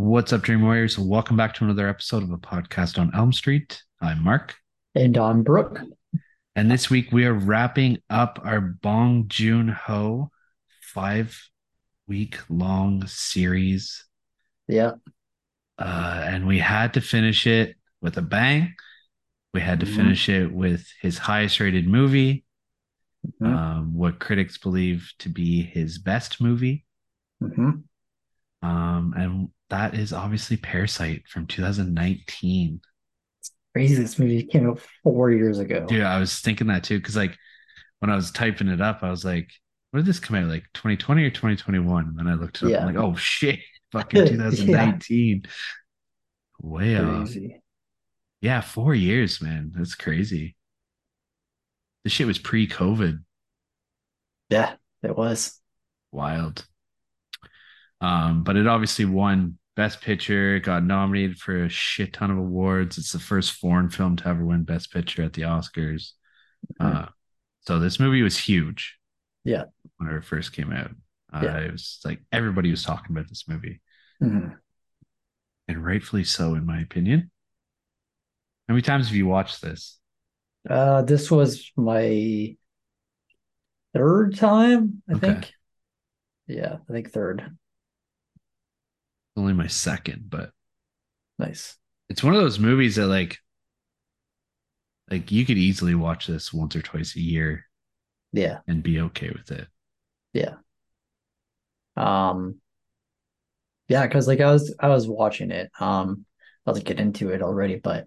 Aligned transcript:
What's 0.00 0.32
up, 0.32 0.42
Dream 0.42 0.62
Warriors? 0.62 0.96
Welcome 0.96 1.36
back 1.36 1.54
to 1.54 1.64
another 1.64 1.88
episode 1.88 2.22
of 2.22 2.30
a 2.30 2.38
podcast 2.38 3.00
on 3.00 3.10
Elm 3.16 3.32
Street. 3.32 3.82
I'm 4.00 4.22
Mark. 4.22 4.54
And 4.94 5.18
I'm 5.18 5.42
Brooke. 5.42 5.80
And 6.54 6.70
this 6.70 6.88
week 6.88 7.10
we 7.10 7.26
are 7.26 7.34
wrapping 7.34 7.98
up 8.08 8.38
our 8.44 8.60
Bong 8.60 9.24
Joon 9.26 9.66
Ho 9.66 10.30
five 10.80 11.36
week 12.06 12.38
long 12.48 13.08
series. 13.08 14.06
Yeah. 14.68 14.92
Uh, 15.76 16.22
and 16.24 16.46
we 16.46 16.60
had 16.60 16.94
to 16.94 17.00
finish 17.00 17.44
it 17.48 17.74
with 18.00 18.16
a 18.18 18.22
bang. 18.22 18.74
We 19.52 19.60
had 19.60 19.80
to 19.80 19.86
Mhm. 19.86 19.96
finish 19.96 20.28
it 20.28 20.52
with 20.52 20.86
his 21.02 21.18
highest 21.18 21.58
rated 21.58 21.88
movie, 21.88 22.44
Mhm. 23.26 23.46
um, 23.52 23.94
what 23.94 24.20
critics 24.20 24.58
believe 24.58 25.12
to 25.18 25.28
be 25.28 25.60
his 25.60 25.98
best 25.98 26.40
movie. 26.40 26.86
Mhm. 27.42 27.82
Um, 28.62 29.14
and 29.16 29.50
that 29.70 29.94
is 29.94 30.12
obviously 30.12 30.56
Parasite 30.56 31.28
from 31.28 31.46
2019. 31.46 32.80
Crazy. 33.74 33.94
This 33.94 34.18
movie 34.18 34.44
came 34.44 34.68
out 34.68 34.80
four 35.02 35.30
years 35.30 35.58
ago. 35.58 35.86
Dude, 35.86 36.02
I 36.02 36.18
was 36.18 36.40
thinking 36.40 36.68
that 36.68 36.84
too, 36.84 36.98
because 36.98 37.16
like 37.16 37.36
when 38.00 38.10
I 38.10 38.16
was 38.16 38.30
typing 38.30 38.68
it 38.68 38.80
up, 38.80 39.02
I 39.02 39.10
was 39.10 39.24
like, 39.24 39.50
when 39.90 40.02
did 40.02 40.08
this 40.08 40.20
come 40.20 40.36
out? 40.36 40.48
Like 40.48 40.64
2020 40.74 41.22
or 41.24 41.30
2021? 41.30 42.04
And 42.04 42.18
then 42.18 42.26
I 42.28 42.34
looked 42.34 42.58
it 42.58 42.64
up. 42.66 42.70
Yeah. 42.70 42.80
I'm 42.80 42.94
like, 42.94 43.02
oh 43.02 43.14
shit, 43.16 43.60
fucking 43.92 44.20
Yeah. 44.20 44.26
2019. 44.28 45.42
Way 46.60 46.98
off. 46.98 47.30
Yeah, 48.40 48.60
four 48.60 48.94
years, 48.94 49.40
man. 49.40 49.72
That's 49.74 49.94
crazy. 49.94 50.56
This 52.04 52.12
shit 52.12 52.26
was 52.26 52.38
pre-COVID. 52.38 53.18
Yeah, 54.50 54.74
it 55.02 55.16
was. 55.16 55.60
Wild. 56.12 56.66
Um, 58.00 58.44
but 58.44 58.56
it 58.56 58.66
obviously 58.66 59.04
won 59.04 59.58
Best 59.76 60.00
Picture, 60.00 60.58
got 60.60 60.84
nominated 60.84 61.38
for 61.38 61.64
a 61.64 61.68
shit 61.68 62.12
ton 62.12 62.30
of 62.30 62.38
awards. 62.38 62.98
It's 62.98 63.12
the 63.12 63.18
first 63.18 63.52
foreign 63.52 63.90
film 63.90 64.16
to 64.16 64.28
ever 64.28 64.44
win 64.44 64.64
Best 64.64 64.92
Picture 64.92 65.22
at 65.22 65.32
the 65.32 65.42
Oscars. 65.42 66.12
Mhm. 66.80 66.94
Uh, 67.04 67.08
so 67.60 67.78
this 67.78 68.00
movie 68.00 68.22
was 68.22 68.36
huge. 68.36 68.98
Yeah. 69.44 69.64
When 69.96 70.08
it 70.10 70.24
first 70.24 70.52
came 70.52 70.72
out. 70.72 70.90
Uh, 71.32 71.40
Yeah. 71.44 71.58
It 71.58 71.72
was 71.72 72.00
like 72.04 72.22
everybody 72.32 72.70
was 72.70 72.82
talking 72.82 73.14
about 73.16 73.28
this 73.28 73.46
movie, 73.48 73.80
Mhm. 74.22 74.56
and 75.68 75.84
rightfully 75.84 76.24
so, 76.24 76.54
in 76.54 76.64
my 76.66 76.80
opinion. 76.80 77.30
How 78.66 78.74
many 78.74 78.82
times 78.82 79.08
have 79.08 79.16
you 79.16 79.26
watched 79.26 79.60
this? 79.62 79.98
Uh, 80.68 81.02
this 81.02 81.30
was 81.30 81.70
my 81.76 82.56
third 83.94 84.36
time, 84.36 85.02
I 85.08 85.12
Okay. 85.14 85.20
think. 85.32 85.54
Yeah, 86.46 86.78
I 86.88 86.92
think 86.92 87.10
third. 87.10 87.56
Only 89.38 89.52
my 89.52 89.68
second, 89.68 90.24
but 90.28 90.50
Nice. 91.38 91.76
it's 92.08 92.24
one 92.24 92.34
of 92.34 92.40
those 92.40 92.58
movies 92.58 92.96
that 92.96 93.06
like 93.06 93.38
like 95.10 95.30
you 95.30 95.46
could 95.46 95.56
easily 95.58 95.94
watch 95.94 96.26
this 96.26 96.52
once 96.52 96.74
or 96.76 96.82
twice 96.82 97.16
a 97.16 97.20
year 97.20 97.64
Yeah. 98.32 98.58
and 98.66 98.82
be 98.82 99.00
okay 99.00 99.30
with 99.30 99.50
it. 99.52 99.68
Yeah. 100.34 100.56
Um, 101.96 102.60
yeah, 103.88 104.06
because 104.06 104.26
like 104.28 104.40
I 104.40 104.50
was 104.52 104.74
I 104.80 104.88
was 104.88 105.06
watching 105.08 105.50
it. 105.50 105.70
Um, 105.80 106.26
I'll 106.66 106.74
get 106.74 106.98
into 107.00 107.30
it 107.30 107.40
already, 107.42 107.76
but 107.76 108.06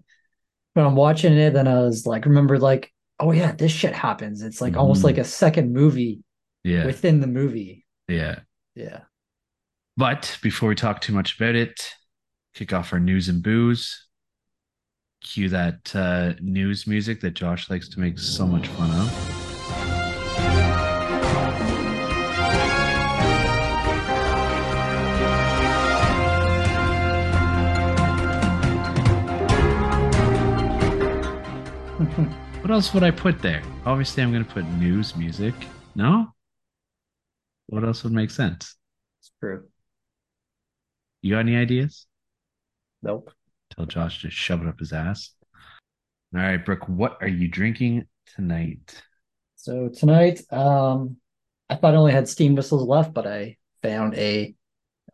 when 0.74 0.86
I'm 0.86 0.94
watching 0.96 1.32
it, 1.32 1.52
then 1.54 1.66
I 1.66 1.80
was 1.80 2.06
like, 2.06 2.24
remember, 2.26 2.58
like, 2.58 2.92
oh 3.18 3.32
yeah, 3.32 3.52
this 3.52 3.72
shit 3.72 3.92
happens. 3.94 4.42
It's 4.42 4.60
like 4.60 4.76
almost 4.76 5.00
Mhm. 5.00 5.04
like 5.04 5.18
a 5.18 5.24
second 5.24 5.72
movie 5.72 6.22
Yeah. 6.62 6.86
within 6.86 7.20
the 7.20 7.26
movie. 7.26 7.84
yeah. 8.08 8.40
Yeah. 8.74 9.00
But 9.96 10.38
before 10.42 10.70
we 10.70 10.74
talk 10.74 11.00
too 11.00 11.12
much 11.12 11.36
about 11.36 11.54
it, 11.54 11.92
kick 12.54 12.72
off 12.72 12.92
our 12.92 13.00
news 13.00 13.28
and 13.28 13.42
booze. 13.42 14.06
Cue 15.22 15.48
that 15.50 15.94
uh, 15.94 16.32
news 16.40 16.86
music 16.86 17.20
that 17.20 17.34
Josh 17.34 17.68
likes 17.70 17.88
to 17.90 18.00
make 18.00 18.18
so 18.18 18.46
much 18.46 18.66
fun 18.68 18.90
of. 18.90 19.32
What 32.62 32.70
else 32.70 32.94
would 32.94 33.02
I 33.02 33.10
put 33.10 33.42
there? 33.42 33.60
Obviously, 33.84 34.22
I'm 34.22 34.30
going 34.30 34.44
to 34.44 34.50
put 34.50 34.64
news 34.64 35.16
music. 35.16 35.52
No? 35.96 36.32
What 37.66 37.82
else 37.82 38.04
would 38.04 38.12
make 38.12 38.30
sense? 38.30 38.76
It's 39.20 39.32
true. 39.40 39.64
You 41.22 41.34
got 41.34 41.40
any 41.40 41.56
ideas? 41.56 42.06
Nope. 43.02 43.30
Tell 43.74 43.86
Josh 43.86 44.22
to 44.22 44.30
shove 44.30 44.62
it 44.62 44.68
up 44.68 44.78
his 44.78 44.92
ass. 44.92 45.30
All 46.34 46.40
right, 46.40 46.62
Brooke, 46.64 46.88
what 46.88 47.18
are 47.20 47.28
you 47.28 47.48
drinking 47.48 48.06
tonight? 48.34 49.02
So 49.56 49.88
tonight, 49.88 50.40
um, 50.52 51.16
I 51.70 51.76
thought 51.76 51.94
I 51.94 51.96
only 51.96 52.12
had 52.12 52.28
steam 52.28 52.54
whistles 52.54 52.86
left, 52.86 53.14
but 53.14 53.26
I 53.26 53.56
found 53.82 54.14
a 54.14 54.54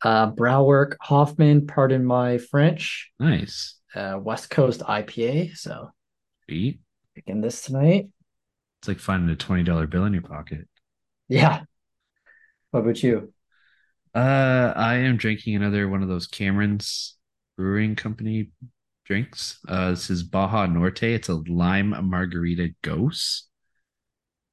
uh, 0.03 0.31
Brauwerk 0.33 0.95
Hoffmann, 1.03 1.67
pardon 1.67 2.05
my 2.05 2.39
French, 2.39 3.11
Nice. 3.19 3.77
uh, 3.95 4.19
West 4.21 4.49
Coast 4.49 4.81
IPA. 4.81 5.57
So 5.57 5.91
Sweet. 6.45 6.81
picking 7.15 7.41
this 7.41 7.63
tonight. 7.63 8.09
It's 8.81 8.89
like 8.89 9.01
finding 9.01 9.31
a 9.33 9.37
$20 9.37 9.91
bill 9.91 10.05
in 10.05 10.13
your 10.13 10.23
pocket. 10.23 10.69
Yeah. 11.29 11.63
What 12.71 12.81
about 12.81 13.03
you? 13.03 13.33
Uh, 14.19 14.73
I 14.75 14.97
am 14.97 15.17
drinking 15.17 15.55
another 15.55 15.89
one 15.89 16.03
of 16.03 16.09
those 16.09 16.27
Cameron's 16.27 17.17
Brewing 17.57 17.95
Company 17.95 18.51
drinks. 19.05 19.61
Uh, 19.69 19.91
this 19.91 20.11
is 20.11 20.25
Baja 20.25 20.67
Norte. 20.67 21.05
It's 21.05 21.29
a 21.29 21.41
lime 21.47 21.95
margarita 22.11 22.75
Gose. 22.83 23.43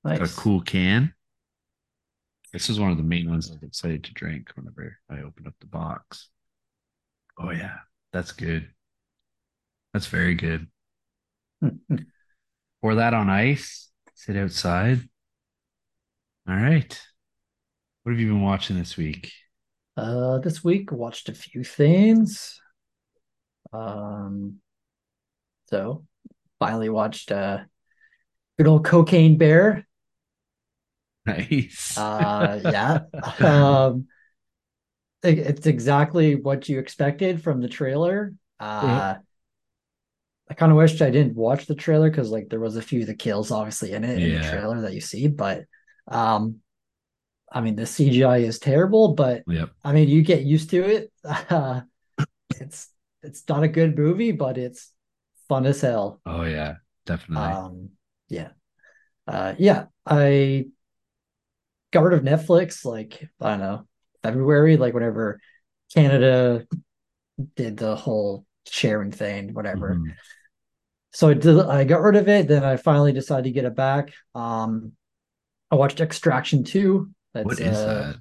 Got 0.06 0.22
a 0.22 0.28
cool 0.28 0.62
can. 0.62 1.16
This 2.54 2.70
is 2.70 2.80
one 2.80 2.92
of 2.92 2.98
the 2.98 3.02
main 3.02 3.28
ones 3.28 3.50
I'm 3.50 3.68
excited 3.68 4.04
to 4.04 4.14
drink 4.14 4.52
whenever 4.54 5.00
I 5.10 5.22
open 5.22 5.48
up 5.48 5.56
the 5.60 5.66
box. 5.66 6.30
Oh 7.40 7.50
yeah, 7.50 7.78
that's 8.14 8.34
good. 8.34 8.70
That's 9.94 10.06
very 10.06 10.36
good. 10.36 10.68
Pour 12.84 12.94
that 12.94 13.16
on 13.16 13.32
ice. 13.32 13.90
Sit 14.14 14.38
outside. 14.38 15.00
All 16.48 16.56
right. 16.56 17.02
What 18.04 18.12
have 18.12 18.20
you 18.20 18.28
been 18.28 18.44
watching 18.44 18.78
this 18.78 18.96
week? 18.96 19.32
Uh, 19.98 20.40
this 20.40 20.64
week 20.64 20.92
watched 20.92 21.30
a 21.30 21.34
few 21.34 21.64
things. 21.64 22.60
Um, 23.72 24.58
so 25.70 26.06
finally 26.60 26.90
watched 26.90 27.32
uh, 27.32 27.60
good 28.58 28.68
old 28.68 28.86
Cocaine 28.86 29.38
Bear. 29.38 29.86
Nice. 31.26 31.98
Uh, 31.98 32.60
yeah. 32.64 33.00
Um, 33.40 34.08
it- 35.24 35.40
it's 35.40 35.66
exactly 35.66 36.36
what 36.36 36.70
you 36.70 36.78
expected 36.80 37.42
from 37.42 37.62
the 37.62 37.68
trailer. 37.68 38.34
Uh, 38.60 39.16
I 40.50 40.54
kind 40.54 40.72
of 40.72 40.78
wished 40.78 41.02
I 41.02 41.10
didn't 41.10 41.36
watch 41.36 41.66
the 41.66 41.74
trailer 41.76 42.10
because 42.10 42.30
like 42.30 42.50
there 42.50 42.60
was 42.60 42.76
a 42.76 42.82
few 42.82 43.02
of 43.02 43.08
the 43.08 43.16
kills 43.16 43.50
obviously 43.50 43.94
in 43.94 44.04
it 44.04 44.20
in 44.22 44.36
the 44.36 44.50
trailer 44.52 44.82
that 44.82 44.94
you 44.94 45.02
see, 45.02 45.28
but 45.28 45.64
um, 46.08 46.58
I 47.56 47.62
mean 47.62 47.78
the 47.78 47.84
CGI 47.84 48.40
is 48.40 48.60
terrible, 48.60 49.14
but 49.14 49.44
Yep. 49.48 49.72
I 49.84 49.94
mean 49.94 50.10
you 50.10 50.22
get 50.22 50.44
used 50.44 50.70
to 50.72 50.84
it. 50.84 51.12
Uh, 51.24 51.82
it's 52.60 52.90
it's 53.24 53.48
not 53.48 53.64
a 53.64 53.70
good 53.70 53.98
movie, 53.98 54.34
but 54.34 54.58
it's 54.58 54.92
fun 55.48 55.66
as 55.66 55.80
hell. 55.80 56.22
Oh 56.26 56.44
yeah, 56.44 56.76
definitely. 57.06 57.48
Um, 57.48 57.90
yeah. 58.28 58.50
Uh, 59.26 59.56
yeah, 59.58 59.86
I 60.06 60.68
got 61.92 62.04
rid 62.04 62.14
of 62.20 62.26
Netflix 62.26 62.84
like 62.84 63.28
I 63.40 63.52
don't 63.52 63.60
know, 63.60 63.88
February, 64.22 64.76
like 64.76 64.94
whenever 64.94 65.40
Canada 65.94 66.68
did 67.56 67.78
the 67.78 67.96
whole 67.96 68.46
sharing 68.68 69.12
thing, 69.12 69.54
whatever. 69.54 69.96
Mhm. 69.96 70.14
So 71.14 71.30
I 71.30 71.34
did 71.36 71.58
I 71.58 71.86
got 71.86 72.02
rid 72.02 72.18
of 72.18 72.28
it, 72.28 72.50
then 72.50 72.66
I 72.66 72.76
finally 72.76 73.14
decided 73.14 73.46
to 73.46 73.52
get 73.52 73.64
it 73.64 73.76
back. 73.76 74.12
Um 74.36 74.92
I 75.72 75.76
watched 75.76 76.02
Extraction 76.02 76.64
2. 76.64 77.10
That's 77.36 77.46
What 77.46 77.60
is 77.60 77.78
uh, 77.78 78.14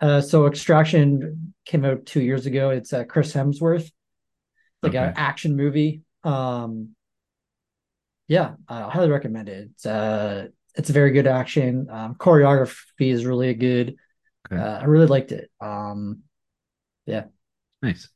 that? 0.00 0.06
uh 0.06 0.20
so 0.22 0.46
Extraction 0.46 1.52
came 1.66 1.84
out 1.84 2.06
two 2.06 2.22
years 2.22 2.46
ago. 2.46 2.70
It's 2.70 2.92
uh, 2.94 3.04
Chris 3.04 3.32
Hemsworth. 3.34 3.90
like 4.82 4.94
an 4.94 5.12
action 5.16 5.56
movie. 5.56 6.02
Um, 6.24 6.96
yeah, 8.28 8.54
I 8.68 8.88
highly 8.90 9.10
recommend 9.10 9.48
it. 9.48 9.70
It's 9.72 9.84
uh, 9.86 10.48
it's 10.76 10.88
very 10.90 11.10
good 11.10 11.26
action. 11.26 11.88
Um, 11.90 12.14
choreography 12.14 13.10
is 13.12 13.26
really 13.26 13.52
good. 13.54 13.96
Okay. 14.50 14.60
Uh, 14.62 14.80
I 14.80 14.84
really 14.84 15.06
liked 15.06 15.32
it. 15.32 15.50
Um, 15.60 16.22
yeah, 17.06 17.24
Nice. 17.82 18.08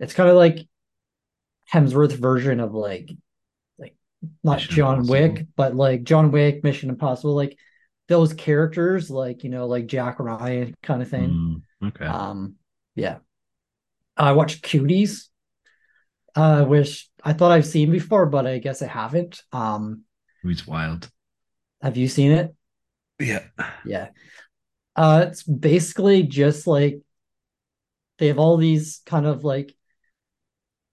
it's 0.00 0.14
kind 0.14 0.30
of 0.30 0.36
like 0.36 0.68
Hemsworth 1.72 2.12
version 2.12 2.60
of 2.60 2.74
like 2.74 3.10
like 3.78 3.96
not 4.44 4.68
Mission 4.68 4.74
John 4.76 4.94
Impossible. 5.00 5.12
Wick, 5.12 5.46
but 5.56 5.74
like 5.76 6.04
John 6.04 6.30
Wick, 6.30 6.62
Mission 6.64 6.90
Impossible, 6.90 7.34
like 7.34 7.58
those 8.08 8.34
characters, 8.34 9.10
like 9.10 9.44
you 9.44 9.50
know, 9.50 9.66
like 9.66 9.86
Jack 9.86 10.20
Ryan 10.20 10.74
kind 10.82 11.02
of 11.02 11.08
thing. 11.08 11.62
Mm, 11.80 11.88
okay. 11.88 12.04
Um, 12.06 12.54
yeah. 12.94 13.18
I 14.16 14.32
watched 14.32 14.64
Cuties, 14.64 15.28
uh, 16.36 16.64
which 16.64 17.08
I 17.22 17.32
thought 17.32 17.52
I've 17.52 17.66
seen 17.66 17.90
before, 17.90 18.26
but 18.26 18.46
I 18.46 18.58
guess 18.58 18.82
I 18.82 18.86
haven't. 18.86 19.42
Um, 19.52 20.02
Movie's 20.42 20.66
wild. 20.66 21.10
have 21.82 21.96
you 21.96 22.06
seen 22.08 22.32
it? 22.32 22.54
Yeah. 23.18 23.44
Yeah. 23.84 24.08
Uh, 24.96 25.26
it's 25.28 25.42
basically 25.42 26.22
just 26.22 26.66
like 26.66 27.00
they 28.18 28.28
have 28.28 28.38
all 28.38 28.56
these 28.56 29.00
kind 29.06 29.26
of 29.26 29.42
like 29.42 29.74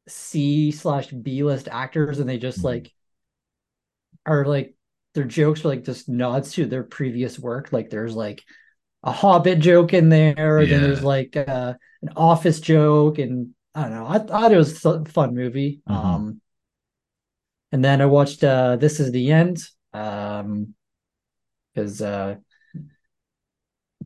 C 0.08 0.72
slash 0.72 1.08
B 1.08 1.44
list 1.44 1.68
actors, 1.72 2.20
and 2.20 2.28
they 2.28 2.38
just 2.38 2.60
Mhm. 2.60 2.64
like 2.66 2.94
are 4.26 4.46
like 4.46 4.76
their 5.14 5.24
jokes 5.24 5.66
are 5.66 5.70
like 5.70 5.84
just 5.84 6.10
nods 6.10 6.54
to 6.54 6.66
their 6.66 6.84
previous 6.84 7.38
work. 7.38 7.72
Like 7.72 7.90
there's 7.90 8.16
like 8.16 8.44
a 9.04 9.12
Hobbit 9.12 9.60
joke 9.60 9.94
in 9.94 10.10
there, 10.10 10.60
and 10.60 10.72
then 10.72 10.82
there's 10.82 11.04
like 11.04 11.36
uh, 11.36 11.74
an 12.02 12.10
Office 12.16 12.60
joke, 12.60 13.18
and 13.20 13.54
I 13.76 13.84
don't 13.84 13.92
know. 13.92 14.08
I 14.08 14.20
thought 14.20 14.52
it 14.52 14.58
was 14.58 14.84
a 14.86 15.06
fun 15.06 15.36
movie. 15.36 15.82
Mhm. 15.90 15.96
Um, 15.96 16.42
and 17.72 17.84
then 17.84 18.02
I 18.02 18.06
watched 18.06 18.44
uh, 18.44 18.76
This 18.76 19.00
Is 19.00 19.12
the 19.12 19.32
End, 19.32 19.60
um, 19.94 20.76
because 21.74 22.02
uh, 22.02 22.36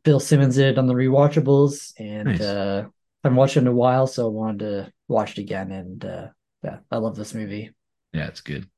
Bill 0.04 0.20
Simmons 0.20 0.54
did 0.56 0.66
it 0.72 0.78
on 0.78 0.86
the 0.86 0.94
rewatchables, 0.94 1.92
and 1.98 2.28
Nice. 2.28 2.40
uh, 2.40 2.84
I 2.86 2.90
haven't 3.28 3.36
watched 3.36 3.56
it 3.56 3.60
in 3.60 3.66
a 3.66 3.72
while, 3.72 4.06
so 4.06 4.26
I 4.26 4.30
wanted 4.30 4.58
to 4.60 4.92
watch 5.08 5.32
it 5.32 5.42
again. 5.42 5.72
And 5.72 6.04
uh, 6.04 6.28
yeah, 6.62 6.78
I 6.90 6.98
love 6.98 7.16
this 7.16 7.34
movie. 7.34 7.70
Yeah, 8.12 8.28
it's 8.28 8.40
good. 8.40 8.68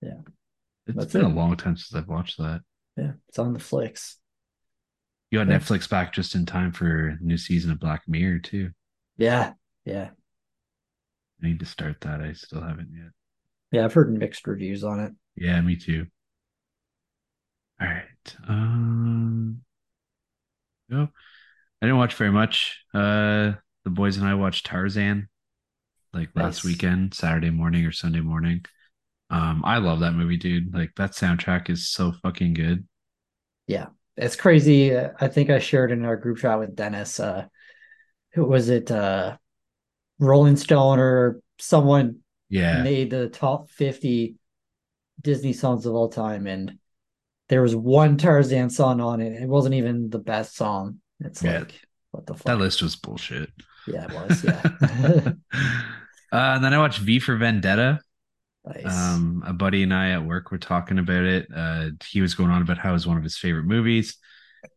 Yeah. 0.00 0.20
It's 0.86 0.96
That's 0.96 1.12
been 1.12 1.22
it. 1.22 1.24
a 1.24 1.28
long 1.28 1.56
time 1.56 1.76
since 1.76 1.94
I've 1.94 2.08
watched 2.08 2.38
that. 2.38 2.62
Yeah, 2.96 3.12
it's 3.28 3.38
on 3.38 3.52
the 3.52 3.58
flicks. 3.60 4.18
You 5.30 5.38
got 5.38 5.48
Yeah. 5.48 5.58
Netflix 5.58 5.88
back 5.88 6.12
just 6.12 6.34
in 6.34 6.44
time 6.44 6.72
for 6.72 7.16
new 7.20 7.38
season 7.38 7.70
of 7.70 7.80
Black 7.80 8.02
Mirror 8.06 8.40
too. 8.40 8.70
Yeah, 9.16 9.52
yeah, 9.84 10.10
I 11.42 11.46
need 11.46 11.60
to 11.60 11.66
start 11.66 12.00
that. 12.02 12.20
I 12.20 12.32
still 12.34 12.60
haven't 12.62 12.90
yet. 12.94 13.10
yeah. 13.70 13.84
I've 13.84 13.94
heard 13.94 14.12
mixed 14.12 14.46
reviews 14.46 14.84
on 14.84 15.00
it. 15.00 15.12
Yeah, 15.36 15.60
me 15.60 15.76
too. 15.76 16.06
All 17.80 17.86
right. 17.88 18.36
Um 18.48 19.62
no. 20.88 21.08
I 21.80 21.86
didn't 21.86 21.96
watch 21.98 22.14
very 22.14 22.30
much. 22.30 22.84
Uh 22.94 23.52
the 23.84 23.90
boys 23.90 24.16
and 24.16 24.26
I 24.26 24.34
watched 24.34 24.66
Tarzan 24.66 25.28
like 26.12 26.30
last 26.34 26.58
Nice. 26.58 26.64
weekend, 26.64 27.14
Saturday 27.14 27.50
morning 27.50 27.84
or 27.86 27.92
Sunday 27.92 28.20
morning. 28.20 28.64
Um, 29.32 29.62
I 29.64 29.78
love 29.78 30.00
that 30.00 30.12
movie, 30.12 30.36
dude. 30.36 30.74
Like 30.74 30.90
that 30.96 31.12
soundtrack 31.12 31.70
is 31.70 31.88
so 31.88 32.12
fucking 32.22 32.52
good. 32.54 32.86
Yeah, 33.66 33.86
it's 34.16 34.36
crazy. 34.36 34.94
I 34.96 35.28
think 35.28 35.48
I 35.48 35.58
shared 35.58 35.90
in 35.90 36.04
our 36.04 36.16
group 36.16 36.38
chat 36.38 36.58
with 36.58 36.76
Dennis. 36.76 37.18
Uh, 37.18 37.46
who 38.34 38.44
was 38.44 38.68
it? 38.68 38.90
Uh, 38.90 39.36
Rolling 40.18 40.56
Stone 40.56 40.98
or 40.98 41.40
someone 41.58 42.18
Yeah. 42.50 42.82
made 42.82 43.10
the 43.10 43.28
top 43.28 43.70
50 43.70 44.36
Disney 45.20 45.52
songs 45.54 45.86
of 45.86 45.94
all 45.94 46.10
time, 46.10 46.46
and 46.46 46.78
there 47.48 47.62
was 47.62 47.74
one 47.74 48.18
Tarzan 48.18 48.68
song 48.70 49.00
on 49.00 49.20
it. 49.20 49.32
It 49.40 49.48
wasn't 49.48 49.74
even 49.76 50.10
the 50.10 50.18
best 50.18 50.54
song. 50.56 51.00
It's 51.20 51.42
Yeah. 51.42 51.60
like, 51.60 51.80
what 52.10 52.26
the 52.26 52.34
fuck? 52.34 52.44
That 52.44 52.58
list 52.58 52.82
was 52.82 52.96
bullshit. 52.96 53.50
Yeah, 53.86 54.04
it 54.04 54.12
was. 54.12 54.44
Yeah. 54.44 55.32
uh, 56.32 56.54
and 56.54 56.64
then 56.64 56.74
I 56.74 56.78
watched 56.78 56.98
V 57.00 57.18
for 57.18 57.36
Vendetta. 57.36 58.00
Nice. 58.64 59.22
Um, 59.24 59.44
a 59.46 59.52
buddy 59.52 59.82
and 59.84 59.94
I 59.94 60.10
at 60.10 60.24
work 60.24 60.50
were 60.50 60.58
talking 60.58 60.98
about 60.98 61.24
it. 61.24 61.46
Uh, 61.54 61.90
he 62.08 62.20
was 62.20 62.34
going 62.34 62.50
on 62.50 62.62
about 62.62 62.78
how 62.78 62.90
it 62.90 62.94
was 62.94 63.06
one 63.06 63.16
of 63.16 63.22
his 63.22 63.38
favorite 63.38 63.64
movies. 63.64 64.16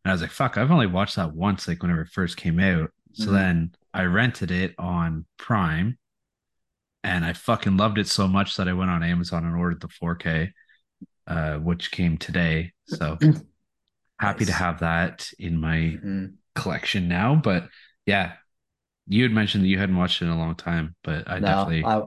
And 0.03 0.11
I 0.11 0.13
was 0.13 0.21
like, 0.21 0.31
fuck, 0.31 0.57
I've 0.57 0.71
only 0.71 0.87
watched 0.87 1.15
that 1.17 1.33
once, 1.33 1.67
like 1.67 1.81
whenever 1.81 2.01
it 2.01 2.09
first 2.13 2.37
came 2.37 2.59
out. 2.59 2.91
So 3.13 3.31
Mhm. 3.31 3.31
then 3.31 3.73
I 3.93 4.03
rented 4.03 4.51
it 4.51 4.75
on 4.77 5.25
Prime 5.37 5.97
and 7.03 7.23
I 7.25 7.33
fucking 7.33 7.77
loved 7.77 7.97
it 7.97 8.07
so 8.07 8.27
much 8.27 8.57
that 8.57 8.67
I 8.67 8.73
went 8.73 8.91
on 8.91 9.03
Amazon 9.03 9.45
and 9.45 9.55
ordered 9.55 9.81
the 9.81 9.87
4K, 9.89 10.53
uh, 11.27 11.57
which 11.57 11.91
came 11.91 12.17
today. 12.17 12.73
So 12.85 13.19
happy 14.19 14.45
to 14.45 14.53
have 14.53 14.79
that 14.79 15.29
in 15.39 15.59
my 15.59 15.99
Mhm. 16.01 16.37
collection 16.55 17.07
now. 17.07 17.35
But 17.35 17.69
yeah, 18.05 18.33
you 19.07 19.23
had 19.23 19.33
mentioned 19.33 19.63
that 19.65 19.69
you 19.69 19.79
hadn't 19.79 19.97
watched 19.97 20.21
it 20.21 20.25
in 20.25 20.31
a 20.31 20.37
long 20.39 20.55
time, 20.55 20.95
but 21.03 21.29
I 21.29 21.39
No, 21.39 21.41
definitely 21.41 21.83
I, 21.83 22.01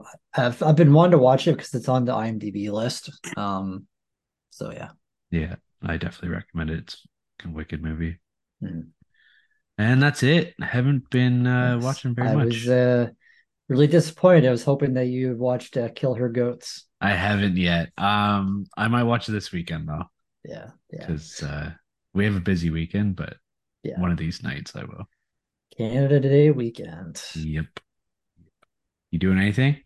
I've 0.45 0.63
I've 0.63 0.75
been 0.75 0.93
wanting 0.93 1.11
to 1.11 1.17
watch 1.17 1.47
it 1.47 1.55
because 1.55 1.73
it's 1.73 1.89
on 1.89 2.05
the 2.05 2.13
IMDb 2.13 2.71
list. 2.71 3.09
Um, 3.37 3.87
so 4.49 4.71
yeah. 4.71 4.89
Yeah, 5.31 5.55
I 5.83 5.97
definitely 5.97 6.29
recommend 6.29 6.71
it. 6.71 6.79
It's 6.79 7.05
a 7.45 7.49
wicked 7.49 7.83
movie. 7.83 8.19
Mhm. 8.63 8.89
And 9.77 10.03
that's 10.03 10.23
it. 10.23 10.55
I 10.61 10.65
haven't 10.65 11.09
been 11.09 11.47
uh, 11.47 11.79
watching 11.81 12.13
very 12.13 12.27
much. 12.27 12.35
I 12.35 12.43
much. 12.43 12.53
was 12.53 12.67
uh, 12.69 13.09
really 13.69 13.87
disappointed. 13.87 14.45
I 14.45 14.51
was 14.51 14.63
hoping 14.63 14.95
that 14.95 15.05
you 15.05 15.37
watched 15.37 15.77
uh, 15.77 15.87
Kill 15.95 16.15
Her 16.15 16.27
Goats. 16.27 16.85
I 16.99 17.11
haven't 17.11 17.55
yet. 17.55 17.91
Um, 17.97 18.65
I 18.75 18.89
might 18.89 19.03
watch 19.03 19.29
it 19.29 19.31
this 19.31 19.53
weekend 19.53 19.87
though, 19.87 20.03
Yeah, 20.43 20.71
yeah, 20.91 21.05
because 21.07 21.41
uh, 21.41 21.71
we 22.13 22.25
have 22.25 22.35
a 22.35 22.41
busy 22.41 22.71
weekend. 22.71 23.15
But 23.15 23.37
yeah. 23.83 23.99
one 24.01 24.11
of 24.11 24.17
these 24.17 24.43
nights 24.43 24.75
I 24.75 24.83
will. 24.83 25.07
Canada 25.77 26.19
Day 26.19 26.51
weekend. 26.51 27.23
Yep. 27.35 27.67
You 29.11 29.19
doing 29.19 29.39
anything? 29.39 29.77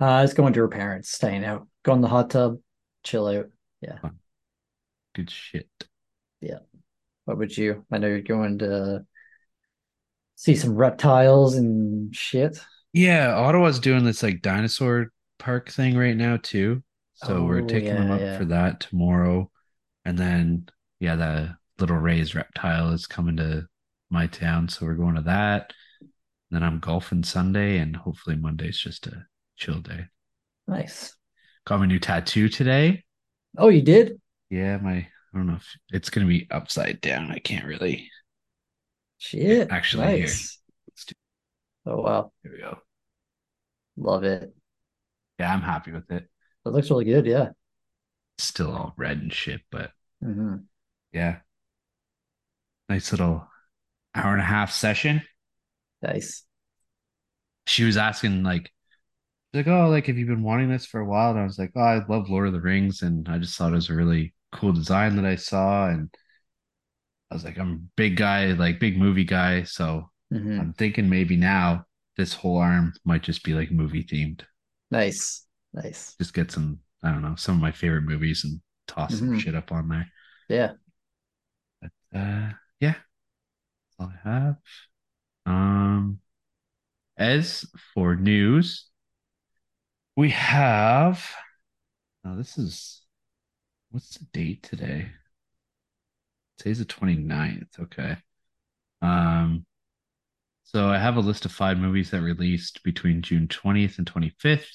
Uh, 0.00 0.04
I 0.04 0.22
was 0.22 0.34
going 0.34 0.52
to 0.52 0.60
her 0.60 0.68
parents, 0.68 1.10
staying 1.10 1.44
out, 1.44 1.66
go 1.84 1.92
in 1.94 2.00
the 2.00 2.08
hot 2.08 2.30
tub, 2.30 2.58
chill 3.04 3.26
out. 3.26 3.46
Yeah. 3.80 3.98
Good 5.14 5.30
shit. 5.30 5.68
Yeah. 6.40 6.58
What 7.24 7.38
would 7.38 7.56
you? 7.56 7.84
I 7.90 7.98
know 7.98 8.06
you're 8.08 8.20
going 8.22 8.58
to 8.58 9.04
see 10.36 10.54
some 10.54 10.74
reptiles 10.76 11.56
and 11.56 12.14
shit. 12.14 12.60
Yeah, 12.92 13.34
Ottawa's 13.34 13.80
doing 13.80 14.04
this 14.04 14.22
like 14.22 14.40
dinosaur 14.42 15.12
park 15.38 15.70
thing 15.70 15.96
right 15.96 16.16
now 16.16 16.38
too. 16.42 16.82
So 17.14 17.44
we're 17.44 17.62
Oh, 17.62 17.66
taking 17.66 17.94
them 17.94 18.10
up 18.12 18.20
yeah. 18.20 18.38
for 18.38 18.44
that 18.46 18.80
tomorrow. 18.80 19.50
And 20.04 20.16
then 20.16 20.68
yeah, 21.00 21.16
the 21.16 21.56
little 21.78 21.96
Ray's 21.96 22.34
reptile 22.34 22.90
is 22.92 23.06
coming 23.06 23.36
to 23.38 23.66
my 24.10 24.26
town, 24.28 24.68
so 24.68 24.86
we're 24.86 24.94
going 24.94 25.16
to 25.16 25.22
that. 25.22 25.72
then 26.50 26.62
I'm 26.62 26.78
golfing 26.78 27.24
Sunday 27.24 27.78
and 27.78 27.94
hopefully 27.96 28.36
Monday's 28.36 28.78
just 28.78 29.06
a 29.06 29.26
chill 29.58 29.80
day. 29.80 30.06
Nice. 30.66 31.14
Got 31.66 31.80
my 31.80 31.86
new 31.86 31.98
tattoo 31.98 32.48
today. 32.48 33.04
Oh, 33.56 33.68
you 33.68 33.82
did? 33.82 34.20
Yeah, 34.50 34.78
my 34.78 34.92
I 34.94 35.36
don't 35.36 35.46
know 35.46 35.56
if 35.56 35.76
it's 35.92 36.10
gonna 36.10 36.26
be 36.26 36.46
upside 36.50 37.00
down. 37.00 37.30
I 37.30 37.38
can't 37.38 37.66
really 37.66 38.10
Shit. 39.18 39.70
Actually, 39.70 40.06
here. 40.08 40.18
nice. 40.20 40.58
Let's 40.88 41.04
do- 41.06 41.14
Oh 41.86 42.00
wow, 42.02 42.32
here 42.42 42.52
we 42.52 42.58
go. 42.58 42.78
love 43.96 44.24
it. 44.24 44.54
Yeah, 45.38 45.52
I'm 45.52 45.62
happy 45.62 45.92
with 45.92 46.10
it. 46.10 46.28
It 46.64 46.68
looks 46.68 46.90
really 46.90 47.04
good. 47.04 47.26
Yeah. 47.26 47.50
It's 48.36 48.44
still 48.46 48.70
all 48.72 48.94
red 48.96 49.18
and 49.18 49.32
shit, 49.32 49.62
but 49.70 49.90
hmm 50.22 50.56
yeah. 51.12 51.38
Nice 52.88 53.10
little 53.12 53.46
hour 54.14 54.32
and 54.32 54.40
a 54.40 54.44
half 54.44 54.72
session. 54.72 55.22
Nice. 56.02 56.44
She 57.66 57.84
was 57.84 57.96
asking 57.96 58.42
like 58.44 58.72
like, 59.54 59.66
Oh, 59.66 59.88
like 59.88 60.06
have 60.06 60.18
you 60.18 60.26
been 60.26 60.42
wanting 60.42 60.68
this 60.70 60.86
for 60.86 61.00
a 61.00 61.04
while? 61.06 61.30
And 61.30 61.40
I 61.40 61.44
was 61.44 61.58
like, 61.58 61.72
Oh, 61.76 61.80
I 61.80 62.04
love 62.06 62.30
Lord 62.30 62.46
of 62.48 62.52
the 62.52 62.60
Rings, 62.60 63.02
and 63.02 63.28
I 63.28 63.38
just 63.38 63.56
thought 63.56 63.72
it 63.72 63.76
was 63.76 63.90
a 63.90 63.94
really 63.94 64.34
cool 64.52 64.72
design 64.72 65.16
that 65.16 65.24
I 65.26 65.36
saw. 65.36 65.88
And 65.88 66.10
I 67.30 67.34
was 67.34 67.44
like, 67.44 67.58
I'm 67.58 67.72
a 67.72 67.76
big 67.96 68.16
guy, 68.16 68.46
like 68.52 68.80
big 68.80 68.96
movie 68.98 69.24
guy, 69.24 69.62
so 69.64 70.10
hmm 70.30 70.58
I'm 70.58 70.72
thinking 70.74 71.08
maybe 71.08 71.36
now 71.36 71.86
this 72.16 72.32
whole 72.34 72.58
arm 72.58 72.94
might 73.04 73.22
just 73.22 73.44
be 73.44 73.54
like 73.54 73.70
movie 73.70 74.04
themed. 74.04 74.42
Nice. 74.90 75.46
Nice. 75.72 76.18
Just 76.20 76.34
get 76.34 76.50
some, 76.50 76.80
I 77.02 77.10
don't 77.10 77.22
know, 77.22 77.34
some 77.36 77.54
of 77.56 77.60
my 77.60 77.72
favorite 77.72 78.02
movies 78.02 78.44
and 78.44 78.60
toss 78.86 79.16
some 79.16 79.30
Mhm. 79.30 79.32
shit 79.32 79.54
up 79.54 79.72
on 79.72 79.88
there. 79.88 80.08
Yeah. 80.48 80.74
But 81.80 81.90
uh 82.14 82.52
yeah. 82.80 82.94
That's 82.94 83.96
all 84.00 84.12
I 84.24 84.28
have. 84.28 84.56
Um 85.46 86.20
as 87.18 87.66
for 87.94 88.16
news, 88.16 88.86
we 90.18 90.30
have 90.30 91.24
oh 92.24 92.34
this 92.34 92.58
is 92.58 93.02
what's 93.92 94.18
the 94.18 94.24
date 94.32 94.64
today? 94.64 95.06
Today's 96.58 96.80
the 96.80 96.84
29th. 96.86 97.78
Okay. 97.82 98.16
Um 99.00 99.64
so 100.64 100.88
I 100.88 100.98
have 100.98 101.16
a 101.16 101.20
list 101.20 101.44
of 101.44 101.52
five 101.52 101.78
movies 101.78 102.10
that 102.10 102.22
released 102.22 102.82
between 102.82 103.22
June 103.22 103.46
20th 103.46 103.98
and 103.98 104.12
25th. 104.12 104.66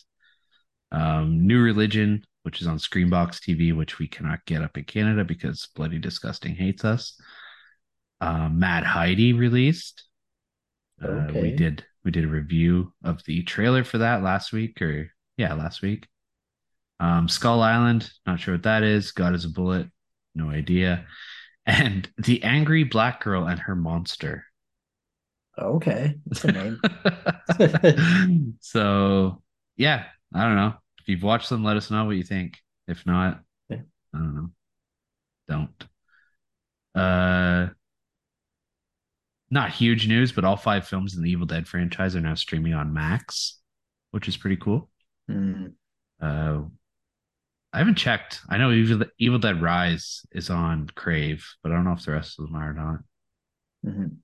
Um, 0.94 1.46
New 1.46 1.62
Religion, 1.62 2.24
which 2.44 2.62
is 2.62 2.68
on 2.68 2.78
Screambox 2.78 3.40
TV, 3.40 3.76
which 3.76 4.00
we 4.00 4.08
cannot 4.08 4.46
get 4.46 4.64
up 4.64 4.78
in 4.78 4.86
Canada 4.86 5.26
because 5.26 5.68
Bloody 5.76 6.00
Disgusting 6.00 6.56
hates 6.56 6.86
us. 6.86 7.20
Uh, 8.22 8.48
Mad 8.48 8.86
Heidi 8.86 9.34
released. 9.34 10.06
Uh, 11.04 11.28
we 11.34 11.52
did 11.52 11.84
we 12.06 12.12
did 12.12 12.24
a 12.24 12.30
review 12.30 12.94
of 13.04 13.24
the 13.26 13.44
trailer 13.44 13.84
for 13.84 14.00
that 14.00 14.24
last 14.24 14.52
week, 14.54 14.82
or 14.82 15.13
yeah, 15.38 15.54
last 15.54 15.82
week. 15.82 16.08
Um, 17.00 17.28
Skull 17.28 17.62
Island, 17.62 18.10
not 18.26 18.40
sure 18.40 18.56
what 18.56 18.64
that 18.64 18.84
is. 18.84 19.12
God 19.12 19.36
is 19.36 19.46
a 19.46 19.50
Bullet, 19.50 19.88
no 20.36 20.50
idea. 20.50 21.06
And 21.66 22.10
the 22.18 22.44
Angry 22.44 22.84
Black 22.84 23.24
Girl 23.24 23.48
and 23.48 23.58
Her 23.58 23.74
Monster. 23.74 24.44
Okay, 25.58 26.16
that's 26.26 26.44
a 26.44 26.52
name. 26.52 26.82
so 28.60 29.42
yeah, 29.78 30.04
I 30.34 30.44
don't 30.44 30.58
know. 30.58 30.74
If 31.00 31.08
you've 31.08 31.24
watched 31.24 31.50
them, 31.50 31.64
let 31.64 31.78
us 31.78 31.90
know 31.90 32.04
what 32.04 32.18
you 32.18 32.24
think. 32.24 32.58
If 32.88 33.06
not, 33.06 33.42
Yeah. 33.70 33.82
I 34.14 34.18
don't 34.18 34.36
know. 34.36 34.50
Don't. 35.48 35.88
Uh 36.96 37.74
not 39.50 39.72
huge 39.72 40.08
news, 40.08 40.32
but 40.32 40.46
all 40.46 40.58
five 40.58 40.88
films 40.88 41.16
in 41.16 41.24
the 41.24 41.30
Evil 41.30 41.46
Dead 41.46 41.68
franchise 41.68 42.16
are 42.16 42.22
now 42.22 42.36
streaming 42.36 42.74
on 42.74 42.94
Max, 42.94 43.60
which 44.12 44.28
is 44.28 44.38
pretty 44.38 44.58
cool. 44.58 44.90
Hmm. 45.28 45.68
Uh 46.22 46.64
I 47.72 47.80
haven't 47.80 47.96
checked. 47.96 48.42
I 48.50 48.58
know 48.58 48.72
Evil, 48.72 49.04
Evil 49.18 49.40
Dead 49.40 49.60
Rise 49.62 50.22
is 50.32 50.52
on 50.52 50.88
Crave, 50.94 51.44
but 51.64 51.72
I 51.72 51.76
don't 51.76 51.86
know 51.86 51.94
if 51.94 52.06
the 52.06 52.12
rest 52.12 52.40
of 52.40 52.46
them 52.46 52.56
are 52.56 52.70
or 52.70 52.74
not. 52.74 53.00
Mhm. 53.84 54.18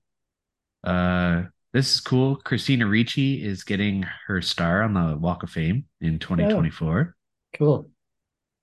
Uh, 0.84 1.48
this 1.72 1.94
is 1.94 2.00
cool. 2.00 2.36
Christina 2.36 2.86
Ricci 2.86 3.44
is 3.44 3.64
getting 3.64 4.04
her 4.28 4.40
star 4.40 4.82
on 4.82 4.94
the 4.94 5.16
Walk 5.16 5.42
of 5.42 5.50
Fame 5.50 5.86
in 6.00 6.20
2024. 6.20 7.16
Cool. 7.54 7.90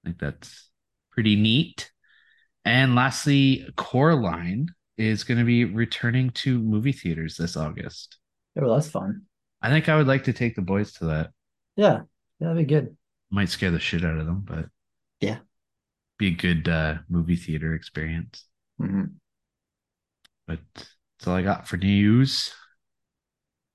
I 0.03 0.07
think 0.09 0.19
that's 0.19 0.69
pretty 1.11 1.35
neat. 1.35 1.91
And 2.63 2.95
lastly, 2.95 3.67
Coraline 3.75 4.69
is 4.97 5.23
going 5.25 5.37
to 5.37 5.45
be 5.45 5.65
returning 5.65 6.29
to 6.31 6.59
movie 6.59 6.91
theaters 6.91 7.37
this 7.37 7.57
August. 7.57 8.17
Oh, 8.59 8.73
that's 8.73 8.89
fun. 8.89 9.23
I 9.61 9.69
think 9.69 9.89
I 9.89 9.97
would 9.97 10.07
like 10.07 10.23
to 10.25 10.33
take 10.33 10.55
the 10.55 10.61
boys 10.61 10.93
to 10.93 11.05
that. 11.07 11.31
Yeah, 11.75 12.01
that'd 12.39 12.57
be 12.57 12.65
good. 12.65 12.95
Might 13.29 13.49
scare 13.49 13.71
the 13.71 13.79
shit 13.79 14.05
out 14.05 14.17
of 14.17 14.25
them, 14.25 14.41
but 14.45 14.69
Yeah. 15.21 15.39
be 16.17 16.27
a 16.27 16.31
good 16.31 16.67
uh, 16.67 16.95
movie 17.09 17.35
theater 17.35 17.73
experience. 17.73 18.45
Mhm. 18.81 19.15
But 20.47 20.59
that's 20.73 21.27
all 21.27 21.35
I 21.35 21.41
got 21.41 21.67
for 21.67 21.77
news. 21.77 22.53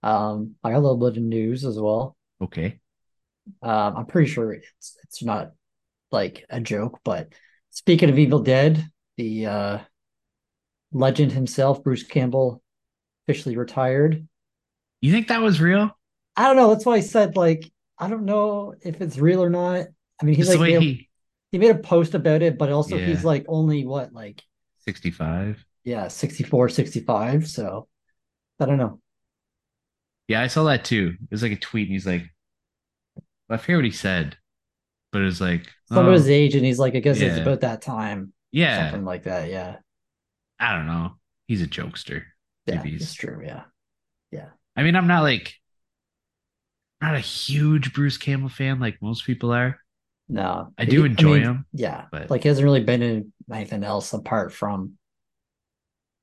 Um, 0.03 0.57
I 0.65 0.71
got 0.71 0.79
a 0.79 0.81
little 0.81 0.97
bit 0.97 1.17
of 1.17 1.23
news 1.23 1.65
as 1.65 1.79
well. 1.79 2.17
Okay. 2.41 2.81
Um, 3.61 3.97
I'm 3.97 4.07
pretty 4.07 4.31
sure 4.31 4.53
it's 4.53 4.97
it's 5.05 5.23
not 5.23 5.53
like 6.11 6.45
a 6.51 6.61
joke, 6.61 7.01
but 7.05 7.33
speaking 7.71 8.11
of 8.11 8.19
Evil 8.19 8.41
Dead, 8.41 8.85
the 9.17 9.47
uh 9.47 9.79
legend 10.93 11.33
himself, 11.33 11.83
Bruce 11.83 12.03
Campbell, 12.03 12.63
officially 13.25 13.57
retired. 13.57 14.27
You 15.01 15.13
think 15.13 15.29
that 15.29 15.43
was 15.43 15.61
real? 15.61 15.91
I 16.37 16.45
don't 16.47 16.57
know. 16.57 16.71
That's 16.71 16.87
why 16.87 16.95
I 16.95 17.01
said 17.01 17.37
like 17.37 17.71
I 17.99 18.09
don't 18.09 18.25
know 18.25 18.75
if 18.83 19.01
it's 19.01 19.19
real 19.19 19.43
or 19.43 19.51
not. 19.51 19.87
I 20.21 20.25
mean, 20.25 20.35
he's 20.35 20.47
Just 20.47 20.59
like 20.59 20.73
made, 20.73 20.83
he 20.83 21.09
he 21.53 21.59
made 21.59 21.71
a 21.71 21.79
post 21.79 22.15
about 22.15 22.43
it, 22.43 22.59
but 22.59 22.71
also 22.73 22.97
Yeah. 22.97 23.07
he's 23.07 23.25
like 23.25 23.45
only 23.49 23.85
what 23.87 24.13
like 24.13 24.43
65. 24.81 25.65
yeah 25.85 26.09
64, 26.09 26.69
65. 26.69 27.49
So 27.49 27.89
I 28.61 28.67
don't 28.67 28.79
know. 28.79 29.01
Yeah, 30.29 30.41
I 30.43 30.47
saw 30.47 30.65
that 30.65 30.85
too. 30.85 31.17
It 31.23 31.31
was 31.31 31.43
like 31.43 31.53
a 31.53 31.57
tweet, 31.57 31.89
and 31.89 31.93
he's 31.95 32.07
like, 32.07 32.25
I 33.51 33.57
forget 33.57 33.77
what 33.77 33.85
he 33.85 33.91
said, 33.91 34.37
but 35.13 35.21
it 35.23 35.25
was 35.27 35.41
like, 35.41 35.67
Some 35.87 36.07
oh, 36.07 36.09
of 36.09 36.15
his 36.15 36.29
oh. 36.29 36.31
age, 36.31 36.55
and 36.55 36.65
he's 36.65 36.79
like, 36.79 36.95
I 36.95 37.01
guess 37.01 37.21
it's 37.21 37.39
about 37.39 37.61
that 37.61 37.83
time, 37.83 38.33
yeah, 38.51 38.91
something 38.91 39.05
like 39.05 39.25
that. 39.25 39.51
Yeah, 39.51 39.77
I 40.59 40.77
don't 40.77 40.87
know. 40.87 41.19
He's 41.49 41.63
a 41.63 41.67
jokester. 41.67 42.23
yeah, 42.67 42.83
it's 42.85 43.13
true. 43.15 43.43
Yeah, 43.45 43.65
yeah, 44.31 44.49
I 44.77 44.83
mean, 44.83 44.97
I'm 44.97 45.09
not 45.09 45.23
like, 45.23 45.55
not 47.03 47.15
a 47.15 47.21
huge 47.21 47.93
Bruce 47.93 48.17
Campbell 48.17 48.49
fan 48.49 48.81
like 48.81 48.97
most 49.03 49.27
people 49.27 49.53
are. 49.53 49.79
no, 50.29 50.73
I 50.79 50.85
do 50.85 51.05
enjoy 51.05 51.35
mean, 51.35 51.43
him. 51.43 51.67
Yeah, 51.73 52.07
but- 52.11 52.31
like 52.31 52.43
he 52.43 52.49
hasn't 52.49 52.65
really 52.65 52.85
been 52.85 53.03
in 53.03 53.33
anything 53.53 53.85
else 53.85 54.13
apart 54.13 54.53
from 54.53 54.95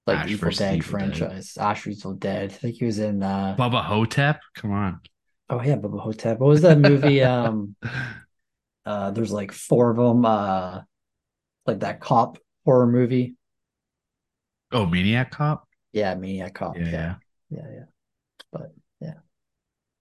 like 0.08 0.20
Ash 0.20 0.30
Evil 0.32 0.50
Dead 0.50 0.76
Evil 0.78 0.82
Dead. 0.82 0.84
franchise. 0.90 1.58
Ash 1.58 1.84
vs. 1.84 2.00
Evil 2.00 2.14
Dead. 2.14 2.50
I 2.52 2.54
think 2.54 2.76
he 2.78 2.86
was 2.86 2.98
in. 3.00 3.22
uh 3.22 3.56
Bubba 3.60 3.84
Ho-Tep, 3.84 4.40
come 4.56 4.72
on. 4.72 5.00
Oh 5.50 5.62
yeah, 5.62 5.76
Bubba 5.76 6.00
Ho-Tep. 6.00 6.40
What 6.40 6.48
was 6.48 6.62
that 6.62 6.80
movie? 6.80 7.22
um, 7.24 7.76
uh, 8.86 9.12
there's 9.12 9.32
like 9.32 9.52
four 9.52 9.92
of 9.92 9.98
them. 9.98 10.26
Uh, 10.26 10.82
like 11.68 11.82
that 11.82 12.00
cop 12.00 12.40
horror 12.66 12.88
movie. 12.88 13.36
Oh, 14.72 14.86
Maniac 14.86 15.32
Cop. 15.32 15.68
Yeah, 15.92 16.14
Maniac 16.16 16.54
Cop. 16.54 16.78
Yeah, 16.78 16.86
yeah. 16.86 17.16
yeah, 17.50 17.68
yeah. 17.74 17.84
But 18.52 18.74
yeah. 19.02 19.14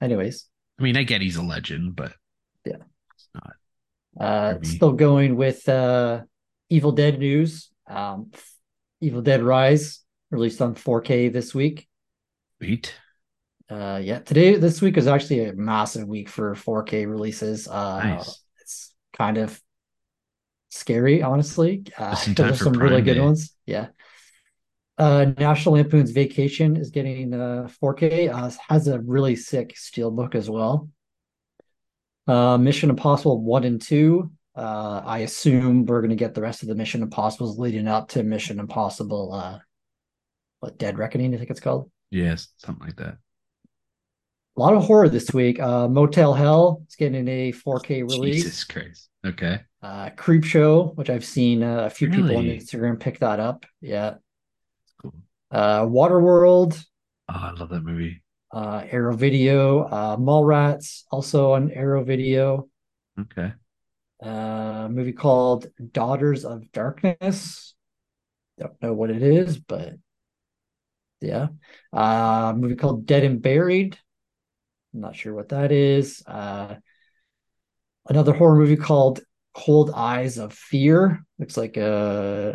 Anyways, 0.00 0.46
I 0.78 0.82
mean, 0.82 0.96
I 0.96 1.02
get 1.02 1.20
he's 1.20 1.36
a 1.36 1.42
legend, 1.42 1.96
but 1.96 2.12
Yeah. 2.64 2.76
it's 3.14 3.28
not. 3.34 3.54
uh, 4.20 4.54
still 4.62 4.92
going 4.92 5.36
with 5.36 5.68
uh, 5.68 6.22
Evil 6.70 6.92
Dead 6.92 7.18
news. 7.18 7.70
Um, 7.86 8.30
Evil 9.00 9.22
Dead 9.22 9.42
Rise 9.42 10.00
released 10.30 10.60
on 10.62 10.74
4K 10.74 11.32
this 11.32 11.54
week. 11.54 11.88
Sweet. 12.58 12.94
Uh, 13.70 14.00
yeah, 14.02 14.18
today 14.20 14.56
this 14.56 14.80
week 14.80 14.96
is 14.96 15.06
actually 15.06 15.44
a 15.44 15.52
massive 15.52 16.06
week 16.08 16.28
for 16.28 16.54
4K 16.54 17.06
releases. 17.08 17.68
Uh, 17.68 17.98
Nice. 18.02 18.40
it's 18.60 18.94
kind 19.12 19.36
of 19.38 19.60
scary, 20.70 21.22
honestly. 21.22 21.84
Uh, 21.98 22.10
Just 22.12 22.28
in 22.28 22.34
time 22.36 22.46
there's 22.48 22.60
some 22.60 22.72
really 22.72 22.88
Prime 22.96 23.04
good 23.04 23.14
Day. 23.14 23.20
ones. 23.20 23.54
Yeah. 23.66 23.88
Uh, 24.98 25.26
National 25.38 25.76
Lampoon's 25.76 26.10
Vacation 26.10 26.76
is 26.76 26.90
getting 26.90 27.32
uh 27.32 27.68
4K. 27.80 28.34
Uh, 28.34 28.50
has 28.68 28.88
a 28.88 29.00
really 29.00 29.36
sick 29.36 29.74
steelbook 29.76 30.34
as 30.34 30.50
well. 30.50 30.88
Uh, 32.26 32.58
Mission 32.58 32.90
Impossible 32.90 33.40
one 33.40 33.64
and 33.64 33.80
two. 33.80 34.30
Uh, 34.56 35.02
I 35.04 35.18
assume 35.20 35.86
we're 35.86 36.02
gonna 36.02 36.16
get 36.16 36.34
the 36.34 36.42
rest 36.42 36.62
of 36.62 36.68
the 36.68 36.74
Mission 36.74 37.02
Impossibles 37.02 37.58
leading 37.58 37.86
up 37.86 38.08
to 38.10 38.24
Mission 38.24 38.58
Impossible. 38.58 39.32
Uh, 39.32 39.58
what 40.60 40.78
Dead 40.78 40.98
Reckoning? 40.98 41.32
I 41.32 41.38
think 41.38 41.50
it's 41.50 41.60
called. 41.60 41.90
Yes, 42.10 42.48
something 42.56 42.84
like 42.84 42.96
that. 42.96 43.18
A 44.56 44.60
lot 44.60 44.74
of 44.74 44.82
horror 44.84 45.08
this 45.08 45.32
week. 45.32 45.60
Uh, 45.60 45.86
Motel 45.86 46.34
Hell 46.34 46.82
is 46.88 46.96
getting 46.96 47.28
a 47.28 47.52
4K 47.52 48.02
release. 48.10 48.42
Jesus 48.42 48.64
Christ. 48.64 49.08
Okay. 49.24 49.60
Uh, 49.80 50.10
Creepshow, 50.10 50.96
which 50.96 51.10
I've 51.10 51.24
seen 51.24 51.62
uh, 51.62 51.84
a 51.84 51.90
few 51.90 52.10
people 52.10 52.36
on 52.36 52.44
Instagram 52.46 52.98
pick 52.98 53.20
that 53.20 53.38
up. 53.38 53.64
Yeah. 53.80 54.14
Uh, 55.50 55.82
Waterworld, 55.82 56.82
Oh, 57.30 57.34
I 57.34 57.52
love 57.52 57.68
that 57.70 57.82
movie. 57.82 58.22
uh, 58.52 58.84
Arrow 58.90 59.14
Video, 59.16 59.80
uh, 59.84 60.16
Mallrats, 60.16 61.04
also 61.10 61.52
on 61.52 61.70
Arrow 61.70 62.04
Video. 62.04 62.68
Okay. 63.20 63.52
Uh, 64.24 64.28
a 64.86 64.88
movie 64.90 65.12
called 65.12 65.66
Daughters 65.92 66.44
of 66.44 66.70
Darkness. 66.72 67.74
Don't 68.58 68.80
know 68.82 68.92
what 68.92 69.10
it 69.10 69.22
is, 69.22 69.58
but 69.58 69.94
yeah. 71.20 71.48
Uh, 71.92 72.52
a 72.52 72.56
movie 72.56 72.74
called 72.76 73.06
Dead 73.06 73.24
and 73.24 73.40
Buried. 73.40 73.98
I'm 74.94 75.00
not 75.00 75.16
sure 75.16 75.34
what 75.34 75.50
that 75.50 75.70
is. 75.70 76.22
Uh, 76.26 76.76
another 78.08 78.32
horror 78.32 78.56
movie 78.56 78.76
called 78.76 79.20
Cold 79.54 79.90
Eyes 79.94 80.38
of 80.38 80.52
Fear. 80.52 81.24
Looks 81.38 81.56
like 81.56 81.76
uh 81.78 82.54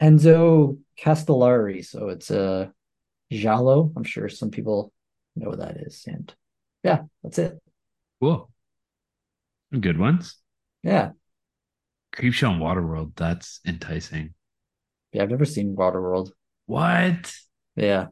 Enzo 0.00 0.78
Castellari. 0.98 1.84
So 1.84 2.08
it's 2.08 2.30
a 2.30 2.42
uh, 2.42 2.68
Giallo. 3.32 3.92
I'm 3.96 4.04
sure 4.04 4.28
some 4.28 4.50
people 4.50 4.92
know 5.36 5.50
what 5.50 5.58
that 5.60 5.76
is. 5.78 6.04
And 6.06 6.32
yeah, 6.82 7.02
that's 7.22 7.38
it. 7.38 7.58
Cool. 8.20 8.50
Some 9.70 9.80
good 9.80 9.98
ones. 9.98 10.36
Yeah. 10.82 11.12
Creepshow 12.12 12.52
and 12.52 12.60
Waterworld. 12.60 13.14
That's 13.16 13.60
enticing. 13.64 14.34
Yeah, 15.12 15.22
I've 15.22 15.30
never 15.30 15.44
seen 15.44 15.76
Waterworld. 15.76 16.30
What? 16.66 17.32
Yeah. 17.76 18.08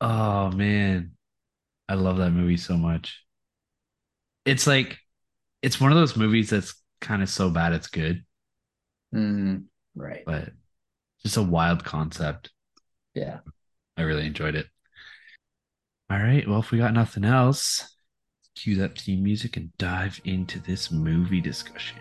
Oh 0.00 0.50
man. 0.50 1.12
I 1.88 1.94
love 1.94 2.18
that 2.18 2.30
movie 2.32 2.56
so 2.58 2.76
much. 2.76 3.24
It's 4.44 4.66
like 4.66 4.98
it's 5.62 5.80
one 5.80 5.92
of 5.92 5.98
those 5.98 6.16
movies 6.16 6.50
that's 6.50 6.74
kind 7.00 7.22
of 7.22 7.28
so 7.28 7.50
bad 7.50 7.72
it's 7.72 7.88
good, 7.88 8.24
Mm, 9.14 9.66
right. 9.94 10.24
but 10.24 10.50
just 11.22 11.36
a 11.36 11.42
wild 11.42 11.84
concept. 11.84 12.50
Yeah. 13.14 13.38
I 13.96 14.02
really 14.02 14.26
enjoyed 14.26 14.54
it. 14.54 14.66
All 16.10 16.18
right. 16.18 16.48
Well, 16.48 16.60
if 16.60 16.70
we 16.70 16.78
got 16.78 16.94
nothing 16.94 17.24
else, 17.24 17.96
cue 18.54 18.76
that 18.76 18.98
theme 18.98 19.22
music 19.22 19.56
and 19.56 19.76
dive 19.76 20.20
into 20.24 20.58
this 20.60 20.90
movie 20.90 21.40
discussion. 21.40 21.98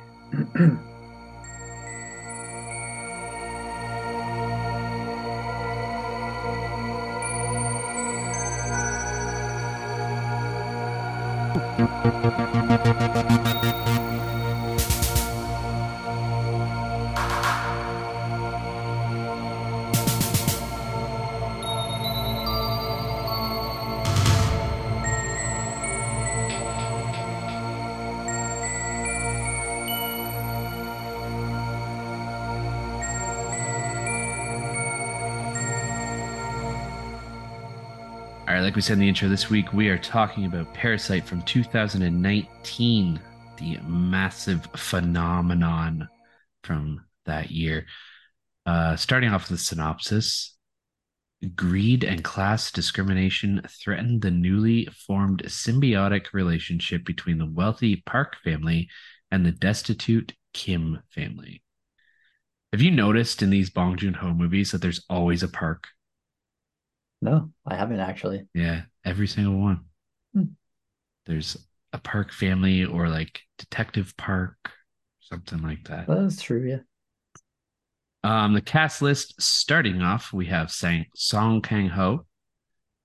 we 38.77 38.81
said 38.81 38.93
in 38.93 38.99
the 38.99 39.09
intro, 39.09 39.27
this 39.27 39.49
week 39.49 39.73
we 39.73 39.89
are 39.89 39.97
talking 39.97 40.45
about 40.45 40.71
Parasite 40.71 41.25
from 41.25 41.41
2019, 41.41 43.19
the 43.57 43.77
massive 43.87 44.67
phenomenon 44.75 46.07
from 46.61 47.03
that 47.25 47.49
year. 47.49 47.87
Uh, 48.67 48.95
starting 48.95 49.31
off 49.31 49.49
with 49.49 49.57
the 49.57 49.65
synopsis 49.65 50.55
greed 51.55 52.03
and 52.03 52.23
class 52.23 52.71
discrimination 52.71 53.63
threaten 53.67 54.19
the 54.19 54.29
newly 54.29 54.85
formed 55.07 55.41
symbiotic 55.47 56.31
relationship 56.31 57.03
between 57.03 57.39
the 57.39 57.51
wealthy 57.51 58.03
Park 58.05 58.35
family 58.43 58.87
and 59.31 59.43
the 59.43 59.51
destitute 59.51 60.33
Kim 60.53 60.99
family. 61.09 61.63
Have 62.71 62.83
you 62.83 62.91
noticed 62.91 63.41
in 63.41 63.49
these 63.49 63.71
Bong 63.71 63.97
Joon 63.97 64.13
Ho 64.13 64.35
movies 64.35 64.69
that 64.69 64.83
there's 64.83 65.03
always 65.09 65.41
a 65.41 65.47
park? 65.47 65.87
No, 67.21 67.51
I 67.65 67.75
haven't 67.75 67.99
actually. 67.99 68.47
Yeah, 68.53 68.83
every 69.03 69.27
single 69.27 69.57
one. 69.57 69.85
Hmm. 70.33 70.43
There's 71.25 71.57
a 71.93 71.97
Park 71.97 72.31
family 72.31 72.85
or 72.85 73.09
like 73.09 73.41
Detective 73.57 74.15
Park, 74.17 74.71
something 75.21 75.61
like 75.61 75.85
that. 75.85 76.07
That's 76.07 76.41
true, 76.41 76.63
yeah. 76.67 76.79
Um, 78.23 78.53
the 78.53 78.61
cast 78.61 79.01
list 79.01 79.41
starting 79.41 80.01
off, 80.01 80.33
we 80.33 80.47
have 80.47 80.71
Sang 80.71 81.05
Song 81.15 81.61
Kang 81.61 81.89
Ho, 81.89 82.25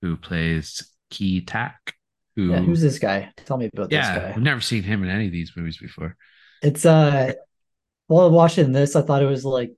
who 0.00 0.16
plays 0.16 0.90
Ki 1.10 1.42
Tak. 1.42 1.94
Who, 2.36 2.50
Yeah, 2.50 2.60
who's 2.60 2.80
this 2.80 2.98
guy? 2.98 3.30
Tell 3.44 3.56
me 3.58 3.68
about 3.72 3.92
yeah, 3.92 4.18
this 4.18 4.36
I've 4.36 4.42
never 4.42 4.60
seen 4.60 4.82
him 4.82 5.02
in 5.02 5.10
any 5.10 5.26
of 5.26 5.32
these 5.32 5.52
movies 5.56 5.78
before. 5.78 6.16
It's 6.62 6.84
uh 6.86 7.34
while 8.06 8.30
watching 8.30 8.72
this, 8.72 8.96
I 8.96 9.02
thought 9.02 9.22
it 9.22 9.26
was 9.26 9.44
like 9.44 9.72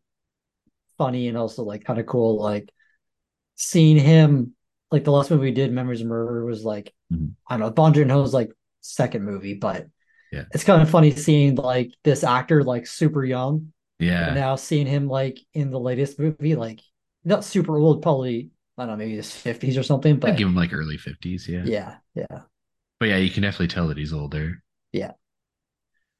funny 0.98 1.28
and 1.28 1.36
also 1.36 1.62
like 1.62 1.84
kind 1.84 1.98
of 1.98 2.06
cool. 2.06 2.40
Like 2.40 2.70
seeing 3.56 3.96
him 3.96 4.54
like 4.90 5.04
the 5.04 5.12
last 5.12 5.30
movie 5.30 5.44
we 5.44 5.52
did, 5.52 5.72
Memories 5.72 6.00
of 6.00 6.06
Murder, 6.06 6.44
was 6.44 6.64
like 6.64 6.94
Mhm. 7.12 7.34
I 7.48 7.56
don't 7.56 7.60
know, 7.68 7.72
Bong 7.72 7.92
Joon 7.92 8.08
Ho's 8.08 8.34
like 8.34 8.52
second 8.80 9.24
movie, 9.24 9.54
but 9.54 9.86
Yeah. 10.32 10.44
it's 10.52 10.64
kind 10.64 10.82
of 10.82 10.90
funny 10.90 11.10
seeing 11.12 11.56
like 11.56 11.92
this 12.04 12.24
actor 12.24 12.62
like 12.64 12.86
super 12.86 13.24
young 13.24 13.72
and 14.00 14.08
Yeah, 14.08 14.34
now 14.34 14.56
seeing 14.56 14.86
him 14.86 15.08
like 15.08 15.38
in 15.54 15.70
the 15.70 15.80
latest 15.80 16.18
movie, 16.18 16.56
like 16.56 16.80
not 17.24 17.44
super 17.44 17.76
old, 17.78 18.02
probably 18.02 18.50
I 18.76 18.82
don't 18.86 18.88
know, 18.88 18.96
maybe 18.96 19.16
his 19.16 19.32
fifties 19.34 19.76
or 19.78 19.82
something, 19.84 20.16
I'd 20.16 20.20
but 20.20 20.36
give 20.36 20.48
him 20.48 20.54
like 20.54 20.72
early 20.72 20.96
50s. 20.98 21.48
Yeah. 21.48 21.64
yeah, 21.64 21.96
yeah, 22.14 22.40
But 22.98 23.08
yeah, 23.08 23.18
you 23.18 23.30
can 23.30 23.42
definitely 23.42 23.68
tell 23.68 23.88
that 23.88 23.98
he's 23.98 24.12
older. 24.12 24.62
Yeah. 24.92 25.12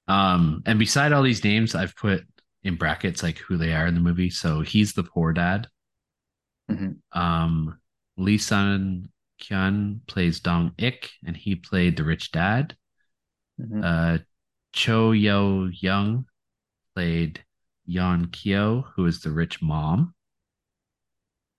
Um, 0.09 0.63
and 0.67 0.79
beside 0.79 1.13
all 1.13 1.23
these 1.23 1.45
names, 1.45 1.75
I've 1.75 1.97
put 1.97 2.27
in 2.63 2.77
brackets 2.77 3.23
like 3.23 3.39
who 3.39 3.57
they 3.57 3.73
are 3.73 3.87
in 3.87 3.95
the 3.95 4.01
movie. 4.01 4.31
So 4.31 4.61
he's 4.61 4.93
the 4.93 5.05
poor 5.05 5.33
dad. 5.33 5.69
Mhm. 6.71 7.01
Um, 7.13 7.79
Lee 8.17 8.39
Sun 8.39 9.11
Kyun 9.41 10.01
plays 10.07 10.41
Dong 10.41 10.73
Ik, 10.79 11.11
and 11.25 11.37
he 11.37 11.57
played 11.57 11.97
the 11.97 12.05
rich 12.05 12.31
dad. 12.33 12.77
Mhm. 13.61 13.83
Uh, 13.85 14.19
Cho 14.73 15.13
Yo 15.13 15.67
Young 15.67 16.27
played 16.95 17.45
Yeon 17.89 18.33
Kyo, 18.33 18.83
who 18.95 19.07
is 19.07 19.21
the 19.21 19.31
rich 19.31 19.63
mom. 19.63 20.15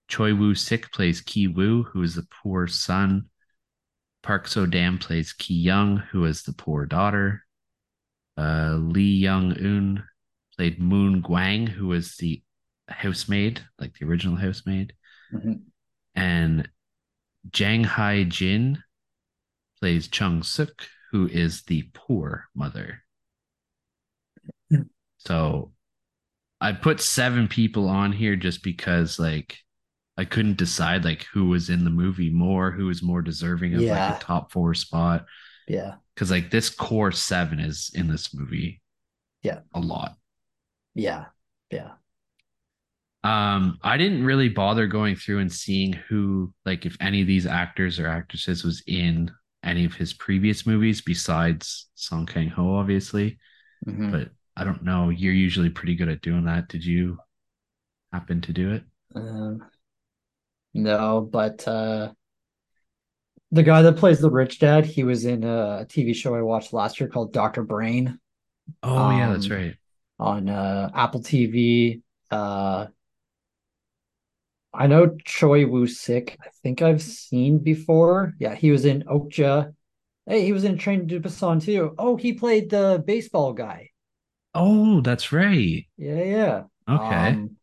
Choi 0.07 0.35
Woo 0.35 0.55
Sik 0.55 0.91
plays 0.91 1.21
Ki 1.21 1.47
Woo, 1.47 1.83
who 1.83 2.01
is 2.01 2.15
the 2.15 2.27
poor 2.29 2.67
son. 2.67 3.29
Park 4.21 4.47
So 4.47 4.65
Dam 4.65 4.97
plays 4.97 5.33
Ki 5.33 5.53
Young, 5.53 5.97
who 5.97 6.25
is 6.25 6.43
the 6.43 6.53
poor 6.53 6.85
daughter. 6.85 7.45
Uh, 8.37 8.75
Lee 8.75 9.15
Young 9.15 9.53
Un 9.53 10.03
played 10.55 10.79
Moon 10.79 11.21
Gwang, 11.21 11.67
who 11.67 11.91
is 11.93 12.17
the 12.17 12.41
housemaid, 12.87 13.61
like 13.79 13.93
the 13.97 14.05
original 14.05 14.35
housemaid. 14.35 14.93
Mhm. 15.33 15.61
And 16.15 16.69
Jang 17.51 17.83
Hai 17.83 18.23
Jin 18.23 18.81
plays 19.79 20.07
Chung 20.07 20.43
Suk, 20.43 20.87
who 21.11 21.27
is 21.27 21.63
the 21.63 21.89
poor 21.93 22.45
mother. 22.55 23.01
So 25.17 25.71
I 26.61 26.73
put 26.73 27.01
seven 27.01 27.47
people 27.47 27.89
on 27.89 28.11
here 28.11 28.35
just 28.35 28.63
because 28.63 29.17
like 29.19 29.57
I 30.17 30.25
couldn't 30.25 30.57
decide 30.57 31.03
like 31.03 31.25
who 31.33 31.45
was 31.49 31.69
in 31.69 31.83
the 31.83 31.89
movie 31.89 32.29
more, 32.29 32.71
who 32.71 32.85
was 32.85 33.01
more 33.03 33.21
deserving 33.21 33.73
of 33.73 33.81
Yeah. 33.81 34.11
like 34.11 34.21
a 34.21 34.23
top 34.23 34.51
four 34.51 34.73
spot. 34.73 35.25
yeah, 35.67 35.95
Cause 36.15 36.29
like 36.31 36.51
this 36.51 36.69
core 36.69 37.11
seven 37.11 37.59
is 37.59 37.89
in 37.95 38.07
this 38.07 38.33
movie. 38.33 38.81
Yeah. 39.41 39.61
A 39.73 39.79
lot. 39.79 40.15
yeah, 40.93 41.25
yeah. 41.71 41.93
Um, 43.25 43.79
I 43.81 43.97
didn't 43.97 44.23
really 44.25 44.49
bother 44.49 44.87
going 44.87 45.15
through 45.15 45.39
and 45.39 45.51
seeing 45.51 45.93
who, 45.93 46.53
like, 46.65 46.85
if 46.85 46.95
any 46.99 47.21
of 47.21 47.27
these 47.27 47.47
actors 47.47 47.99
or 47.99 48.07
actresses 48.07 48.63
was 48.63 48.83
in 48.87 49.31
any 49.63 49.85
of 49.85 49.95
his 49.95 50.13
previous 50.13 50.67
movies 50.67 51.01
besides 51.01 51.87
Song 51.95 52.27
Kang 52.27 52.49
Ho, 52.49 52.75
obviously. 52.75 53.39
Mhm. 53.85 54.11
But 54.11 54.31
I 54.57 54.63
don't 54.63 54.83
know. 54.83 55.09
You're 55.09 55.33
usually 55.33 55.69
pretty 55.71 55.95
good 55.95 56.09
at 56.09 56.21
doing 56.21 56.45
that. 56.45 56.69
Did 56.69 56.85
you 56.85 57.19
happen 58.13 58.41
to 58.41 58.53
do 58.53 58.73
it? 58.73 58.83
Um, 59.15 59.65
no, 60.73 61.21
but 61.21 61.67
uh, 61.67 62.13
the 63.51 63.63
guy 63.63 63.81
that 63.81 63.97
plays 63.97 64.19
the 64.19 64.29
rich 64.29 64.59
dad, 64.59 64.85
he 64.85 65.03
was 65.03 65.25
in 65.25 65.43
a 65.43 65.85
TV 65.87 66.13
show 66.13 66.35
I 66.35 66.41
watched 66.41 66.73
last 66.73 66.99
year 66.99 67.09
called 67.09 67.33
Dr. 67.33 67.63
Brain 67.63 68.19
Oh, 68.95 69.09
yeah, 69.09 69.29
that's 69.29 69.49
Um, 69.49 69.51
right. 69.51 69.75
on 70.19 70.49
uh, 70.49 70.91
Apple 70.95 71.21
TV. 71.21 72.01
Uh, 72.31 72.87
I 74.77 74.87
know 74.87 75.15
Choi 75.25 75.65
Woo 75.65 75.87
Sik. 75.87 76.37
I 76.41 76.47
think 76.63 76.81
I've 76.81 77.01
seen 77.01 77.59
before. 77.59 78.33
Yeah, 78.39 78.55
he 78.55 78.71
was 78.71 78.85
in 78.85 79.03
Okja. 79.03 79.73
Hey, 80.25 80.43
he 80.43 80.53
was 80.53 80.63
in 80.63 80.77
Train 80.77 81.07
to 81.07 81.19
Busan 81.19 81.61
too. 81.61 81.93
Oh, 81.97 82.15
he 82.15 82.33
played 82.33 82.69
the 82.69 83.03
baseball 83.05 83.53
guy. 83.53 83.91
Oh, 84.53 85.01
that's 85.01 85.31
right. 85.31 85.85
Yeah, 85.97 86.23
yeah. 86.23 86.63
Okay. 86.89 87.29
Um, 87.29 87.57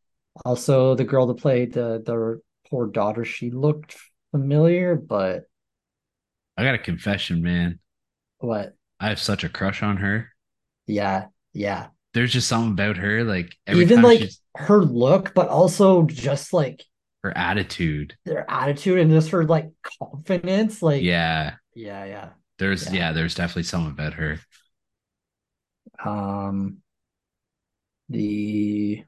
also, 0.44 0.94
the 0.94 1.04
girl 1.04 1.26
that 1.26 1.38
played 1.38 1.72
the 1.72 2.02
the 2.04 2.40
poor 2.70 2.86
daughter, 2.86 3.24
she 3.24 3.50
looked 3.50 3.96
familiar, 4.30 4.94
but 4.94 5.44
I 6.56 6.64
got 6.64 6.74
a 6.74 6.78
confession, 6.78 7.42
man. 7.42 7.78
what? 8.38 8.74
I 9.00 9.08
have 9.08 9.18
such 9.18 9.42
a 9.44 9.48
crush 9.48 9.82
on 9.82 9.96
her. 9.98 10.28
Yeah, 10.86 11.26
yeah. 11.52 11.88
There's 12.14 12.32
just 12.32 12.48
something 12.48 12.72
about 12.72 12.98
her, 12.98 13.24
like 13.24 13.56
Even 13.68 14.02
like 14.02 14.20
she's 14.20 14.40
her 14.54 14.84
look, 14.84 15.34
but 15.34 15.48
also 15.48 16.04
just 16.04 16.52
like 16.52 16.84
her 17.22 17.36
attitude. 17.36 18.16
their 18.24 18.50
attitude 18.50 18.98
and 18.98 19.10
just 19.10 19.30
her 19.30 19.44
like 19.44 19.70
confidence. 20.00 20.82
Like, 20.82 21.02
Yeah. 21.02 21.54
yeah, 21.74 22.04
yeah. 22.04 22.28
There's 22.58 22.86
Yeah. 22.86 22.98
yeah, 22.98 23.12
there's 23.12 23.34
definitely 23.34 23.62
something 23.64 23.92
about 23.92 24.14
her. 24.14 24.38
Um, 26.04 26.78
the 28.08 29.04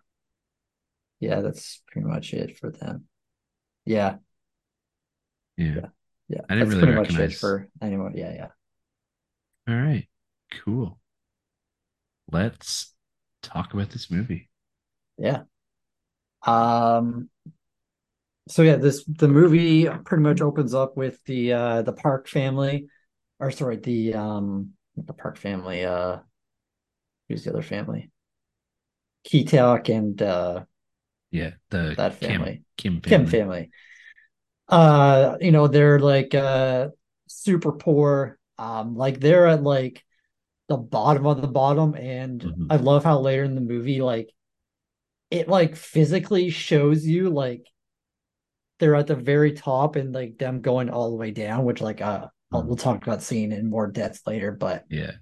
yeah, 1.21 1.41
that's 1.41 1.83
pretty 1.89 2.07
much 2.07 2.33
it 2.35 2.59
for 2.59 2.71
them. 2.71 3.05
Yeah, 3.85 4.17
Yeah. 5.57 5.87
yeah. 6.29 6.41
I 6.49 6.55
didn't 6.55 6.69
that's 6.71 6.71
really 6.71 6.81
pretty 6.83 6.93
much 6.99 7.09
it 7.11 7.13
recognize- 7.19 7.41
for 7.41 7.69
anyone. 7.83 8.17
Yeah, 8.17 8.33
yeah. 8.35 8.49
All 9.69 9.81
right. 9.81 10.09
Cool. 10.51 10.99
Let's 12.31 12.95
talk 13.43 13.75
about 13.75 13.91
this 13.91 14.11
movie. 14.11 14.51
Yeah. 15.19 15.45
Um 16.47 17.31
so 18.49 18.63
yeah, 18.63 18.77
this 18.77 19.05
the 19.07 19.29
movie 19.29 19.89
pretty 20.05 20.23
much 20.23 20.41
opens 20.41 20.75
up 20.75 20.97
with 20.97 21.23
the 21.25 21.53
uh 21.53 21.83
the 21.83 21.93
Park 21.93 22.29
family 22.29 22.89
or 23.41 23.51
sorry, 23.51 23.77
the 23.77 24.15
um 24.15 24.73
the 24.97 25.13
Park 25.15 25.37
family, 25.39 25.85
uh 25.85 26.19
who's 27.29 27.45
the 27.45 27.51
other 27.51 27.63
family? 27.63 28.11
Keetak 29.25 29.89
and 29.89 30.23
uh 30.23 30.65
Yeah, 31.31 31.53
the 31.71 31.97
that 31.97 32.15
family. 32.15 32.63
Kim 32.77 33.01
Kim 33.07 33.27
family. 33.27 33.31
family. 33.31 33.71
Uh, 34.69 35.37
you 35.41 35.51
know, 35.53 35.69
they're 35.69 36.01
like 36.01 36.35
uh 36.35 36.89
super 37.29 37.73
poor. 37.73 38.39
Um, 38.59 38.97
like 38.97 39.21
they're 39.21 39.47
at 39.49 39.63
like 39.63 40.05
the 40.69 40.77
bottom 40.77 41.27
of 41.27 41.43
the 41.43 41.49
bottom, 41.49 41.95
and 41.97 42.43
Mhm. 42.45 42.69
I 42.71 42.77
love 42.77 43.05
how 43.05 43.21
later 43.21 43.45
in 43.45 43.55
the 43.55 43.61
movie, 43.61 44.03
like 44.03 44.31
it 45.31 45.49
like 45.49 45.77
physically 45.77 46.51
shows 46.51 47.07
you 47.07 47.31
like 47.31 47.67
they're 48.79 48.95
at 48.97 49.07
the 49.07 49.15
very 49.15 49.53
top 49.53 49.97
and 49.97 50.13
like 50.13 50.39
them 50.39 50.61
going 50.61 50.91
all 50.91 51.11
the 51.11 51.17
way 51.17 51.31
down, 51.31 51.65
which 51.65 51.81
like 51.81 52.01
uh 52.01 52.27
Mhm. 52.53 52.67
we'll 52.67 52.77
talk 52.77 53.03
about 53.07 53.23
seeing 53.23 53.53
in 53.53 53.69
more 53.71 53.87
depth 53.87 54.21
later, 54.27 54.53
but 54.53 54.85
Yeah. 54.89 55.13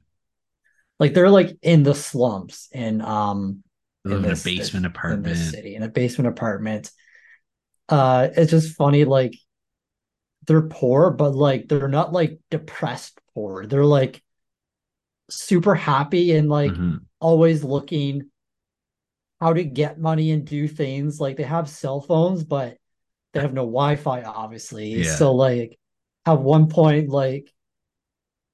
like 0.99 1.15
they're 1.15 1.31
like 1.31 1.57
in 1.63 1.83
the 1.83 1.95
slums 1.95 2.69
and 2.73 3.03
um 3.03 3.63
live 4.05 4.25
in 4.25 4.31
a 4.33 4.37
basement 4.37 4.87
in 4.87 4.91
apartment. 4.91 5.25
this 5.25 5.51
city 5.51 5.75
in 5.75 5.83
a 5.83 5.89
basement 5.89 6.29
apartment. 6.29 6.91
Uh, 7.89 8.29
it's 8.37 8.51
just 8.51 8.77
funny, 8.77 9.05
like 9.05 9.35
they're 10.47 10.63
poor, 10.63 11.11
but 11.11 11.35
like 11.35 11.69
they're 11.69 11.89
not 11.89 12.13
like 12.13 12.39
depressed 12.51 13.19
poor. 13.35 13.67
They're 13.67 13.85
like 13.85 14.23
super 15.31 15.75
happy 15.75 16.33
and 16.33 16.49
like 16.49 16.73
Mhm. 16.73 17.07
always 17.21 17.65
looking 17.65 18.31
how 19.41 19.53
to 19.53 19.65
get 19.65 19.99
money 19.99 20.31
and 20.31 20.47
do 20.47 20.69
things. 20.69 21.21
Like 21.21 21.37
they 21.37 21.43
have 21.43 21.69
cell 21.69 22.01
phones, 22.01 22.45
but 22.45 22.77
they 23.33 23.41
have 23.41 23.55
no 23.55 23.63
Wi-Fi, 23.63 24.23
obviously. 24.23 24.91
Yeah. 24.91 25.15
So 25.15 25.35
like 25.35 25.79
at 26.27 26.41
one 26.41 26.69
point, 26.69 27.09
like 27.09 27.53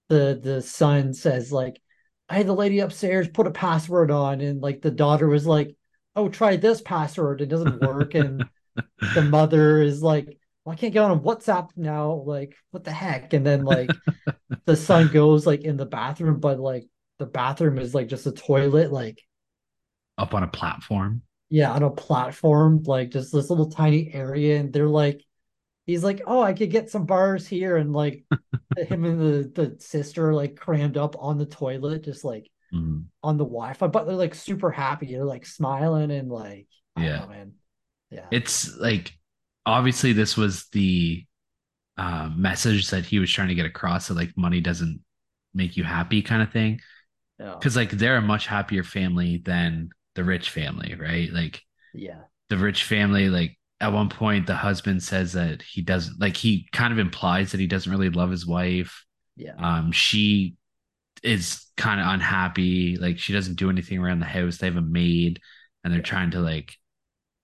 the 0.09 0.39
the 0.43 0.63
son 0.63 1.15
says, 1.15 1.53
like, 1.53 1.81
I 2.29 2.37
had 2.37 2.47
the 2.47 2.55
lady 2.55 2.81
upstairs 2.81 3.29
put 3.29 3.47
a 3.47 3.51
password 3.51 4.11
on, 4.11 4.41
and 4.41 4.61
like 4.61 4.81
the 4.83 4.91
daughter 4.91 5.29
was 5.29 5.47
like, 5.47 5.75
Oh, 6.17 6.29
try 6.29 6.57
this 6.57 6.81
password. 6.81 7.41
It 7.41 7.47
doesn't 7.47 7.81
work. 7.81 8.15
And 8.15 8.45
the 9.15 9.23
mother 9.31 9.81
is 9.81 10.03
like, 10.03 10.39
well, 10.65 10.73
I 10.73 10.77
can't 10.77 10.93
get 10.93 11.03
on 11.05 11.21
WhatsApp 11.21 11.71
now. 11.77 12.25
Like, 12.27 12.57
what 12.73 12.85
the 12.85 12.91
heck? 12.91 13.33
And 13.33 13.47
then 13.47 13.65
like 13.65 13.91
the 14.67 14.77
son 14.77 15.09
goes 15.09 15.47
like 15.47 15.63
in 15.63 15.77
the 15.77 15.87
bathroom, 15.87 16.41
but 16.41 16.59
like 16.59 16.87
the 17.19 17.27
bathroom 17.27 17.79
is 17.79 17.95
like 17.95 18.09
just 18.09 18.27
a 18.27 18.33
toilet, 18.33 18.93
like 18.93 19.23
Up 20.19 20.35
on 20.35 20.43
a 20.43 20.49
platform. 20.49 21.23
Yeah, 21.51 21.73
on 21.73 21.83
a 21.83 21.91
platform, 21.91 22.83
like 22.85 23.11
just 23.11 23.33
this 23.33 23.51
little 23.51 23.71
tiny 23.71 24.13
area. 24.13 24.59
And 24.61 24.73
they're 24.73 24.89
like, 24.89 25.25
he's 25.87 26.05
like, 26.05 26.23
oh, 26.27 26.43
I 26.43 26.53
could 26.53 26.71
get 26.71 26.91
some 26.91 27.07
bars 27.07 27.47
here, 27.47 27.77
and 27.77 27.93
like 27.93 28.25
him 28.77 29.05
and 29.05 29.21
the 29.21 29.51
the 29.55 29.81
sister 29.81 30.35
like 30.35 30.57
crammed 30.57 30.97
up 30.97 31.17
on 31.19 31.39
the 31.39 31.47
toilet, 31.47 32.05
just 32.05 32.25
like 32.25 32.51
Mhm. 32.75 33.07
on 33.23 33.39
the 33.39 33.45
Wi-Fi, 33.45 33.87
but 33.87 34.05
they're 34.07 34.15
like 34.15 34.35
super 34.35 34.71
happy. 34.71 35.07
They're 35.07 35.25
like 35.25 35.47
smiling 35.47 36.11
and 36.11 36.29
like, 36.31 36.67
Yeah. 36.99 37.21
know, 37.21 37.27
man. 37.29 37.53
Yeah. 38.11 38.27
It's 38.31 38.77
like 38.77 39.17
obviously 39.65 40.13
this 40.13 40.37
was 40.37 40.67
the 40.73 41.25
uh, 41.97 42.31
message 42.35 42.91
that 42.91 43.07
he 43.07 43.19
was 43.19 43.31
trying 43.33 43.49
to 43.49 43.55
get 43.55 43.67
across 43.67 44.09
that 44.09 44.15
like 44.15 44.37
money 44.37 44.61
doesn't 44.61 45.01
make 45.55 45.77
you 45.79 45.85
happy 45.85 46.23
kind 46.23 46.43
of 46.43 46.53
thing. 46.53 46.81
yeah. 47.41 47.55
Because 47.55 47.75
like 47.77 47.91
they're 47.91 48.17
a 48.17 48.23
much 48.23 48.47
happier 48.47 48.85
family 48.85 49.43
than 49.45 49.91
the 50.19 50.25
rich 50.25 50.51
family, 50.51 50.97
right? 50.97 51.33
Like 51.33 51.63
Yeah. 51.95 52.23
the 52.51 52.59
rich 52.59 52.85
family, 52.85 53.31
like 53.31 53.57
at 53.81 53.93
one 53.93 54.09
point 54.09 54.49
the 54.49 54.57
husband 54.57 55.03
says 55.03 55.35
that 55.35 55.63
he 55.63 55.83
doesn't 55.83 56.21
like 56.21 56.37
he 56.37 56.69
kind 56.73 56.93
of 56.93 56.99
implies 56.99 57.53
that 57.53 57.61
he 57.61 57.69
doesn't 57.69 57.93
really 57.93 58.11
love 58.11 58.33
his 58.33 58.47
wife. 58.47 59.05
Yeah. 59.37 59.55
Um, 59.57 59.93
she 59.93 60.57
is 61.23 61.67
kind 61.77 62.01
of 62.01 62.09
unhappy. 62.09 62.97
Like 62.97 63.19
she 63.21 63.33
doesn't 63.33 63.57
do 63.57 63.71
anything 63.71 63.99
around 64.01 64.21
the 64.21 64.27
house. 64.27 64.59
They 64.59 64.67
have 64.67 64.77
a 64.77 64.83
maid, 64.83 65.41
and 65.85 65.95
they're 65.95 66.03
trying 66.03 66.33
to 66.33 66.41
like, 66.41 66.75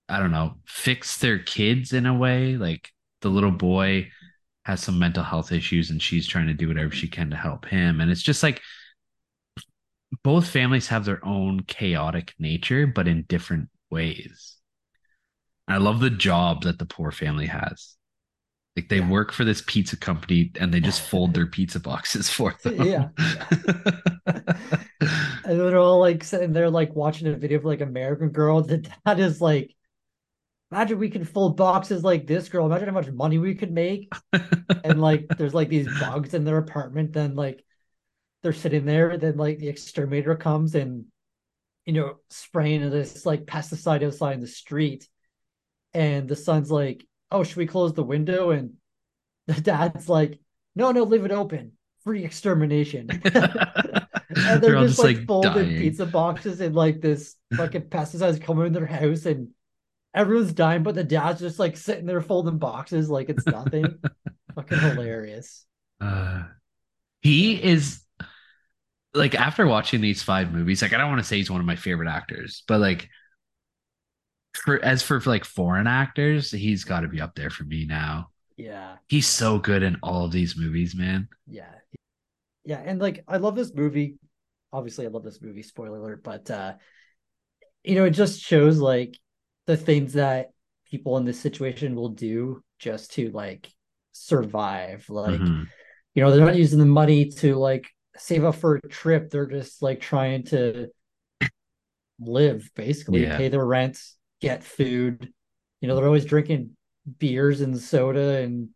I 0.08 0.18
don't 0.20 0.32
know, 0.32 0.56
fix 0.66 1.18
their 1.18 1.38
kids 1.38 1.92
in 1.92 2.06
a 2.06 2.14
way. 2.14 2.56
Like 2.56 2.90
the 3.22 3.30
little 3.30 3.52
boy 3.52 4.10
has 4.64 4.82
some 4.82 4.98
mental 4.98 5.24
health 5.24 5.52
issues, 5.52 5.90
and 5.90 6.02
she's 6.02 6.26
trying 6.26 6.48
to 6.48 6.54
do 6.54 6.68
whatever 6.68 6.90
she 6.92 7.08
can 7.08 7.30
to 7.30 7.36
help 7.36 7.66
him. 7.66 8.00
And 8.00 8.10
it's 8.10 8.22
just 8.22 8.42
like 8.42 8.60
both 10.22 10.48
families 10.48 10.88
have 10.88 11.04
their 11.04 11.24
own 11.24 11.60
chaotic 11.64 12.34
nature, 12.38 12.86
but 12.86 13.08
in 13.08 13.22
different 13.28 13.68
ways. 13.90 14.56
I 15.68 15.78
love 15.78 16.00
the 16.00 16.10
job 16.10 16.62
that 16.62 16.78
the 16.78 16.86
poor 16.86 17.10
family 17.10 17.46
has. 17.46 17.96
Like 18.76 18.88
they 18.88 19.00
Yeah. 19.00 19.08
work 19.08 19.32
for 19.32 19.44
this 19.44 19.62
pizza 19.66 19.96
company 19.96 20.52
and 20.60 20.72
they 20.74 20.80
just 20.80 21.02
fold 21.02 21.34
their 21.34 21.46
pizza 21.48 21.80
boxes 21.80 22.30
for 22.30 22.56
them. 22.64 22.74
Yeah. 22.78 23.08
And 25.44 25.60
they're 25.60 25.78
all 25.78 26.00
like 26.00 26.24
sitting 26.24 26.52
there, 26.52 26.70
like 26.70 26.94
watching 26.94 27.26
a 27.28 27.36
video 27.36 27.58
of 27.58 27.64
like 27.64 27.80
American 27.80 28.30
Girl. 28.30 28.62
The 28.62 28.78
dad 28.78 29.20
is 29.20 29.40
like, 29.40 29.74
imagine 30.72 30.98
we 30.98 31.10
can 31.10 31.24
fold 31.24 31.56
boxes 31.56 32.04
like 32.04 32.26
this 32.26 32.48
girl. 32.48 32.66
Imagine 32.66 32.88
how 32.88 32.94
much 32.94 33.10
money 33.10 33.38
we 33.38 33.54
could 33.54 33.72
make. 33.72 34.12
And 34.84 35.00
like, 35.00 35.30
there's 35.36 35.54
like 35.54 35.70
these 35.70 35.88
bugs 35.88 36.34
in 36.34 36.44
their 36.44 36.58
apartment. 36.58 37.12
Then 37.14 37.36
like, 37.36 37.64
they're 38.44 38.52
sitting 38.52 38.84
there. 38.84 39.16
Then 39.16 39.36
like 39.36 39.58
the 39.58 39.68
exterminator 39.68 40.36
comes 40.36 40.74
and, 40.74 41.06
you 41.86 41.94
know, 41.94 42.16
spraying 42.28 42.88
this 42.90 43.26
like 43.26 43.46
pesticide 43.46 44.04
outside 44.04 44.34
in 44.34 44.40
the 44.40 44.46
street. 44.46 45.08
And 45.94 46.28
the 46.28 46.36
son's 46.36 46.70
like, 46.70 47.04
oh, 47.30 47.42
should 47.42 47.56
we 47.56 47.66
close 47.66 47.94
the 47.94 48.04
window? 48.04 48.50
And 48.50 48.74
the 49.48 49.60
dad's 49.60 50.08
like, 50.08 50.38
no, 50.76 50.92
no, 50.92 51.04
leave 51.04 51.24
it 51.24 51.32
open. 51.32 51.72
Free 52.04 52.22
extermination. 52.22 53.08
and 53.24 54.62
they're, 54.62 54.80
just, 54.80 54.98
like, 54.98 55.24
folded 55.26 55.54
dying. 55.54 55.78
pizza 55.78 56.04
boxes 56.04 56.60
and 56.60 56.74
like 56.74 57.00
this 57.00 57.36
fucking 57.56 57.82
pesticides 57.82 58.42
coming 58.42 58.66
in 58.66 58.72
their 58.74 58.84
house 58.84 59.24
and 59.24 59.48
everyone's 60.12 60.52
dying, 60.52 60.82
but 60.82 60.94
the 60.94 61.04
dad's 61.04 61.40
just 61.40 61.58
like 61.58 61.78
sitting 61.78 62.04
there 62.04 62.20
folding 62.20 62.58
boxes 62.58 63.08
like 63.08 63.30
it's 63.30 63.46
nothing. 63.46 63.98
fucking 64.54 64.78
hilarious. 64.78 65.64
Uh, 65.98 66.42
he 67.22 67.54
is 67.62 68.03
like 69.14 69.34
after 69.34 69.66
watching 69.66 70.00
these 70.00 70.22
five 70.22 70.52
movies, 70.52 70.82
like 70.82 70.92
I 70.92 70.98
don't 70.98 71.08
want 71.08 71.20
to 71.20 71.26
say 71.26 71.36
he's 71.36 71.50
one 71.50 71.60
of 71.60 71.66
my 71.66 71.76
favorite 71.76 72.08
actors, 72.08 72.64
but 72.66 72.80
like 72.80 73.08
for 74.54 74.82
as 74.84 75.02
for 75.02 75.20
like 75.20 75.44
foreign 75.44 75.86
actors, 75.86 76.50
he's 76.50 76.84
got 76.84 77.00
to 77.00 77.08
be 77.08 77.20
up 77.20 77.34
there 77.34 77.50
for 77.50 77.64
me 77.64 77.86
now. 77.86 78.28
Yeah, 78.56 78.96
He's 79.08 79.26
so 79.26 79.58
good 79.58 79.82
in 79.82 79.96
all 80.02 80.24
of 80.24 80.32
these 80.32 80.56
movies, 80.56 80.94
man. 80.94 81.28
yeah, 81.46 81.72
yeah. 82.64 82.80
And 82.84 83.00
like 83.00 83.24
I 83.28 83.38
love 83.38 83.56
this 83.56 83.74
movie. 83.74 84.16
Obviously, 84.72 85.06
I 85.06 85.10
love 85.10 85.24
this 85.24 85.42
movie, 85.42 85.62
spoiler 85.62 85.98
alert, 85.98 86.22
but 86.22 86.50
uh 86.50 86.74
you 87.82 87.94
know, 87.94 88.04
it 88.04 88.10
just 88.10 88.40
shows 88.40 88.78
like 88.78 89.18
the 89.66 89.76
things 89.76 90.14
that 90.14 90.50
people 90.90 91.16
in 91.16 91.24
this 91.24 91.40
situation 91.40 91.94
will 91.94 92.10
do 92.10 92.62
just 92.78 93.12
to 93.14 93.30
like 93.30 93.70
survive. 94.12 95.08
Like 95.08 95.40
Mhm. 95.40 95.66
you 96.14 96.22
know, 96.22 96.30
they're 96.30 96.44
not 96.44 96.56
using 96.56 96.78
the 96.78 96.86
money 96.86 97.30
to 97.30 97.56
like 97.56 97.88
save 98.16 98.44
up 98.44 98.56
for 98.56 98.76
a 98.76 98.88
trip. 98.88 99.30
They're 99.30 99.46
just 99.46 99.82
like 99.82 100.00
trying 100.00 100.44
to 100.44 100.88
live, 102.20 102.70
basically, 102.74 103.22
Yeah. 103.22 103.36
pay 103.36 103.48
their 103.48 103.64
rent, 103.64 104.00
get 104.40 104.64
food. 104.64 105.32
You 105.80 105.88
know, 105.88 105.96
they're 105.96 106.06
always 106.06 106.24
drinking 106.24 106.76
beers 107.18 107.60
and 107.60 107.78
soda, 107.78 108.38
and 108.38 108.70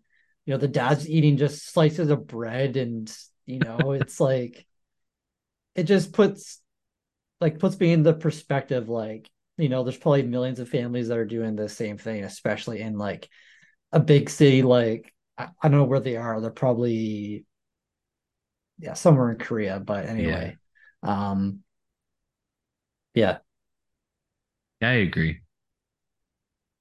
you 0.44 0.52
know, 0.54 0.58
the 0.58 0.68
dad's 0.68 1.08
eating 1.08 1.36
just 1.36 1.66
slices 1.66 2.10
of 2.10 2.26
bread, 2.26 2.76
and 2.76 3.14
you 3.46 3.60
know, 3.60 3.78
it's 3.92 4.20
like 4.20 4.66
it 5.74 5.84
just 5.84 6.12
puts 6.12 6.60
like 7.40 7.58
puts 7.58 7.78
me 7.80 7.92
in 7.92 8.02
the 8.02 8.14
perspective, 8.14 8.88
like, 8.88 9.28
you 9.58 9.68
know, 9.68 9.84
there's 9.84 9.98
probably 9.98 10.22
millions 10.24 10.60
of 10.60 10.68
families 10.68 11.08
that 11.08 11.18
are 11.18 11.26
doing 11.26 11.56
the 11.56 11.68
same 11.68 11.98
thing, 11.98 12.24
especially 12.24 12.80
in 12.80 12.98
like 12.98 13.28
a 13.92 14.00
big 14.00 14.30
city 14.30 14.62
like 14.62 15.12
I, 15.38 15.48
I 15.62 15.68
don't 15.68 15.78
know 15.80 15.84
where 15.84 16.00
they 16.00 16.16
are. 16.16 16.40
They're 16.40 16.50
probably 16.50 17.46
yeah, 18.78 18.94
somewhere 18.94 19.30
in 19.32 19.38
Korea, 19.38 19.80
but 19.80 20.06
anyway. 20.06 20.58
Um 21.02 21.62
yeah, 23.14 23.38
Yeah, 24.80 24.90
I 24.90 24.92
agree. 24.94 25.40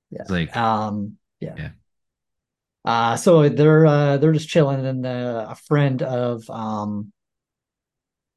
yeah. 0.10 0.24
It's 0.24 0.30
like 0.30 0.56
Um 0.56 1.18
yeah. 1.40 1.58
Yeah. 1.58 1.72
Uh 2.86 3.18
so 3.18 3.50
they're 3.50 3.86
uh 3.86 4.18
they're 4.18 4.32
just 4.34 4.48
chilling 4.50 4.86
and 4.86 5.06
uh, 5.06 5.48
a 5.50 5.56
friend 5.56 6.02
of 6.02 6.50
um 6.50 7.12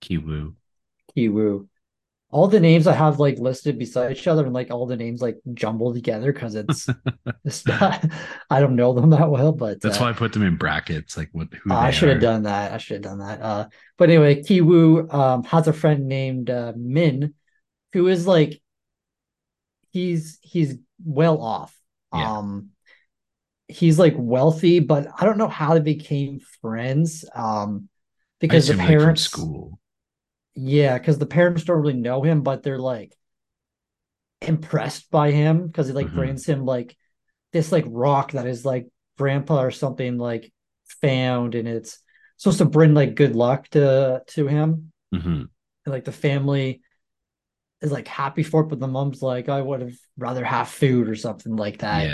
Kiwoo. 0.00 0.56
Kiwoo. 1.14 1.68
All 2.32 2.46
the 2.46 2.60
names 2.60 2.86
I 2.86 2.92
have 2.92 3.18
like 3.18 3.38
listed 3.38 3.78
beside 3.78 4.12
each 4.12 4.26
other 4.28 4.44
and 4.44 4.54
like 4.54 4.70
all 4.70 4.86
the 4.86 4.96
names 4.96 5.20
like 5.20 5.38
jumbled 5.52 5.96
together 5.96 6.32
because 6.32 6.54
it's 6.54 6.88
it's 7.44 7.66
not 7.66 8.04
I 8.48 8.60
don't 8.60 8.76
know 8.76 8.92
them 8.92 9.10
that 9.10 9.30
well, 9.30 9.52
but 9.52 9.80
That's 9.80 9.98
uh, 9.98 10.02
why 10.02 10.10
I 10.10 10.12
put 10.12 10.32
them 10.32 10.42
in 10.42 10.56
brackets, 10.56 11.16
like 11.16 11.30
what 11.32 11.48
who 11.52 11.72
I 11.72 11.90
should 11.90 12.08
have 12.08 12.20
done 12.20 12.44
that. 12.44 12.72
I 12.72 12.78
should 12.78 13.04
have 13.04 13.18
done 13.18 13.18
that. 13.18 13.42
Uh, 13.42 13.68
but 13.98 14.10
anyway, 14.10 14.42
Kiwoo 14.42 15.12
um 15.12 15.44
has 15.44 15.66
a 15.66 15.72
friend 15.72 16.06
named 16.06 16.50
uh, 16.50 16.72
Min, 16.76 17.34
who 17.92 18.06
is 18.06 18.26
like 18.26 18.62
he's 19.90 20.38
he's 20.42 20.76
well 21.04 21.42
off. 21.42 21.76
Yeah. 22.14 22.38
Um, 22.38 22.70
he's 23.68 23.98
like 23.98 24.14
wealthy, 24.16 24.80
but 24.80 25.08
I 25.18 25.24
don't 25.24 25.38
know 25.38 25.48
how 25.48 25.74
they 25.74 25.80
became 25.80 26.40
friends. 26.60 27.24
Um, 27.34 27.88
because 28.40 28.66
the 28.66 28.74
assume 28.74 28.86
like 28.86 28.88
parents, 28.88 29.22
school. 29.22 29.78
Yeah, 30.54 30.98
because 30.98 31.18
the 31.18 31.26
parents 31.26 31.64
don't 31.64 31.78
really 31.80 31.94
know 31.94 32.22
him, 32.22 32.42
but 32.42 32.62
they're 32.62 32.78
like 32.78 33.16
impressed 34.40 35.10
by 35.10 35.30
him 35.30 35.66
because 35.66 35.86
he 35.88 35.92
like 35.92 36.06
Mhm. 36.06 36.14
brings 36.14 36.46
him 36.46 36.64
like 36.64 36.96
this 37.52 37.70
like 37.72 37.84
rock 37.88 38.32
that 38.32 38.46
is 38.46 38.64
like 38.64 38.88
grandpa 39.18 39.60
or 39.62 39.70
something 39.70 40.16
like 40.16 40.50
found 41.02 41.54
and 41.54 41.68
it's 41.68 41.98
supposed 42.38 42.58
to 42.58 42.64
bring 42.64 42.94
like 42.94 43.14
good 43.14 43.36
luck 43.36 43.68
to 43.68 44.22
to 44.28 44.46
him 44.46 44.92
Mhm. 45.14 45.40
and 45.40 45.50
like 45.86 46.04
the 46.04 46.12
family 46.12 46.80
is 47.82 47.92
like 47.92 48.08
happy 48.08 48.42
for 48.42 48.62
it 48.62 48.68
but 48.68 48.80
the 48.80 48.88
mom's 48.88 49.20
like 49.20 49.50
i 49.50 49.60
would 49.60 49.82
have 49.82 49.94
rather 50.16 50.44
have 50.44 50.68
food 50.68 51.08
or 51.08 51.14
something 51.16 51.56
like 51.56 51.78
that 51.80 52.08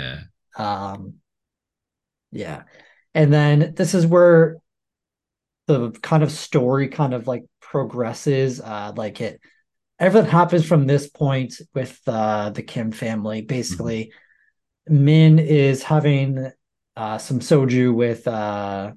Yeah. 0.57 0.93
um 0.93 1.13
yeah 2.31 2.63
and 3.13 3.31
then 3.31 3.73
this 3.75 3.93
is 3.93 4.05
where 4.05 4.57
the 5.67 5.91
kind 6.01 6.23
of 6.23 6.31
story 6.31 6.87
kind 6.87 7.13
of 7.13 7.27
like 7.27 7.45
progresses 7.71 8.61
uh 8.61 8.91
like 8.95 9.19
it 9.21 9.39
everything 9.99 10.29
happens 10.29 10.65
from 10.65 10.85
this 10.87 11.09
point 11.09 11.59
with 11.73 11.99
uh 12.07 12.49
the 12.51 12.63
kim 12.63 12.91
family 12.91 13.41
basically 13.41 14.11
min 14.87 15.37
is 15.39 15.83
having 15.83 16.49
uh 16.95 17.17
some 17.17 17.39
soju 17.39 17.93
with 17.93 18.27
uh 18.27 18.91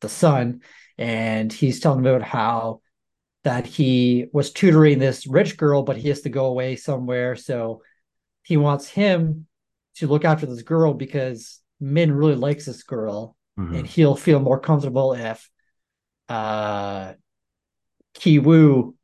the 0.00 0.08
son 0.08 0.60
and 0.98 1.52
he's 1.52 1.80
telling 1.80 2.00
about 2.00 2.22
how 2.22 2.80
that 3.44 3.66
he 3.66 4.26
was 4.32 4.50
tutoring 4.52 4.98
this 4.98 5.26
rich 5.26 5.56
girl 5.56 5.82
but 5.82 5.96
he 5.96 6.08
has 6.08 6.22
to 6.22 6.30
go 6.30 6.46
away 6.46 6.74
somewhere 6.76 7.36
so 7.36 7.82
he 8.42 8.56
wants 8.56 8.88
him 8.88 9.46
to 9.96 10.06
look 10.06 10.24
after 10.24 10.46
this 10.46 10.62
girl 10.62 10.94
because 10.94 11.60
min 11.80 12.12
really 12.12 12.34
likes 12.34 12.64
this 12.66 12.82
girl 12.82 13.36
Mhm. 13.58 13.78
and 13.78 13.86
he'll 13.86 14.16
feel 14.16 14.38
more 14.40 14.60
comfortable 14.60 15.12
if 15.14 15.50
uh 16.28 17.12
Ki 18.16 18.38
Woo 18.38 18.94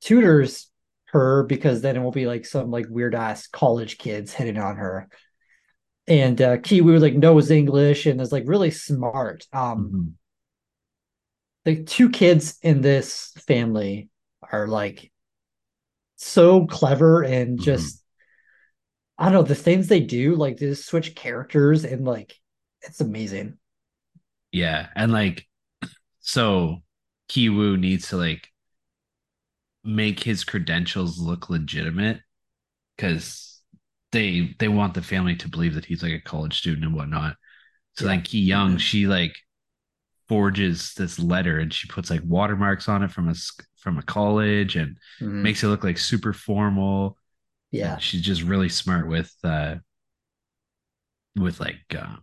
tutors 0.00 0.70
her 1.06 1.44
because 1.44 1.80
then 1.80 1.96
it 1.96 2.00
won't 2.00 2.14
be 2.14 2.26
like 2.26 2.46
some 2.46 2.70
like 2.70 2.86
weird 2.88 3.14
ass 3.14 3.46
college 3.46 3.98
kids 3.98 4.32
hitting 4.32 4.58
on 4.58 4.76
her. 4.76 5.08
And 6.06 6.40
uh 6.40 6.58
Ki 6.58 6.80
Woo 6.80 6.98
like 6.98 7.14
knows 7.14 7.50
English 7.50 8.06
and 8.06 8.20
is 8.20 8.32
like 8.32 8.44
really 8.46 8.70
smart. 8.70 9.46
Um 9.52 9.90
Mhm. 9.92 10.14
the 11.64 11.84
two 11.84 12.08
kids 12.10 12.58
in 12.62 12.80
this 12.80 13.32
family 13.46 14.08
are 14.42 14.66
like 14.68 15.12
so 16.16 16.66
clever 16.66 17.22
and 17.22 17.58
Mhm. 17.58 17.62
just 17.64 18.02
I 19.18 19.24
don't 19.24 19.32
know 19.32 19.42
the 19.42 19.54
things 19.54 19.88
they 19.88 20.00
do 20.00 20.34
like 20.36 20.58
they 20.58 20.66
just 20.66 20.86
switch 20.86 21.14
characters 21.14 21.84
and 21.84 22.04
like 22.04 22.34
it's 22.82 23.00
amazing. 23.00 23.58
Yeah, 24.52 24.88
and 24.94 25.12
like 25.12 25.46
so 26.20 26.82
Kiwoo 27.28 27.78
needs 27.78 28.08
to 28.08 28.16
like 28.16 28.48
make 29.84 30.20
his 30.20 30.44
credentials 30.44 31.18
look 31.18 31.48
legitimate 31.50 32.20
because 32.96 33.60
they 34.12 34.54
they 34.58 34.68
want 34.68 34.94
the 34.94 35.02
family 35.02 35.36
to 35.36 35.48
believe 35.48 35.74
that 35.74 35.84
he's 35.84 36.02
like 36.02 36.12
a 36.12 36.20
college 36.20 36.58
student 36.58 36.84
and 36.84 36.94
whatnot. 36.94 37.36
So 37.94 38.04
Yeah. 38.04 38.12
then 38.12 38.22
Ki 38.22 38.40
Young, 38.40 38.76
Mhm. 38.76 38.80
she 38.80 39.06
like 39.06 39.36
forges 40.28 40.94
this 40.94 41.18
letter 41.18 41.58
and 41.58 41.72
she 41.72 41.88
puts 41.88 42.10
like 42.10 42.22
watermarks 42.24 42.88
on 42.88 43.02
it 43.02 43.10
from 43.10 43.28
a 43.28 43.34
from 43.78 43.98
a 43.98 44.02
college 44.02 44.76
and 44.76 44.98
Mhm. 45.20 45.42
makes 45.42 45.62
it 45.62 45.68
look 45.68 45.84
like 45.84 45.98
super 45.98 46.32
formal. 46.32 47.18
yeah. 47.70 47.94
And 47.94 48.02
she's 48.02 48.22
just 48.22 48.42
really 48.42 48.68
smart 48.68 49.08
with 49.08 49.34
uh 49.44 49.76
with 51.36 51.60
like 51.60 51.80
uh, 51.96 52.16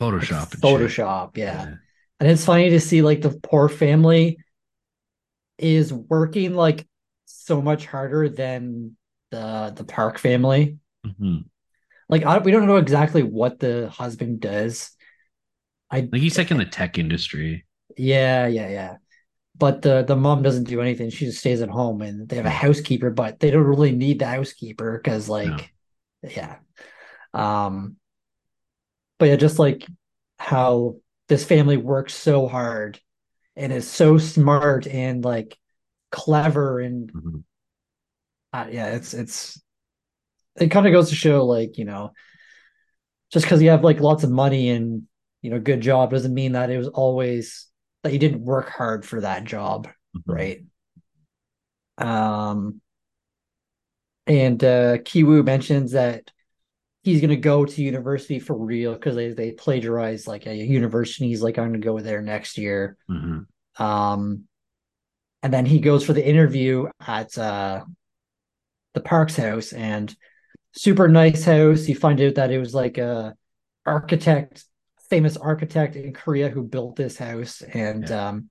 Photoshop 0.00 0.50
shit. 0.52 0.60
Photoshop, 0.60 1.36
yeah. 1.36 1.74
And 2.20 2.28
it's 2.30 2.44
funny 2.44 2.70
to 2.70 2.80
see 2.80 3.02
like 3.02 3.22
the 3.22 3.30
poor 3.30 3.68
family 3.68 4.38
is 5.58 5.92
working 5.92 6.54
like 6.54 6.86
so 7.26 7.60
much 7.60 7.86
harder 7.86 8.28
than 8.28 8.96
the 9.30 9.72
the 9.74 9.84
Park 9.84 10.18
family. 10.18 10.78
Mhm. 11.06 11.44
Like 12.08 12.24
I, 12.24 12.38
we 12.38 12.52
don't 12.52 12.66
know 12.66 12.76
exactly 12.76 13.22
what 13.22 13.58
the 13.58 13.88
husband 13.90 14.40
does. 14.40 14.90
I 15.90 16.08
Like 16.12 16.20
he's 16.20 16.38
like 16.38 16.50
in 16.50 16.58
the 16.58 16.64
tech 16.64 16.98
industry. 16.98 17.66
yeah, 17.96 18.46
yeah, 18.46 18.68
yeah. 18.68 18.96
But 19.56 19.82
the 19.82 20.04
the 20.04 20.16
mom 20.16 20.42
doesn't 20.42 20.64
do 20.64 20.80
anything. 20.80 21.10
She 21.10 21.26
just 21.26 21.40
stays 21.40 21.62
at 21.62 21.68
home 21.68 22.02
and 22.02 22.28
they 22.28 22.36
have 22.36 22.46
a 22.46 22.50
housekeeper, 22.50 23.10
but 23.10 23.40
they 23.40 23.50
don't 23.50 23.64
really 23.64 23.92
need 23.92 24.20
the 24.20 24.26
housekeeper 24.26 24.98
because 25.02 25.28
like 25.28 25.72
yeah. 26.22 26.58
Um 27.34 27.96
but 29.18 29.26
yeah, 29.28 29.36
just 29.36 29.58
like 29.58 29.86
how 30.38 30.96
this 31.28 31.44
family 31.44 31.76
works 31.76 32.14
so 32.14 32.48
hard 32.48 33.00
and 33.56 33.72
is 33.72 33.88
so 33.90 34.18
smart 34.18 34.86
and 34.86 35.24
like 35.24 35.58
clever 36.10 36.80
and 36.80 37.12
Mhm. 37.12 37.44
uh, 38.52 38.66
yeah, 38.70 38.94
it's 38.94 39.14
it's 39.14 39.60
it 40.56 40.70
kind 40.70 40.86
of 40.86 40.92
goes 40.92 41.10
to 41.10 41.14
show 41.14 41.44
like, 41.44 41.78
you 41.78 41.84
know, 41.84 42.12
just 43.32 43.44
because 43.44 43.62
you 43.62 43.70
have 43.70 43.84
like 43.84 44.00
lots 44.00 44.24
of 44.24 44.30
money 44.30 44.70
and 44.70 45.02
you 45.42 45.50
know, 45.50 45.60
good 45.60 45.80
job 45.80 46.10
doesn't 46.10 46.34
mean 46.34 46.52
that 46.52 46.70
it 46.70 46.78
was 46.78 46.88
always 46.88 47.68
that 48.02 48.12
you 48.12 48.18
didn't 48.18 48.44
work 48.44 48.70
hard 48.70 49.04
for 49.04 49.20
that 49.20 49.44
job, 49.44 49.88
Mhm. 50.16 50.22
right? 50.26 50.64
Um 51.98 52.80
and 54.26 54.62
uh 54.62 54.98
Kiwoo 54.98 55.44
mentions 55.44 55.92
that 55.92 56.30
he's 57.08 57.20
gonna 57.20 57.36
go 57.36 57.64
to 57.64 57.82
university 57.82 58.38
for 58.38 58.56
real 58.56 58.94
because 58.94 59.16
they 59.16 59.32
they 59.32 59.52
plagiarize 59.52 60.26
like 60.26 60.46
a 60.46 60.54
university. 60.54 61.28
He's 61.28 61.42
like, 61.42 61.58
I'm 61.58 61.68
gonna 61.68 61.78
go 61.78 61.98
there 62.00 62.22
next 62.22 62.58
year. 62.58 62.96
Mhm. 63.10 63.46
Um, 63.78 64.44
and 65.42 65.52
then 65.52 65.66
he 65.66 65.80
goes 65.80 66.04
for 66.04 66.12
the 66.12 66.26
interview 66.26 66.88
at 67.06 67.36
uh, 67.38 67.84
the 68.94 69.00
Parks 69.00 69.36
house 69.36 69.72
and 69.72 70.14
super 70.72 71.08
nice 71.08 71.44
house. 71.44 71.88
You 71.88 71.94
find 71.94 72.20
out 72.20 72.34
that 72.36 72.50
it 72.50 72.58
was 72.58 72.74
like 72.74 72.98
a 72.98 73.34
architect, 73.86 74.64
famous 75.08 75.36
architect 75.36 75.96
in 75.96 76.12
Korea 76.12 76.48
who 76.48 76.62
built 76.62 76.96
this 76.96 77.16
house. 77.16 77.62
And 77.62 78.08
Yeah. 78.08 78.28
um, 78.28 78.50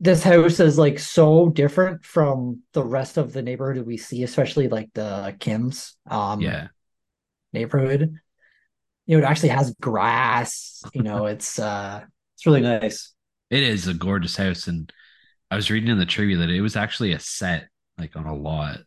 this 0.00 0.22
house 0.22 0.60
is 0.60 0.78
like 0.78 0.98
so 0.98 1.50
different 1.50 2.04
from 2.04 2.62
the 2.72 2.82
rest 2.82 3.18
of 3.18 3.32
the 3.32 3.42
neighborhood 3.42 3.86
we 3.86 3.98
see, 3.98 4.22
especially 4.22 4.68
like 4.68 4.88
the 4.94 5.36
Kim's 5.38 5.96
um, 6.10 6.40
Yeah. 6.40 6.68
Neighborhood. 7.52 8.16
You 9.06 9.18
know, 9.18 9.26
it 9.26 9.30
actually 9.30 9.50
has 9.50 9.74
grass. 9.80 10.88
You 10.94 11.02
know, 11.02 11.26
it's 11.26 11.58
uh, 11.58 12.04
it's 12.36 12.46
really 12.46 12.62
nice. 12.62 13.14
It 13.50 13.62
is 13.62 13.86
a 13.86 13.94
gorgeous 13.94 14.36
house. 14.36 14.66
And 14.66 14.92
I 15.50 15.56
was 15.56 15.70
reading 15.70 15.90
in 15.90 15.98
the 15.98 16.06
trivia 16.06 16.38
that 16.38 16.50
it 16.50 16.60
was 16.62 16.76
actually 16.76 17.12
a 17.12 17.20
set 17.20 17.68
like 17.98 18.16
on 18.16 18.26
a 18.26 18.34
lot, 18.36 18.80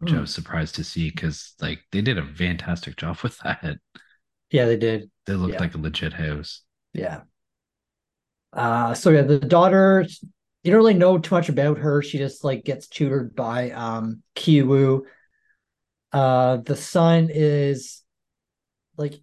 which 0.00 0.14
I 0.14 0.20
Hmm. 0.20 0.20
was 0.20 0.34
surprised 0.34 0.76
to 0.76 0.84
see 0.84 1.10
because 1.10 1.54
like 1.60 1.80
they 1.92 2.02
did 2.02 2.18
a 2.18 2.26
fantastic 2.26 2.96
job 2.96 3.18
with 3.22 3.38
that. 3.40 3.78
Yeah, 4.50 4.66
they 4.66 4.76
did. 4.76 5.10
They 5.24 5.34
looked 5.34 5.52
Yeah. 5.54 5.60
like 5.60 5.74
a 5.74 5.78
legit 5.78 6.12
house. 6.12 6.62
Yeah. 6.92 7.22
Uh, 8.52 8.94
so 8.94 9.10
yeah, 9.10 9.22
the 9.22 9.38
daughter, 9.38 10.04
you 10.62 10.70
don't 10.70 10.78
really 10.78 10.94
know 10.94 11.18
too 11.18 11.34
much 11.34 11.48
about 11.48 11.78
her. 11.78 12.02
She 12.02 12.18
just 12.18 12.44
like 12.44 12.64
gets 12.64 12.88
tutored 12.88 13.34
by 13.34 13.70
um 13.70 14.22
Kiwoo. 14.34 15.02
Uh, 16.12 16.58
the 16.58 16.76
son 16.76 17.28
is 17.32 18.02
like 18.96 19.14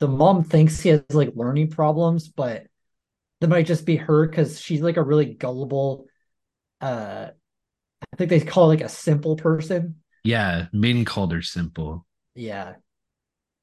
the 0.00 0.08
mom 0.08 0.44
thinks 0.44 0.80
he 0.80 0.90
has 0.90 1.02
like 1.10 1.32
learning 1.34 1.70
problems, 1.70 2.28
but 2.28 2.66
that 3.40 3.48
might 3.48 3.66
just 3.66 3.86
be 3.86 3.96
her 3.96 4.26
because 4.26 4.60
she's 4.60 4.82
like 4.82 4.96
a 4.96 5.02
really 5.02 5.26
gullible. 5.26 6.06
Uh, 6.80 7.28
I 8.12 8.16
think 8.16 8.30
they 8.30 8.40
call 8.40 8.64
her 8.64 8.76
like 8.76 8.84
a 8.84 8.88
simple 8.88 9.36
person. 9.36 9.96
Yeah. 10.24 10.66
Min 10.72 11.04
called 11.04 11.32
her 11.32 11.42
simple. 11.42 12.06
Yeah. 12.34 12.74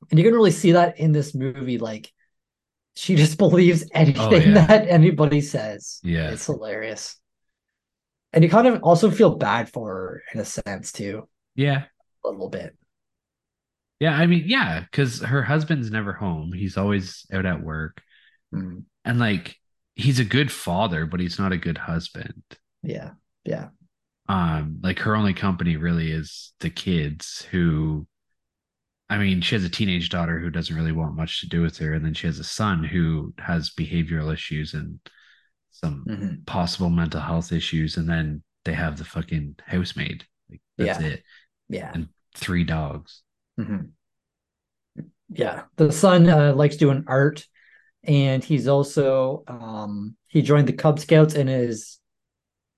And 0.09 0.19
you 0.19 0.25
can 0.25 0.33
really 0.33 0.51
see 0.51 0.73
that 0.73 0.99
in 0.99 1.11
this 1.11 1.35
movie. 1.35 1.77
Like, 1.77 2.11
she 2.95 3.15
just 3.17 3.37
believes 3.37 3.85
anything 3.93 4.53
yeah. 4.53 4.65
that 4.65 4.87
anybody 4.87 5.41
says. 5.41 5.99
Yeah. 6.03 6.31
It's 6.31 6.45
hilarious. 6.45 7.19
And 8.31 8.43
you 8.43 8.49
kind 8.49 8.67
of 8.67 8.81
also 8.81 9.11
feel 9.11 9.35
bad 9.35 9.69
for 9.69 9.87
her 9.87 10.23
in 10.33 10.39
a 10.39 10.45
sense, 10.45 10.91
too, 10.91 11.27
Yeah. 11.55 11.83
a 12.25 12.29
little 12.29 12.49
bit. 12.49 12.75
Yeah. 13.99 14.15
I 14.15 14.25
mean, 14.25 14.43
yeah, 14.47 14.81
because 14.81 15.21
her 15.21 15.43
husband's 15.43 15.91
never 15.91 16.13
home. 16.13 16.51
He's 16.53 16.77
always 16.77 17.25
out 17.31 17.45
at 17.45 17.61
work. 17.63 18.01
Mm, 18.53 18.83
And 19.05 19.19
like 19.19 19.55
he's 19.95 20.19
a 20.19 20.25
good 20.25 20.51
father, 20.51 21.05
but 21.05 21.19
he's 21.19 21.37
not 21.39 21.51
a 21.51 21.57
good 21.57 21.77
husband. 21.77 22.43
yeah. 22.81 23.11
Yeah. 23.45 23.67
um 24.29 24.79
like 24.81 24.99
her 24.99 25.15
only 25.17 25.33
company 25.33 25.75
really 25.75 26.09
is 26.09 26.53
the 26.61 26.69
kids 26.69 27.45
who 27.51 28.07
i 29.09 29.17
mean 29.17 29.41
she 29.41 29.53
has 29.55 29.65
a 29.65 29.69
teenage 29.69 30.07
daughter 30.09 30.39
who 30.39 30.49
doesn't 30.49 30.77
really 30.77 30.93
want 30.93 31.13
much 31.17 31.41
to 31.41 31.49
do 31.49 31.61
with 31.61 31.77
her 31.77 31.91
and 31.93 32.05
then 32.05 32.13
she 32.13 32.25
has 32.25 32.39
a 32.39 32.43
son 32.45 32.81
who 32.85 33.33
has 33.37 33.71
behavioral 33.71 34.31
issues 34.33 34.73
and 34.73 34.97
some 35.71 36.05
Mhm. 36.07 36.45
possible 36.45 36.89
mental 36.89 37.19
health 37.19 37.51
issues 37.51 37.97
and 37.97 38.07
then 38.07 38.43
they 38.63 38.71
have 38.73 38.97
the 38.97 39.03
fucking 39.03 39.55
housemaid 39.67 40.25
like 40.49 40.61
that's 40.77 41.01
Yeah. 41.01 41.07
it 41.07 41.23
Yeah. 41.73 41.91
and 41.93 42.09
three 42.35 42.63
dogs 42.63 43.23
Mhm. 43.59 43.91
Yeah. 45.29 45.63
The 45.77 45.91
son 45.91 46.29
uh, 46.29 46.53
likes 46.53 46.77
doing 46.77 47.05
art 47.07 47.47
and 48.03 48.43
he's 48.43 48.67
also 48.67 49.43
um 49.47 50.15
he 50.27 50.41
joined 50.41 50.67
the 50.67 50.73
Cub 50.73 50.99
Scouts 50.99 51.35
and 51.35 51.49
is 51.49 51.99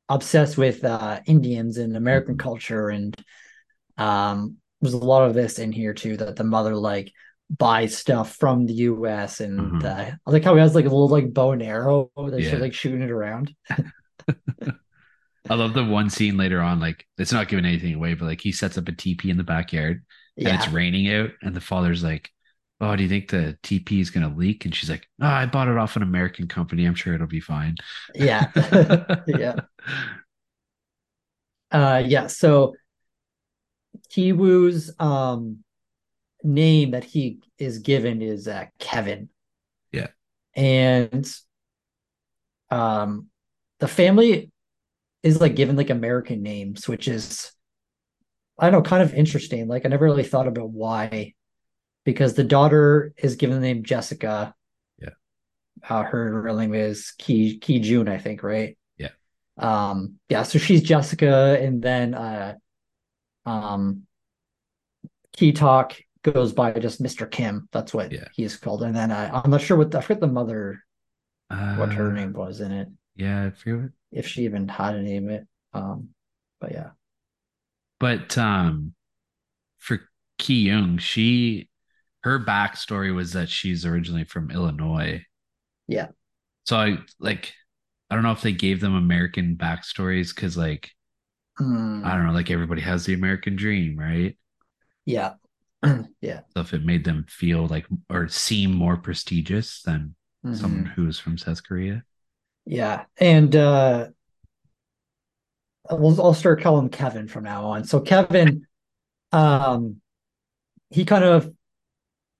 obsessed 0.09 0.57
with 0.57 0.83
uh 0.83 1.19
Indians 1.25 1.77
and 1.77 1.97
American 1.97 2.35
Mhm. 2.35 2.39
culture 2.39 2.89
and 2.89 3.15
um 3.97 4.57
there's 4.81 4.93
a 4.93 4.97
lot 4.97 5.27
of 5.27 5.33
this 5.33 5.59
in 5.59 5.71
here 5.71 5.93
too 5.93 6.17
that 6.17 6.35
the 6.35 6.43
mother 6.43 6.75
like 6.75 7.11
buys 7.49 7.97
stuff 7.97 8.35
from 8.35 8.65
the 8.65 8.73
US 8.73 9.41
and 9.41 9.81
Mhm. 9.81 9.85
uh, 9.85 10.11
I 10.27 10.31
like 10.31 10.43
how 10.43 10.55
he 10.55 10.61
has 10.61 10.75
like 10.75 10.85
a 10.85 10.89
little 10.89 11.09
like 11.09 11.33
bow 11.33 11.51
and 11.53 11.63
arrow 11.63 12.11
that 12.17 12.41
Yeah. 12.41 12.51
she's 12.51 12.61
like 12.61 12.73
shooting 12.73 13.01
it 13.01 13.11
around. 13.11 13.53
i 15.49 15.53
love 15.55 15.73
the 15.73 15.83
one 15.83 16.09
scene 16.09 16.37
later 16.37 16.61
on 16.61 16.79
like 16.79 17.05
it's 17.17 17.31
not 17.31 17.47
giving 17.47 17.65
anything 17.65 17.93
away 17.93 18.13
but 18.13 18.25
like 18.25 18.41
he 18.41 18.51
sets 18.51 18.77
up 18.77 18.87
a 18.87 18.91
teepee 18.91 19.29
in 19.29 19.37
the 19.37 19.43
backyard 19.43 20.03
and 20.43 20.55
it's 20.55 20.67
raining 20.69 21.11
out 21.13 21.29
and 21.41 21.55
the 21.55 21.61
father's 21.61 22.03
like 22.03 22.29
oh 22.81 22.95
do 22.95 23.03
you 23.03 23.09
think 23.09 23.29
the 23.29 23.57
tp 23.63 24.01
is 24.01 24.09
going 24.09 24.27
to 24.27 24.35
leak 24.37 24.65
and 24.65 24.75
she's 24.75 24.89
like 24.89 25.07
oh 25.21 25.27
i 25.27 25.45
bought 25.45 25.67
it 25.67 25.77
off 25.77 25.95
an 25.95 26.03
american 26.03 26.47
company 26.47 26.85
i'm 26.85 26.95
sure 26.95 27.13
it'll 27.13 27.27
be 27.27 27.39
fine 27.39 27.75
Yeah. 28.13 28.51
yeah. 29.27 29.55
Uh 31.71 32.03
yeah, 32.05 32.27
so 32.27 32.75
Kiwoo's 34.09 34.93
um 34.99 35.63
name 36.43 36.91
that 36.91 37.03
he 37.03 37.39
is 37.57 37.79
given 37.79 38.21
is 38.21 38.47
uh, 38.47 38.65
Kevin. 38.79 39.29
Yeah. 39.91 40.07
And 40.55 41.27
um 42.71 43.27
the 43.79 43.87
family 43.87 44.51
is 45.25 45.41
like 45.41 45.55
given 45.57 45.75
like 45.75 45.89
American 45.89 46.41
names, 46.43 46.87
which 46.87 47.09
is 47.09 47.51
I 48.57 48.69
don't 48.69 48.83
know, 48.83 48.89
kind 48.89 49.03
of 49.03 49.13
interesting. 49.13 49.67
Like 49.67 49.85
I 49.85 49.89
never 49.89 50.05
really 50.05 50.23
thought 50.23 50.47
about 50.47 50.69
why. 50.69 51.33
Because 52.05 52.35
the 52.35 52.43
daughter 52.45 53.13
is 53.17 53.35
given 53.35 53.55
the 53.57 53.61
name 53.67 53.83
Jessica 53.83 54.53
Yeah. 54.99 55.09
uh, 55.89 56.03
her 56.03 56.41
real 56.41 56.57
name 56.57 56.75
is 56.75 57.13
Key 57.17 57.57
Ki 57.59 57.79
June, 57.79 58.07
I 58.07 58.19
think, 58.19 58.43
right? 58.43 58.77
Yeah. 58.97 59.09
Um, 59.57 60.19
yeah, 60.29 60.43
so 60.43 60.59
she's 60.59 60.83
Jessica, 60.83 61.57
and 61.59 61.81
then 61.81 62.13
uh 62.13 62.55
um 63.45 64.03
Key 65.33 65.51
Talk 65.51 65.95
goes 66.23 66.53
by 66.53 66.71
just 66.73 67.01
Mr. 67.03 67.29
Kim. 67.29 67.67
That's 67.71 67.93
what 67.93 68.11
Yeah. 68.11 68.27
he's 68.33 68.57
called. 68.57 68.83
And 68.83 68.95
then 68.95 69.11
uh, 69.11 69.41
I'm 69.43 69.51
not 69.51 69.61
sure 69.61 69.77
what 69.77 69.91
the, 69.91 69.99
I 69.99 70.01
forget 70.01 70.21
the 70.21 70.27
mother 70.27 70.83
what 71.49 71.93
her 71.93 72.09
Uh, 72.09 72.13
name 72.13 72.33
was 72.33 72.61
in 72.61 72.71
it, 72.71 72.87
Yeah, 73.15 73.45
I 73.45 73.49
forget. 73.51 73.91
if 74.11 74.27
she 74.27 74.43
even 74.43 74.67
had 74.67 74.95
a 74.95 75.01
name 75.01 75.29
it. 75.29 75.47
Um, 75.73 76.09
but 76.59 76.71
yeah. 76.71 76.91
But 77.99 78.37
um, 78.37 78.93
for 79.79 80.01
Ki 80.37 80.67
Young, 80.67 80.97
she 80.97 81.69
her 82.21 82.39
backstory 82.39 83.13
was 83.13 83.33
that 83.33 83.49
she's 83.49 83.85
originally 83.85 84.23
from 84.23 84.51
Illinois. 84.51 85.23
Yeah. 85.87 86.07
So 86.65 86.77
I 86.77 86.97
like 87.19 87.53
I 88.09 88.15
don't 88.15 88.23
know 88.23 88.31
if 88.31 88.41
they 88.41 88.53
gave 88.53 88.81
them 88.81 88.95
American 88.95 89.55
backstories 89.55 90.33
because 90.33 90.57
like 90.57 90.91
Hmm. 91.57 92.01
I 92.05 92.15
don't 92.15 92.25
know, 92.27 92.33
like 92.33 92.51
everybody 92.51 92.81
has 92.81 93.05
the 93.05 93.13
American 93.13 93.55
dream, 93.55 93.97
right? 93.97 94.37
yeah. 95.05 95.35
yeah. 96.21 96.41
So 96.53 96.61
if 96.61 96.73
it 96.73 96.83
made 96.83 97.05
them 97.05 97.25
feel 97.29 97.67
like 97.67 97.85
or 98.09 98.27
seem 98.27 98.73
more 98.73 98.97
prestigious 98.97 99.81
than 99.83 100.15
Mhm. 100.45 100.55
someone 100.57 100.85
who's 100.85 101.17
from 101.19 101.37
South 101.37 101.63
Korea. 101.63 102.03
Yeah. 102.65 103.05
And 103.17 103.55
uh 103.55 104.07
we'll 105.89 106.21
I'll 106.21 106.33
start 106.33 106.61
calling 106.61 106.85
him 106.85 106.89
Kevin 106.89 107.27
from 107.27 107.43
now 107.43 107.65
on. 107.65 107.83
So 107.83 107.99
Kevin 107.99 108.65
um 109.31 110.01
he 110.89 111.05
kind 111.05 111.23
of 111.23 111.51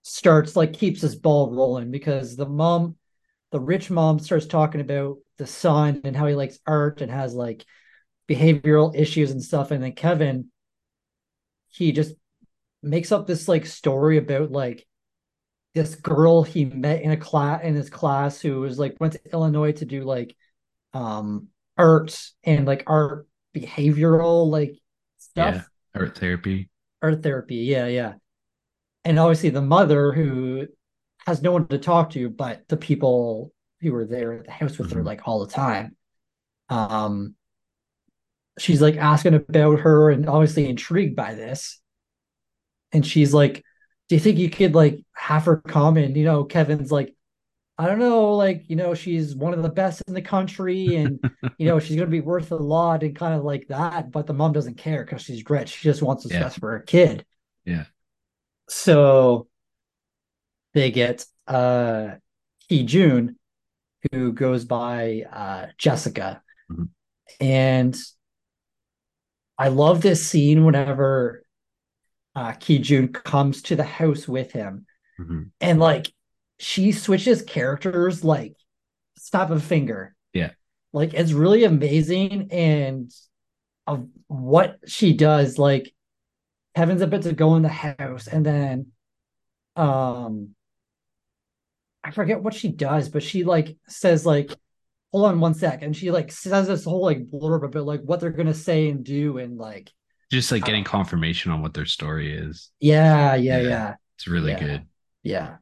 starts 0.04 0.56
like 0.56 0.74
keeps 0.74 1.02
his 1.02 1.16
ball 1.16 1.52
rolling 1.52 1.92
because 1.92 2.36
the 2.36 2.46
mom 2.48 2.96
the 3.52 3.60
rich 3.60 3.90
mom 3.90 4.20
starts 4.20 4.46
talking 4.46 4.82
about 4.82 5.18
the 5.38 5.48
son 5.48 6.02
and 6.04 6.16
how 6.16 6.28
he 6.28 6.36
likes 6.36 6.60
art 6.68 7.02
and 7.02 7.12
has 7.12 7.34
like 7.34 7.66
behavioral 8.30 8.96
issues 8.96 9.32
and 9.32 9.44
stuff 9.44 9.72
and 9.72 9.84
then 9.84 9.94
Kevin 9.94 10.50
he 11.70 11.92
just 11.92 12.14
makes 12.84 13.12
up 13.12 13.28
this 13.28 13.48
like 13.48 13.66
story 13.66 14.18
about 14.18 14.52
like 14.52 14.86
this 15.76 15.96
girl 15.96 16.42
he 16.44 16.66
met 16.66 17.04
in 17.04 17.12
a 17.12 17.18
class 17.18 17.62
in 17.64 17.76
his 17.76 17.90
class 17.92 18.42
who 18.42 18.62
was 18.62 18.80
like 18.80 18.96
went 19.00 19.14
to 19.14 19.32
Illinois 19.34 19.74
to 19.74 19.86
do 19.86 20.04
like 20.04 20.36
um 20.94 21.50
art 21.78 22.18
and 22.44 22.66
like 22.66 22.84
art 22.88 23.28
behavioral 23.56 24.50
like 24.50 24.80
stuff 25.20 25.56
Yeah. 25.56 26.02
Art 26.02 26.18
therapy. 26.18 26.70
art 27.04 27.22
therapy 27.22 27.58
yeah 27.58 27.88
yeah 27.88 28.14
and 29.04 29.20
obviously 29.20 29.50
the 29.52 29.62
mother 29.62 30.12
who 30.14 30.68
has 31.28 31.42
no 31.42 31.52
one 31.52 31.68
to 31.68 31.78
talk 31.78 32.12
to 32.12 32.30
but 32.30 32.68
the 32.70 32.78
people 32.78 33.52
who 33.82 33.92
were 33.92 34.06
there 34.06 34.34
at 34.34 34.46
the 34.46 34.52
house 34.52 34.78
with 34.80 34.92
her 34.94 35.02
Mhm. 35.02 35.06
like 35.06 35.28
all 35.28 35.46
the 35.46 35.52
time 35.54 35.96
um 36.70 37.36
she's 38.58 38.82
like 38.82 38.96
asking 38.98 39.34
about 39.34 39.80
her 39.82 40.10
and 40.12 40.28
obviously 40.30 40.68
intrigued 40.70 41.16
by 41.16 41.34
this 41.36 41.80
and 42.94 43.06
she's 43.06 43.34
like 43.34 43.64
do 44.10 44.16
you 44.16 44.22
think 44.22 44.38
you 44.38 44.50
could 44.50 44.76
like 44.76 45.00
have 45.16 45.46
her 45.46 45.58
come 45.58 45.98
and 45.98 46.16
you 46.16 46.24
know 46.24 46.44
kevin's 46.44 46.92
like 46.92 47.14
i 47.78 47.86
don't 47.86 48.00
know 48.00 48.34
like 48.36 48.64
you 48.70 48.76
know 48.76 48.94
she's 48.94 49.36
one 49.36 49.54
of 49.54 49.64
the 49.64 49.70
best 49.70 50.02
in 50.08 50.14
the 50.14 50.22
country 50.22 50.96
and 50.96 51.20
you 51.58 51.66
know 51.68 51.80
she's 51.80 51.96
going 51.96 52.08
to 52.08 52.12
be 52.12 52.22
worth 52.22 52.52
a 52.52 52.56
lot 52.56 53.04
and 53.04 53.16
kind 53.16 53.34
of 53.34 53.44
like 53.44 53.68
that 53.68 54.12
but 54.12 54.28
the 54.28 54.34
mom 54.34 54.54
doesn't 54.54 54.78
care 54.78 55.04
because 55.04 55.22
she's 55.22 55.48
rich 55.50 55.70
she 55.70 55.84
just 55.84 56.02
wants 56.02 56.24
what's 56.26 56.34
Yeah. 56.34 56.44
best 56.44 56.60
for 56.60 56.72
her 56.72 56.80
kid 56.80 57.26
Yeah. 57.66 57.86
so 58.68 59.48
they 60.74 60.92
get 60.92 61.26
uh 61.48 62.16
Hee 62.68 62.84
June, 62.84 63.38
who 64.12 64.34
goes 64.34 64.66
by 64.66 65.24
uh 65.32 65.68
Jessica. 65.78 66.42
Mhm. 66.72 66.90
And 67.40 67.96
I 69.58 69.70
love 69.70 70.02
this 70.02 70.28
scene 70.28 70.66
whenever 70.66 71.45
uh 72.36 72.52
Ki 72.54 72.80
June 72.80 73.10
comes 73.10 73.62
to 73.64 73.76
the 73.76 73.84
house 73.84 74.28
with 74.28 74.52
him 74.52 74.86
Mhm. 75.20 75.52
and 75.62 75.80
like 75.80 76.12
she 76.60 76.92
switches 76.92 77.42
characters 77.42 78.24
like 78.24 78.56
of 79.34 79.52
a 79.52 79.60
finger. 79.60 80.16
Yeah. 80.34 80.52
Like 80.94 81.14
it's 81.14 81.32
really 81.32 81.64
amazing 81.64 82.50
and 82.52 83.12
of 83.88 84.08
what 84.28 84.78
she 84.88 85.14
does. 85.14 85.58
Like 85.58 85.94
Kevin's 86.76 87.02
about 87.02 87.24
to 87.24 87.34
go 87.34 87.56
in 87.56 87.64
the 87.64 87.70
house 87.70 88.28
and 88.28 88.46
then 88.46 88.88
um 89.76 90.56
I 92.04 92.12
forget 92.12 92.44
what 92.44 92.54
she 92.54 92.70
does, 92.70 93.10
but 93.10 93.24
she 93.24 93.44
like 93.44 93.78
says 93.88 94.26
like 94.26 94.56
hold 95.12 95.26
on 95.26 95.40
one 95.40 95.54
sec 95.54 95.82
and 95.82 95.96
she 95.96 96.12
like 96.12 96.32
says 96.32 96.68
this 96.68 96.84
whole 96.84 97.02
like 97.04 97.26
blurb 97.26 97.64
about 97.64 97.86
like 97.86 98.02
what 98.02 98.20
they're 98.20 98.32
gonna 98.32 98.54
say 98.54 98.90
and 98.90 99.04
do 99.04 99.38
and 99.38 99.58
like 99.58 99.92
Just 100.32 100.52
like 100.52 100.64
getting 100.64 100.84
Uh, 100.84 100.86
confirmation 100.86 101.52
on 101.52 101.62
what 101.62 101.74
their 101.74 101.86
story 101.86 102.36
is. 102.36 102.72
yeah 102.80 103.36
yeah 103.36 103.60
Yeah. 103.60 103.60
yeah 103.60 103.96
It's 104.18 104.28
really 104.28 104.54
Yeah. 104.54 104.56
good. 104.56 104.88
Yeah. 105.24 105.60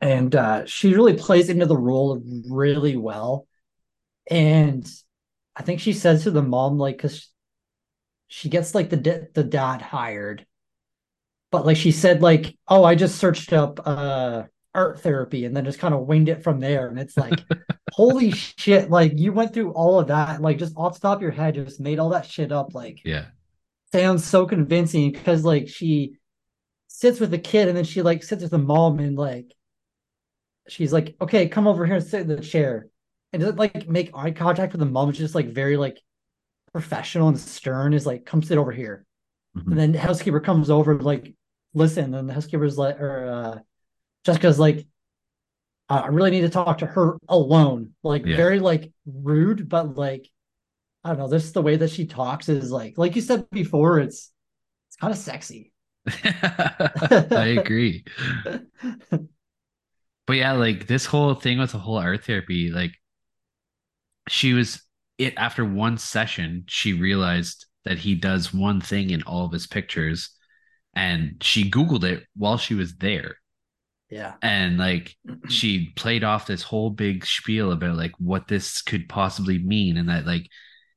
And 0.00 0.34
uh, 0.34 0.66
she 0.66 0.94
really 0.94 1.14
plays 1.14 1.48
into 1.48 1.66
the 1.66 1.76
role 1.76 2.22
really 2.50 2.96
well. 2.96 3.46
And 4.30 4.88
I 5.56 5.62
think 5.62 5.80
she 5.80 5.92
says 5.92 6.24
to 6.24 6.30
the 6.30 6.42
mom, 6.42 6.78
like, 6.78 6.98
because 6.98 7.30
she 8.28 8.48
gets 8.48 8.74
like 8.74 8.90
the 8.90 9.30
the 9.34 9.44
dad 9.44 9.82
hired, 9.82 10.46
but 11.50 11.66
like 11.66 11.76
she 11.76 11.92
said, 11.92 12.22
like, 12.22 12.56
oh, 12.68 12.84
I 12.84 12.94
just 12.94 13.16
searched 13.18 13.52
up 13.52 13.80
uh 13.86 14.44
art 14.76 15.00
therapy 15.00 15.44
and 15.44 15.56
then 15.56 15.64
just 15.64 15.78
kind 15.78 15.94
of 15.94 16.06
winged 16.06 16.28
it 16.28 16.42
from 16.44 16.60
there. 16.60 16.88
And 16.88 16.98
it's 16.98 17.16
like, 17.16 17.40
holy 17.92 18.30
shit, 18.58 18.90
like 18.90 19.12
you 19.18 19.32
went 19.32 19.52
through 19.54 19.72
all 19.72 19.98
of 19.98 20.08
that, 20.08 20.40
like 20.40 20.58
just 20.58 20.76
off 20.76 20.94
the 20.94 21.00
top 21.00 21.16
of 21.18 21.22
your 21.22 21.30
head, 21.32 21.54
just 21.54 21.80
made 21.80 21.98
all 21.98 22.10
that 22.10 22.26
shit 22.26 22.52
up, 22.52 22.74
like 22.74 23.00
Yeah. 23.04 23.26
sounds 23.92 24.24
so 24.24 24.46
convincing 24.46 25.10
because 25.12 25.44
like 25.44 25.68
she 25.68 26.16
sits 26.88 27.18
with 27.20 27.30
the 27.30 27.38
kid 27.38 27.68
and 27.68 27.76
then 27.76 27.84
she 27.84 28.02
like 28.02 28.22
sits 28.22 28.42
with 28.42 28.50
the 28.52 28.58
mom 28.58 28.98
and 29.00 29.16
like 29.16 29.52
she's 30.68 30.92
like, 30.92 31.16
okay, 31.20 31.48
come 31.48 31.66
over 31.66 31.86
here 31.86 31.96
and 31.96 32.04
sit 32.04 32.20
in 32.22 32.28
the 32.28 32.40
chair. 32.40 32.88
And 33.32 33.40
doesn't 33.40 33.58
like 33.58 33.88
make 33.88 34.10
eye 34.14 34.30
contact 34.30 34.72
with 34.72 34.80
the 34.80 34.86
mom. 34.86 35.10
It's 35.10 35.18
just 35.18 35.34
like 35.34 35.48
very 35.48 35.76
like 35.76 35.98
professional 36.72 37.28
and 37.28 37.38
stern 37.38 37.92
is 37.92 38.06
like, 38.06 38.24
come 38.24 38.42
sit 38.42 38.56
over 38.58 38.72
here. 38.72 39.04
Mhm. 39.56 39.66
And 39.70 39.78
then 39.78 39.92
the 39.92 39.98
housekeeper 39.98 40.40
comes 40.40 40.70
over, 40.70 40.98
like, 40.98 41.34
listen. 41.74 42.14
And 42.14 42.28
the 42.28 42.34
housekeeper's 42.34 42.78
like, 42.78 43.00
or 43.00 43.26
uh 43.26 43.58
Jessica's 44.26 44.58
like, 44.58 44.86
uh, 45.88 46.02
I 46.04 46.08
really 46.08 46.30
need 46.30 46.42
to 46.42 46.48
talk 46.48 46.78
to 46.78 46.86
her 46.86 47.16
alone. 47.28 47.94
Like 48.02 48.26
Yeah. 48.26 48.36
very 48.36 48.58
like 48.58 48.92
rude, 49.06 49.68
but 49.68 49.96
like 49.96 50.28
I 51.04 51.10
don't 51.10 51.18
know, 51.18 51.28
this 51.28 51.44
is 51.44 51.52
the 51.52 51.62
way 51.62 51.76
that 51.76 51.90
she 51.90 52.06
talks 52.06 52.48
is 52.48 52.70
like 52.72 52.98
like 52.98 53.14
you 53.16 53.22
said 53.22 53.48
before, 53.50 54.00
it's 54.00 54.32
it's 54.88 54.96
kind 54.96 55.12
of 55.12 55.18
sexy. 55.18 55.72
I 56.24 57.58
agree. 57.60 58.04
But 60.26 60.34
yeah, 60.36 60.52
like 60.52 60.86
this 60.86 61.06
whole 61.06 61.34
thing 61.34 61.58
with 61.58 61.72
the 61.72 61.78
whole 61.78 61.98
art 61.98 62.24
therapy, 62.24 62.70
like 62.70 62.92
she 64.28 64.52
was 64.52 64.82
it 65.18 65.34
after 65.36 65.64
one 65.64 65.98
session, 65.98 66.64
she 66.68 66.92
realized 66.92 67.66
that 67.84 67.98
he 67.98 68.14
does 68.14 68.52
one 68.52 68.80
thing 68.80 69.10
in 69.10 69.22
all 69.22 69.46
of 69.46 69.52
his 69.52 69.66
pictures. 69.66 70.30
And 70.94 71.42
she 71.42 71.70
Googled 71.70 72.04
it 72.04 72.24
while 72.36 72.58
she 72.58 72.74
was 72.74 72.96
there. 72.96 73.36
Yeah. 74.10 74.34
And 74.42 74.78
like 74.78 75.16
she 75.48 75.90
played 75.96 76.24
off 76.24 76.46
this 76.46 76.62
whole 76.62 76.90
big 76.90 77.26
spiel 77.26 77.72
about 77.72 77.96
like 77.96 78.12
what 78.18 78.48
this 78.48 78.82
could 78.82 79.08
possibly 79.08 79.58
mean 79.58 79.96
and 79.96 80.08
that 80.08 80.26
like 80.26 80.48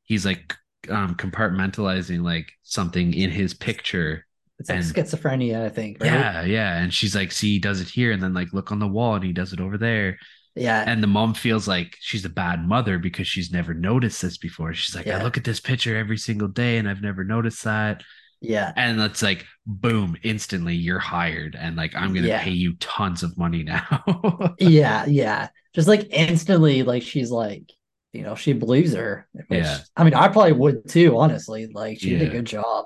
he's 0.03 0.25
like 0.25 0.55
um 0.89 1.15
compartmentalizing 1.15 2.23
like 2.23 2.51
something 2.63 3.13
in 3.13 3.29
his 3.31 3.53
picture 3.53 4.25
It's 4.59 4.69
like 4.69 4.79
And- 4.79 4.85
schizophrenia, 4.87 5.65
I 5.65 5.69
think. 5.69 5.97
Right? 6.01 6.11
yeah 6.11 6.43
yeah 6.43 6.77
and 6.81 6.93
she's 6.93 7.15
like 7.15 7.31
see 7.31 7.53
he 7.53 7.59
does 7.59 7.81
it 7.81 7.89
here 7.89 8.11
and 8.11 8.21
then 8.21 8.33
like 8.33 8.53
look 8.53 8.71
on 8.71 8.79
the 8.79 8.87
wall 8.87 9.15
and 9.15 9.23
he 9.23 9.33
does 9.33 9.53
it 9.53 9.59
over 9.59 9.77
there 9.77 10.17
Yeah. 10.55 10.83
and 10.87 11.01
the 11.03 11.07
mom 11.07 11.33
feels 11.33 11.67
like 11.67 11.95
she's 11.99 12.25
a 12.25 12.29
bad 12.29 12.65
mother 12.67 12.97
because 12.99 13.27
she's 13.27 13.51
never 13.51 13.73
noticed 13.73 14.21
this 14.21 14.37
before 14.37 14.73
she's 14.73 14.95
like 14.95 15.05
Yeah. 15.05 15.19
i 15.19 15.23
look 15.23 15.37
at 15.37 15.43
this 15.43 15.59
picture 15.59 15.97
every 15.97 16.17
single 16.17 16.47
day 16.47 16.77
and 16.77 16.87
i've 16.89 17.01
never 17.01 17.23
noticed 17.23 17.63
that 17.65 18.03
yeah. 18.41 18.71
and 18.75 18.99
it's 19.01 19.21
like 19.21 19.45
boom 19.65 20.15
instantly 20.23 20.75
you're 20.75 20.99
hired 20.99 21.55
and 21.59 21.75
like 21.75 21.93
i'm 21.95 22.13
gonna 22.13 22.27
Yeah. 22.27 22.43
pay 22.43 22.51
you 22.51 22.73
tons 22.79 23.23
of 23.23 23.37
money 23.37 23.63
now 23.63 24.03
Yeah. 24.59 25.05
Yeah. 25.05 25.49
Just 25.73 25.87
like 25.87 26.07
instantly, 26.11 26.83
like 26.83 27.03
she's 27.03 27.29
like, 27.31 27.71
you 28.11 28.23
know, 28.23 28.33
she 28.35 28.53
believes 28.53 28.93
her. 28.95 29.27
Which, 29.33 29.45
Yeah. 29.59 29.77
I 29.95 30.03
mean, 30.03 30.15
I 30.15 30.27
probably 30.27 30.53
would 30.53 30.87
too, 30.89 31.17
honestly. 31.17 31.67
Like 31.71 31.99
she 31.99 32.09
did 32.09 32.23
a 32.23 32.31
good 32.31 32.45
job. 32.45 32.85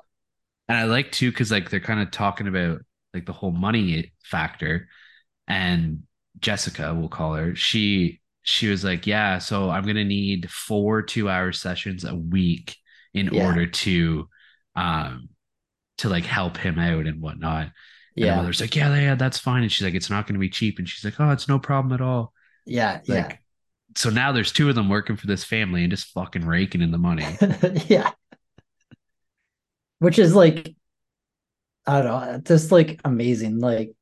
And 0.67 0.77
I 0.77 0.83
like 0.85 1.11
too 1.11 1.31
because 1.31 1.51
like 1.51 1.69
they're 1.69 1.79
kind 1.79 2.01
of 2.01 2.11
talking 2.11 2.47
about 2.47 2.79
like 3.13 3.25
the 3.25 3.33
whole 3.33 3.51
money 3.51 4.11
factor, 4.23 4.87
and 5.47 6.03
Jessica, 6.39 6.93
we'll 6.95 7.09
call 7.09 7.35
her. 7.35 7.55
She 7.55 8.21
she 8.43 8.67
was 8.69 8.83
like, 8.83 9.07
yeah, 9.07 9.37
so 9.39 9.69
I'm 9.69 9.85
gonna 9.85 10.03
need 10.05 10.49
four 10.51 11.01
two 11.01 11.29
hour 11.29 11.51
sessions 11.51 12.03
a 12.05 12.15
week 12.15 12.75
in 13.13 13.29
Yeah. 13.31 13.45
order 13.47 13.67
to 13.67 14.29
um 14.75 15.29
to 16.03 16.09
like 16.09 16.25
help 16.25 16.57
him 16.57 16.79
out 16.79 17.07
and 17.07 17.21
whatnot. 17.21 17.71
And 18.17 18.27
the 18.27 18.27
Yeah. 18.27 18.35
mother's 18.37 18.61
like, 18.61 18.75
yeah, 18.75 18.95
yeah, 18.95 19.15
that's 19.15 19.39
fine. 19.39 19.63
And 19.63 19.71
she's 19.71 19.85
like, 19.85 19.95
it's 19.95 20.09
not 20.09 20.27
gonna 20.27 20.39
be 20.39 20.49
cheap. 20.49 20.79
And 20.79 20.87
she's 20.87 21.03
like, 21.03 21.19
oh, 21.19 21.31
it's 21.31 21.47
no 21.49 21.59
problem 21.59 21.93
at 21.93 22.01
all. 22.01 22.33
Yeah, 22.65 23.01
Like, 23.07 23.39
so 23.95 24.09
now 24.09 24.31
there's 24.31 24.51
two 24.51 24.69
of 24.69 24.75
them 24.75 24.89
working 24.89 25.17
for 25.17 25.27
this 25.27 25.43
family 25.43 25.83
and 25.83 25.91
just 25.91 26.07
fucking 26.13 26.45
raking 26.45 26.81
in 26.81 26.91
the 26.91 26.97
money. 26.97 27.37
yeah. 27.41 27.83
yeah. 27.87 28.11
Which 29.99 30.19
is 30.19 30.35
like 30.35 30.75
I 31.85 32.01
don't 32.01 32.05
know, 32.33 32.41
just 32.43 32.71
like 32.71 33.01
amazing. 33.03 33.59
Like 33.59 33.93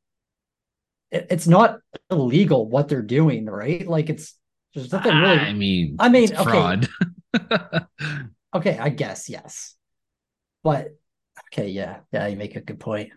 it, 1.12 1.28
it's 1.30 1.48
not 1.48 1.80
illegal 2.10 2.68
what 2.68 2.88
they're 2.88 3.02
doing, 3.02 3.46
right? 3.46 3.88
Like 3.88 4.10
it's 4.10 4.36
there's 4.74 4.92
nothing 4.92 5.16
really 5.18 5.38
I 5.38 5.54
mean, 5.54 5.96
I 6.00 6.10
mean, 6.10 6.36
okay. 6.36 6.44
fraud. 6.44 6.90
Okay, 8.54 8.78
I 8.78 8.90
guess 8.90 9.30
yes. 9.30 9.76
But 10.64 10.90
okay, 11.54 11.70
yeah, 11.70 12.00
yeah, 12.12 12.28
you 12.28 12.36
make 12.36 12.56
a 12.56 12.62
good 12.62 12.80
point. 12.80 13.12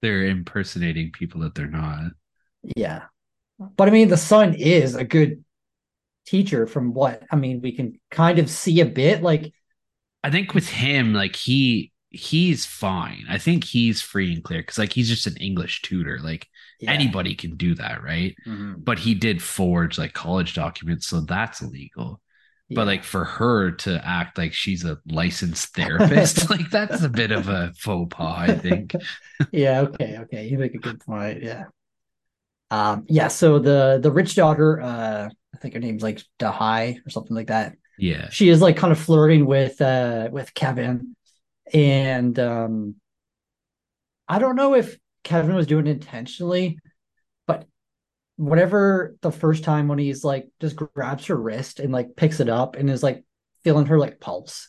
They're 0.00 0.24
impersonating 0.24 1.12
people 1.12 1.42
that 1.42 1.54
they're 1.54 1.66
not. 1.66 2.12
Yeah. 2.76 3.02
But 3.76 3.88
I 3.88 3.92
mean, 3.92 4.08
the 4.08 4.16
son 4.16 4.54
is 4.54 4.94
a 4.94 5.04
good 5.04 5.44
teacher 6.26 6.66
from 6.66 6.94
what 6.94 7.22
I 7.30 7.36
mean, 7.36 7.60
we 7.60 7.72
can 7.72 8.00
kind 8.10 8.38
of 8.38 8.50
see 8.50 8.80
a 8.80 8.86
bit 8.86 9.22
like 9.22 9.52
I 10.24 10.30
think 10.30 10.54
with 10.54 10.68
him, 10.68 11.12
like 11.12 11.36
he 11.36 11.92
he's 12.10 12.66
fine. 12.66 13.24
I 13.28 13.38
think 13.38 13.64
he's 13.64 14.02
free 14.02 14.32
and 14.32 14.44
clear 14.44 14.60
because 14.60 14.78
like 14.78 14.92
he's 14.92 15.08
just 15.08 15.26
an 15.26 15.36
English 15.36 15.82
tutor. 15.82 16.18
Like 16.22 16.48
yeah. 16.80 16.92
anybody 16.92 17.34
can 17.34 17.56
do 17.56 17.74
that, 17.76 18.02
right? 18.02 18.34
Mhm. 18.46 18.84
But 18.84 18.98
he 18.98 19.14
did 19.14 19.42
forge 19.42 19.98
like 19.98 20.12
college 20.12 20.54
documents, 20.54 21.06
so 21.06 21.20
that's 21.20 21.62
illegal. 21.62 22.20
Yeah. 22.72 22.76
But 22.76 22.86
like 22.86 23.04
for 23.04 23.24
her 23.24 23.72
to 23.72 24.00
act 24.04 24.38
like 24.38 24.52
she's 24.52 24.84
a 24.84 24.98
licensed 25.06 25.68
therapist, 25.74 26.50
like 26.50 26.70
that's 26.70 27.02
a 27.02 27.08
bit 27.08 27.30
of 27.30 27.48
a 27.48 27.72
faux 27.78 28.14
pas, 28.14 28.50
I 28.50 28.54
think. 28.54 28.94
yeah, 29.52 29.80
okay, 29.82 30.18
okay. 30.20 30.46
You 30.46 30.58
make 30.58 30.74
a 30.74 30.78
good 30.78 31.00
point. 31.00 31.42
Yeah. 31.42 31.64
Um, 32.70 33.04
yeah, 33.08 33.28
so 33.28 33.58
the 33.58 34.00
the 34.02 34.10
rich 34.10 34.34
daughter, 34.34 34.80
uh, 34.80 35.28
I 35.54 35.58
think 35.58 35.74
her 35.74 35.80
name's 35.80 36.02
like 36.02 36.22
Dahai 36.38 37.04
or 37.06 37.10
something 37.10 37.36
like 37.36 37.48
that. 37.48 37.76
Yeah. 37.98 38.30
She 38.30 38.48
is 38.48 38.60
like 38.60 38.76
kind 38.76 38.92
of 38.92 38.98
flirting 38.98 39.46
with 39.46 39.80
uh 39.80 40.28
with 40.32 40.54
Kevin. 40.54 41.14
And 41.72 42.38
um 42.38 42.96
I 44.28 44.38
don't 44.38 44.56
know 44.56 44.74
if 44.74 44.96
Kevin 45.24 45.54
was 45.54 45.66
doing 45.66 45.86
it 45.86 45.90
intentionally, 45.90 46.78
whatever 48.36 49.16
the 49.20 49.32
first 49.32 49.64
time 49.64 49.88
when 49.88 49.98
he's 49.98 50.24
like 50.24 50.48
just 50.60 50.76
grabs 50.76 51.26
her 51.26 51.36
wrist 51.36 51.80
and 51.80 51.92
like 51.92 52.16
picks 52.16 52.40
it 52.40 52.48
up 52.48 52.76
and 52.76 52.90
is 52.90 53.02
like 53.02 53.24
feeling 53.64 53.86
her 53.86 53.98
like 53.98 54.20
pulse. 54.20 54.68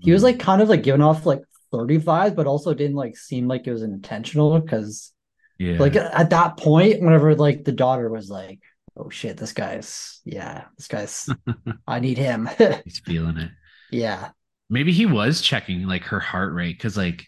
He 0.00 0.12
was 0.12 0.20
mm-hmm. 0.20 0.26
like 0.26 0.40
kind 0.40 0.62
of 0.62 0.68
like 0.68 0.82
giving 0.82 1.02
off 1.02 1.26
like 1.26 1.42
flirty 1.70 1.98
vibes, 1.98 2.34
but 2.34 2.46
also 2.46 2.74
didn't 2.74 2.96
like 2.96 3.16
seem 3.16 3.48
like 3.48 3.66
it 3.66 3.72
was 3.72 3.82
intentional 3.82 4.58
because 4.58 5.12
yeah. 5.58 5.78
like 5.78 5.96
at 5.96 6.30
that 6.30 6.56
point, 6.56 7.00
whenever 7.00 7.34
like 7.34 7.64
the 7.64 7.72
daughter 7.72 8.10
was 8.10 8.28
like, 8.28 8.60
"Oh 8.96 9.08
shit, 9.08 9.38
this 9.38 9.52
guy's 9.52 10.20
yeah, 10.24 10.64
this 10.76 10.88
guy's 10.88 11.30
I 11.86 12.00
need 12.00 12.18
him." 12.18 12.48
he's 12.84 12.98
feeling 12.98 13.38
it. 13.38 13.50
yeah, 13.90 14.30
Maybe 14.68 14.92
he 14.92 15.06
was 15.06 15.40
checking 15.40 15.86
like 15.86 16.04
her 16.04 16.20
heart 16.20 16.52
rate 16.52 16.76
because 16.76 16.96
like 16.96 17.26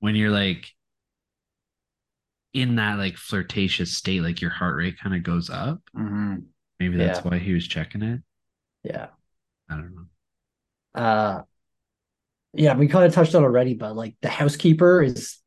when 0.00 0.16
you're 0.16 0.30
like 0.30 0.70
in 2.54 2.76
that 2.76 2.98
like 2.98 3.16
flirtatious 3.16 3.96
state, 3.96 4.20
like 4.22 4.40
your 4.40 4.50
heart 4.50 4.76
rate 4.76 4.98
kind 4.98 5.14
of 5.16 5.22
goes 5.22 5.48
up. 5.50 5.80
Mhm. 5.96 6.44
Maybe 6.78 6.96
that's 6.98 7.20
Yeah. 7.20 7.30
why 7.30 7.38
he 7.38 7.52
was 7.52 7.66
checking 7.66 8.02
it. 8.02 8.20
yeah. 8.84 9.08
I 9.70 9.76
don't 9.76 9.94
know. 9.94 11.00
Uh, 11.00 11.42
yeah, 12.52 12.76
we 12.76 12.88
kind 12.88 13.06
of 13.06 13.14
touched 13.14 13.34
on 13.34 13.42
already, 13.44 13.74
but 13.74 13.96
like 13.96 14.16
the 14.20 14.28
housekeeper 14.28 15.02
is 15.02 15.38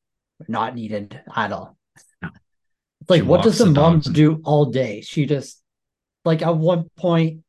not 0.48 0.74
needed 0.74 1.22
at 1.36 1.52
all. 1.52 1.78
No. 2.22 2.30
Like, 3.08 3.20
She 3.22 3.28
what 3.28 3.44
does 3.44 3.58
the 3.60 3.66
the 3.66 3.72
mom 3.72 4.02
and- 4.06 4.16
do 4.16 4.42
all 4.44 4.66
day? 4.66 5.02
She 5.02 5.26
just 5.28 5.62
like 6.24 6.42
at 6.42 6.56
one 6.58 6.90
point, 6.98 7.44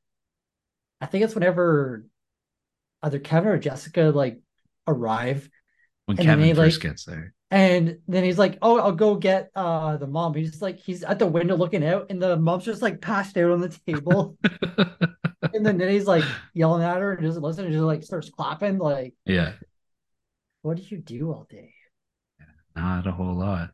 I 1.00 1.06
think 1.06 1.24
it's 1.24 1.34
whenever 1.34 2.04
either 3.02 3.18
Kevin 3.18 3.48
or 3.50 3.58
Jessica 3.58 4.12
like 4.14 4.40
arrive, 4.86 5.48
When 6.04 6.16
Kevin 6.18 6.44
he, 6.44 6.52
first 6.52 6.76
like- 6.78 6.82
gets 6.82 7.04
there. 7.04 7.32
And 7.50 7.98
then 8.08 8.24
he's 8.24 8.38
like, 8.38 8.58
"Oh, 8.62 8.78
I'll 8.80 8.92
go 8.92 9.14
get 9.16 9.50
uh 9.54 9.96
the 9.96 10.06
mom." 10.06 10.34
He's 10.34 10.50
just 10.50 10.62
like 10.62 10.78
he's 10.78 11.02
at 11.04 11.18
the 11.18 11.26
window 11.26 11.56
looking 11.56 11.84
out, 11.84 12.06
and 12.10 12.20
the 12.20 12.36
mom's 12.36 12.64
just 12.64 12.82
like 12.82 13.00
passed 13.00 13.36
out 13.38 13.50
on 13.52 13.60
the 13.60 13.68
table, 13.86 14.36
and 15.54 15.64
then 15.64 15.80
he's 15.80 16.06
like 16.06 16.24
yelling 16.54 16.82
at 16.82 16.98
her 16.98 17.12
and 17.12 17.22
doesn't 17.24 17.42
listen, 17.42 17.64
and 17.64 17.72
just 17.72 17.84
like 17.84 18.02
starts 18.02 18.30
clapping. 18.30 18.78
Like, 18.78 19.14
yeah. 19.24 19.52
what 20.62 20.76
did 20.76 20.90
you 20.90 20.98
do 20.98 21.32
all 21.32 21.46
day? 21.48 21.72
Not 22.74 23.06
a 23.06 23.12
whole 23.12 23.34
lot. 23.34 23.70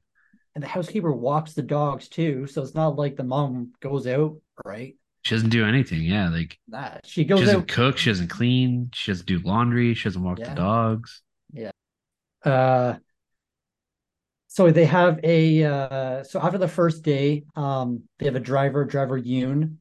and 0.55 0.63
the 0.63 0.69
housekeeper 0.69 1.13
walks 1.13 1.55
the 1.55 1.63
dogs 1.63 2.09
too. 2.09 2.47
So 2.47 2.63
it's 2.63 2.75
not 2.75 2.97
like 2.97 3.17
the 3.17 3.25
mom 3.25 3.73
goes 3.81 4.07
out, 4.07 4.37
right? 4.65 4.97
She 5.25 5.35
doesn't 5.35 5.51
do 5.51 5.65
anything. 5.65 6.03
Yeah. 6.03 6.29
Like 6.29 6.59
Nah, 6.69 6.99
she 7.05 7.25
goes. 7.25 7.41
she 7.41 7.45
doesn't 7.47 7.61
out. 7.63 7.69
cook. 7.69 7.97
She 7.99 8.11
doesn't 8.11 8.29
clean. 8.29 8.91
She 8.93 9.11
doesn't 9.13 9.27
do 9.27 9.39
laundry. 9.41 9.95
She 9.95 10.05
doesn't 10.05 10.23
walk 10.23 10.39
Yeah. 10.39 10.51
the 10.51 10.55
dogs. 10.57 11.23
Yeah. 11.53 11.71
Uh, 12.45 12.97
so 14.53 14.71
they 14.71 14.85
have 14.85 15.19
a 15.25 15.65
uh, 15.65 16.25
so 16.25 16.39
after 16.39 16.59
the 16.59 16.69
first 16.69 17.03
day, 17.03 17.45
um, 17.57 18.03
they 18.19 18.27
have 18.27 18.37
a 18.37 18.41
driver, 18.41 18.85
driver 18.85 19.19
Yoon, 19.19 19.77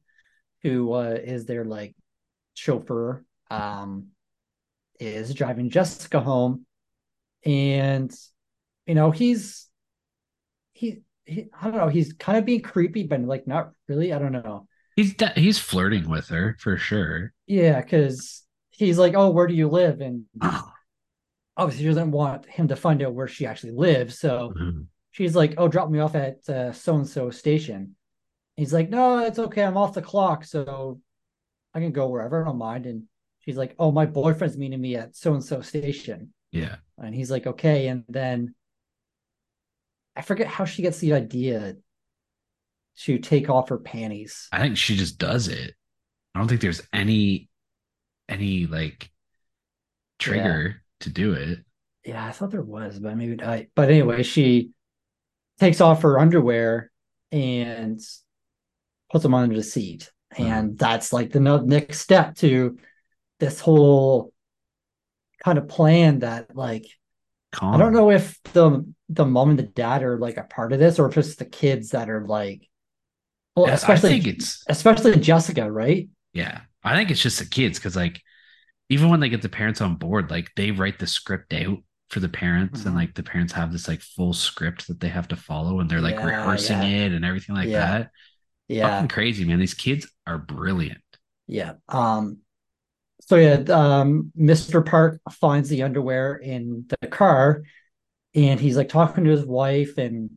who 0.62 0.94
uh, 0.94 1.18
is 1.22 1.44
their 1.44 1.66
like 1.66 1.94
chauffeur, 2.54 3.22
um, 3.50 4.06
is 4.98 5.34
driving 5.34 5.68
Jessica 5.68 6.20
home, 6.20 6.64
and 7.44 8.10
you 8.86 8.94
know 8.94 9.10
he's 9.10 9.68
he, 10.72 11.02
he 11.26 11.50
I 11.60 11.64
don't 11.64 11.76
know 11.76 11.88
he's 11.88 12.14
kind 12.14 12.38
of 12.38 12.46
being 12.46 12.62
creepy, 12.62 13.02
but 13.02 13.20
like 13.20 13.46
not 13.46 13.72
really. 13.88 14.14
I 14.14 14.18
don't 14.18 14.32
know. 14.32 14.68
He's 14.96 15.14
he's 15.34 15.58
flirting 15.58 16.08
with 16.08 16.28
her 16.28 16.56
for 16.58 16.78
sure. 16.78 17.34
Yeah, 17.46 17.78
because 17.82 18.42
he's 18.70 18.96
like, 18.96 19.12
"Oh, 19.14 19.32
where 19.32 19.46
do 19.46 19.54
you 19.54 19.68
live?" 19.68 20.00
And 20.00 20.24
obviously, 21.56 21.84
she 21.84 21.88
doesn't 21.88 22.10
want 22.10 22.46
him 22.46 22.68
to 22.68 22.76
find 22.76 23.02
out 23.02 23.14
where 23.14 23.28
she 23.28 23.46
actually 23.46 23.72
lives. 23.72 24.18
So 24.18 24.52
Mhm. 24.56 24.86
she's 25.10 25.36
like, 25.36 25.54
"Oh, 25.58 25.68
drop 25.68 25.90
me 25.90 25.98
off 25.98 26.14
at 26.14 26.44
so 26.44 26.94
and 26.96 27.06
so 27.08 27.30
station." 27.30 27.96
He's 28.56 28.72
like, 28.72 28.90
"No, 28.90 29.20
it's 29.24 29.38
okay. 29.38 29.62
I'm 29.64 29.76
off 29.76 29.94
the 29.94 30.02
clock, 30.02 30.44
so 30.44 31.00
I 31.74 31.80
can 31.80 31.92
go 31.92 32.08
wherever. 32.08 32.42
I 32.42 32.46
don't 32.46 32.58
mind." 32.58 32.86
And 32.86 33.04
she's 33.40 33.56
like, 33.56 33.74
"Oh, 33.78 33.90
my 33.90 34.06
boyfriend's 34.06 34.58
meeting 34.58 34.80
me 34.80 34.96
at 34.96 35.16
so 35.16 35.34
and 35.34 35.44
so 35.44 35.60
station." 35.60 36.34
Yeah. 36.50 36.76
And 36.98 37.14
he's 37.14 37.30
like, 37.30 37.46
"Okay." 37.46 37.88
And 37.88 38.04
then 38.08 38.54
I 40.14 40.22
forget 40.22 40.46
how 40.46 40.64
she 40.64 40.82
gets 40.82 40.98
the 40.98 41.14
idea 41.14 41.76
to 42.98 43.18
take 43.18 43.48
off 43.48 43.70
her 43.70 43.78
panties. 43.78 44.48
I 44.52 44.60
think 44.60 44.76
she 44.76 44.96
just 44.96 45.18
does 45.18 45.48
it. 45.48 45.74
I 46.34 46.38
don't 46.38 46.48
think 46.48 46.60
there's 46.60 46.82
any 46.92 47.48
any 48.28 48.66
like 48.66 49.10
trigger 50.18 50.81
to 51.02 51.10
do 51.10 51.32
it. 51.32 51.60
Yeah, 52.04 52.24
I 52.24 52.32
thought 52.32 52.50
there 52.50 52.62
was, 52.62 52.98
but 52.98 53.16
maybe 53.16 53.42
I. 53.42 53.68
But 53.74 53.90
anyway, 53.90 54.22
she 54.22 54.70
takes 55.60 55.80
off 55.80 56.02
her 56.02 56.18
underwear 56.18 56.90
and 57.30 58.00
puts 59.10 59.22
them 59.22 59.34
under 59.34 59.54
the 59.54 59.62
seat, 59.62 60.10
uh-huh. 60.32 60.42
and 60.42 60.78
that's 60.78 61.12
like 61.12 61.30
the 61.30 61.40
next 61.40 62.00
step 62.00 62.36
to 62.36 62.78
this 63.38 63.60
whole 63.60 64.32
kind 65.44 65.58
of 65.58 65.68
plan 65.68 66.20
that 66.20 66.56
like 66.56 66.86
Calm. 67.52 67.74
I 67.74 67.78
don't 67.78 67.92
know 67.92 68.10
if 68.10 68.42
the 68.54 68.84
the 69.10 69.26
mom 69.26 69.50
and 69.50 69.58
the 69.58 69.64
dad 69.64 70.02
are 70.02 70.18
like 70.18 70.38
a 70.38 70.44
part 70.44 70.72
of 70.72 70.78
this 70.78 70.98
or 70.98 71.08
if 71.08 71.18
it's 71.18 71.36
the 71.36 71.44
kids 71.44 71.90
that 71.90 72.08
are 72.08 72.26
like, 72.26 72.68
well, 73.54 73.66
especially 73.66 74.08
I 74.08 74.12
think 74.12 74.26
it's 74.38 74.64
especially 74.68 75.18
Jessica, 75.20 75.70
right? 75.70 76.08
yeah. 76.32 76.62
I 76.84 76.96
think 76.96 77.10
it's 77.10 77.22
just 77.22 77.38
the 77.38 77.46
kids 77.46 77.78
because 77.78 77.94
like 77.94 78.20
even 78.88 79.08
when 79.08 79.20
they 79.20 79.28
get 79.28 79.42
the 79.42 79.48
parents 79.48 79.80
on 79.80 79.96
board, 79.96 80.30
like 80.30 80.50
they 80.56 80.70
write 80.70 80.98
the 80.98 81.06
script 81.06 81.52
out 81.54 81.78
for 82.10 82.20
the 82.20 82.28
parents 82.28 82.84
and 82.84 82.94
Mhm. 82.94 82.98
like 82.98 83.14
the 83.14 83.22
parents 83.22 83.52
have 83.54 83.72
this 83.72 83.88
like 83.88 84.02
full 84.02 84.34
script 84.34 84.86
that 84.88 85.00
they 85.00 85.08
have 85.08 85.28
to 85.28 85.36
follow 85.36 85.80
and 85.80 85.90
they're 85.90 86.00
like 86.02 86.16
Yeah, 86.16 86.26
rehearsing 86.26 86.82
yeah. 86.82 87.06
it 87.06 87.12
and 87.12 87.24
everything 87.24 87.54
like 87.56 87.68
Yeah. 87.68 87.80
that. 87.98 88.10
Yeah, 88.68 88.88
Fucking 88.90 89.08
crazy, 89.08 89.44
man. 89.44 89.58
These 89.60 89.74
kids 89.74 90.06
are 90.26 90.38
brilliant. 90.38 91.00
Yeah. 91.46 91.74
Um, 91.88 92.38
so 93.22 93.36
yeah, 93.36 93.62
um, 93.70 94.32
Mr. 94.38 94.82
Park 94.82 95.20
finds 95.30 95.68
the 95.68 95.82
underwear 95.84 96.36
in 96.36 96.86
the 97.00 97.08
car 97.08 97.62
and 98.34 98.60
he's 98.60 98.76
like 98.76 98.88
talking 98.88 99.24
to 99.24 99.30
his 99.30 99.44
wife 99.46 99.98
and 99.98 100.30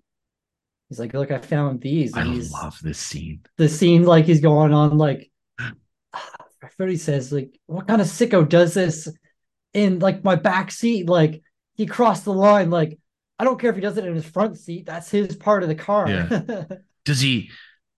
he's 0.89 0.99
like, 0.99 1.13
look, 1.13 1.31
I 1.31 1.39
found 1.39 1.81
these. 1.81 2.15
I 2.15 2.21
And 2.21 2.33
he's 2.33 2.51
love 2.51 2.77
this 2.81 2.99
scene. 2.99 3.41
the 3.57 3.69
scene 3.69 4.03
like 4.03 4.25
he's 4.25 4.41
going 4.41 4.73
on 4.73 4.97
like 4.97 5.31
I 6.65 6.69
forget 6.69 6.85
what 6.87 6.89
he 6.89 6.97
says, 6.97 7.31
like, 7.31 7.57
what 7.67 7.87
kind 7.87 8.01
of 8.01 8.07
sicko 8.07 8.47
does 8.47 8.73
this 8.73 9.07
in 9.73 9.99
like 9.99 10.23
my 10.23 10.35
back 10.35 10.71
seat? 10.71 11.07
Like 11.07 11.41
he 11.75 11.85
crossed 11.85 12.25
the 12.25 12.33
line, 12.33 12.69
like 12.69 12.97
I 13.37 13.43
don't 13.43 13.59
care 13.59 13.69
if 13.69 13.75
he 13.75 13.81
does 13.81 13.97
it 13.97 14.05
in 14.05 14.15
his 14.15 14.25
front 14.25 14.57
seat, 14.57 14.85
that's 14.85 15.09
his 15.09 15.35
part 15.35 15.63
of 15.63 15.69
the 15.69 15.75
car. 15.75 16.07
Does 17.05 17.21
he 17.21 17.51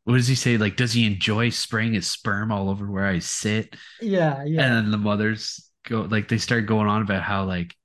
what 0.03 0.15
does 0.15 0.28
he 0.28 0.36
say? 0.36 0.57
Like, 0.57 0.78
does 0.78 0.93
he 0.93 1.05
enjoy 1.05 1.49
spraying 1.49 1.93
his 1.93 2.09
sperm 2.09 2.49
all 2.49 2.70
over 2.70 2.89
where 2.89 3.05
I 3.05 3.20
sit? 3.20 3.76
yeah, 4.01 4.43
yeah. 4.45 4.63
And 4.63 4.74
then 4.74 4.91
the 4.91 4.97
mothers 4.97 5.70
go 5.86 6.01
like 6.01 6.28
they 6.28 6.38
start 6.38 6.65
going 6.65 6.88
on 6.88 7.01
about 7.01 7.24
how 7.24 7.43
like 7.43 7.76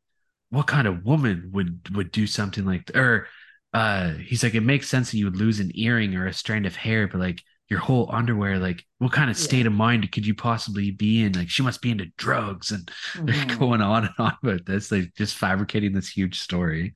what 0.51 0.67
kind 0.67 0.87
of 0.87 1.05
woman 1.05 1.51
would 1.53 1.95
would 1.97 2.13
do 2.13 2.27
something 2.27 2.65
like 2.65 2.91
or 2.97 3.27
uh 3.75 4.13
he's 4.15 4.43
like 4.43 4.55
it 4.55 4.61
makes 4.61 4.89
sense 4.89 5.11
that 5.11 5.19
you 5.19 5.25
would 5.25 5.37
lose 5.37 5.61
an 5.61 5.71
earring 5.75 6.15
or 6.15 6.27
a 6.27 6.33
strand 6.33 6.67
of 6.67 6.77
hair, 6.77 7.09
but 7.09 7.19
like 7.19 7.43
your 7.73 7.81
whole 7.81 8.11
underwear, 8.13 8.59
like 8.61 8.85
what 8.99 9.13
kind 9.13 9.31
of 9.31 9.37
Yeah. 9.37 9.45
state 9.45 9.67
of 9.67 9.73
mind 9.73 10.13
could 10.13 10.27
you 10.27 10.35
possibly 10.35 10.93
be 10.93 11.23
in? 11.25 11.33
Like 11.33 11.51
she 11.51 11.63
must 11.65 11.83
be 11.83 11.91
into 11.91 12.07
drugs 12.19 12.71
and 12.71 12.91
they're 13.27 13.35
Mhm. 13.35 13.59
going 13.59 13.83
on 13.83 14.05
and 14.07 14.15
on 14.19 14.37
about 14.43 14.67
this, 14.67 14.93
like 14.93 15.15
just 15.17 15.37
fabricating 15.37 15.93
this 15.95 16.09
huge 16.11 16.41
story. 16.41 16.95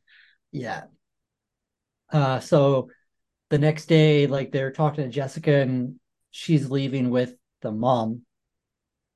Yeah. 0.52 0.86
Uh, 2.12 2.40
so 2.40 2.88
the 3.50 3.58
next 3.58 3.86
day, 3.86 4.26
like 4.26 4.52
they're 4.52 4.72
talking 4.72 5.04
to 5.04 5.10
Jessica 5.10 5.56
and 5.56 5.96
she's 6.30 6.70
leaving 6.70 7.10
with 7.10 7.34
the 7.62 7.72
mom. 7.72 8.22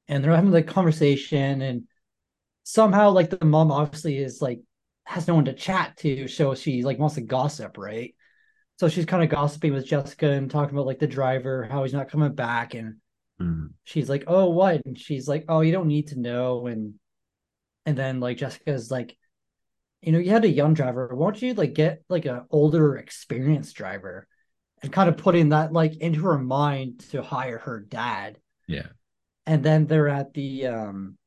And 0.09 0.25
they're 0.25 0.35
having 0.35 0.51
the 0.51 0.63
conversation 0.63 1.63
and 1.63 1.85
somehow 2.65 3.11
like 3.11 3.31
the 3.31 3.45
mom 3.45 3.73
obviously 3.73 4.19
is 4.19 4.43
like 4.43 4.61
has 5.05 5.29
no 5.29 5.35
one 5.37 5.47
to 5.47 5.55
chat 5.55 5.97
to, 5.99 6.29
so 6.29 6.55
she 6.55 6.83
like 6.85 6.99
wants 6.99 7.17
to 7.17 7.23
gossip, 7.23 7.79
right? 7.79 8.15
So 8.81 8.89
she's 8.89 9.05
kind 9.05 9.23
of 9.23 9.29
gossiping 9.29 9.75
with 9.75 9.85
Jessica 9.85 10.31
and 10.31 10.51
talking 10.51 10.75
about 10.75 10.87
like 10.87 10.99
the 10.99 11.07
driver, 11.07 11.65
how 11.65 11.83
he's 11.83 11.93
not 11.93 12.09
coming 12.09 12.33
back, 12.35 12.73
and 12.73 12.97
Mm. 13.39 13.75
she's 13.85 14.09
like, 14.09 14.25
"Oh, 14.27 14.49
what?" 14.49 14.81
And 14.87 14.99
she's 14.99 15.29
like, 15.29 15.45
"Oh, 15.51 15.61
you 15.61 15.71
don't 15.71 15.87
need 15.87 16.07
to 16.09 16.19
know." 16.19 16.67
And 16.67 16.95
and 17.85 17.95
then 17.95 18.21
like 18.21 18.39
Jessica's 18.39 18.91
like, 18.91 19.19
"You 20.01 20.13
know, 20.13 20.19
you 20.19 20.31
had 20.31 20.47
a 20.47 20.49
young 20.49 20.73
driver. 20.73 21.15
Why 21.15 21.27
don't 21.27 21.43
you 21.43 21.53
like 21.53 21.75
get 21.75 22.03
like 22.09 22.25
an 22.25 22.47
older, 22.49 22.97
experienced 22.97 23.77
driver?" 23.77 24.27
And 24.83 24.91
kind 24.91 25.11
of 25.11 25.19
putting 25.19 25.51
that 25.51 25.75
like 25.75 25.99
into 25.99 26.23
her 26.23 26.39
mind 26.39 27.01
to 27.11 27.23
hire 27.23 27.59
her 27.59 27.81
dad. 27.81 28.41
Yeah. 28.67 28.87
And 29.45 29.63
then 29.63 29.89
they're 29.89 30.09
at 30.09 30.33
the 30.33 30.69
um 30.69 31.19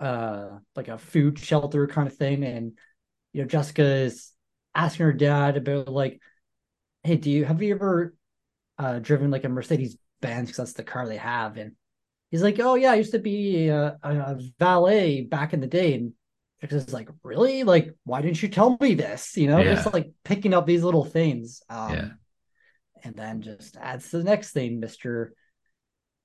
uh 0.00 0.58
like 0.74 0.88
a 0.88 0.96
food 0.96 1.38
shelter 1.38 1.86
kind 1.86 2.08
of 2.08 2.16
thing, 2.16 2.44
and 2.44 2.78
you 3.34 3.42
know, 3.42 3.46
Jessica 3.48 3.84
is 3.84 4.33
asking 4.74 5.06
her 5.06 5.12
dad 5.12 5.56
about 5.56 5.88
like, 5.88 6.20
"Hey, 7.02 7.16
do 7.16 7.30
you 7.30 7.44
have 7.44 7.62
you 7.62 7.74
ever 7.74 8.14
uh 8.78 8.98
driven 8.98 9.30
like 9.30 9.44
a 9.44 9.48
Mercedes 9.48 9.96
Benz 10.20 10.48
because 10.48 10.56
that's 10.58 10.72
the 10.74 10.84
car 10.84 11.06
they 11.08 11.16
have?" 11.16 11.56
And 11.56 11.72
he's 12.30 12.42
like, 12.42 12.58
"Oh 12.60 12.74
yeah, 12.74 12.92
I 12.92 12.96
used 12.96 13.12
to 13.12 13.18
be 13.18 13.68
a, 13.68 13.98
a 14.02 14.40
valet 14.58 15.22
back 15.22 15.52
in 15.52 15.60
the 15.60 15.66
day." 15.66 15.94
And 15.94 16.12
Jessica's 16.60 16.92
like, 16.94 17.08
"Really? 17.22 17.62
Like, 17.62 17.94
why 18.04 18.22
didn't 18.22 18.42
you 18.42 18.48
tell 18.48 18.76
me 18.80 18.94
this?" 18.94 19.36
You 19.36 19.48
know, 19.48 19.58
Yeah. 19.60 19.74
just 19.74 19.92
like 19.92 20.10
picking 20.24 20.54
up 20.54 20.66
these 20.66 20.82
little 20.82 21.04
things. 21.04 21.62
Um, 21.68 21.92
Yeah. 21.92 22.08
And 23.04 23.14
then 23.14 23.42
just 23.42 23.76
adds 23.76 24.08
to 24.10 24.18
the 24.18 24.24
next 24.24 24.52
thing, 24.52 24.80
Mister 24.80 25.34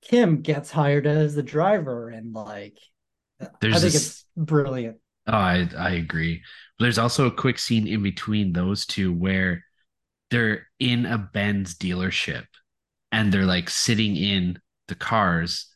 Kim 0.02 0.40
gets 0.40 0.70
hired 0.70 1.06
as 1.06 1.34
the 1.34 1.42
driver, 1.42 2.08
and 2.08 2.32
like, 2.32 2.78
There's 3.60 3.76
I 3.76 3.78
think 3.80 3.92
this- 3.92 3.94
it's 4.06 4.24
brilliant. 4.34 4.96
Oh, 5.26 5.32
I 5.34 5.68
I 5.76 5.90
agree. 5.90 6.42
There's 6.80 6.98
also 6.98 7.26
a 7.26 7.30
quick 7.32 7.58
scene 7.58 7.86
in 7.86 8.02
between 8.02 8.52
those 8.52 8.86
two 8.86 9.12
where 9.12 9.64
they're 10.30 10.68
in 10.78 11.06
a 11.06 11.18
Benz 11.18 11.76
dealership 11.76 12.46
and 13.12 13.32
they're 13.32 13.46
like 13.46 13.70
sitting 13.70 14.16
in 14.16 14.58
the 14.88 14.94
cars 14.96 15.68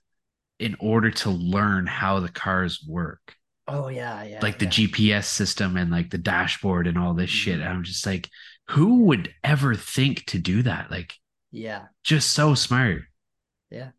in 0.59 0.77
order 0.81 1.11
to 1.11 1.31
learn 1.31 1.87
how 1.87 2.21
the 2.21 2.29
cars 2.31 2.85
work. 2.89 3.37
Oh 3.67 3.89
yeah, 3.89 4.23
yeah. 4.25 4.41
Like 4.43 4.59
the 4.59 4.67
yeah. 4.67 4.71
GPS 4.71 5.25
system 5.27 5.77
and 5.77 5.91
like 5.91 6.11
the 6.11 6.19
dashboard 6.19 6.87
and 6.87 6.99
all 6.99 7.15
this 7.15 7.31
shit. 7.31 7.61
Mhm. 7.61 7.63
And 7.63 7.69
I'm 7.69 7.85
just 7.85 8.05
like, 8.07 8.29
who 8.69 9.05
would 9.05 9.35
ever 9.43 9.75
think 9.75 10.25
to 10.27 10.39
do 10.39 10.63
that? 10.63 10.91
Like 10.91 11.15
Yeah, 11.51 11.87
just 12.03 12.33
so 12.33 12.55
smart. 12.55 13.03
Yeah, 13.71 13.91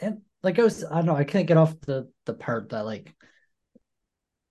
and 0.00 0.22
like 0.42 0.58
I 0.58 0.64
was, 0.64 0.84
I 0.84 0.96
don't 0.96 1.06
know, 1.06 1.16
I 1.16 1.24
can't 1.24 1.48
get 1.48 1.56
off 1.58 1.80
the 1.82 2.10
the 2.26 2.34
part 2.34 2.70
that 2.70 2.84
like, 2.86 3.14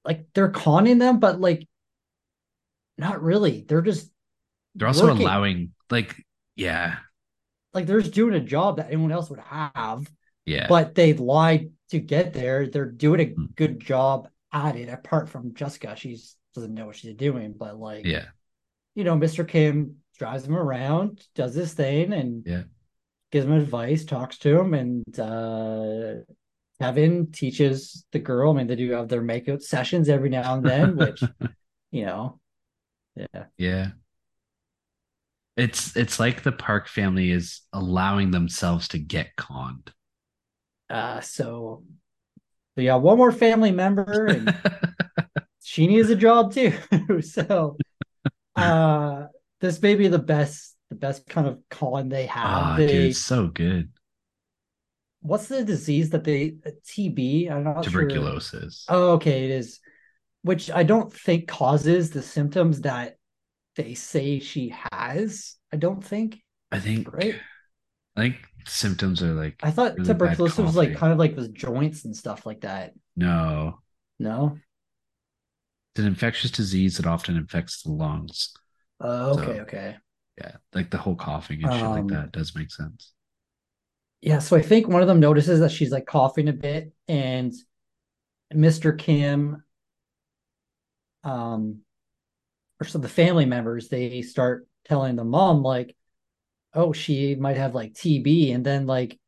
like 0.05 0.27
they're 0.33 0.49
conning 0.51 0.97
them, 0.97 1.19
but 1.19 1.39
like, 1.39 1.67
not 2.97 3.21
really. 3.21 3.65
They're 3.67 3.81
just 3.81 4.09
They're 4.75 4.87
also 4.87 5.07
working. 5.07 5.21
allowing 5.23 5.71
like 5.89 6.15
yeah, 6.55 6.97
like 7.73 7.85
they're 7.87 8.01
just 8.01 8.13
doing 8.13 8.35
a 8.35 8.39
job 8.39 8.77
that 8.77 8.87
anyone 8.87 9.11
else 9.11 9.29
would 9.29 9.39
have, 9.39 10.09
yeah. 10.45 10.67
but 10.67 10.95
they 10.95 11.13
lied 11.13 11.71
to 11.89 11.99
get 11.99 12.33
there. 12.33 12.67
They're 12.67 12.85
doing 12.91 13.19
a 13.21 13.25
Mm. 13.25 13.55
good 13.55 13.79
job 13.79 14.29
at 14.51 14.75
it. 14.75 14.89
Apart 14.89 15.29
from 15.29 15.53
Jessica, 15.55 15.95
she's 15.95 16.35
doesn't 16.53 16.73
know 16.75 16.85
what 16.85 16.95
she's 16.95 17.15
doing, 17.15 17.53
but 17.57 17.79
like, 17.79 18.05
yeah. 18.05 18.25
you 18.93 19.03
know, 19.03 19.15
Mr. 19.17 19.47
Kim 19.47 19.95
drives 20.19 20.45
him 20.45 20.55
around, 20.55 21.25
does 21.33 21.55
this 21.55 21.73
thing, 21.73 22.13
and 22.13 22.43
Yeah. 22.45 22.63
gives 23.31 23.47
him 23.47 23.53
advice, 23.53 24.05
talks 24.05 24.37
to 24.39 24.59
him, 24.59 24.73
and 24.75 25.19
uh 25.19 26.15
Kevin 26.79 27.31
teaches 27.31 28.05
the 28.11 28.19
girl. 28.19 28.51
I 28.51 28.55
mean, 28.57 28.67
they 28.67 28.75
do 28.75 28.91
have 28.91 29.07
their 29.07 29.21
makeout 29.23 29.61
sessions 29.63 30.09
every 30.09 30.29
now 30.29 30.55
and 30.55 30.63
then, 30.65 30.95
which 30.95 31.21
you 31.91 32.05
know, 32.05 32.39
yeah, 33.15 33.45
Yeah. 33.57 33.87
It's 35.55 35.95
it's 35.95 36.19
like 36.19 36.41
the 36.41 36.51
Park 36.51 36.87
family 36.87 37.29
is 37.29 37.61
allowing 37.71 38.31
themselves 38.31 38.87
to 38.89 38.97
get 38.97 39.35
conned. 39.35 39.91
uh, 40.89 41.21
so 41.21 41.83
we 42.75 42.85
got 42.85 43.01
one 43.03 43.17
more 43.17 43.31
family 43.31 43.71
member, 43.71 44.25
and 44.25 44.55
she 45.63 45.85
needs 45.85 46.09
a 46.09 46.15
job 46.15 46.53
too. 46.53 46.73
so, 47.21 47.77
uh, 48.55 49.25
this 49.61 49.79
may 49.81 49.93
be 49.95 50.07
the 50.07 50.17
best, 50.19 50.75
the 50.89 50.95
best 50.95 51.27
kind 51.27 51.45
of 51.47 51.59
con 51.69 52.09
they 52.09 52.25
have. 52.25 52.45
Ah, 52.45 52.75
they, 52.77 52.87
dude, 52.87 53.15
so 53.15 53.47
good. 53.47 53.91
what's 55.21 55.47
the 55.47 55.63
disease 55.63 56.09
that 56.11 56.23
they 56.23 56.51
TB? 56.87 57.51
I'm 57.51 57.63
not 57.63 57.85
sure. 57.85 58.07
Tuberculosis. 58.07 58.85
Oh, 58.89 59.11
okay, 59.13 59.45
it 59.45 59.51
is, 59.51 59.79
which 60.43 60.69
I 60.71 60.83
don't 60.83 61.11
think 61.11 61.47
causes 61.47 62.11
the 62.11 62.21
symptoms 62.21 62.81
that 62.81 63.17
they 63.75 63.95
say 63.95 64.39
she 64.39 64.73
has. 64.91 65.55
I 65.71 65.77
don't 65.77 66.03
think. 66.03 66.41
I 66.71 66.79
think 66.79 67.11
Right. 67.11 67.35
I 68.15 68.21
think 68.21 68.35
symptoms 68.65 69.23
are 69.23 69.33
like 69.33 69.55
I 69.63 69.71
thought 69.71 69.93
Really 69.95 70.05
tuberculosis 70.05 70.59
was 70.59 70.75
like 70.75 70.95
kind 70.95 71.11
of 71.11 71.19
like 71.19 71.35
with 71.35 71.53
joints 71.53 72.05
and 72.05 72.15
stuff 72.15 72.45
like 72.45 72.61
that. 72.61 72.93
no. 73.15 73.79
No. 74.19 74.57
It's 75.95 75.99
an 76.01 76.07
infectious 76.07 76.51
disease 76.51 76.97
that 76.97 77.05
often 77.07 77.35
infects 77.35 77.81
the 77.83 77.91
lungs. 77.91 78.53
Oh, 78.99 79.31
okay, 79.39 79.57
So- 79.57 79.61
okay. 79.63 79.95
Yeah. 80.39 80.55
Like 80.73 80.89
the 80.89 80.97
whole 80.97 81.15
coughing 81.15 81.63
and 81.63 81.71
shit 81.73 81.81
like 81.83 81.99
Um, 82.01 82.07
that 82.07 82.31
does 82.31 82.55
make 82.55 82.71
sense. 82.71 83.11
Yeah, 84.21 84.39
so 84.39 84.55
I 84.55 84.61
think 84.61 84.87
one 84.87 85.01
of 85.01 85.07
them 85.07 85.19
notices 85.19 85.59
that 85.59 85.71
she's 85.71 85.91
like 85.91 86.05
coughing 86.05 86.47
a 86.47 86.53
bit, 86.53 86.93
and 87.07 87.53
Mr. 88.53 88.97
Kim, 88.97 89.63
um, 91.23 91.81
or 92.79 92.85
so 92.85 92.99
the 92.99 93.09
family 93.09 93.45
members 93.45 93.89
they 93.89 94.21
start 94.21 94.67
telling 94.85 95.15
the 95.15 95.23
mom 95.23 95.63
like, 95.63 95.95
oh, 96.73 96.93
she 96.93 97.35
might 97.35 97.57
have 97.57 97.75
like 97.75 97.93
TB, 97.93 98.53
and 98.53 98.65
then 98.65 98.87
like 98.87 99.19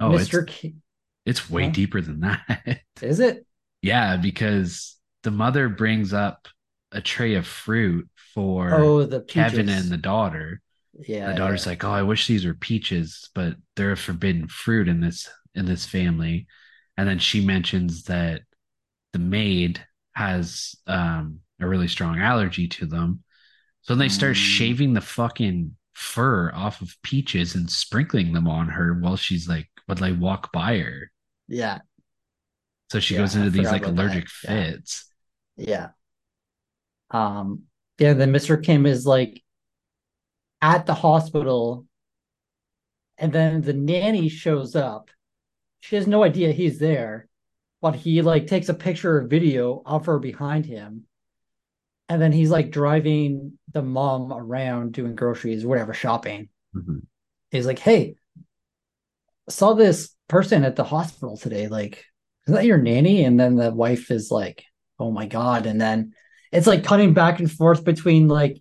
Oh, 0.00 0.16
it's 0.16 0.30
Mr. 0.30 0.46
Kim, 0.46 0.82
it's 1.26 1.50
way 1.50 1.66
Huh? 1.66 1.70
deeper 1.70 2.00
than 2.00 2.20
that. 2.20 2.82
is 3.00 3.20
it? 3.20 3.46
yeah, 3.82 4.16
because 4.16 4.96
the 5.22 5.30
mother 5.30 5.68
brings 5.68 6.12
up 6.12 6.48
a 6.92 7.00
tray 7.00 7.34
of 7.34 7.46
fruit 7.46 8.08
for 8.34 8.70
Oh, 8.72 9.04
the 9.04 9.20
Kevin 9.20 9.68
and 9.68 9.90
the 9.90 9.96
daughter. 9.96 10.60
yeah, 10.98 11.26
the 11.26 11.34
daughter's 11.34 11.66
yeah. 11.66 11.70
like, 11.72 11.84
"Oh, 11.84 11.90
I 11.92 12.02
wish 12.02 12.26
these 12.26 12.46
were 12.46 12.54
peaches, 12.54 13.30
but 13.34 13.56
they're 13.76 13.92
a 13.92 13.96
forbidden 13.96 14.48
fruit 14.48 14.88
in 14.88 15.00
this 15.00 15.28
in 15.54 15.66
this 15.66 15.86
family." 15.86 16.46
And 16.96 17.08
then 17.08 17.18
she 17.18 17.44
mentions 17.44 18.04
that 18.04 18.42
the 19.12 19.20
maid 19.20 19.86
has 20.14 20.74
um, 20.86 21.40
a 21.60 21.66
really 21.68 21.88
strong 21.88 22.18
allergy 22.20 22.68
to 22.68 22.86
them. 22.86 23.22
So 23.82 23.94
they 23.94 24.08
start 24.08 24.36
Mm. 24.36 24.40
shaving 24.58 24.94
the 24.94 25.00
fucking 25.00 25.76
fur 25.94 26.52
off 26.54 26.80
of 26.82 26.96
peaches 27.02 27.54
and 27.54 27.70
sprinkling 27.70 28.32
them 28.32 28.48
on 28.48 28.68
her 28.70 28.94
while 28.94 29.16
she's 29.16 29.48
like, 29.48 29.68
would 29.88 30.00
like 30.00 30.18
walk 30.18 30.52
by 30.52 30.78
her. 30.78 31.10
yeah, 31.48 31.80
So 32.90 33.00
she 33.00 33.14
Yeah, 33.14 33.22
goes 33.22 33.34
I 33.36 33.38
into 33.38 33.50
these 33.50 33.72
like 33.72 33.82
about 33.82 33.96
that. 33.96 33.96
allergic 33.96 34.28
Yeah. 34.42 34.62
fits. 34.64 35.10
yeah. 35.56 35.92
Um, 37.10 37.64
yeah, 37.98 38.14
then 38.14 38.32
Mr. 38.32 38.56
Kim 38.56 38.86
is 38.86 39.06
like 39.06 39.42
at 40.62 40.86
the 40.86 40.94
hospital, 40.94 41.86
and 43.18 43.32
then 43.32 43.62
the 43.62 43.72
nanny 43.72 44.28
shows 44.28 44.74
up. 44.74 45.10
She 45.80 45.96
has 45.96 46.08
no 46.08 46.24
idea 46.24 46.52
he's 46.52 46.80
there, 46.80 47.29
but 47.80 47.94
he 47.94 48.22
like 48.22 48.46
takes 48.46 48.68
a 48.68 48.74
picture 48.74 49.18
or 49.18 49.26
video 49.26 49.82
of 49.86 50.06
her 50.06 50.18
behind 50.18 50.66
him. 50.66 51.04
And 52.08 52.20
then 52.20 52.32
he's 52.32 52.50
like 52.50 52.70
driving 52.70 53.58
the 53.72 53.82
mom 53.82 54.32
around 54.32 54.92
doing 54.92 55.14
groceries, 55.14 55.64
whatever, 55.64 55.94
shopping. 55.94 56.48
Mhm. 56.74 57.02
He's 57.50 57.66
like, 57.66 57.78
Hey, 57.78 58.16
saw 59.48 59.74
this 59.74 60.14
person 60.28 60.64
at 60.64 60.76
the 60.76 60.84
hospital 60.84 61.36
today. 61.36 61.68
Like, 61.68 62.04
is 62.46 62.54
that 62.54 62.64
your 62.64 62.78
nanny? 62.78 63.24
And 63.24 63.38
then 63.38 63.56
the 63.56 63.70
wife 63.72 64.10
is 64.10 64.30
like, 64.30 64.64
Oh 64.98 65.10
my 65.10 65.26
God. 65.26 65.66
And 65.66 65.80
then 65.80 66.14
it's 66.52 66.66
like 66.66 66.84
cutting 66.84 67.14
back 67.14 67.38
and 67.38 67.50
forth 67.50 67.84
between 67.84 68.28
like 68.28 68.60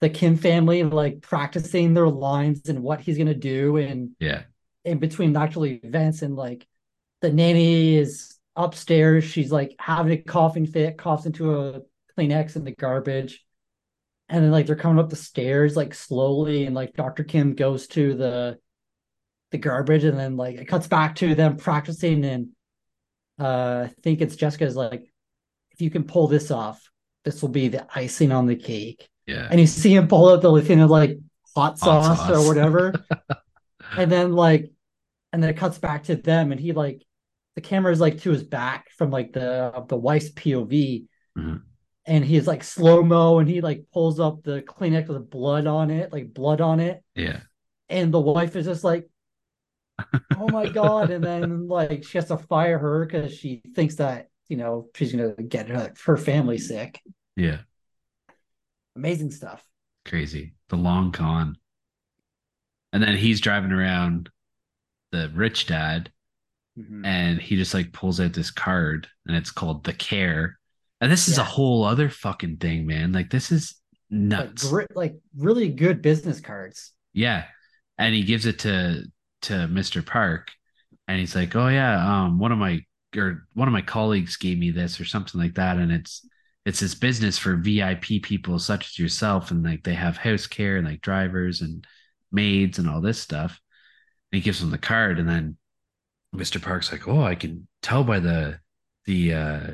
the 0.00 0.08
Kim 0.08 0.36
family, 0.36 0.82
like 0.82 1.20
practicing 1.20 1.92
their 1.92 2.08
lines 2.08 2.68
and 2.68 2.82
what 2.82 3.00
he's 3.00 3.18
gonna 3.18 3.34
do, 3.34 3.76
and 3.76 4.10
Yeah. 4.18 4.44
in 4.84 4.98
between 4.98 5.36
actual 5.36 5.66
events 5.66 6.22
and 6.22 6.36
like 6.36 6.66
the 7.20 7.30
nanny 7.30 7.96
is 7.96 8.29
upstairs 8.56 9.24
she's 9.24 9.52
like 9.52 9.74
having 9.78 10.12
a 10.12 10.22
coughing 10.22 10.66
fit 10.66 10.98
coughs 10.98 11.24
into 11.26 11.54
a 11.56 11.80
kleenex 12.18 12.56
in 12.56 12.64
the 12.64 12.72
garbage 12.72 13.44
and 14.30 14.44
then 14.44 14.52
like 14.52 14.66
they're 14.66 14.76
coming 14.76 14.98
up 14.98 15.10
the 15.10 15.16
stairs 15.16 15.76
like 15.76 15.92
slowly, 15.92 16.64
and 16.64 16.74
like 16.74 16.94
Dr. 16.94 17.24
Kim 17.24 17.54
goes 17.54 17.88
to 17.88 18.14
the 18.14 18.58
the 19.50 19.58
garbage, 19.58 20.04
and 20.04 20.18
then 20.18 20.36
like 20.36 20.56
it 20.56 20.66
cuts 20.66 20.86
back 20.86 21.16
to 21.16 21.34
them 21.34 21.56
practicing, 21.56 22.24
and 22.24 22.48
uh 23.40 23.88
I 23.90 23.94
think 24.02 24.20
it's 24.20 24.36
Jessica's 24.36 24.76
like, 24.76 25.12
if 25.72 25.80
you 25.80 25.90
can 25.90 26.04
pull 26.04 26.28
this 26.28 26.52
off, 26.52 26.88
this 27.24 27.42
will 27.42 27.48
be 27.48 27.68
the 27.68 27.86
icing 27.92 28.30
on 28.30 28.46
the 28.46 28.56
cake. 28.56 29.08
Yeah. 29.26 29.48
And 29.50 29.60
you 29.60 29.66
see 29.66 29.94
him 29.94 30.06
pull 30.06 30.28
out 30.28 30.42
the 30.42 30.62
thing 30.62 30.80
of 30.80 30.90
like 30.90 31.18
hot 31.56 31.70
Hot 31.70 31.78
sauce, 31.80 32.18
sauce. 32.18 32.30
or 32.30 32.46
whatever. 32.46 32.94
and 33.96 34.10
then 34.10 34.32
like 34.32 34.70
and 35.32 35.42
then 35.42 35.50
it 35.50 35.56
cuts 35.56 35.78
back 35.78 36.04
to 36.04 36.14
them 36.14 36.52
and 36.52 36.60
he 36.60 36.70
like 36.70 37.04
the 37.62 37.68
camera 37.68 37.92
is 37.92 38.00
like 38.00 38.20
to 38.22 38.30
his 38.30 38.42
back 38.42 38.90
from 38.96 39.10
like 39.10 39.32
the 39.32 39.84
the 39.88 39.96
wife's 39.96 40.30
POV 40.30 41.06
Mhm. 41.38 41.62
and 42.06 42.24
he's 42.24 42.46
like 42.46 42.64
slow 42.64 43.02
mo 43.02 43.38
and 43.38 43.48
he 43.48 43.60
like 43.60 43.84
pulls 43.92 44.18
up 44.18 44.42
the 44.42 44.62
Kleenex 44.62 45.08
with 45.08 45.30
blood 45.30 45.66
on 45.66 45.90
it, 45.90 46.12
like 46.12 46.32
blood 46.32 46.60
on 46.60 46.80
it, 46.80 47.02
yeah. 47.14 47.40
and 47.88 48.12
the 48.12 48.20
wife 48.20 48.56
is 48.56 48.66
just 48.66 48.82
like, 48.84 49.08
"Oh 50.36 50.48
my 50.48 50.68
god!" 50.68 51.10
And 51.10 51.22
then 51.22 51.68
like 51.68 52.04
she 52.04 52.18
has 52.18 52.28
to 52.28 52.38
fire 52.38 52.78
her 52.78 53.04
because 53.06 53.34
she 53.34 53.62
thinks 53.74 53.96
that 53.96 54.28
you 54.48 54.56
know 54.56 54.88
she's 54.94 55.12
gonna 55.12 55.34
get 55.34 55.68
her, 55.68 55.92
her 56.06 56.16
family 56.16 56.58
sick. 56.58 57.00
Yeah. 57.36 57.58
Amazing 58.96 59.30
stuff. 59.30 59.64
Crazy. 60.04 60.54
The 60.68 60.76
long 60.76 61.12
con. 61.12 61.56
And 62.92 63.02
then 63.02 63.16
he's 63.16 63.40
driving 63.40 63.70
around 63.72 64.30
the 65.12 65.30
rich 65.34 65.66
dad 65.66 66.10
Mhm. 66.78 67.04
and 67.04 67.40
he 67.40 67.56
just 67.56 67.74
like 67.74 67.92
pulls 67.92 68.20
out 68.20 68.32
this 68.32 68.50
card 68.50 69.08
and 69.26 69.36
it's 69.36 69.50
called 69.50 69.84
the 69.84 69.92
care. 69.92 70.58
And 71.00 71.10
this 71.10 71.28
is 71.28 71.38
a 71.38 71.44
whole 71.44 71.84
other 71.84 72.08
fucking 72.08 72.58
thing, 72.58 72.86
man. 72.86 73.12
Like 73.12 73.30
this 73.30 73.50
is 73.50 73.74
Like, 74.10 74.20
nuts. 74.20 74.68
gri- 74.70 74.86
like 74.94 75.16
really 75.36 75.68
good 75.70 76.02
business 76.02 76.40
cards. 76.40 76.92
Yeah. 77.12 77.46
And 77.98 78.14
he 78.14 78.22
gives 78.24 78.46
it 78.46 78.60
to 78.60 79.04
to 79.42 79.52
Mr. 79.68 80.04
Park 80.04 80.52
and 81.08 81.18
he's 81.18 81.34
like, 81.34 81.56
"Oh 81.56 81.68
yeah, 81.68 82.24
um 82.24 82.38
one 82.38 82.52
of 82.52 82.58
my 82.58 82.84
or 83.16 83.46
one 83.54 83.66
of 83.68 83.72
my 83.72 83.82
colleagues 83.82 84.36
gave 84.36 84.58
me 84.58 84.70
this 84.70 85.00
or 85.00 85.04
something 85.04 85.40
like 85.40 85.54
that 85.54 85.76
and 85.78 85.90
it's 85.90 86.24
it's 86.66 86.78
this 86.80 86.94
business 86.94 87.38
for 87.38 87.56
VIP 87.56 88.20
people 88.22 88.58
such 88.58 88.86
as 88.88 88.98
yourself 88.98 89.50
and 89.50 89.64
like 89.64 89.82
they 89.82 89.94
have 89.94 90.16
house 90.18 90.46
care 90.46 90.76
and 90.76 90.86
like 90.86 91.00
drivers 91.00 91.62
and 91.62 91.86
maids 92.30 92.78
and 92.78 92.88
all 92.88 93.00
this 93.00 93.18
stuff." 93.18 93.60
And 94.30 94.38
he 94.40 94.44
gives 94.44 94.62
him 94.62 94.70
the 94.70 94.78
card 94.78 95.18
and 95.18 95.28
then 95.28 95.56
Mr. 96.34 96.58
Park's 96.60 96.92
like, 96.92 97.08
"Oh, 97.08 97.22
I 97.22 97.34
can 97.34 97.66
tell 97.82 98.04
by 98.04 98.20
the 98.20 98.60
the 99.06 99.34
uh 99.34 99.66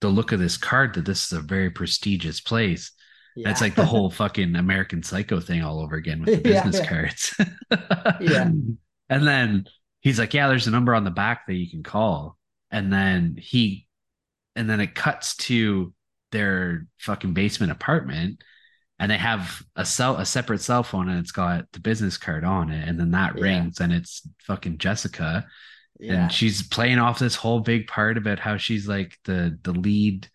the 0.00 0.08
look 0.08 0.32
of 0.32 0.40
this 0.40 0.56
card 0.56 0.94
that 0.94 1.04
this 1.04 1.26
is 1.26 1.32
a 1.32 1.40
very 1.40 1.70
prestigious 1.70 2.40
place." 2.40 2.92
Yeah. 3.36 3.50
It's 3.50 3.60
like 3.60 3.74
the 3.74 3.86
whole 3.86 4.10
fucking 4.22 4.56
American 4.56 5.02
Psycho 5.02 5.40
thing 5.40 5.62
all 5.62 5.80
over 5.80 5.96
again 5.96 6.20
with 6.20 6.30
the 6.34 6.40
business 6.42 6.78
yeah. 6.78 6.86
cards. 6.88 7.34
Yeah. 8.20 8.50
And 9.10 9.26
then 9.26 9.66
he's 10.00 10.18
like, 10.18 10.34
"Yeah, 10.34 10.48
there's 10.48 10.66
a 10.66 10.70
number 10.72 10.94
on 10.94 11.04
the 11.04 11.10
back 11.10 11.46
that 11.46 11.54
you 11.54 11.70
can 11.70 11.82
call." 11.82 12.36
And 12.70 12.92
then 12.92 13.36
he, 13.38 13.86
and 14.56 14.68
then 14.68 14.80
it 14.80 14.94
cuts 14.94 15.36
to 15.36 15.94
their 16.32 16.86
fucking 16.98 17.32
basement 17.32 17.72
apartment, 17.72 18.42
and 18.98 19.10
they 19.10 19.16
have 19.16 19.62
a 19.76 19.84
cell, 19.86 20.16
a 20.16 20.26
separate 20.26 20.60
cell 20.60 20.82
phone, 20.82 21.08
and 21.08 21.18
it's 21.20 21.32
got 21.32 21.66
the 21.72 21.80
business 21.80 22.18
card 22.18 22.44
on 22.44 22.70
it. 22.70 22.86
And 22.86 22.98
then 23.00 23.12
that 23.12 23.36
Yeah. 23.36 23.42
rings, 23.42 23.80
and 23.80 23.92
it's 23.92 24.28
fucking 24.42 24.78
Jessica, 24.78 25.46
yeah. 25.98 26.22
and 26.24 26.32
she's 26.32 26.62
playing 26.66 26.98
off 26.98 27.18
this 27.18 27.34
whole 27.34 27.60
big 27.60 27.86
part 27.86 28.16
about 28.16 28.38
how 28.38 28.56
she's 28.56 28.86
like 28.88 29.16
the 29.24 29.58
the 29.62 29.72
lead 29.72 30.28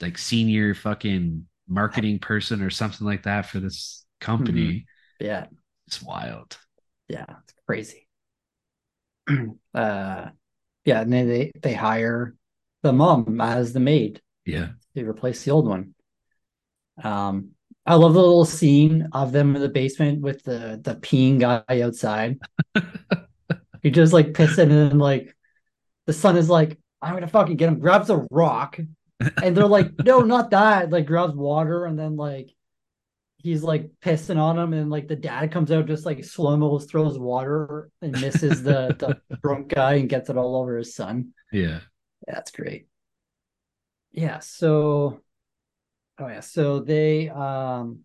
like 0.00 0.18
senior 0.18 0.74
fucking 0.74 1.46
marketing 1.68 2.18
person 2.18 2.62
or 2.62 2.70
something 2.70 3.06
like 3.06 3.24
that 3.24 3.46
for 3.46 3.60
this 3.60 4.04
company 4.20 4.86
yeah. 5.20 5.46
it's 5.86 6.02
wild 6.02 6.56
Yeah. 7.08 7.26
It's 7.44 7.54
crazy. 7.66 8.08
uh 9.74 10.26
yeah, 10.84 11.00
and 11.00 11.12
then 11.12 11.28
they 11.28 11.52
they 11.60 11.74
hire 11.74 12.34
the 12.82 12.92
mom 12.92 13.40
as 13.40 13.72
the 13.72 13.80
maid 13.80 14.20
yeah 14.44 14.68
They 14.94 15.02
replace 15.02 15.44
the 15.44 15.50
old 15.50 15.66
one. 15.66 15.94
Um 17.02 17.50
I 17.84 17.94
love 17.94 18.14
the 18.14 18.20
little 18.20 18.44
scene 18.44 19.08
of 19.12 19.32
them 19.32 19.54
in 19.54 19.62
the 19.62 19.68
basement 19.68 20.20
with 20.20 20.42
the 20.44 20.80
the 20.82 20.96
peeing 20.96 21.38
guy 21.40 21.80
outside. 21.80 22.38
he 23.86 23.92
just 23.92 24.12
like 24.12 24.32
pissing 24.32 24.64
and 24.64 24.90
then 24.90 24.98
like 24.98 25.32
the 26.06 26.12
son 26.12 26.36
is 26.36 26.50
like, 26.50 26.76
I'm 27.00 27.14
gonna 27.14 27.28
fucking 27.28 27.56
get 27.56 27.68
him, 27.68 27.78
grabs 27.78 28.10
a 28.10 28.26
rock, 28.32 28.80
and 29.20 29.56
they're 29.56 29.68
like, 29.68 29.92
no, 30.04 30.20
not 30.22 30.50
that. 30.50 30.90
Like 30.90 31.06
grabs 31.06 31.36
water 31.36 31.84
and 31.84 31.96
then 31.96 32.16
like 32.16 32.50
he's 33.36 33.62
like 33.62 33.92
pissing 34.02 34.38
on 34.38 34.58
him, 34.58 34.72
and 34.72 34.90
like 34.90 35.06
the 35.06 35.14
dad 35.14 35.52
comes 35.52 35.70
out 35.70 35.86
just 35.86 36.04
like 36.04 36.24
slow 36.24 36.56
mo 36.56 36.80
throws 36.80 37.16
water 37.16 37.88
and 38.02 38.20
misses 38.20 38.64
the 38.64 38.96
the 38.98 39.38
drunk 39.44 39.68
guy 39.68 39.94
and 39.94 40.08
gets 40.08 40.30
it 40.30 40.36
all 40.36 40.56
over 40.56 40.78
his 40.78 40.96
son. 40.96 41.32
yeah 41.52 41.78
Yeah, 42.26 42.34
that's 42.34 42.50
great. 42.50 42.88
Yeah, 44.10 44.40
so 44.40 45.20
oh 46.18 46.26
yeah, 46.26 46.40
so 46.40 46.80
they 46.80 47.28
um 47.28 48.00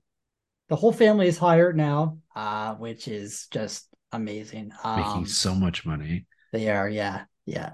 the 0.69 0.75
whole 0.75 0.93
family 0.93 1.27
is 1.27 1.39
hired 1.39 1.75
now, 1.75 2.19
uh, 2.35 2.75
which 2.75 3.07
is 3.07 3.47
just 3.49 3.90
amazing. 4.11 4.71
making 4.95 5.25
Um 5.25 5.25
so 5.25 5.53
much 5.55 5.85
money 5.85 6.25
they 6.51 6.69
are, 6.69 6.89
yeah, 6.89 7.25
yeah. 7.45 7.73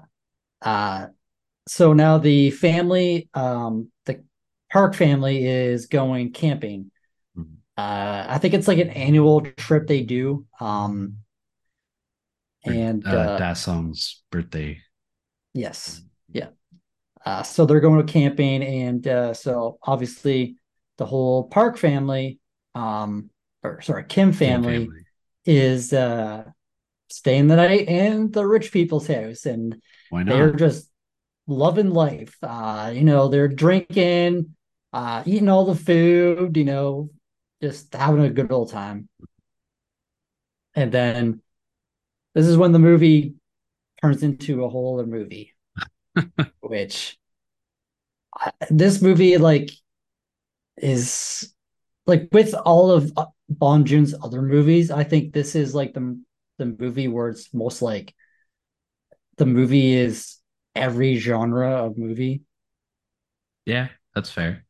Uh 0.62 1.08
so 1.68 1.92
now 1.92 2.18
the 2.18 2.50
family, 2.50 3.28
um, 3.34 3.90
the 4.06 4.24
Park 4.72 4.94
family 4.94 5.46
is 5.46 5.86
going 5.86 6.32
camping. 6.32 6.90
Mhm. 7.36 7.58
Uh 7.76 8.26
I 8.28 8.38
think 8.38 8.54
it's 8.54 8.68
like 8.68 8.78
an 8.78 8.90
annual 8.90 9.42
trip 9.42 9.86
they 9.86 10.02
do. 10.02 10.46
Um 10.60 11.18
and 12.64 13.06
uh, 13.06 13.28
uh, 13.28 13.38
Dasong's 13.38 14.22
birthday 14.30 14.80
Yes. 15.54 16.02
Yeah. 16.32 16.48
Uh, 17.24 17.42
so 17.42 17.66
they're 17.66 17.80
going 17.80 18.06
to 18.06 18.12
camping, 18.12 18.62
and 18.62 19.06
uh, 19.06 19.34
so 19.34 19.78
obviously 19.82 20.56
the 20.98 21.06
whole 21.06 21.44
Park 21.48 21.76
family, 21.76 22.40
um, 22.74 23.30
or 23.62 23.80
sorry, 23.82 24.04
Kim 24.04 24.32
Kim 24.40 24.62
family, 24.62 24.88
is 25.48 25.92
uh, 25.94 26.44
staying 27.08 27.48
the 27.48 27.56
night 27.56 27.88
in 27.88 28.30
the 28.30 28.46
rich 28.46 28.72
people's 28.72 29.06
house, 29.08 29.46
and 29.46 29.80
why 30.10 30.24
they're 30.24 30.52
just 30.52 30.90
loving 31.46 31.90
life. 31.90 32.36
Uh, 32.42 32.92
you 32.94 33.04
know, 33.04 33.28
they're 33.28 33.48
drinking, 33.48 34.54
uh, 34.92 35.22
eating 35.26 35.48
all 35.48 35.66
the 35.66 35.74
food, 35.74 36.56
you 36.56 36.64
know, 36.64 37.10
just 37.62 37.94
having 37.94 38.24
a 38.24 38.30
good 38.30 38.52
old 38.52 38.70
time. 38.70 39.08
And 40.74 40.92
then 40.92 41.42
this 42.34 42.46
is 42.46 42.56
when 42.56 42.72
the 42.72 42.78
movie 42.78 43.34
turns 44.02 44.22
into 44.22 44.64
a 44.64 44.68
whole 44.68 44.98
other 44.98 45.06
movie, 45.08 45.54
which 46.60 47.18
I- 48.34 48.52
this 48.70 49.02
movie 49.02 49.38
like 49.38 49.70
is 50.76 51.52
like 52.06 52.28
with 52.32 52.54
all 52.54 52.90
of 52.90 53.12
uh, 53.16 53.26
Bong 53.48 53.84
Joon's 53.84 54.14
other 54.22 54.42
movies. 54.42 54.90
I 54.90 55.04
think 55.04 55.32
this 55.32 55.54
is 55.54 55.74
like 55.74 55.94
the 55.94 56.20
the 56.58 56.66
movie 56.66 57.08
where 57.08 57.28
it's 57.28 57.52
most 57.54 57.82
like 57.82 58.14
the 59.36 59.46
movie 59.46 59.94
is 59.94 60.36
every 60.74 61.16
genre 61.16 61.84
of 61.84 61.96
movie, 61.96 62.42
yeah 63.66 63.88
that's 64.14 64.30
fair 64.30 64.64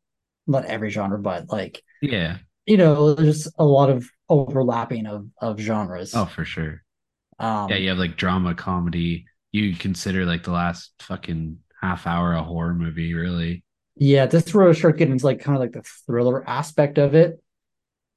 not 0.47 0.65
every 0.65 0.89
genre, 0.89 1.19
but 1.19 1.49
like 1.49 1.83
yeah 2.01 2.37
you 2.65 2.77
know, 2.77 3.15
there's 3.15 3.47
a 3.57 3.65
lot 3.65 3.89
of 3.89 4.07
overlapping 4.29 5.07
of 5.07 5.27
of 5.41 5.59
genres. 5.59 6.13
oh 6.15 6.25
for 6.25 6.45
sure 6.45 6.83
um, 7.39 7.69
yeah 7.69 7.77
you 7.77 7.89
have 7.89 7.97
like 7.97 8.15
drama 8.15 8.53
comedy 8.53 9.25
you 9.51 9.75
consider 9.75 10.25
like 10.25 10.43
the 10.43 10.51
last 10.51 10.91
fucking 10.99 11.57
half 11.81 12.05
hour 12.05 12.33
a 12.33 12.43
horror 12.43 12.73
movie 12.73 13.13
really 13.13 13.63
Yeah, 13.95 14.27
this 14.27 14.45
is 14.45 14.53
where 14.53 14.69
I 14.69 14.73
start 14.73 14.97
getting 14.97 15.13
into 15.13 15.25
like 15.25 15.39
kind 15.41 15.55
of 15.55 15.61
like 15.61 15.71
the 15.71 15.83
thriller 16.05 16.47
aspect 16.47 16.97
of 16.97 17.15
it. 17.15 17.41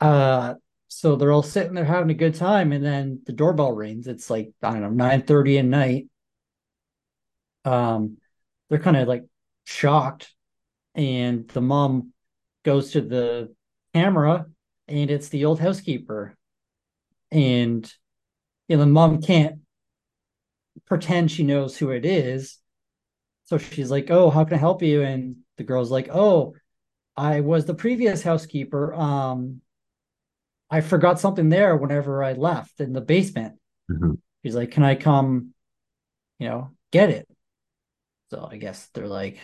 Uh 0.02 0.54
so 0.88 1.16
they're 1.16 1.32
all 1.32 1.42
sitting 1.42 1.72
there 1.72 1.86
having 1.86 2.10
a 2.10 2.14
good 2.14 2.34
time, 2.34 2.70
and 2.72 2.84
then 2.84 3.22
the 3.24 3.32
doorbell 3.32 3.72
rings. 3.72 4.06
It's 4.06 4.28
like, 4.28 4.52
I 4.62 4.72
don't 4.72 4.82
know, 4.82 4.90
9 4.90 5.22
30 5.22 5.58
at 5.58 5.64
night. 5.64 6.08
Um, 7.64 8.18
they're 8.68 8.78
kind 8.78 8.96
of 8.96 9.08
like 9.08 9.24
shocked, 9.64 10.32
and 10.94 11.48
the 11.50 11.60
mom 11.62 12.12
goes 12.64 12.92
to 12.92 13.02
the 13.02 13.54
camera, 13.94 14.46
and 14.88 15.10
it's 15.10 15.28
the 15.30 15.46
old 15.46 15.60
housekeeper. 15.60 16.36
And 17.32 17.92
you 18.68 18.76
know, 18.78 18.84
the 18.84 18.90
mom 18.90 19.22
can't 19.22 19.60
pretend 20.86 21.30
she 21.30 21.44
knows 21.44 21.76
who 21.76 21.90
it 21.90 22.04
is. 22.04 22.58
So 23.46 23.58
she's 23.58 23.90
like, 23.90 24.10
"Oh, 24.10 24.30
how 24.30 24.44
can 24.44 24.54
I 24.54 24.58
help 24.58 24.82
you?" 24.82 25.02
And 25.02 25.38
the 25.58 25.64
girl's 25.64 25.90
like, 25.90 26.08
"Oh, 26.12 26.54
I 27.16 27.40
was 27.40 27.66
the 27.66 27.74
previous 27.74 28.22
housekeeper. 28.22 28.94
Um, 28.94 29.62
I 30.72 30.80
forgot 30.80 31.20
something 31.20 31.50
there 31.50 31.76
whenever 31.76 32.24
I 32.24 32.32
left 32.32 32.80
in 32.80 32.92
the 32.92 33.00
basement." 33.00 33.60
Mhm. 33.90 34.18
She's 34.44 34.56
like, 34.56 34.72
"Can 34.72 34.82
I 34.82 34.96
come, 34.96 35.54
you 36.40 36.48
know, 36.48 36.70
get 36.90 37.10
it?" 37.10 37.28
So 38.30 38.48
I 38.50 38.56
guess 38.56 38.88
they're 38.94 39.06
like, 39.06 39.38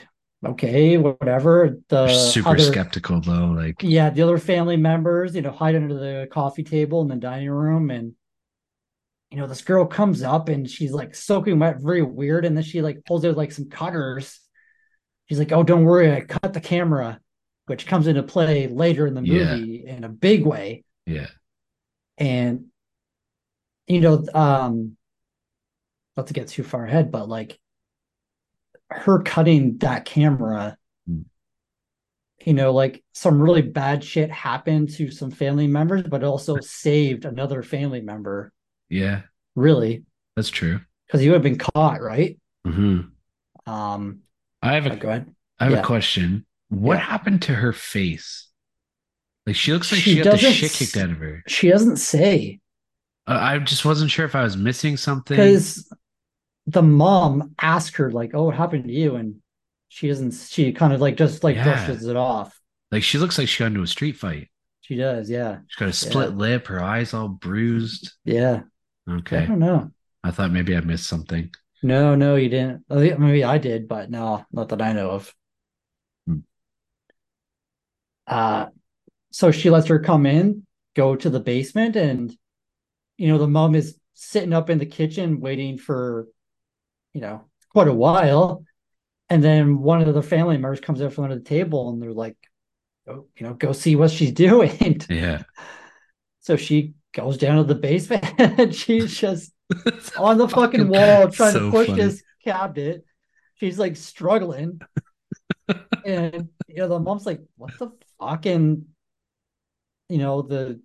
okay, 0.45 0.97
whatever. 0.97 1.77
They're 1.89 2.09
The 2.09 2.15
super 2.15 2.49
other 2.51 2.73
skeptical 2.73 3.21
though. 3.21 3.49
Like, 3.49 3.83
yeah, 3.83 4.11
the 4.11 4.23
other 4.23 4.39
family 4.39 4.77
members, 4.77 5.35
you 5.35 5.43
know, 5.43 5.51
hide 5.51 5.77
under 5.77 5.95
the 5.95 6.29
coffee 6.31 6.65
table 6.65 7.03
in 7.03 7.09
the 7.09 7.17
dining 7.17 7.51
room 7.51 7.91
and 7.91 8.15
you 9.31 9.37
know, 9.37 9.47
this 9.47 9.61
girl 9.61 9.85
comes 9.85 10.23
up 10.23 10.49
and 10.49 10.69
she's 10.69 10.93
like 10.93 11.15
soaking 11.15 11.59
wet, 11.59 11.77
very 11.81 12.03
weird, 12.03 12.47
and 12.47 12.57
then 12.57 12.65
she 12.65 12.81
like 12.81 13.05
pulls 13.05 13.25
out 13.27 13.37
like 13.37 13.53
some 13.53 13.69
cutters. 13.69 14.41
She's 15.29 15.39
like, 15.39 15.53
"Oh, 15.53 15.63
don't 15.63 15.85
worry, 15.85 16.11
I 16.11 16.23
cut 16.23 16.55
the 16.55 16.61
camera," 16.63 17.21
which 17.67 17.87
comes 17.87 18.07
into 18.07 18.23
play 18.23 18.69
later 18.69 19.07
in 19.07 19.13
the 19.13 19.23
Yeah. 19.23 19.57
movie 19.57 19.85
in 19.87 20.05
a 20.05 20.09
big 20.09 20.47
way. 20.47 20.85
Yeah, 21.09 21.27
And 22.19 22.67
you 23.87 24.01
know, 24.01 24.25
um, 24.35 24.97
not 26.17 26.27
to 26.27 26.35
get 26.35 26.49
too 26.49 26.63
far 26.63 26.85
ahead, 26.87 27.11
but 27.11 27.29
like 27.29 27.59
her 28.91 29.23
cutting 29.23 29.79
that 29.79 30.05
camera, 30.05 30.77
Mm. 31.09 31.25
you 32.45 32.55
know, 32.55 32.73
like 32.73 33.03
some 33.13 33.41
really 33.43 33.63
bad 33.63 34.03
shit 34.03 34.31
happened 34.31 34.91
to 34.91 35.11
some 35.11 35.31
family 35.31 35.67
members, 35.67 36.03
but 36.05 36.23
also 36.25 36.61
saved 36.61 37.25
another 37.25 37.63
family 37.63 38.01
member, 38.01 38.53
yeah, 38.89 39.23
really, 39.55 40.05
that's 40.37 40.51
true. 40.51 40.81
because 41.07 41.25
you 41.25 41.31
would 41.31 41.37
have 41.37 41.43
been 41.43 41.59
caught, 41.59 42.01
right? 42.01 42.39
hmm 42.65 43.11
Um, 43.67 44.23
I 44.63 44.75
have 44.75 44.87
oh, 44.87 44.95
a 44.95 44.97
go 44.97 45.09
ahead. 45.09 45.35
I 45.59 45.65
have 45.65 45.75
Yeah. 45.75 45.81
a 45.81 45.83
question. 45.87 46.47
What 46.69 46.99
Yeah. 46.99 47.05
happened 47.05 47.43
to 47.43 47.55
her 47.55 47.73
face? 47.73 48.48
Like 49.49 49.57
she 49.57 49.73
looks 49.73 49.91
like 49.91 50.01
She 50.03 50.15
she, 50.17 50.23
got 50.23 50.33
the 50.33 50.39
shit 50.39 50.73
kicked 50.73 50.97
out 50.97 51.11
of 51.11 51.19
her. 51.19 51.43
She 51.49 51.71
doesn't 51.71 51.97
say 51.97 52.61
Uh, 53.27 53.39
I 53.41 53.59
just 53.59 53.85
wasn't 53.85 54.11
sure 54.11 54.27
if 54.27 54.35
I 54.35 54.43
was 54.45 54.57
missing 54.57 54.97
something. 54.97 55.37
because 55.37 55.91
the 56.67 56.83
mom 56.83 57.55
asked 57.61 57.97
her 57.97 58.11
like, 58.13 58.33
"Oh, 58.35 58.45
what 58.45 58.55
happened 58.57 58.85
to 58.85 58.93
you?" 58.93 59.17
and 59.17 59.37
she 59.89 60.09
doesn't. 60.09 60.35
She 60.35 60.73
kind 60.73 60.93
of 60.93 61.01
like 61.01 61.17
just 61.17 61.43
like 61.43 61.57
Yeah. 61.57 61.65
brushes 61.65 62.07
it 62.07 62.17
off. 62.17 62.61
Like 62.93 63.03
she 63.03 63.19
looks 63.19 63.39
like 63.39 63.49
she 63.49 63.61
got 63.61 63.67
into 63.69 63.83
a 63.83 63.87
street 63.87 64.17
fight. 64.17 64.51
She 64.83 64.97
does, 64.97 65.29
yeah, 65.31 65.61
She's 65.69 65.77
got 65.79 65.89
a 65.91 65.93
split 65.93 66.37
lip, 66.37 66.67
her 66.69 66.83
eyes 66.83 67.13
all 67.15 67.29
bruised. 67.29 68.13
yeah. 68.25 68.63
Okay. 69.11 69.39
I 69.39 69.47
don't 69.47 69.59
know. 69.59 69.91
I 70.25 70.31
thought 70.31 70.51
maybe 70.51 70.77
I 70.77 70.81
missed 70.81 71.07
something. 71.07 71.51
No, 71.83 72.15
no, 72.15 72.37
you 72.37 72.49
didn't. 72.51 72.85
Maybe 72.91 73.45
I 73.45 73.59
did, 73.59 73.89
but 73.89 74.11
no, 74.11 74.45
not 74.53 74.69
that 74.71 74.83
I 74.83 74.93
know 74.93 75.11
of. 75.13 75.35
Hmm. 76.27 76.39
Uh, 78.27 78.67
so 79.39 79.53
she 79.53 79.71
lets 79.71 79.87
her 79.87 80.01
come 80.01 80.27
in, 80.27 80.67
go 80.97 81.15
to 81.15 81.31
the 81.31 81.39
basement, 81.39 81.95
and 81.95 82.37
you 83.19 83.29
know 83.29 83.39
the 83.39 83.47
mom 83.47 83.77
is 83.77 83.97
sitting 84.15 84.53
up 84.53 84.69
in 84.69 84.79
the 84.79 84.85
kitchen 84.85 85.39
waiting 85.39 85.79
for, 85.79 86.27
you 87.15 87.21
know, 87.21 87.45
quite 87.71 87.87
a 87.87 87.95
while, 87.95 88.65
and 89.29 89.41
then 89.45 89.79
one 89.79 90.03
of 90.03 90.13
the 90.13 90.25
family 90.25 90.57
members 90.57 90.81
comes 90.81 91.01
out 91.01 91.13
from 91.13 91.23
under 91.23 91.37
the 91.37 91.45
table, 91.45 91.89
and 91.91 92.03
they're 92.03 92.13
like, 92.13 92.37
"Oh, 93.07 93.27
you 93.37 93.47
know, 93.47 93.55
go 93.55 93.71
see 93.71 93.95
what 93.95 94.11
she's 94.11 94.33
doing." 94.49 95.01
Yeah. 95.09 95.45
So 96.41 96.57
she 96.57 96.95
goes 97.15 97.39
down 97.39 97.59
to 97.59 97.63
the 97.63 97.77
basement, 97.77 98.25
and 98.39 98.75
she's 98.75 99.17
just 99.21 99.53
on 100.17 100.39
the 100.39 100.49
fucking 100.49 100.89
wall 100.89 101.31
trying 101.31 101.53
so 101.53 101.61
to 101.61 101.71
push 101.71 101.87
funny. 101.87 102.03
this 102.03 102.25
cabinet. 102.43 103.05
She's 103.55 103.79
like 103.79 103.95
struggling. 103.95 104.81
and 106.05 106.49
you 106.67 106.75
know, 106.79 106.89
the 106.89 106.99
mom's 106.99 107.25
like, 107.25 107.41
what 107.57 107.79
the 107.79 107.93
fuck? 108.19 108.45
And 108.45 108.87
you 110.09 110.19
know, 110.19 110.43
the 110.43 110.81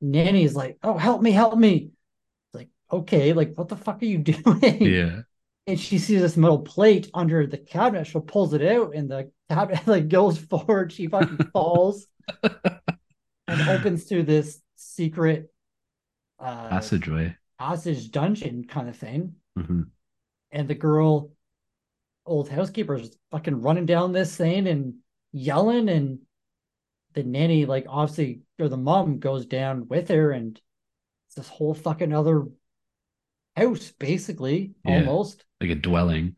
nanny 0.00 0.44
is 0.44 0.56
like, 0.56 0.78
Oh, 0.82 0.96
help 0.98 1.22
me, 1.22 1.32
help 1.32 1.58
me. 1.58 1.90
It's 2.48 2.54
like, 2.54 2.68
okay, 2.92 3.32
like 3.32 3.54
what 3.56 3.68
the 3.68 3.76
fuck 3.76 4.02
are 4.02 4.06
you 4.06 4.18
doing? 4.20 4.82
Yeah. 4.82 5.22
And 5.66 5.80
she 5.80 5.98
sees 5.98 6.20
this 6.22 6.36
metal 6.36 6.60
plate 6.60 7.10
under 7.14 7.46
the 7.46 7.58
cabinet. 7.58 8.06
She 8.06 8.20
pulls 8.20 8.54
it 8.54 8.62
out, 8.62 8.94
and 8.94 9.10
the 9.10 9.30
cabinet 9.50 9.86
like 9.88 10.08
goes 10.08 10.38
forward. 10.38 10.92
She 10.92 11.08
fucking 11.08 11.38
falls 11.52 12.06
and 13.48 13.68
opens 13.68 14.04
to 14.06 14.22
this 14.22 14.60
secret 14.76 15.50
uh 16.38 16.68
Passageway. 16.68 17.36
passage 17.58 18.10
dungeon 18.10 18.64
kind 18.66 18.88
of 18.88 18.96
thing. 18.96 19.36
hmm 19.56 19.82
and 20.52 20.68
the 20.68 20.74
girl 20.74 21.32
old 22.26 22.48
housekeeper 22.48 22.96
is 22.96 23.16
fucking 23.30 23.62
running 23.62 23.86
down 23.86 24.12
this 24.12 24.36
thing 24.36 24.66
and 24.68 24.94
yelling 25.32 25.88
and 25.88 26.20
the 27.16 27.24
nanny 27.24 27.64
like 27.66 27.86
obviously 27.88 28.42
or 28.60 28.68
the 28.68 28.76
mom 28.76 29.18
goes 29.18 29.46
down 29.46 29.88
with 29.88 30.08
her 30.10 30.30
and 30.30 30.60
it's 31.28 31.34
this 31.36 31.48
whole 31.48 31.74
fucking 31.74 32.12
other 32.14 32.44
house 33.56 33.90
basically 33.98 34.72
Yeah. 34.84 34.98
almost 35.00 35.44
Like 35.60 35.70
a 35.70 35.74
dwelling. 35.74 36.36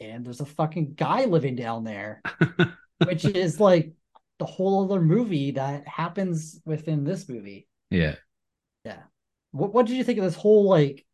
and 0.00 0.24
there's 0.24 0.40
a 0.40 0.46
fucking 0.46 0.94
guy 0.94 1.26
living 1.26 1.56
down 1.56 1.84
there 1.84 2.22
which 3.04 3.24
is 3.26 3.60
like 3.60 3.92
the 4.38 4.46
whole 4.46 4.84
other 4.84 5.02
movie 5.02 5.50
that 5.52 5.86
happens 5.86 6.60
within 6.64 7.04
this 7.04 7.28
movie 7.28 7.66
yeah. 7.90 8.14
Yeah. 8.84 9.02
What, 9.50 9.74
what 9.74 9.86
did 9.86 9.96
you 9.96 10.04
think 10.04 10.18
of 10.18 10.24
this 10.24 10.36
whole 10.36 10.68
like 10.68 11.04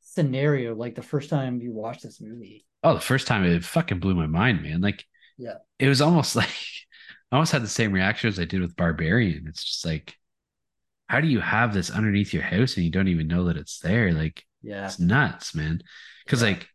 scenario 0.00 0.74
like 0.74 0.94
the 0.96 1.02
first 1.02 1.30
time 1.30 1.60
you 1.60 1.72
watched 1.72 2.02
this 2.02 2.20
movie 2.20 2.66
Oh, 2.82 2.94
the 2.94 3.00
first 3.00 3.26
time 3.26 3.44
it 3.44 3.64
fucking 3.64 3.98
blew 4.00 4.14
my 4.14 4.26
mind, 4.26 4.62
man. 4.62 4.80
Like, 4.80 5.04
Yeah. 5.38 5.54
it 5.78 5.88
was 5.88 6.00
almost 6.00 6.36
like 6.42 6.50
I 7.32 7.36
almost 7.36 7.52
had 7.52 7.62
the 7.62 7.68
same 7.68 7.92
reaction 7.92 8.28
as 8.28 8.38
I 8.38 8.44
did 8.44 8.60
with 8.60 8.76
Barbarian. 8.76 9.46
It's 9.48 9.64
just 9.64 9.84
like, 9.84 10.16
how 11.08 11.20
do 11.20 11.28
you 11.28 11.40
have 11.40 11.74
this 11.74 11.90
underneath 11.90 12.32
your 12.34 12.42
house 12.42 12.76
and 12.76 12.84
you 12.84 12.90
don't 12.92 13.08
even 13.08 13.28
know 13.28 13.44
that 13.46 13.56
it's 13.56 13.80
there? 13.80 14.12
Like, 14.12 14.44
yeah 14.62 14.86
it's 14.86 14.98
nuts, 14.98 15.54
man. 15.54 15.82
Because 16.24 16.42
Yeah. 16.42 16.48
like, 16.48 16.68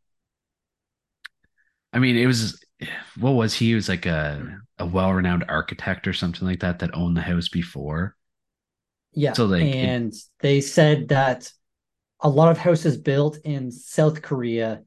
I 1.93 1.99
mean, 1.99 2.17
it 2.17 2.25
was 2.25 2.63
what 3.19 3.31
was 3.31 3.53
he? 3.53 3.67
He 3.67 3.75
was 3.75 3.89
like 3.89 4.05
a 4.05 4.59
a 4.79 4.85
well 4.85 5.13
renowned 5.13 5.45
architect 5.47 6.07
or 6.07 6.13
something 6.13 6.47
like 6.47 6.61
that 6.61 6.79
that 6.79 6.95
owned 6.95 7.17
the 7.17 7.21
house 7.21 7.49
before. 7.49 8.15
Yeah. 9.13 9.33
So, 9.33 9.45
like, 9.45 9.63
it- 9.63 9.75
and 9.75 10.13
they 10.39 10.61
said 10.61 11.09
that 11.09 11.51
a 12.21 12.29
lot 12.29 12.51
of 12.51 12.57
houses 12.57 12.97
built 12.97 13.37
in 13.43 13.71
South 13.71 14.21
Korea 14.21 14.83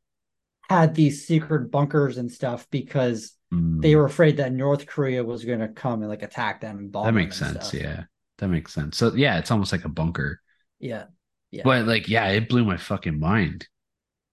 had 0.70 0.94
these 0.94 1.26
secret 1.26 1.70
bunkers 1.70 2.18
and 2.18 2.32
stuff 2.32 2.66
because 2.70 3.34
Mm, 3.54 3.82
they 3.82 3.96
were 3.96 4.04
afraid 4.04 4.36
that 4.38 4.52
North 4.52 4.86
Korea 4.86 5.22
was 5.24 5.44
going 5.44 5.60
to 5.60 5.68
come 5.68 6.00
and 6.02 6.08
like 6.10 6.22
attack 6.22 6.60
them 6.60 6.78
and 6.78 6.92
bomb 6.92 7.06
that 7.06 7.12
makes 7.12 7.38
sense. 7.38 7.68
stuff. 7.68 7.80
Yeah, 7.80 8.04
that 8.38 8.48
makes 8.48 8.72
sense. 8.72 8.96
So 8.96 9.14
yeah, 9.14 9.38
it's 9.38 9.50
almost 9.50 9.72
like 9.72 9.84
a 9.84 9.88
bunker. 9.90 10.40
Yeah. 10.80 11.04
Yeah. 11.50 11.62
But 11.64 11.86
like, 11.86 12.08
yeah, 12.08 12.28
it 12.28 12.48
blew 12.48 12.64
my 12.64 12.76
fucking 12.76 13.18
mind 13.18 13.68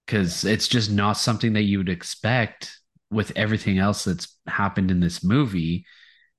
because 0.06 0.44
it's 0.44 0.68
just 0.68 0.92
not 0.92 1.14
something 1.14 1.54
that 1.54 1.64
you 1.64 1.78
would 1.78 1.90
expect 1.90 2.78
with 3.12 3.32
everything 3.36 3.78
else 3.78 4.06
that's 4.06 4.36
happened 4.48 4.90
in 4.90 5.00
this 5.00 5.24
movie. 5.24 5.86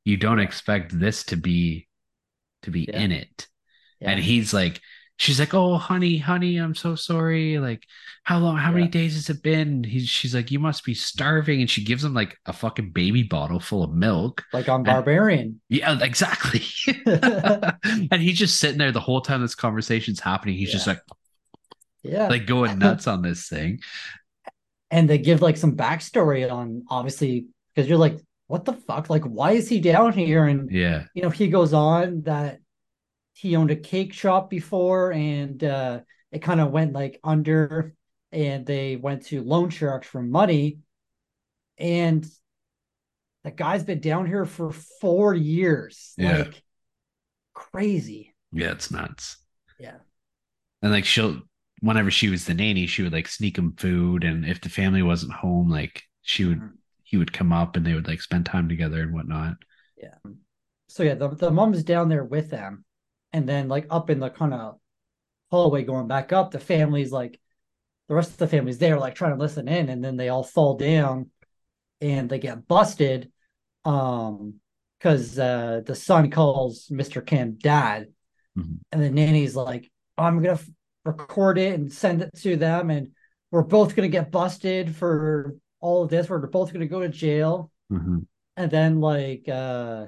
You 0.05 0.16
don't 0.16 0.41
expect 0.41 0.99
this 0.99 1.24
to 1.24 1.37
be 1.37 1.87
to 2.62 2.70
be 2.70 2.87
Yeah. 2.89 3.01
in 3.01 3.12
it. 3.12 3.47
Yeah. 4.01 4.11
And 4.11 4.20
he's 4.20 4.53
like, 4.53 4.80
she's 5.16 5.38
like, 5.38 5.54
"Oh, 5.54 5.76
honey, 5.76 6.18
honey, 6.18 6.56
I'm 6.56 6.74
so 6.74 6.94
sorry. 6.94 7.58
Like, 7.58 7.84
how 8.24 8.38
long? 8.38 8.56
How 8.56 8.72
many 8.72 8.88
days 8.88 9.14
has 9.14 9.30
it 9.30 9.42
been?" 9.42 9.84
He's 9.84 10.08
she's 10.08 10.34
like, 10.34 10.50
"You 10.50 10.58
must 10.58 10.84
be 10.84 10.94
starving," 10.94 11.60
and 11.60 11.70
she 11.70 11.84
gives 11.84 12.04
him 12.04 12.14
like 12.14 12.38
a 12.46 12.52
fucking 12.52 12.90
baby 12.90 13.22
bottle 13.22 13.60
full 13.60 13.84
of 13.84 13.92
milk. 13.92 14.44
like 14.52 14.68
on 14.68 14.82
Barbarian. 14.82 15.60
Yeah, 15.68 15.98
exactly. 16.00 16.62
and 17.06 18.22
he's 18.22 18.38
just 18.38 18.58
sitting 18.58 18.78
there 18.78 18.92
the 18.92 19.00
whole 19.00 19.20
time 19.20 19.42
this 19.42 19.54
conversation's 19.54 20.20
happening. 20.20 20.56
He's 20.56 20.72
just 20.72 20.86
like 20.86 21.00
yeah. 22.02 22.28
like 22.28 22.46
going 22.46 22.78
nuts 22.78 23.06
on 23.06 23.22
this 23.22 23.48
thing. 23.48 23.80
and 24.90 25.08
they 25.08 25.18
give 25.18 25.42
like 25.42 25.56
some 25.56 25.76
backstory 25.76 26.50
on 26.50 26.84
obviously 26.88 27.46
because 27.74 27.88
you're 27.88 27.98
like, 27.98 28.18
what 28.46 28.64
the 28.64 28.74
fuck? 28.74 29.08
Like, 29.08 29.24
why 29.24 29.52
is 29.52 29.68
he 29.68 29.80
down 29.80 30.12
here? 30.12 30.44
And 30.44 30.70
Yeah, 30.70 31.04
you 31.14 31.22
know, 31.22 31.30
he 31.30 31.48
goes 31.48 31.72
on 31.72 32.22
that 32.22 32.58
he 33.43 33.57
owned 33.57 33.70
a 33.70 33.76
cake 33.76 34.12
shop 34.12 34.49
before 34.51 35.12
and 35.12 35.62
uh 35.64 36.01
it 36.30 36.40
kind 36.40 36.61
of 36.61 36.70
went 36.70 36.93
like 36.93 37.18
under 37.24 37.95
and 38.32 38.64
they 38.64 38.97
went 38.97 39.26
to 39.26 39.43
loan 39.43 39.68
sharks 39.70 40.07
for 40.07 40.22
money 40.22 40.78
and 41.78 42.26
the 43.45 43.51
guy's 43.51 43.84
been 43.84 44.01
down 44.01 44.26
here 44.26 44.45
for 44.47 44.72
four 44.72 45.34
years 45.34 46.14
Yeah. 46.16 46.38
like 46.38 46.62
crazy 47.55 48.34
yeah, 48.53 48.72
it's 48.72 48.90
nuts. 48.90 49.36
yeah 49.78 49.97
And 50.82 50.93
like 50.93 51.05
she'll, 51.05 51.40
whenever 51.80 52.11
she 52.11 52.28
was 52.28 52.45
the 52.45 52.55
nanny, 52.55 52.86
she 52.86 53.03
would 53.03 53.12
like 53.12 53.28
sneak 53.28 53.57
him 53.57 53.74
food, 53.76 54.24
and 54.24 54.45
if 54.45 54.61
the 54.61 54.68
family 54.68 55.03
wasn't 55.03 55.32
home, 55.32 55.70
like 55.70 56.03
she 56.22 56.45
would, 56.45 56.59
Mhm. 56.59 56.72
he 57.03 57.16
would 57.16 57.32
come 57.32 57.53
up 57.53 57.76
and 57.76 57.86
they 57.86 57.95
would 57.95 58.07
like 58.09 58.20
spend 58.22 58.47
time 58.47 58.68
together 58.68 59.03
and 59.03 59.12
whatnot. 59.12 59.57
yeah 59.97 60.14
so 60.88 61.03
yeah 61.03 61.14
the, 61.14 61.28
the 61.28 61.51
mom's 61.51 61.82
down 61.84 62.09
there 62.09 62.24
with 62.24 62.51
them 62.51 62.84
and 63.33 63.49
then 63.49 63.68
like 63.68 63.87
up 63.91 64.11
in 64.11 64.20
the 64.20 64.30
kind 64.30 64.55
of 64.55 64.78
hallway 65.51 65.83
going 65.83 66.09
back 66.09 66.33
up 66.33 66.51
the 66.51 66.59
family's 66.59 67.12
like 67.12 67.39
the 68.09 68.14
rest 68.14 68.30
of 68.30 68.37
the 68.39 68.47
family's 68.49 68.78
there 68.78 68.99
like 68.99 69.14
trying 69.14 69.33
to 69.35 69.39
listen 69.41 69.68
in 69.68 69.89
and 69.89 70.03
then 70.05 70.16
they 70.16 70.28
all 70.28 70.43
fall 70.43 70.76
down 70.76 71.30
and 72.01 72.28
they 72.28 72.39
get 72.39 72.66
busted 72.66 73.30
um 73.85 74.55
because 74.99 75.39
uh 75.39 75.80
the 75.85 75.95
son 75.95 76.30
calls 76.30 76.89
mr 76.91 77.24
kim 77.24 77.53
dad 77.61 78.07
Mhm. 78.57 78.78
and 78.93 79.03
the 79.03 79.11
nanny's 79.11 79.57
like 79.57 79.91
i'm 80.18 80.37
gonna 80.43 80.53
f- 80.55 80.68
record 81.05 81.57
it 81.59 81.74
and 81.74 81.91
send 81.93 82.20
it 82.22 82.30
to 82.39 82.57
them 82.57 82.91
and 82.91 83.09
we're 83.51 83.62
both 83.62 83.97
gonna 83.97 84.09
get 84.09 84.30
busted 84.30 84.95
for 84.95 85.57
all 85.80 86.03
of 86.05 86.11
this 86.11 86.28
we're 86.28 86.47
both 86.47 86.72
gonna 86.72 86.87
go 86.87 87.01
to 87.01 87.09
jail 87.09 87.70
Mhm. 87.91 88.26
and 88.57 88.70
then 88.70 89.01
like 89.01 89.49
uh 89.49 90.07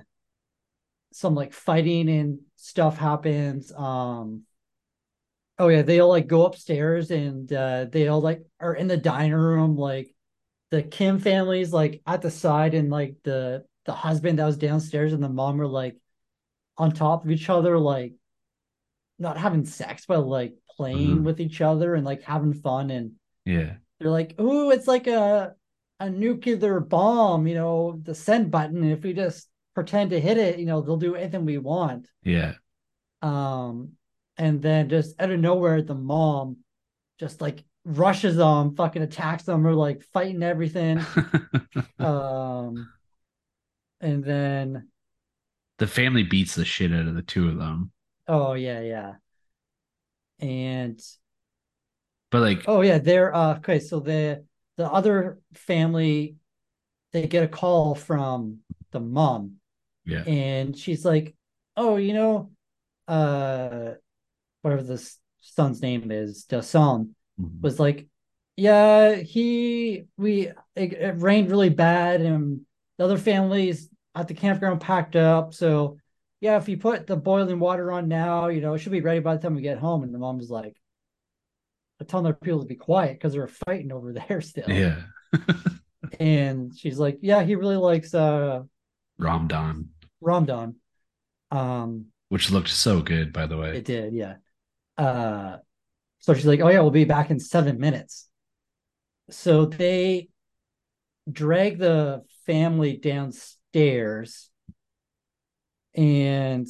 some 1.12 1.34
like 1.34 1.52
fighting 1.52 2.08
and 2.08 2.38
stuff 2.64 2.96
happens 2.96 3.70
um 3.72 4.42
oh 5.58 5.68
yeah 5.68 5.82
they 5.82 6.00
all 6.00 6.08
like 6.08 6.26
go 6.26 6.46
upstairs 6.46 7.10
and 7.10 7.52
uh 7.52 7.84
they 7.84 8.08
all 8.08 8.20
like 8.20 8.42
are 8.58 8.74
in 8.74 8.88
the 8.88 8.96
dining 8.96 9.34
room 9.34 9.76
like 9.76 10.14
the 10.70 10.82
kim 10.82 11.18
family's 11.18 11.72
like 11.72 12.00
at 12.06 12.22
the 12.22 12.30
side 12.30 12.74
and 12.74 12.90
like 12.90 13.16
the 13.22 13.64
the 13.84 13.92
husband 13.92 14.38
that 14.38 14.46
was 14.46 14.56
downstairs 14.56 15.12
and 15.12 15.22
the 15.22 15.28
mom 15.28 15.60
are 15.60 15.66
like 15.66 15.96
on 16.78 16.90
top 16.90 17.24
of 17.24 17.30
each 17.30 17.50
other 17.50 17.78
like 17.78 18.14
not 19.18 19.36
having 19.36 19.64
sex 19.64 20.06
but 20.06 20.20
like 20.20 20.54
playing 20.76 21.18
Mhm. 21.18 21.24
with 21.24 21.40
each 21.40 21.60
other 21.60 21.94
and 21.94 22.04
like 22.04 22.22
having 22.22 22.54
fun 22.54 22.90
and 22.90 23.12
Yeah. 23.44 23.74
they're 23.98 24.10
like, 24.10 24.34
oh, 24.38 24.70
it's 24.70 24.88
like 24.88 25.06
a 25.06 25.54
a 26.00 26.10
nuclear 26.10 26.80
bomb, 26.80 27.46
you 27.46 27.54
know, 27.54 28.00
the 28.02 28.14
send 28.14 28.50
button. 28.50 28.82
If 28.82 29.04
we 29.04 29.12
just 29.12 29.48
pretend 29.74 30.10
to 30.10 30.20
hit 30.20 30.38
it, 30.38 30.58
you 30.58 30.66
know, 30.66 30.80
they'll 30.80 30.96
do 30.96 31.14
anything 31.16 31.44
we 31.44 31.58
want." 31.58 32.10
Yeah. 32.22 32.54
Um, 33.22 33.92
and 34.36 34.60
then 34.60 34.88
just 34.88 35.20
out 35.20 35.30
of 35.30 35.40
nowhere, 35.40 35.82
the 35.82 35.94
mom 35.94 36.58
just 37.18 37.40
like 37.40 37.64
rushes 37.84 38.36
them, 38.36 38.74
fucking 38.76 39.02
attacks 39.02 39.44
them, 39.44 39.66
or 39.66 39.74
like 39.74 40.02
fighting 40.12 40.42
everything. 40.42 41.00
Um, 41.98 42.92
and 44.00 44.22
then 44.22 44.88
the 45.78 45.86
family 45.86 46.22
beats 46.22 46.54
the 46.54 46.64
shit 46.64 46.92
out 46.92 47.06
of 47.06 47.14
the 47.14 47.22
two 47.22 47.48
of 47.48 47.56
them. 47.58 47.92
oh 48.26 48.54
yeah, 48.54 48.80
yeah, 48.80 49.14
and 50.40 51.00
But 52.30 52.40
like, 52.40 52.64
oh 52.66 52.80
yeah, 52.80 52.98
they're 52.98 53.34
uh 53.34 53.56
okay. 53.58 53.78
So 53.78 54.00
the 54.00 54.44
the 54.76 54.90
other 54.90 55.38
family 55.54 56.36
they 57.12 57.26
get 57.28 57.44
a 57.44 57.48
call 57.48 57.94
from 57.94 58.58
the 58.90 59.00
mom 59.00 59.56
yeah. 60.04 60.22
and 60.26 60.76
she's 60.76 61.04
like, 61.04 61.34
"Oh, 61.76 61.96
you 61.96 62.12
know, 62.14 62.50
uh, 63.08 63.92
whatever 64.62 64.82
this 64.82 65.18
son's 65.40 65.82
name 65.82 66.10
is, 66.10 66.46
Dasan 66.48 67.10
Mhm. 67.40 67.60
was 67.62 67.80
like, 67.80 68.06
yeah, 68.56 69.16
he 69.16 70.04
we 70.16 70.48
it, 70.76 70.92
it 70.92 71.14
rained 71.18 71.50
really 71.50 71.70
bad, 71.70 72.20
and 72.20 72.60
the 72.98 73.04
other 73.04 73.18
families 73.18 73.88
at 74.14 74.28
the 74.28 74.34
campground 74.34 74.80
packed 74.80 75.16
up. 75.16 75.52
So 75.54 75.98
yeah, 76.40 76.56
if 76.58 76.68
you 76.68 76.76
put 76.76 77.06
the 77.06 77.16
boiling 77.16 77.58
water 77.58 77.90
on 77.90 78.06
now, 78.08 78.48
you 78.48 78.60
know, 78.60 78.74
it 78.74 78.78
should 78.78 78.92
be 78.92 79.00
ready 79.00 79.20
by 79.20 79.36
the 79.36 79.42
time 79.42 79.54
we 79.56 79.62
get 79.62 79.78
home." 79.78 80.02
And 80.04 80.14
the 80.14 80.18
mom's 80.18 80.50
like, 80.50 80.76
"I'm 82.00 82.06
telling 82.06 82.24
their 82.24 82.34
people 82.34 82.60
to 82.60 82.66
be 82.66 82.76
quiet 82.76 83.14
because 83.14 83.32
they're 83.32 83.48
fighting 83.48 83.90
over 83.92 84.12
there 84.28 84.40
still." 84.40 84.70
Yeah. 84.70 85.02
And 86.20 86.76
she's 86.76 86.98
like, 86.98 87.18
"Yeah, 87.22 87.42
he 87.42 87.56
really 87.56 87.76
likes 87.76 88.14
uh 88.14 88.62
Ramdan, 89.20 89.88
Ramdan." 90.24 90.76
Um, 91.50 92.06
which 92.28 92.50
looked 92.50 92.70
so 92.70 93.00
good, 93.00 93.32
by 93.32 93.46
the 93.46 93.56
way. 93.56 93.76
It 93.76 93.84
did, 93.84 94.12
yeah. 94.14 94.36
Uh, 94.96 95.58
so 96.18 96.34
she's 96.34 96.46
like, 96.46 96.60
"Oh 96.60 96.68
yeah, 96.68 96.80
we'll 96.80 96.90
be 96.90 97.04
back 97.04 97.30
in 97.30 97.38
seven 97.38 97.78
minutes." 97.78 98.28
So 99.30 99.66
they 99.66 100.28
drag 101.30 101.78
the 101.78 102.24
family 102.46 102.96
downstairs, 102.96 104.50
and 105.94 106.66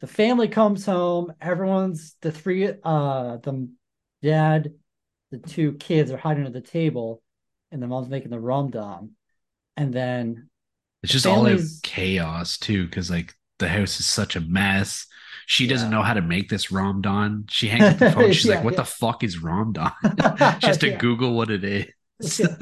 the 0.00 0.06
family 0.06 0.48
comes 0.48 0.84
home. 0.84 1.32
Everyone's 1.40 2.16
the 2.20 2.30
three, 2.30 2.68
uh, 2.82 3.38
the 3.38 3.68
dad, 4.22 4.74
the 5.30 5.38
two 5.38 5.74
kids 5.74 6.10
are 6.10 6.18
hiding 6.18 6.44
under 6.44 6.58
the 6.60 6.66
table, 6.66 7.22
and 7.70 7.82
the 7.82 7.86
mom's 7.86 8.08
making 8.08 8.30
the 8.30 8.36
ramdam, 8.36 9.10
and 9.76 9.92
then 9.92 10.48
It's 11.04 11.12
just 11.12 11.26
all 11.26 11.46
out 11.46 11.60
chaos 11.82 12.58
too, 12.58 12.86
because 12.86 13.10
like 13.10 13.34
the 13.60 13.68
house 13.68 14.00
is 14.00 14.06
such 14.06 14.36
a 14.36 14.40
mess. 14.42 15.06
She 15.46 15.68
doesn't 15.68 15.90
know 15.90 16.02
how 16.02 16.14
to 16.14 16.22
make 16.22 16.48
this 16.50 16.68
Ramdan. 16.68 17.50
She 17.50 17.68
hangs 17.68 17.90
up 17.90 17.98
the 17.98 18.06
phone. 18.06 18.32
She's 18.32 18.48
Yeah, 18.48 18.50
like, 18.50 18.64
"What 18.64 18.76
yeah. 18.76 18.78
the 18.78 18.84
fuck 18.86 19.24
is 19.24 19.38
Ramdan?" 19.38 19.92
she 20.60 20.70
has 20.70 20.78
to 20.78 20.90
Yeah. 20.90 20.96
Google 20.96 21.34
what 21.36 21.50
it 21.50 21.64
is. 21.64 21.86
Yeah. 22.38 22.56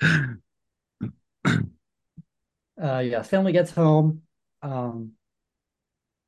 uh 2.82 2.98
yeah 2.98 3.22
family 3.22 3.52
gets 3.52 3.70
home 3.72 4.22
um 4.62 5.12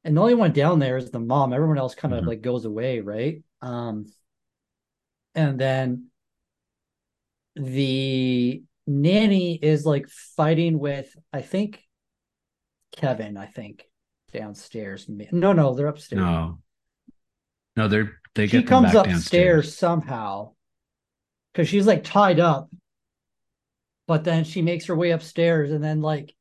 and 0.04 0.16
the 0.16 0.20
only 0.20 0.34
one 0.34 0.52
down 0.52 0.78
there 0.78 0.96
is 0.96 1.10
the 1.10 1.20
mom 1.20 1.52
everyone 1.52 1.78
else 1.78 1.94
kind 1.94 2.14
of 2.14 2.24
Mhm. 2.24 2.26
like 2.26 2.40
goes 2.42 2.64
away 2.64 3.00
right 3.00 3.42
um 3.62 4.06
and 5.34 5.58
then 5.58 6.10
the 7.56 8.62
nanny 8.86 9.54
is 9.54 9.84
like 9.84 10.08
fighting 10.08 10.78
with 10.78 11.14
i 11.32 11.40
think 11.40 11.82
kevin 12.92 13.36
i 13.36 13.46
think 13.46 13.84
downstairs. 14.32 15.06
No 15.08 15.52
no 15.52 15.74
they're 15.74 15.86
upstairs. 15.86 16.20
No, 16.20 16.58
no, 17.76 17.88
they're 17.88 18.20
they 18.34 18.46
get 18.46 18.60
she 18.60 18.66
comes 18.66 18.94
upstairs 18.94 19.06
downstairs. 19.06 19.76
somehow 19.76 20.52
because 21.52 21.68
she's 21.68 21.86
like 21.86 22.04
tied 22.04 22.40
up. 22.40 22.70
But 24.06 24.24
then 24.24 24.44
she 24.44 24.62
makes 24.62 24.86
her 24.86 24.96
way 24.96 25.10
upstairs 25.10 25.70
and 25.70 25.82
then 25.82 26.00
like 26.00 26.34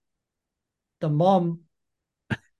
the 1.01 1.09
mom 1.09 1.61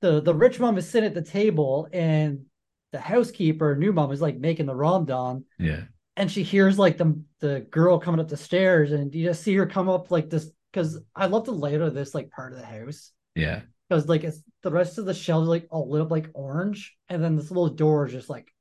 the 0.02 0.22
the 0.22 0.36
rich 0.36 0.60
mom 0.60 0.78
is 0.78 0.88
sitting 0.88 1.08
at 1.08 1.16
the 1.16 1.22
table 1.22 1.88
and 1.92 2.46
the 2.92 3.00
housekeeper 3.00 3.76
new 3.76 3.92
mom 3.92 4.12
is 4.12 4.22
like 4.22 4.38
making 4.38 4.66
the 4.66 4.74
ramdon 4.74 5.44
Yeah, 5.58 5.84
and 6.16 6.32
she 6.32 6.44
hears 6.44 6.78
like 6.78 6.98
the 6.98 7.22
the 7.40 7.62
girl 7.72 8.00
coming 8.00 8.20
up 8.20 8.28
the 8.28 8.38
stairs 8.38 8.92
and 8.92 9.14
you 9.14 9.26
just 9.26 9.44
see 9.44 9.56
her 9.56 9.66
come 9.66 9.90
up 9.90 10.12
like 10.12 10.30
this 10.30 10.52
because 10.72 11.00
i 11.16 11.26
love 11.26 11.46
the 11.46 11.52
layout 11.52 11.82
of 11.82 11.94
this 11.94 12.14
like 12.14 12.30
part 12.32 12.54
of 12.54 12.60
the 12.60 12.66
house 12.66 13.12
yeah, 13.36 13.62
because 13.88 14.08
like 14.08 14.24
it's 14.24 14.42
the 14.64 14.72
rest 14.72 14.98
of 14.98 15.06
the 15.06 15.14
shelves 15.14 15.48
like 15.48 15.68
all 15.70 15.90
lit 15.90 16.02
up 16.02 16.12
like 16.12 16.30
orange 16.34 16.98
and 17.08 17.24
then 17.24 17.36
this 17.36 17.52
little 17.52 17.70
door 17.70 18.06
is 18.06 18.12
just 18.12 18.30
like 18.30 18.52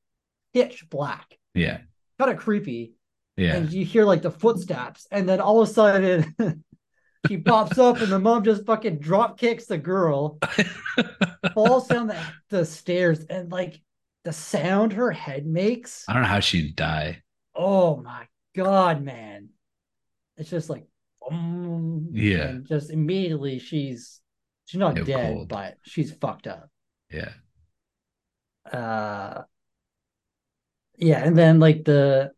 pitch 0.55 0.89
black 0.89 1.37
yeah, 1.55 1.79
kind 2.19 2.31
of 2.31 2.37
creepy 2.37 2.93
yeah. 3.39 3.55
and 3.55 3.73
you 3.73 3.85
hear 3.85 4.05
like 4.05 4.23
the 4.23 4.31
footsteps, 4.31 5.07
and 5.11 5.29
then 5.29 5.41
all 5.41 5.63
of 5.63 5.69
a 5.69 5.73
sudden 5.73 6.35
she 7.29 7.39
pops 7.39 7.79
up, 7.79 8.01
and 8.01 8.11
the 8.11 8.19
mom 8.19 8.45
just 8.45 8.67
fucking 8.67 8.99
drop 8.99 9.39
kicks 9.39 9.67
the 9.67 9.79
girl, 9.79 10.39
falls 11.55 11.87
down 11.87 12.09
the, 12.09 12.21
the 12.51 12.67
stairs, 12.67 13.25
and 13.31 13.51
like 13.53 13.81
the 14.25 14.33
sound 14.33 14.93
her 14.93 15.13
head 15.13 15.47
makes. 15.47 16.05
I 16.09 16.13
don't 16.13 16.23
know 16.23 16.29
how 16.29 16.41
she'd 16.41 16.75
die. 16.75 17.23
Oh 17.59 17.97
my 17.99 18.27
god, 18.57 19.03
man! 19.03 19.51
It's 20.39 20.51
just 20.51 20.71
like, 20.71 20.87
um, 21.31 22.11
Yeah. 22.13 22.59
just 22.69 22.91
immediately 22.91 23.59
she's 23.61 24.21
she's 24.67 24.81
not 24.81 24.97
Yeah, 24.97 25.05
dead, 25.05 25.33
cold. 25.33 25.49
but 25.49 25.79
she's 25.83 26.13
fucked 26.13 26.47
up. 26.49 26.71
Yeah, 27.11 27.33
uh 28.73 29.45
yeah 30.97 31.25
and 31.25 31.37
then 31.37 31.61
like 31.61 31.85
the 31.85 32.33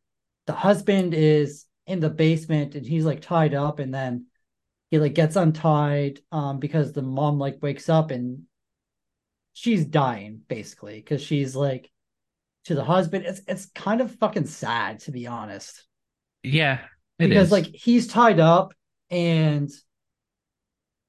the 0.47 0.53
husband 0.53 1.14
is 1.14 1.66
in 1.87 2.01
the 2.01 2.11
basement 2.11 2.75
and 2.75 2.87
he's 2.87 3.05
like 3.05 3.21
tied 3.21 3.55
up 3.55 3.79
and 3.79 3.93
then 3.95 4.27
he 4.91 4.99
like 4.99 5.14
gets 5.14 5.37
untied 5.37 6.21
um 6.33 6.59
because 6.59 6.93
the 6.93 7.03
mom 7.03 7.39
like 7.39 7.59
wakes 7.62 7.89
up 7.89 8.11
and 8.11 8.43
she's 9.53 9.85
dying 9.85 10.41
basically 10.49 10.97
because 10.97 11.23
she's 11.23 11.55
like 11.57 11.91
to 12.71 12.77
the 12.77 12.85
husband. 12.85 13.25
It's 13.27 13.41
it's 13.49 13.66
kind 13.75 14.01
of 14.01 14.14
fucking 14.16 14.47
sad 14.47 15.01
to 15.01 15.11
be 15.12 15.27
honest. 15.27 15.85
Yeah. 16.43 16.79
It 17.18 17.29
because 17.29 17.49
is. 17.49 17.53
like 17.53 17.66
he's 17.66 18.07
tied 18.07 18.39
up 18.41 18.73
and 19.11 19.68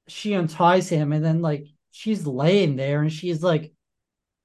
she 0.07 0.33
unties 0.35 0.89
him 0.89 1.13
and 1.13 1.23
then 1.23 1.41
like 1.41 1.67
she's 1.91 2.25
laying 2.25 2.75
there 2.75 3.01
and 3.01 3.13
she's 3.13 3.41
like 3.43 3.71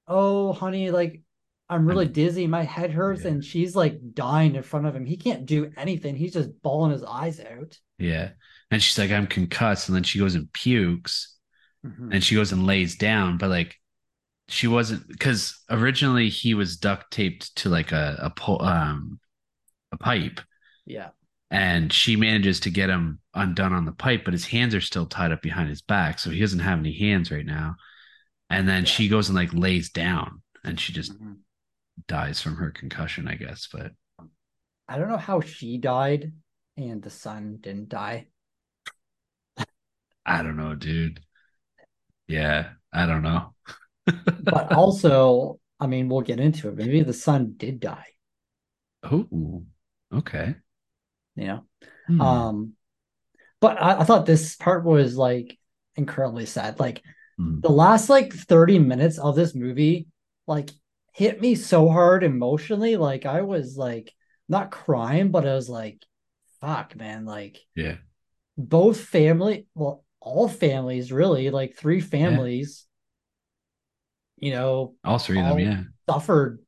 oh 0.07 0.53
honey 0.53 0.91
like 0.91 1.21
i'm 1.69 1.85
really 1.85 2.05
I'm- 2.05 2.13
dizzy. 2.13 2.45
My 2.47 2.63
head 2.63 2.91
hurts. 2.91 3.23
Yeah. 3.23 3.31
and 3.31 3.43
she's 3.43 3.75
like 3.75 3.99
dying 4.13 4.55
in 4.55 4.63
front 4.63 4.85
of 4.85 4.95
him. 4.95 5.05
He 5.05 5.17
can't 5.17 5.45
do 5.45 5.71
anything. 5.75 6.15
He's 6.15 6.33
just 6.33 6.49
bawling 6.61 6.91
his 6.91 7.03
eyes 7.03 7.39
out. 7.41 7.77
Yeah, 7.99 8.29
and 8.69 8.81
she's 8.81 8.97
like, 8.99 9.11
"I'm 9.11 9.25
concussed," 9.27 9.89
and 9.89 9.95
then 9.95 10.03
she 10.03 10.19
goes 10.19 10.35
and 10.35 10.51
pukes. 10.53 11.33
Mm-hmm. 11.85 12.11
and 12.11 12.23
she 12.23 12.35
goes 12.35 12.51
and 12.51 12.65
lays 12.65 12.95
down, 12.95 13.37
but 13.37 13.49
like 13.49 13.75
she 14.49 14.67
wasn't 14.67 15.07
because 15.07 15.61
originally 15.69 16.29
he 16.29 16.53
was 16.53 16.77
duct 16.77 17.11
taped 17.11 17.55
to 17.57 17.69
like 17.69 17.91
a 17.91 18.31
a 18.37 18.51
um 18.63 19.19
a 19.91 19.97
pipe, 19.97 20.41
yeah 20.85 21.09
and 21.49 21.93
she 21.93 22.15
manages 22.15 22.59
to 22.61 22.69
get 22.69 22.89
him 22.89 23.19
undone 23.33 23.73
on 23.73 23.85
the 23.85 23.91
pipe, 23.91 24.23
but 24.25 24.33
his 24.33 24.45
hands 24.45 24.75
are 24.75 24.81
still 24.81 25.05
tied 25.05 25.31
up 25.31 25.41
behind 25.41 25.69
his 25.69 25.81
back, 25.81 26.19
so 26.19 26.29
he 26.29 26.39
doesn't 26.39 26.59
have 26.59 26.79
any 26.79 26.93
hands 26.93 27.31
right 27.31 27.45
now. 27.45 27.75
And 28.49 28.67
then 28.67 28.85
Yeah. 28.85 28.85
she 28.85 29.09
goes 29.09 29.29
and 29.29 29.35
like 29.35 29.53
lays 29.53 29.89
down, 29.91 30.41
and 30.63 30.79
she 30.79 30.93
just 30.93 31.13
Mhm. 31.13 31.43
dies 32.07 32.41
from 32.41 32.57
her 32.57 32.71
concussion, 32.71 33.27
I 33.27 33.35
guess. 33.35 33.67
But 33.71 33.93
i 34.87 34.97
don't 34.97 35.07
know 35.09 35.17
how 35.17 35.39
she 35.41 35.77
died 35.77 36.31
and 36.77 37.01
the 37.01 37.09
son 37.09 37.57
didn't 37.61 37.89
die 37.89 38.27
I 40.27 40.43
don't 40.43 40.57
know, 40.57 40.75
dude. 40.75 41.21
Yeah, 42.27 42.73
I 42.93 43.05
don't 43.05 43.21
know. 43.21 43.53
But 44.49 44.71
also 44.71 45.59
i 45.79 45.87
mean 45.87 46.09
we'll 46.09 46.21
get 46.21 46.39
into 46.39 46.69
it 46.69 46.75
maybe 46.75 47.01
the 47.03 47.13
son 47.13 47.53
did 47.57 47.79
die 47.79 48.05
oh, 49.03 49.65
okay. 50.11 50.55
Yeah. 51.35 51.59
Hmm. 52.07 52.19
Um, 52.19 52.73
but 53.61 53.81
I, 53.81 54.01
I 54.01 54.05
thought 54.05 54.27
this 54.27 54.57
part 54.57 54.85
was 54.85 55.17
like 55.17 55.57
incredibly 55.97 56.47
sad. 56.47 56.79
Like 56.79 57.03
Mm. 57.39 57.61
the 57.63 57.69
last 57.69 58.09
like 58.09 58.33
30 58.33 58.79
minutes 58.79 59.19
of 59.19 59.35
this 59.35 59.55
movie, 59.55 60.07
like 60.47 60.71
hit 61.13 61.41
me 61.41 61.55
so 61.55 61.89
hard 61.89 62.23
emotionally. 62.23 62.97
Like 62.97 63.27
I 63.27 63.43
was 63.43 63.77
like 63.77 64.13
not 64.49 64.71
crying, 64.71 65.31
but 65.31 65.47
I 65.47 65.55
was 65.55 65.69
like, 65.69 66.03
fuck, 66.61 66.95
man. 66.95 67.25
Like 67.25 67.59
Yeah. 67.75 67.97
both 68.57 69.01
family, 69.01 69.67
well, 69.75 70.05
all 70.19 70.49
families 70.49 71.11
really, 71.13 71.51
like 71.51 71.77
three 71.77 72.01
families, 72.01 72.86
you 74.37 74.51
know, 74.51 74.95
All 75.03 75.19
three 75.19 75.39
of 75.39 75.45
them, 75.47 75.59
yeah. 75.59 75.83
suffered 76.09 76.59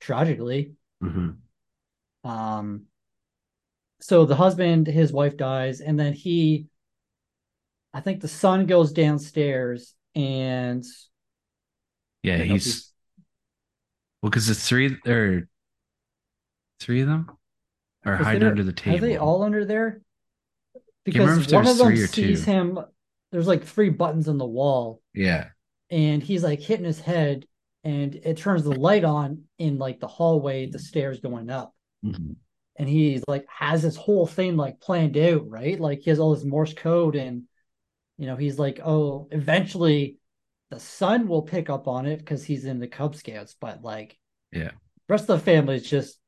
tragically. 0.00 0.72
Mhm. 1.02 1.36
Um, 2.24 2.82
so 4.00 4.24
the 4.26 4.36
husband, 4.36 4.86
his 4.86 5.12
wife 5.12 5.36
dies, 5.36 5.80
and 5.80 5.98
then 5.98 6.12
he, 6.12 6.66
I 7.94 8.00
think 8.00 8.20
the 8.20 8.28
son 8.28 8.66
goes 8.66 8.92
downstairs 8.92 9.94
and 10.14 10.84
Yeah, 12.22 12.34
I 12.34 12.38
don't 12.38 12.48
know 12.48 12.54
he's 12.54 12.92
well, 14.22 14.30
because 14.30 14.48
it's 14.48 14.66
three 14.68 14.96
or 15.06 15.48
three 16.80 17.00
of 17.00 17.08
them 17.08 17.30
are 18.04 18.16
hiding 18.16 18.44
under 18.48 18.62
the 18.64 18.72
table. 18.72 18.98
Are 18.98 19.00
they 19.00 19.16
all 19.16 19.42
under 19.42 19.64
there? 19.64 20.00
Because 21.04 21.52
one 21.52 21.66
of 21.66 21.78
them 21.78 21.96
sees 21.96 22.44
two. 22.44 22.50
him. 22.50 22.78
There's 23.32 23.46
like 23.48 23.64
three 23.64 23.90
buttons 23.90 24.28
on 24.28 24.38
the 24.38 24.46
wall, 24.46 25.00
Yeah. 25.14 25.48
And 25.92 26.20
he's 26.22 26.42
like 26.42 26.58
hitting 26.60 26.84
his 26.86 26.98
head, 27.00 27.46
and 27.84 28.16
it 28.16 28.38
turns 28.38 28.64
the 28.64 28.70
light 28.72 29.04
on 29.04 29.44
in 29.58 29.78
like 29.78 30.00
the 30.00 30.08
hallway, 30.08 30.66
the 30.66 30.80
stairs 30.80 31.20
going 31.20 31.50
up. 31.50 31.72
Mhm. 32.04 32.34
and 32.76 32.88
he's 32.88 33.22
like 33.28 33.46
has 33.48 33.82
this 33.82 33.94
whole 33.96 34.26
thing 34.26 34.56
like 34.56 34.80
planned 34.80 35.16
out, 35.16 35.48
right? 35.48 35.78
Like 35.78 36.00
he 36.00 36.10
has 36.10 36.18
all 36.18 36.34
this 36.34 36.44
Morse 36.44 36.74
code, 36.74 37.14
and 37.14 37.44
you 38.18 38.26
know 38.26 38.34
he's 38.34 38.58
like, 38.58 38.80
oh, 38.82 39.28
eventually 39.30 40.16
the 40.70 40.80
son 40.80 41.28
will 41.28 41.42
pick 41.42 41.68
up 41.70 41.86
on 41.86 42.06
it 42.06 42.18
because 42.18 42.42
he's 42.42 42.64
in 42.64 42.80
the 42.80 42.88
Cub 42.88 43.14
Scouts, 43.14 43.54
but 43.60 43.84
like, 43.84 44.18
Yeah. 44.52 44.70
rest 45.08 45.28
of 45.28 45.38
the 45.38 45.44
family 45.44 45.76
is 45.76 45.88
just 45.88 46.18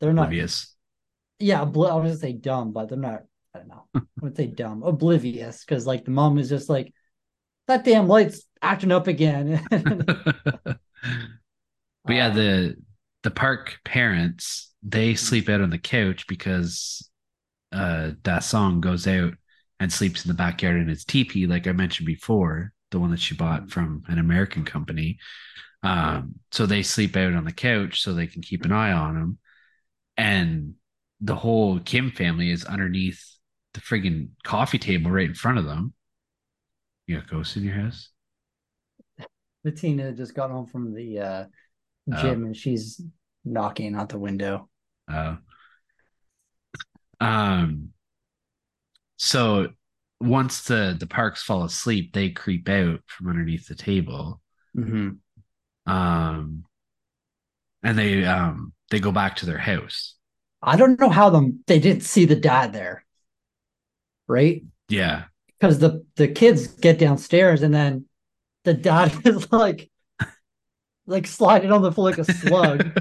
they're 0.00 0.12
not. 0.12 0.26
Oblivious. 0.26 0.76
Yeah, 1.40 1.64
obli- 1.64 1.90
I 1.90 1.94
was 1.96 2.04
gonna 2.04 2.16
say 2.16 2.32
dumb, 2.34 2.72
but 2.72 2.88
they're 2.90 2.98
not. 2.98 3.22
I 3.54 3.58
don't 3.60 3.68
know. 3.68 3.86
I 3.94 4.00
would 4.20 4.36
say 4.36 4.46
dumb, 4.46 4.82
oblivious, 4.82 5.64
because 5.64 5.86
like 5.86 6.04
the 6.04 6.10
mom 6.10 6.38
is 6.38 6.48
just 6.50 6.68
like 6.68 6.92
that 7.66 7.84
damn 7.84 8.08
light's 8.08 8.42
acting 8.62 8.92
up 8.92 9.06
again. 9.06 9.64
but 9.70 10.78
yeah, 12.08 12.30
the 12.30 12.76
the 13.22 13.30
park 13.30 13.78
parents 13.84 14.72
they 14.82 15.14
sleep 15.14 15.48
out 15.48 15.62
on 15.62 15.70
the 15.70 15.78
couch 15.78 16.26
because 16.26 17.08
uh 17.72 18.10
that 18.22 18.44
song 18.44 18.80
goes 18.80 19.06
out 19.06 19.32
and 19.80 19.92
sleeps 19.92 20.24
in 20.24 20.28
the 20.28 20.34
backyard 20.34 20.76
in 20.76 20.88
his 20.88 21.04
teepee, 21.04 21.46
like 21.46 21.66
I 21.66 21.72
mentioned 21.72 22.06
before, 22.06 22.72
the 22.90 23.00
one 23.00 23.10
that 23.10 23.20
she 23.20 23.34
bought 23.34 23.70
from 23.70 24.02
an 24.08 24.18
American 24.18 24.64
company. 24.64 25.18
Um, 25.82 26.36
so 26.52 26.64
they 26.64 26.82
sleep 26.82 27.16
out 27.16 27.34
on 27.34 27.44
the 27.44 27.52
couch 27.52 28.00
so 28.00 28.14
they 28.14 28.26
can 28.26 28.40
keep 28.40 28.64
an 28.64 28.72
eye 28.72 28.92
on 28.92 29.16
him. 29.16 29.38
And 30.16 30.74
the 31.20 31.34
whole 31.34 31.80
Kim 31.80 32.10
family 32.10 32.50
is 32.50 32.64
underneath 32.64 33.22
the 33.74 33.80
friggin' 33.80 34.28
coffee 34.44 34.78
table 34.78 35.10
right 35.10 35.28
in 35.28 35.34
front 35.34 35.58
of 35.58 35.64
them. 35.64 35.92
You 37.06 37.18
got 37.18 37.28
ghosts 37.28 37.56
in 37.56 37.64
your 37.64 37.74
house? 37.74 38.10
Bettina 39.62 40.12
just 40.12 40.34
got 40.34 40.50
home 40.50 40.66
from 40.66 40.94
the 40.94 41.18
uh, 41.18 41.44
Oh. 42.12 42.22
gym 42.22 42.44
and 42.44 42.54
she's 42.54 43.00
knocking 43.46 43.94
out 43.94 44.10
the 44.10 44.18
window. 44.18 44.68
Uh, 45.10 45.36
um, 47.20 47.90
so 49.16 49.68
once 50.20 50.64
the 50.64 50.94
the 50.98 51.06
parks 51.06 51.42
fall 51.42 51.64
asleep, 51.64 52.12
they 52.12 52.28
creep 52.30 52.68
out 52.68 53.00
from 53.06 53.28
underneath 53.28 53.66
the 53.66 53.74
table. 53.74 54.42
Mm-hmm. 54.76 55.10
Um, 55.90 56.64
and 57.82 57.98
they 57.98 58.24
um 58.24 58.72
they 58.90 59.00
go 59.00 59.12
back 59.12 59.36
to 59.36 59.46
their 59.46 59.58
house. 59.58 60.16
I 60.62 60.76
don't 60.76 60.98
know 61.00 61.10
how 61.10 61.30
them 61.30 61.60
they 61.66 61.78
didn't 61.78 62.02
see 62.02 62.24
the 62.24 62.36
dad 62.36 62.72
there, 62.72 63.04
right? 64.26 64.62
Yeah, 64.88 65.24
Because 65.58 65.78
the 65.78 66.04
the 66.16 66.28
kids 66.28 66.66
get 66.66 66.98
downstairs 66.98 67.62
and 67.62 67.72
then 67.72 68.06
the 68.64 68.74
dad 68.74 69.14
is 69.26 69.50
like 69.52 69.90
like 71.06 71.26
sliding 71.26 71.70
on 71.72 71.82
the 71.82 71.92
floor 71.92 72.10
like 72.10 72.18
a 72.18 72.24
slug, 72.24 72.98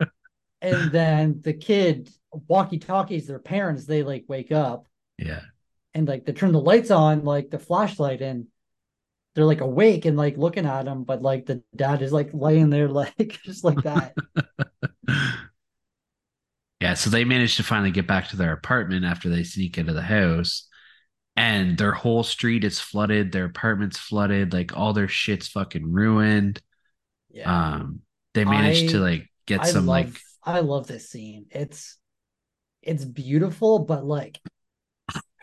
and 0.60 0.92
then 0.92 1.40
the 1.42 1.52
kid 1.52 2.10
walkie 2.48 2.78
talkies 2.78 3.26
their 3.26 3.38
parents. 3.38 3.86
They 3.86 4.02
like 4.02 4.24
wake 4.28 4.52
up 4.52 4.86
yeah, 5.18 5.42
and 5.94 6.06
like 6.06 6.24
they 6.26 6.32
turn 6.32 6.52
the 6.52 6.60
lights 6.60 6.90
on, 6.90 7.24
like 7.24 7.50
the 7.50 7.58
flashlight, 7.58 8.20
and 8.20 8.46
they're 9.34 9.44
like 9.44 9.60
awake 9.60 10.04
and 10.04 10.16
like 10.16 10.36
looking 10.36 10.66
at 10.66 10.86
him, 10.86 11.04
but 11.04 11.22
like 11.22 11.46
the 11.46 11.62
dad 11.74 12.02
is 12.02 12.12
like 12.12 12.30
laying 12.32 12.70
there 12.70 12.88
like 12.88 13.38
just 13.44 13.64
like 13.64 13.82
that. 13.82 14.14
yeah. 16.80 16.94
So 16.94 17.10
they 17.10 17.24
manage 17.24 17.56
to 17.56 17.62
finally 17.62 17.90
get 17.90 18.06
back 18.06 18.28
to 18.28 18.36
their 18.36 18.52
apartment 18.52 19.04
after 19.04 19.28
they 19.28 19.44
sneak 19.44 19.78
into 19.78 19.92
the 19.92 20.02
house, 20.02 20.68
and 21.36 21.76
their 21.76 21.92
whole 21.92 22.22
street 22.22 22.64
is 22.64 22.80
flooded. 22.80 23.32
Their 23.32 23.46
apartment's 23.46 23.98
flooded. 23.98 24.52
Like 24.52 24.76
all 24.76 24.92
their 24.92 25.08
shit's 25.08 25.48
fucking 25.48 25.90
ruined. 25.92 26.60
Yeah. 27.30 27.74
Um, 27.74 28.00
they 28.34 28.44
managed 28.44 28.90
to 28.90 28.98
like 29.00 29.28
get 29.46 29.60
I 29.62 29.70
some 29.70 29.86
love 29.86 30.06
like 30.06 30.20
I 30.44 30.60
love 30.60 30.86
this 30.86 31.10
scene. 31.10 31.46
It's 31.50 31.98
it's 32.82 33.04
beautiful, 33.04 33.80
but 33.80 34.04
like 34.04 34.40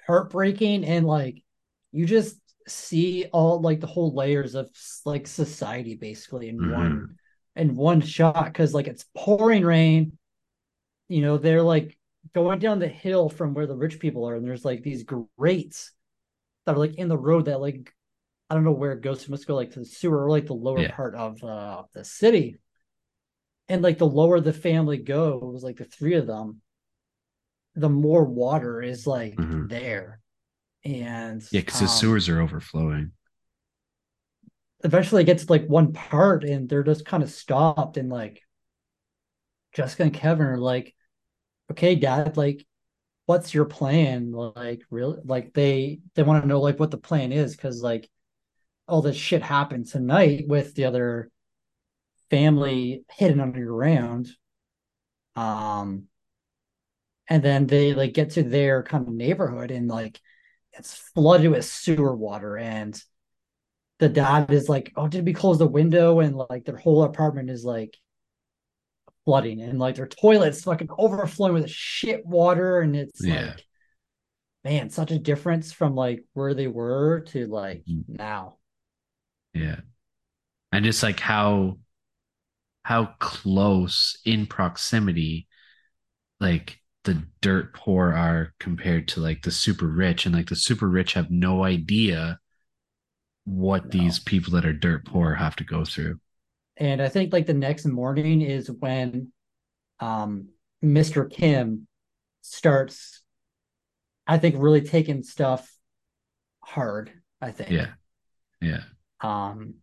heartbreaking 0.08 0.86
and 0.86 1.06
like 1.06 1.44
you 1.92 2.06
just 2.06 2.38
see 2.68 3.26
all 3.32 3.60
like 3.62 3.80
the 3.80 3.88
whole 3.88 4.14
layers 4.14 4.56
of 4.56 4.70
like 5.06 5.28
society 5.28 5.96
basically 5.96 6.50
in 6.50 6.58
Mhm. 6.60 6.74
one 6.74 7.16
in 7.56 7.76
one 7.76 8.02
shot 8.02 8.46
because 8.46 8.74
like 8.74 8.88
it's 8.88 9.06
pouring 9.16 9.64
rain. 9.64 10.18
You 11.10 11.22
know, 11.22 11.38
they're 11.38 11.64
like 11.64 11.98
going 12.34 12.60
down 12.60 12.80
the 12.80 12.88
hill 12.88 13.30
from 13.30 13.54
where 13.54 13.68
the 13.68 13.76
rich 13.76 14.00
people 14.00 14.28
are, 14.28 14.36
and 14.36 14.46
there's 14.46 14.66
like 14.66 14.84
these 14.84 15.04
grates 15.04 15.92
that 16.66 16.76
are 16.76 16.80
like 16.80 16.96
in 16.96 17.10
the 17.10 17.18
road 17.18 17.46
that 17.46 17.62
like 17.62 17.94
I 18.50 18.56
don't 18.56 18.64
know 18.66 18.72
where 18.74 18.94
it 18.94 19.02
goes 19.02 19.24
to. 19.26 19.32
Must 19.32 19.48
go 19.48 19.56
like 19.56 19.72
to 19.72 19.80
the 19.80 19.86
sewer 19.86 20.26
or 20.26 20.30
like 20.30 20.48
the 20.48 20.54
lower 20.54 20.84
Yeah. 20.84 20.92
part 20.96 21.16
of 21.16 21.44
uh, 21.44 21.84
the 21.94 22.04
city. 22.06 22.58
And 23.70 23.82
like 23.82 23.98
the 23.98 24.08
lower 24.08 24.40
the 24.40 24.54
family 24.54 24.98
goes, 24.98 25.64
like 25.64 25.78
the 25.78 25.86
three 25.86 26.14
of 26.16 26.28
them, 26.28 26.62
the 27.76 27.90
more 27.90 28.24
water 28.26 28.82
is 28.82 29.08
like 29.08 29.38
Mhm. 29.38 29.70
there. 29.70 30.20
And 30.86 31.42
yeah, 31.52 31.62
because 31.62 31.80
the 31.80 31.88
um, 31.88 31.88
sewers 31.88 32.30
are 32.30 32.42
overflowing. 32.42 33.12
eventually 34.84 35.22
it 35.24 35.26
gets 35.26 35.50
like 35.50 35.66
one 35.68 35.94
part 35.94 36.44
and 36.44 36.68
they're 36.68 36.84
just 36.84 37.06
kind 37.06 37.24
of 37.24 37.30
stopped 37.30 37.98
and 37.98 38.10
like 38.10 38.42
Jessica 39.74 40.04
and 40.04 40.14
Kevin 40.14 40.48
are 40.48 40.58
like, 40.58 40.96
okay, 41.72 41.96
dad, 41.96 42.38
like, 42.38 42.66
what's 43.26 43.54
your 43.54 43.66
plan? 43.66 44.32
Like, 44.32 44.82
really? 44.90 45.20
Like, 45.24 45.54
they 45.54 46.00
they 46.16 46.24
want 46.24 46.44
to 46.44 46.48
know 46.48 46.62
like 46.62 46.80
what 46.80 46.92
the 46.92 46.98
plan 46.98 47.32
is 47.32 47.56
because 47.56 47.82
like 47.82 48.10
all 48.88 49.02
this 49.02 49.18
shit 49.18 49.42
happened 49.42 49.88
tonight 49.88 50.46
with 50.48 50.76
the 50.76 50.86
other 50.86 51.32
family 52.30 53.06
hidden 53.12 53.40
underground. 53.40 54.30
Um, 55.36 56.08
and 57.28 57.44
then 57.44 57.68
they 57.68 57.94
like 57.94 58.14
get 58.14 58.32
to 58.32 58.44
their 58.44 58.84
kind 58.84 59.08
of 59.08 59.14
neighborhood 59.14 59.72
and 59.72 59.88
like 59.88 60.20
it's 60.74 60.94
flooded 60.94 61.52
with 61.52 61.66
sewer 61.66 62.16
water 62.16 62.58
and 62.58 63.02
the 64.00 64.10
dad 64.10 64.52
is 64.52 64.68
like, 64.68 64.92
"Oh, 64.96 65.08
did 65.08 65.26
we 65.26 65.34
close 65.34 65.60
the 65.60 65.68
window?" 65.68 66.20
And 66.20 66.36
like 66.36 66.66
their 66.66 66.76
whole 66.78 67.04
apartment 67.04 67.50
is 67.52 67.64
like 67.64 67.96
flooding, 69.26 69.62
and 69.62 69.80
like 69.80 69.96
their 69.96 70.08
toilets 70.08 70.64
fucking 70.64 70.90
overflowing 70.98 71.54
with 71.54 71.70
shit 71.70 72.26
water, 72.26 72.80
and 72.82 72.96
it's 72.96 73.26
Yeah. 73.26 73.48
like, 73.48 73.66
man, 74.64 74.90
such 74.90 75.12
a 75.12 75.20
difference 75.20 75.72
from 75.72 75.96
like 75.96 76.24
where 76.34 76.54
they 76.54 76.68
were 76.68 77.22
to 77.30 77.48
like 77.48 77.84
Mhm. 77.86 78.06
now. 78.10 78.58
Yeah. 79.54 79.82
And 80.72 80.86
just 80.86 81.04
like 81.04 81.20
how 81.20 81.80
how 82.84 83.06
close 83.20 84.20
in 84.26 84.48
proximity 84.48 85.48
like 86.40 86.80
the 87.04 87.24
dirt 87.42 87.74
poor 87.76 88.12
are 88.14 88.54
compared 88.60 89.08
to 89.10 89.20
like 89.20 89.44
the 89.44 89.52
super 89.52 89.88
rich 89.88 90.26
and 90.26 90.34
like 90.36 90.50
the 90.50 90.56
super 90.56 90.88
rich 90.90 91.14
have 91.14 91.30
no 91.30 91.64
idea 91.64 92.40
what 93.46 93.86
No. 93.86 93.90
these 93.92 94.20
people 94.20 94.54
that 94.54 94.66
are 94.66 94.74
dirt 94.74 95.06
poor 95.06 95.36
have 95.36 95.56
to 95.58 95.64
go 95.64 95.86
through. 95.86 96.20
And 96.82 97.00
I 97.00 97.10
think 97.10 97.32
like 97.32 97.46
the 97.46 97.54
next 97.54 97.86
morning 97.86 98.42
is 98.42 98.70
when 98.70 99.32
um 100.00 100.48
Mr. 100.84 101.30
Kim 101.32 101.88
starts, 102.42 103.22
I 104.26 104.40
think, 104.40 104.56
really 104.58 104.82
taking 104.82 105.22
stuff 105.22 105.72
hard. 106.64 107.12
I 107.40 107.52
think. 107.52 107.70
Yeah. 107.70 107.88
Yeah. 108.62 108.82
um 109.22 109.76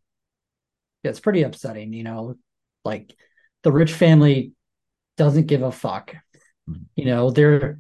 yeah, 1.05 1.11
it's 1.11 1.21
pretty 1.21 1.43
upsetting 1.43 1.93
you 1.93 2.03
know 2.05 2.35
like 2.85 3.15
the 3.63 3.71
rich 3.73 3.93
family 3.93 4.53
doesn't 5.17 5.47
give 5.47 5.63
a 5.63 5.71
fuck 5.73 6.15
Mhm. 6.69 6.85
you 6.97 7.05
know 7.07 7.31
they're 7.31 7.79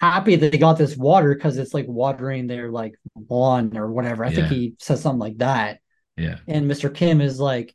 happy 0.00 0.36
that 0.36 0.52
they 0.52 0.58
got 0.58 0.78
this 0.78 0.96
water 0.96 1.34
because 1.34 1.58
it's 1.58 1.74
like 1.74 1.86
watering 1.88 2.46
their 2.46 2.70
like 2.70 2.94
lawn 3.28 3.76
or 3.76 3.90
whatever. 3.92 4.24
I 4.24 4.28
Yeah. 4.28 4.34
think 4.36 4.48
he 4.48 4.74
says 4.78 5.00
something 5.02 5.18
like 5.18 5.38
that. 5.38 5.80
Yeah. 6.16 6.38
And 6.46 6.70
Mr. 6.70 6.94
Kim 6.94 7.20
is 7.20 7.40
like, 7.40 7.74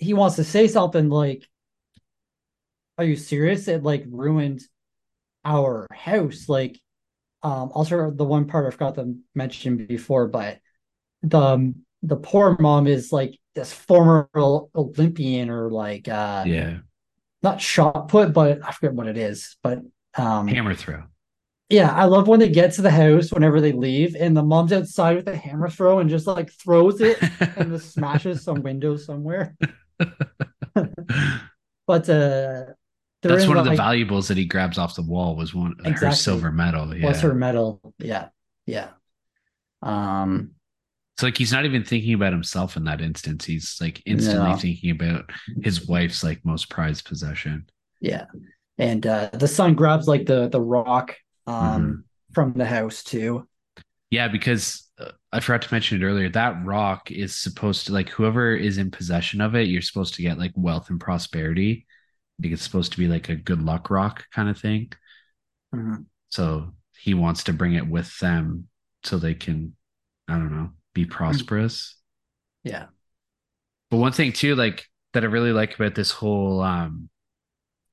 he 0.00 0.14
wants 0.14 0.36
to 0.36 0.44
say 0.44 0.66
something 0.66 1.08
like, 1.08 1.46
Are 2.98 3.04
you 3.04 3.16
serious? 3.16 3.68
It 3.68 3.82
like 3.82 4.04
ruined 4.08 4.62
our 5.44 5.86
house. 5.92 6.48
Like, 6.48 6.78
um, 7.42 7.70
also 7.72 8.10
the 8.10 8.24
one 8.24 8.46
part 8.46 8.66
I 8.66 8.70
forgot 8.70 8.96
to 8.96 9.16
mention 9.34 9.86
before, 9.86 10.26
but 10.28 10.58
the 11.22 11.74
the 12.02 12.16
poor 12.16 12.56
mom 12.60 12.86
is 12.86 13.12
like 13.12 13.38
this 13.54 13.72
former 13.72 14.28
Olympian 14.36 15.50
or 15.50 15.70
like 15.70 16.08
uh 16.08 16.44
Yeah. 16.46 16.78
not 17.42 17.60
shot 17.60 18.08
put, 18.08 18.32
but 18.32 18.60
I 18.64 18.72
forget 18.72 18.94
what 18.94 19.08
it 19.08 19.18
is. 19.18 19.56
But 19.62 19.80
um 20.16 20.48
Hammer 20.48 20.74
throw. 20.74 21.04
yeah, 21.70 21.92
I 21.94 22.04
love 22.06 22.28
when 22.28 22.40
they 22.40 22.48
get 22.50 22.72
to 22.74 22.82
the 22.82 22.90
house 22.90 23.32
whenever 23.32 23.60
they 23.60 23.72
leave 23.72 24.16
and 24.16 24.36
the 24.36 24.42
mom's 24.42 24.72
outside 24.72 25.16
with 25.16 25.28
a 25.28 25.36
hammer 25.36 25.68
throw 25.70 26.00
and 26.00 26.10
just 26.10 26.26
like 26.26 26.50
throws 26.52 27.00
it 27.00 27.18
and 27.56 27.70
just 27.72 27.92
smashes 27.92 28.42
some 28.44 28.62
window 28.62 28.96
somewhere. 28.96 29.56
But 31.86 32.08
uh 32.08 32.64
That's 33.22 33.46
one 33.46 33.56
of 33.56 33.64
the 33.64 33.70
like, 33.70 33.76
valuables 33.76 34.28
that 34.28 34.36
he 34.36 34.44
grabs 34.44 34.78
off 34.78 34.94
the 34.94 35.02
wall 35.02 35.36
was 35.36 35.54
one 35.54 35.76
her 35.84 35.90
Exactly. 35.90 36.16
silver 36.16 36.52
medal. 36.52 36.94
Yeah. 36.94 37.06
what's 37.06 37.20
her 37.20 37.34
medal? 37.34 37.80
Yeah. 37.98 38.28
Yeah. 38.66 38.90
Um 39.82 40.52
It's 41.16 41.22
like 41.22 41.36
he's 41.36 41.52
not 41.52 41.64
even 41.64 41.84
thinking 41.84 42.14
about 42.14 42.32
himself 42.32 42.76
in 42.76 42.84
that 42.84 43.00
instance. 43.00 43.44
He's 43.44 43.78
like 43.80 44.02
instantly 44.06 44.50
No. 44.50 44.56
thinking 44.56 44.90
about 44.90 45.30
his 45.62 45.86
wife's 45.88 46.22
like 46.22 46.44
most 46.44 46.70
prized 46.70 47.04
possession. 47.06 47.68
yeah. 48.00 48.26
And 48.78 49.06
uh 49.06 49.28
the 49.32 49.48
son 49.48 49.74
grabs 49.74 50.06
like 50.08 50.26
the 50.26 50.48
the 50.48 50.60
rock 50.60 51.16
um 51.46 51.56
Mm-hmm. 51.56 52.00
from 52.34 52.52
the 52.54 52.64
house 52.66 53.02
too. 53.02 53.46
Yeah, 54.10 54.28
because 54.28 54.88
uh, 54.98 55.12
I 55.32 55.40
forgot 55.40 55.62
to 55.62 55.74
mention 55.74 56.02
it 56.02 56.04
earlier. 56.04 56.28
That 56.28 56.64
rock 56.64 57.10
is 57.10 57.36
supposed 57.36 57.86
to 57.86 57.92
like 57.92 58.08
whoever 58.08 58.54
is 58.54 58.78
in 58.78 58.90
possession 58.90 59.40
of 59.40 59.54
it, 59.54 59.68
you're 59.68 59.82
supposed 59.82 60.14
to 60.14 60.22
get 60.22 60.38
like 60.38 60.52
wealth 60.56 60.90
and 60.90 61.00
prosperity. 61.00 61.86
Like 62.42 62.52
it's 62.52 62.62
supposed 62.62 62.92
to 62.92 62.98
be 62.98 63.06
like 63.06 63.28
a 63.28 63.36
good 63.36 63.62
luck 63.62 63.90
rock 63.90 64.24
kind 64.32 64.48
of 64.48 64.58
thing. 64.58 64.92
Mhm. 65.74 66.06
So 66.30 66.74
he 66.98 67.14
wants 67.14 67.44
to 67.44 67.52
bring 67.52 67.74
it 67.74 67.86
with 67.86 68.18
them 68.18 68.68
so 69.04 69.18
they 69.18 69.34
can, 69.34 69.76
I 70.28 70.34
don't 70.34 70.52
know, 70.52 70.70
be 70.94 71.04
prosperous. 71.04 71.96
Yeah. 72.64 72.86
But 73.90 73.98
one 73.98 74.12
thing 74.12 74.32
too, 74.32 74.54
like 74.56 74.86
that 75.12 75.24
I 75.24 75.26
really 75.26 75.52
like 75.52 75.74
about 75.74 75.94
this 75.94 76.10
whole 76.10 76.60
um 76.60 77.08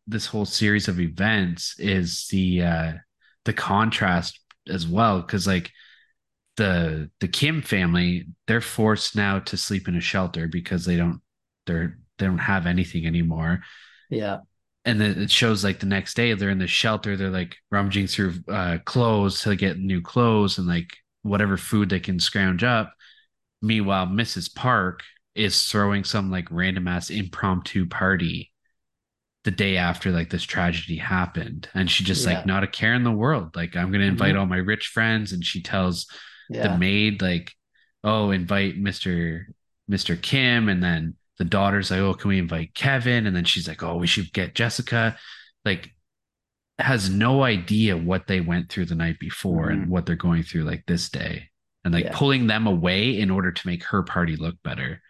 this 0.07 0.25
whole 0.25 0.45
series 0.45 0.87
of 0.87 0.99
events 0.99 1.79
is 1.79 2.27
the 2.27 2.63
uh 2.63 2.93
the 3.45 3.53
contrast 3.53 4.39
as 4.67 4.87
well. 4.87 5.21
Cause 5.23 5.47
like 5.47 5.71
the 6.57 7.09
the 7.19 7.27
Kim 7.27 7.61
family, 7.61 8.27
they're 8.47 8.61
forced 8.61 9.15
now 9.15 9.39
to 9.39 9.57
sleep 9.57 9.87
in 9.87 9.95
a 9.95 10.01
shelter 10.01 10.47
because 10.47 10.85
they 10.85 10.97
don't 10.97 11.21
they're 11.67 11.99
they 12.17 12.25
don't 12.25 12.37
have 12.39 12.65
anything 12.65 13.05
anymore. 13.05 13.61
Yeah. 14.09 14.39
And 14.85 15.01
then 15.01 15.21
it 15.21 15.31
shows 15.31 15.63
like 15.63 15.79
the 15.79 15.85
next 15.85 16.15
day 16.15 16.33
they're 16.33 16.49
in 16.49 16.59
the 16.59 16.67
shelter, 16.67 17.17
they're 17.17 17.29
like 17.29 17.57
rummaging 17.71 18.07
through 18.07 18.35
uh 18.49 18.77
clothes 18.85 19.41
to 19.41 19.55
get 19.55 19.77
new 19.79 20.01
clothes 20.01 20.57
and 20.57 20.67
like 20.67 20.89
whatever 21.23 21.57
food 21.57 21.89
they 21.89 21.99
can 21.99 22.19
scrounge 22.19 22.63
up. 22.63 22.93
Meanwhile, 23.61 24.07
Mrs. 24.07 24.49
Park 24.49 25.01
is 25.35 25.67
throwing 25.67 26.03
some 26.03 26.31
like 26.31 26.47
random 26.51 26.87
ass 26.87 27.09
impromptu 27.09 27.87
party 27.87 28.51
the 29.43 29.51
day 29.51 29.77
after 29.77 30.11
like 30.11 30.29
this 30.29 30.43
tragedy 30.43 30.97
happened. 30.97 31.69
And 31.73 31.89
she 31.89 32.03
just 32.03 32.25
Yeah. 32.25 32.33
like 32.35 32.45
not 32.45 32.63
a 32.63 32.67
care 32.67 32.93
in 32.93 33.03
the 33.03 33.11
world. 33.11 33.55
Like 33.55 33.75
I'm 33.75 33.91
gonna 33.91 34.03
invite 34.05 34.35
Mhm. 34.35 34.39
all 34.39 34.45
my 34.45 34.57
rich 34.57 34.87
friends. 34.87 35.31
And 35.31 35.43
she 35.45 35.61
tells 35.61 36.07
Yeah. 36.49 36.69
the 36.73 36.77
maid 36.77 37.21
like, 37.21 37.53
oh, 38.03 38.31
invite 38.31 38.75
Mr. 38.81 39.45
Mr. 39.89 40.21
Kim. 40.21 40.69
And 40.69 40.83
then 40.83 41.15
the 41.37 41.45
daughter's 41.45 41.91
like, 41.91 41.99
oh, 41.99 42.13
can 42.13 42.29
we 42.29 42.39
invite 42.39 42.73
Kevin? 42.73 43.27
And 43.27 43.35
then 43.35 43.45
she's 43.45 43.67
like, 43.67 43.83
oh, 43.83 43.97
we 43.97 44.07
should 44.07 44.31
get 44.33 44.55
Jessica. 44.55 45.17
Like 45.65 45.91
has 46.79 47.09
no 47.09 47.43
idea 47.43 47.97
what 47.97 48.27
they 48.27 48.39
went 48.39 48.69
through 48.69 48.85
the 48.85 48.95
night 48.95 49.17
before 49.19 49.69
and 49.69 49.89
what 49.89 50.05
they're 50.05 50.15
going 50.15 50.43
through 50.43 50.63
like 50.63 50.83
this 50.85 51.09
day. 51.09 51.49
And 51.83 51.93
like 51.93 52.05
Yeah. 52.05 52.11
pulling 52.15 52.47
them 52.47 52.67
away 52.67 53.17
in 53.19 53.31
order 53.31 53.51
to 53.51 53.67
make 53.67 53.83
her 53.85 54.03
party 54.03 54.35
look 54.35 54.55
better. 54.63 55.01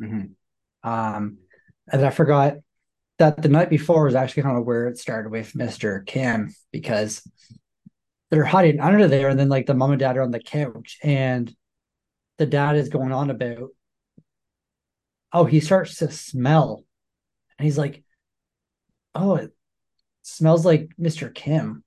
Mhm. 0.00 0.30
Um, 0.84 1.38
and 1.92 2.04
I 2.04 2.10
forgot 2.10 2.58
that 3.18 3.42
the 3.42 3.48
night 3.48 3.70
before 3.70 4.04
was 4.04 4.14
actually 4.14 4.44
kind 4.44 4.56
of 4.58 4.64
where 4.66 4.86
it 4.86 4.98
started 4.98 5.30
with 5.32 5.52
Mr. 5.54 6.04
Kim 6.06 6.54
because 6.70 7.26
they're 8.30 8.44
hiding 8.44 8.80
under 8.80 9.08
there, 9.08 9.28
and 9.28 9.38
then 9.38 9.48
like 9.48 9.66
the 9.66 9.74
mom 9.74 9.92
and 9.92 10.00
dad 10.00 10.16
are 10.16 10.22
on 10.22 10.30
the 10.30 10.40
couch, 10.40 10.98
and 11.02 11.54
the 12.38 12.46
dad 12.46 12.76
is 12.76 12.88
going 12.88 13.12
on 13.12 13.30
about, 13.30 13.70
oh, 15.32 15.44
he 15.44 15.60
starts 15.60 15.96
to 15.96 16.10
smell, 16.10 16.84
and 17.58 17.64
he's 17.64 17.78
like, 17.78 18.04
oh, 19.14 19.36
it 19.36 19.52
smells 20.22 20.66
like 20.66 20.90
Mr. 21.00 21.34
Kim, 21.34 21.84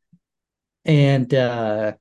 and 0.86 1.34
uh, 1.34 1.94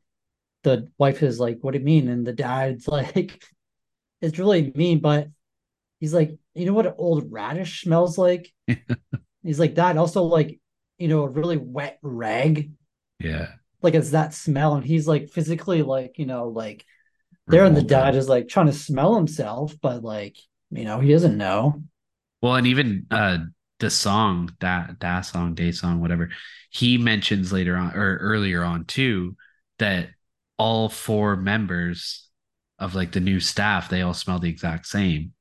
the 0.62 0.91
wife 0.99 1.22
is 1.22 1.41
like, 1.41 1.59
what 1.61 1.72
do 1.72 1.78
you 1.78 1.84
mean? 1.84 2.09
And 2.09 2.26
the 2.26 2.32
dad's 2.32 2.89
like, 2.89 3.43
it's 4.20 4.39
really 4.39 4.72
mean, 4.74 5.01
but 5.01 5.28
he's 6.01 6.14
like, 6.14 6.36
you 6.55 6.66
know 6.66 6.72
what 6.72 6.86
an 6.86 6.95
old 6.97 7.30
radish 7.30 7.82
smells 7.82 8.18
like? 8.18 8.53
he's 9.43 9.61
like 9.61 9.76
that. 9.76 9.97
Also, 9.97 10.24
like, 10.24 10.61
you 10.99 11.09
know, 11.09 11.22
a 11.22 11.28
really 11.28 11.57
wet 11.57 11.99
rag. 12.03 12.72
Yeah. 13.20 13.49
Like 13.83 13.95
it's 13.95 14.11
that 14.11 14.35
smell. 14.35 14.74
And 14.74 14.85
he's 14.85 15.07
like 15.07 15.31
physically 15.31 15.83
like, 15.83 16.18
you 16.18 16.26
know, 16.26 16.49
like 16.49 16.85
there 17.47 17.64
and 17.64 17.76
the 17.76 17.83
dad 17.83 18.14
is 18.14 18.29
like 18.29 18.49
trying 18.49 18.66
to 18.66 18.72
smell 18.72 19.14
himself, 19.14 19.74
but 19.81 20.03
like, 20.03 20.37
you 20.70 20.85
know, 20.85 21.01
he 21.01 21.12
doesn't 21.12 21.37
know. 21.37 21.83
Well, 22.43 22.57
and 22.57 22.66
even 22.66 23.07
uh 23.11 23.39
the 23.81 23.91
song 23.91 24.51
that 24.61 25.01
that 25.01 25.20
song, 25.22 25.55
day 25.55 25.72
song, 25.72 26.01
whatever, 26.01 26.31
he 26.70 26.99
mentions 26.99 27.53
later 27.53 27.76
on 27.76 27.95
or 27.95 28.18
earlier 28.18 28.62
on 28.62 28.85
too 28.85 29.37
that 29.79 30.09
all 30.59 30.89
four 30.89 31.37
members 31.37 32.29
of 32.79 32.95
like 32.95 33.12
the 33.12 33.20
new 33.20 33.41
staff, 33.41 33.89
they 33.89 34.03
all 34.03 34.14
smell 34.14 34.39
the 34.39 34.49
exact 34.49 34.87
same. 34.87 35.33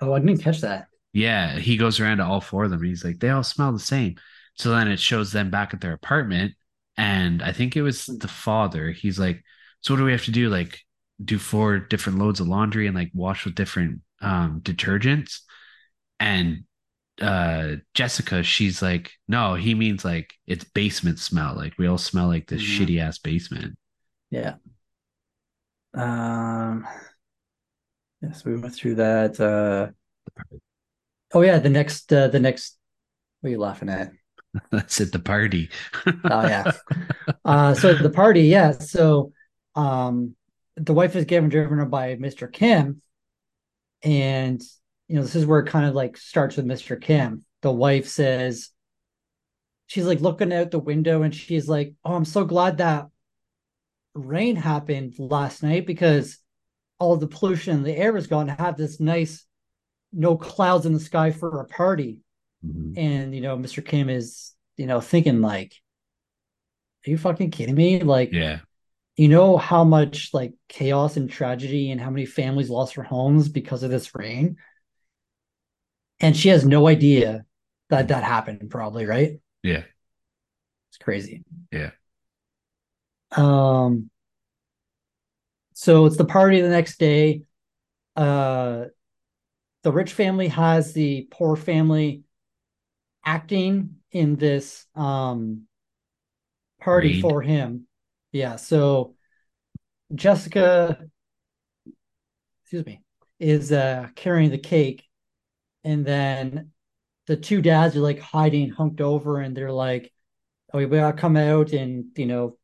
Oh, 0.00 0.12
I 0.12 0.20
didn't 0.20 0.38
catch 0.38 0.60
that. 0.60 0.88
Yeah, 1.12 1.58
he 1.58 1.76
goes 1.76 1.98
around 1.98 2.18
to 2.18 2.24
all 2.24 2.40
four 2.40 2.64
of 2.64 2.70
them. 2.70 2.82
He's 2.82 3.04
like, 3.04 3.18
they 3.18 3.30
all 3.30 3.42
smell 3.42 3.72
the 3.72 3.78
same. 3.78 4.16
So 4.54 4.70
then 4.70 4.88
it 4.88 5.00
shows 5.00 5.32
them 5.32 5.50
back 5.50 5.74
at 5.74 5.80
their 5.80 5.92
apartment. 5.92 6.54
And 6.96 7.42
I 7.42 7.52
think 7.52 7.76
it 7.76 7.82
was 7.82 8.06
the 8.06 8.28
father. 8.28 8.90
He's 8.90 9.18
like, 9.18 9.42
so 9.82 9.94
what 9.94 9.98
do 9.98 10.04
we 10.04 10.12
have 10.12 10.24
to 10.24 10.30
do? 10.30 10.48
Like, 10.48 10.80
do 11.24 11.38
four 11.38 11.78
different 11.78 12.18
loads 12.18 12.40
of 12.40 12.48
laundry 12.48 12.86
and 12.86 12.96
like 12.96 13.10
wash 13.14 13.44
with 13.44 13.54
different 13.54 14.00
um, 14.20 14.60
detergents? 14.62 15.40
And 16.20 16.64
uh, 17.20 17.76
Jessica, 17.94 18.42
she's 18.42 18.82
like, 18.82 19.12
no, 19.28 19.54
he 19.54 19.74
means 19.74 20.04
like 20.04 20.34
it's 20.46 20.64
basement 20.64 21.18
smell. 21.18 21.54
Like, 21.54 21.74
we 21.78 21.86
all 21.86 21.98
smell 21.98 22.28
like 22.28 22.46
this 22.48 22.62
Mhm. 22.62 22.66
shitty 22.66 23.00
ass 23.00 23.18
basement. 23.18 23.78
Yeah. 24.30 24.56
Um 25.94 26.86
yes, 28.22 28.44
we 28.44 28.56
went 28.56 28.74
through 28.74 28.96
that. 28.96 29.38
Uh 29.40 29.92
oh 31.32 31.42
yeah, 31.42 31.58
the 31.58 31.68
next 31.70 32.12
uh 32.12 32.28
the 32.28 32.40
next 32.40 32.78
what 33.40 33.48
are 33.48 33.50
you 33.52 33.58
laughing 33.58 33.88
at? 33.88 34.12
That's 34.70 35.00
at 35.00 35.12
the 35.12 35.18
party. 35.18 35.70
Oh 36.24 36.46
yeah. 36.46 36.72
Uh, 37.44 37.74
so 37.74 37.94
the 37.94 38.10
party, 38.10 38.42
yeah. 38.42 38.72
So, 38.72 39.32
um, 39.74 40.34
the 40.76 40.92
wife 40.92 41.16
is 41.16 41.24
given 41.24 41.48
driven 41.48 41.88
by 41.88 42.16
Mr. 42.16 42.48
Kim, 42.52 43.00
and 44.02 44.62
you 45.08 45.16
know 45.16 45.22
this 45.22 45.34
is 45.36 45.46
where 45.46 45.60
it 45.60 45.68
kind 45.68 45.86
of 45.86 45.94
like 45.94 46.16
starts 46.16 46.56
with 46.56 46.66
Mr. 46.66 46.96
Kim. 46.96 47.44
The 47.62 47.72
wife 47.72 48.08
says, 48.08 48.70
she's 49.86 50.06
like 50.06 50.20
looking 50.20 50.52
out 50.52 50.70
the 50.70 50.78
window, 50.78 51.22
and 51.22 51.34
she's 51.34 51.68
like, 51.68 51.94
"Oh, 52.04 52.14
I'm 52.14 52.24
so 52.24 52.44
glad 52.44 52.78
that 52.78 53.08
rain 54.14 54.56
happened 54.56 55.14
last 55.18 55.62
night 55.62 55.86
because 55.86 56.38
all 56.98 57.16
the 57.16 57.28
pollution 57.28 57.76
in 57.76 57.82
the 57.82 57.96
air 57.96 58.16
is 58.16 58.26
gone 58.26 58.46
to 58.46 58.52
have 58.54 58.76
this 58.76 58.98
nice, 59.00 59.44
no 60.12 60.36
clouds 60.36 60.86
in 60.86 60.92
the 60.92 61.00
sky 61.00 61.30
for 61.30 61.60
a 61.60 61.66
party." 61.66 62.18
Mhm. 62.66 62.98
And 62.98 63.34
you 63.34 63.40
know, 63.40 63.56
Mr. 63.56 63.84
Kim 63.84 64.08
is 64.08 64.52
you 64.76 64.86
know 64.86 65.00
thinking 65.00 65.40
like, 65.40 65.74
"Are 67.06 67.10
you 67.10 67.18
fucking 67.18 67.50
kidding 67.50 67.74
me?" 67.74 68.00
Like 68.00 68.32
Yeah. 68.32 68.60
you 69.16 69.28
know 69.28 69.56
how 69.56 69.84
much 69.84 70.30
like 70.34 70.54
chaos 70.68 71.16
and 71.16 71.30
tragedy 71.30 71.90
and 71.90 72.00
how 72.00 72.10
many 72.10 72.26
families 72.26 72.70
lost 72.70 72.96
their 72.96 73.04
homes 73.04 73.48
because 73.48 73.82
of 73.82 73.90
this 73.90 74.14
rain 74.14 74.56
and 76.20 76.36
she 76.36 76.48
has 76.48 76.64
no 76.64 76.88
idea 76.88 77.44
that 77.90 78.08
that 78.08 78.24
happened 78.24 78.68
probably 78.70 79.06
right 79.06 79.40
Yeah. 79.62 79.84
it's 80.90 80.98
crazy 80.98 81.44
Yeah. 81.70 81.90
um 83.32 84.10
so 85.74 86.06
it's 86.06 86.16
the 86.16 86.24
party 86.24 86.60
the 86.60 86.68
next 86.68 86.98
day 86.98 87.42
uh 88.16 88.84
the 89.82 89.92
rich 89.92 90.12
family 90.12 90.48
has 90.48 90.92
the 90.92 91.28
poor 91.30 91.54
family 91.56 92.22
acting 93.26 93.96
in 94.12 94.36
this 94.36 94.86
um 94.94 95.66
party 96.80 97.14
Raid. 97.14 97.20
for 97.20 97.42
him. 97.42 97.86
Yeah, 98.32 98.56
so 98.56 99.16
Jessica, 100.14 100.98
excuse 102.62 102.86
me, 102.86 103.02
is 103.40 103.72
uh 103.72 104.08
carrying 104.14 104.50
the 104.50 104.58
cake, 104.58 105.04
and 105.84 106.06
then 106.06 106.70
the 107.26 107.36
two 107.36 107.60
dads 107.60 107.96
are 107.96 108.00
like 108.00 108.20
hiding, 108.20 108.72
hunked 108.72 109.00
over, 109.00 109.40
and 109.40 109.56
they're 109.56 109.72
like, 109.72 110.12
"Oh, 110.72 110.78
we 110.78 110.86
gotta 110.86 111.16
come 111.16 111.36
out 111.36 111.72
and 111.72 112.06
you 112.16 112.26
know 112.26 112.56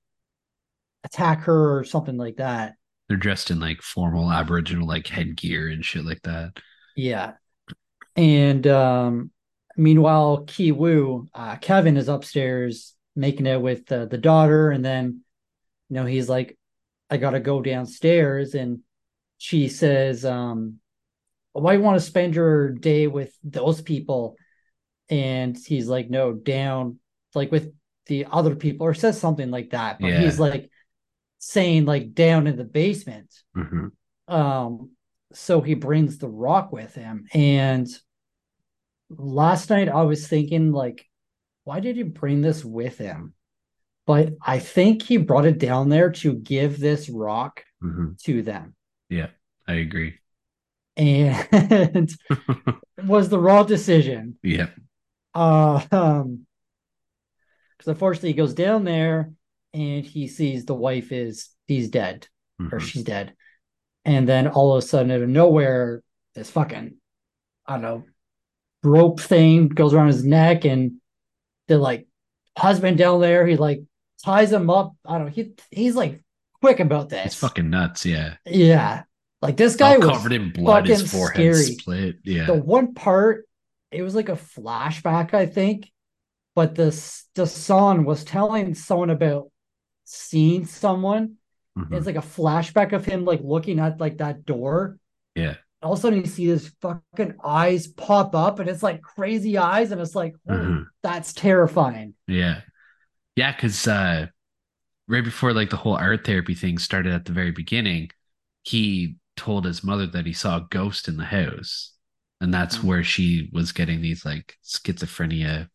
attack 1.04 1.42
her 1.42 1.78
or 1.78 1.84
something 1.84 2.16
like 2.16 2.36
that." 2.36 2.76
They're 3.08 3.16
dressed 3.16 3.50
in 3.50 3.58
like 3.58 3.82
formal 3.82 4.30
Aboriginal 4.30 4.86
like 4.86 5.08
headgear 5.08 5.68
and 5.68 5.84
shit 5.84 6.04
like 6.04 6.22
that. 6.22 6.52
Yeah, 6.94 7.32
and 8.14 8.66
um, 8.66 9.30
meanwhile, 9.76 10.44
Ki 10.46 10.72
Woo, 10.72 11.28
uh, 11.34 11.56
Kevin 11.56 11.96
is 11.96 12.08
upstairs 12.08 12.94
making 13.14 13.46
it 13.46 13.60
with 13.60 13.90
uh, 13.92 14.06
the 14.06 14.18
daughter, 14.18 14.70
and 14.70 14.84
then 14.84 15.20
you 15.88 15.94
know 15.96 16.06
he's 16.06 16.28
like, 16.28 16.58
"I 17.10 17.16
gotta 17.16 17.40
go 17.40 17.60
downstairs," 17.60 18.54
and 18.54 18.80
she 19.38 19.68
says, 19.68 20.24
um, 20.24 20.78
"Why 21.52 21.74
you 21.74 21.80
want 21.80 22.00
to 22.00 22.06
spend 22.06 22.34
your 22.34 22.70
day 22.70 23.06
with 23.06 23.36
those 23.42 23.80
people?" 23.82 24.36
And 25.08 25.56
he's 25.56 25.88
like, 25.88 26.08
"No, 26.08 26.32
down, 26.32 26.98
like 27.34 27.50
with 27.50 27.72
the 28.06 28.26
other 28.30 28.56
people," 28.56 28.86
or 28.86 28.94
says 28.94 29.20
something 29.20 29.50
like 29.50 29.70
that. 29.70 30.00
But 30.00 30.08
Yeah. 30.08 30.20
he's 30.20 30.38
like 30.38 30.70
saying 31.38 31.84
like 31.84 32.14
down 32.14 32.46
in 32.46 32.56
the 32.56 32.64
basement. 32.64 33.30
Mhm. 33.56 33.90
Um, 34.28 34.90
so 35.32 35.60
he 35.60 35.74
brings 35.74 36.18
the 36.18 36.28
rock 36.28 36.72
with 36.72 36.94
him. 36.94 37.26
And 37.34 37.88
last 39.16 39.70
night 39.70 39.88
I 39.88 40.02
was 40.02 40.26
thinking, 40.26 40.72
like, 40.72 41.06
why 41.64 41.80
did 41.80 41.96
he 41.96 42.02
bring 42.02 42.40
this 42.42 42.64
with 42.64 42.98
him? 42.98 43.34
But 44.06 44.34
I 44.42 44.58
think 44.58 45.02
he 45.02 45.16
brought 45.16 45.46
it 45.46 45.58
down 45.58 45.88
there 45.88 46.10
to 46.10 46.34
give 46.34 46.78
this 46.80 47.08
rock 47.08 47.64
Mhm. 47.82 48.20
to 48.24 48.42
them. 48.42 48.74
Yeah, 49.08 49.28
I 49.68 49.74
agree. 49.74 50.18
And 50.96 51.36
it 52.30 53.04
was 53.04 53.28
the 53.28 53.38
wrong 53.38 53.66
decision. 53.66 54.38
yeah. 54.42 54.68
Uh, 55.34 55.82
um, 55.92 56.46
because 57.78 57.88
unfortunately 57.90 58.30
he 58.30 58.34
goes 58.34 58.52
down 58.54 58.84
there 58.84 59.32
and 59.72 60.04
he 60.04 60.28
sees 60.28 60.64
the 60.66 60.74
wife 60.74 61.10
is 61.12 61.48
he's 61.66 61.88
dead 61.88 62.28
or 62.60 62.78
Mhm. 62.78 62.80
she's 62.80 63.02
dead. 63.04 63.34
And 64.04 64.28
then 64.28 64.48
all 64.48 64.72
of 64.76 64.82
a 64.82 64.86
sudden, 64.86 65.10
out 65.12 65.22
of 65.22 65.28
nowhere, 65.28 66.02
this 66.34 66.50
fucking, 66.50 66.96
I 67.66 67.72
don't 67.74 67.82
know, 67.82 68.04
rope 68.82 69.20
thing 69.20 69.68
goes 69.68 69.94
around 69.94 70.08
his 70.08 70.24
neck, 70.24 70.64
and 70.64 71.00
the 71.68 71.78
like 71.78 72.06
husband 72.56 72.98
down 72.98 73.20
there, 73.20 73.46
he 73.46 73.56
like 73.56 73.82
ties 74.24 74.52
him 74.52 74.70
up. 74.70 74.94
I 75.06 75.18
don't 75.18 75.26
know, 75.26 75.32
he 75.32 75.52
he's 75.70 75.94
like 75.96 76.22
quick 76.60 76.80
about 76.80 77.08
this. 77.08 77.26
It's 77.26 77.34
fucking 77.36 77.70
nuts. 77.70 78.04
Yeah. 78.06 78.34
yeah. 78.46 79.02
Like 79.40 79.56
this 79.56 79.74
guy 79.76 79.94
All 79.94 80.00
was 80.00 80.08
covered 80.08 80.32
in 80.32 80.50
blood. 80.52 80.86
His 80.86 81.10
forehead 81.10 81.54
scary. 81.56 81.76
split. 81.76 82.16
Yeah. 82.24 82.46
the 82.46 82.54
one 82.54 82.94
part, 82.94 83.48
it 83.90 84.02
was 84.02 84.14
like 84.14 84.28
a 84.28 84.32
flashback, 84.36 85.34
I 85.34 85.46
think, 85.46 85.90
but 86.54 86.74
the 86.76 86.90
the 87.34 87.46
son 87.46 88.04
was 88.04 88.22
telling 88.24 88.74
someone 88.74 89.10
about 89.10 89.50
seeing 90.04 90.66
someone 90.66 91.36
Mhm. 91.78 91.94
it's 91.94 92.04
like 92.04 92.16
a 92.16 92.20
flashback 92.20 92.92
of 92.92 93.06
him 93.06 93.24
like 93.24 93.40
looking 93.42 93.78
at 93.80 93.98
like 93.98 94.18
that 94.18 94.44
door. 94.44 94.98
Yeah. 95.34 95.54
All 95.82 95.94
of 95.94 95.98
a 95.98 96.02
sudden 96.02 96.20
you 96.20 96.26
see 96.26 96.46
his 96.46 96.68
fucking 96.80 97.34
eyes 97.44 97.88
pop 97.88 98.34
up 98.34 98.60
and 98.60 98.68
it's 98.68 98.82
like 98.82 99.02
crazy 99.02 99.58
eyes, 99.58 99.90
and 99.92 100.00
it's 100.00 100.14
like, 100.14 100.34
oh, 100.48 100.52
Mhm. 100.54 100.86
that's 101.02 101.32
terrifying. 101.32 102.14
Yeah. 102.26 102.60
Yeah, 103.36 103.52
because 103.52 103.88
uh 103.88 104.26
right 105.08 105.24
before 105.24 105.52
like 105.52 105.70
the 105.70 105.76
whole 105.76 105.96
art 105.96 106.24
therapy 106.24 106.54
thing 106.54 106.78
started 106.78 107.12
at 107.12 107.24
the 107.24 107.32
very 107.32 107.50
beginning, 107.50 108.10
he 108.62 109.16
told 109.36 109.64
his 109.64 109.82
mother 109.82 110.06
that 110.06 110.26
he 110.26 110.32
saw 110.32 110.58
a 110.58 110.66
ghost 110.70 111.08
in 111.08 111.16
the 111.16 111.24
house. 111.24 111.92
And 112.40 112.52
that's 112.52 112.78
Mhm. 112.78 112.84
where 112.84 113.04
she 113.04 113.50
was 113.52 113.72
getting 113.72 114.00
these 114.00 114.24
like 114.24 114.56
schizophrenia 114.64 115.68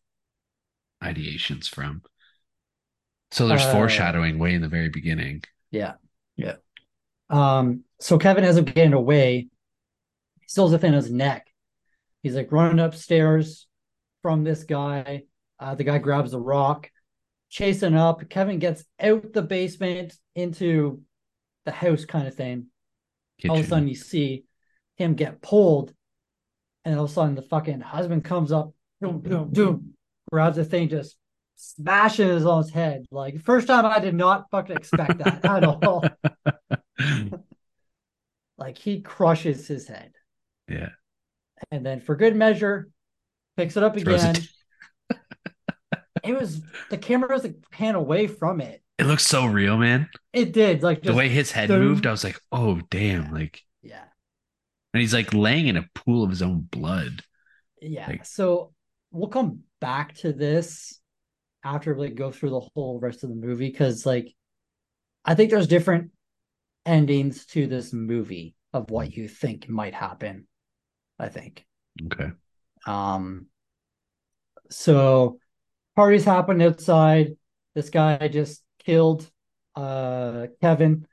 ideations 1.03 1.67
from. 1.67 2.01
So 3.31 3.47
there's 3.47 3.63
Uh, 3.63 3.71
foreshadowing 3.73 4.39
way 4.39 4.53
in 4.53 4.61
the 4.61 4.67
very 4.69 4.89
beginning. 4.89 5.43
Yeah. 5.71 5.95
Yeah. 6.37 6.55
Um, 7.29 7.83
so 7.99 8.17
Kevin 8.17 8.43
ends 8.43 8.57
up 8.57 8.65
getting 8.65 8.93
away. 8.93 9.47
Still 10.47 10.65
has 10.65 10.73
a 10.73 10.79
thing 10.79 10.91
on 10.91 10.95
his 10.95 11.11
neck. 11.11 11.47
He's 12.23 12.35
like 12.35 12.51
running 12.51 12.79
upstairs 12.79 13.67
from 14.21 14.43
this 14.43 14.63
guy. 14.63 15.23
Uh, 15.59 15.75
the 15.75 15.83
guy 15.83 15.97
grabs 15.99 16.33
a 16.33 16.39
rock, 16.39 16.89
chasing 17.49 17.95
up. 17.95 18.27
Kevin 18.29 18.59
gets 18.59 18.83
out 18.99 19.33
the 19.33 19.41
basement 19.41 20.15
into 20.35 21.01
the 21.65 21.71
house 21.71 22.05
kind 22.05 22.27
of 22.27 22.35
thing. 22.35 22.67
all 23.47 23.57
of 23.57 23.65
a 23.65 23.67
sudden 23.67 23.87
you 23.87 23.95
see 23.95 24.45
him 24.95 25.13
get 25.13 25.41
pulled, 25.41 25.93
and 26.85 26.97
all 26.97 27.05
of 27.05 27.11
a 27.11 27.13
sudden 27.13 27.35
the 27.35 27.41
fucking 27.41 27.81
husband 27.81 28.23
comes 28.23 28.51
up, 28.51 28.73
boom, 29.01 29.19
boom, 29.19 29.49
boom, 29.51 29.93
grabs 30.31 30.57
the 30.57 30.65
thing, 30.65 30.89
just 30.89 31.15
smashes 31.57 32.45
on 32.45 32.63
his 32.63 32.71
head. 32.71 33.05
Like 33.11 33.39
first 33.41 33.67
time 33.67 33.85
I 33.85 33.99
did 33.99 34.15
not 34.15 34.49
fucking 34.49 34.75
expect 34.75 35.17
that 35.19 35.45
at 35.45 35.63
all. 35.63 36.03
Like 38.57 38.77
he 38.77 39.01
crushes 39.01 39.67
his 39.67 39.87
head, 39.87 40.16
yeah. 40.67 40.89
and 41.71 41.85
then 41.85 42.01
for 42.01 42.15
good 42.15 42.35
measure, 42.35 42.89
picks 43.55 43.77
it 43.77 43.83
up 43.83 43.97
Throws 43.99 44.23
again. 44.23 44.35
it- 44.35 44.47
It 46.23 46.37
was 46.37 46.61
the 46.89 46.97
camera 46.97 47.33
was 47.33 47.43
like 47.43 47.55
pan 47.71 47.95
away 47.95 48.27
from 48.27 48.59
it. 48.59 48.81
It 48.97 49.05
looks 49.05 49.25
so 49.25 49.45
real, 49.45 49.77
man. 49.77 50.09
It 50.33 50.51
did 50.51 50.83
like 50.83 51.01
The 51.01 51.13
way 51.13 51.29
his 51.29 51.51
head 51.51 51.69
boom. 51.69 51.79
moved, 51.79 52.05
I 52.05 52.11
was 52.11 52.23
like, 52.23 52.39
oh 52.51 52.81
damn. 52.89 53.31
Like 53.31 53.61
yeah. 53.81 54.03
and 54.93 55.01
he's 55.01 55.13
like 55.13 55.33
laying 55.33 55.67
in 55.67 55.77
a 55.77 55.87
pool 55.95 56.23
of 56.23 56.29
his 56.29 56.41
own 56.41 56.67
blood. 56.69 57.21
Yeah. 57.81 58.07
Like- 58.07 58.25
so 58.25 58.73
we'll 59.11 59.29
come 59.29 59.61
back 59.79 60.15
to 60.15 60.33
this 60.33 60.99
after 61.63 61.93
we 61.93 62.09
go 62.09 62.31
through 62.31 62.49
the 62.49 62.67
whole 62.73 62.99
rest 62.99 63.23
of 63.23 63.29
the 63.29 63.35
movie 63.35 63.69
because 63.69 64.05
like 64.05 64.33
I 65.23 65.35
think 65.35 65.51
there's 65.51 65.67
different 65.67 66.11
endings 66.85 67.45
to 67.47 67.67
this 67.67 67.93
movie 67.93 68.55
of 68.73 68.89
what 68.89 69.07
hmm. 69.07 69.21
you 69.21 69.27
think 69.27 69.69
might 69.69 69.93
happen. 69.93 70.47
I 71.19 71.29
think. 71.29 71.65
Okay. 72.05 72.31
Um 72.85 73.47
so 74.69 75.39
parties 75.95 76.25
happen 76.25 76.61
outside. 76.61 77.37
This 77.73 77.89
guy 77.89 78.27
just 78.27 78.63
killed 78.79 79.29
uh 79.75 80.47
Kevin. 80.61 81.07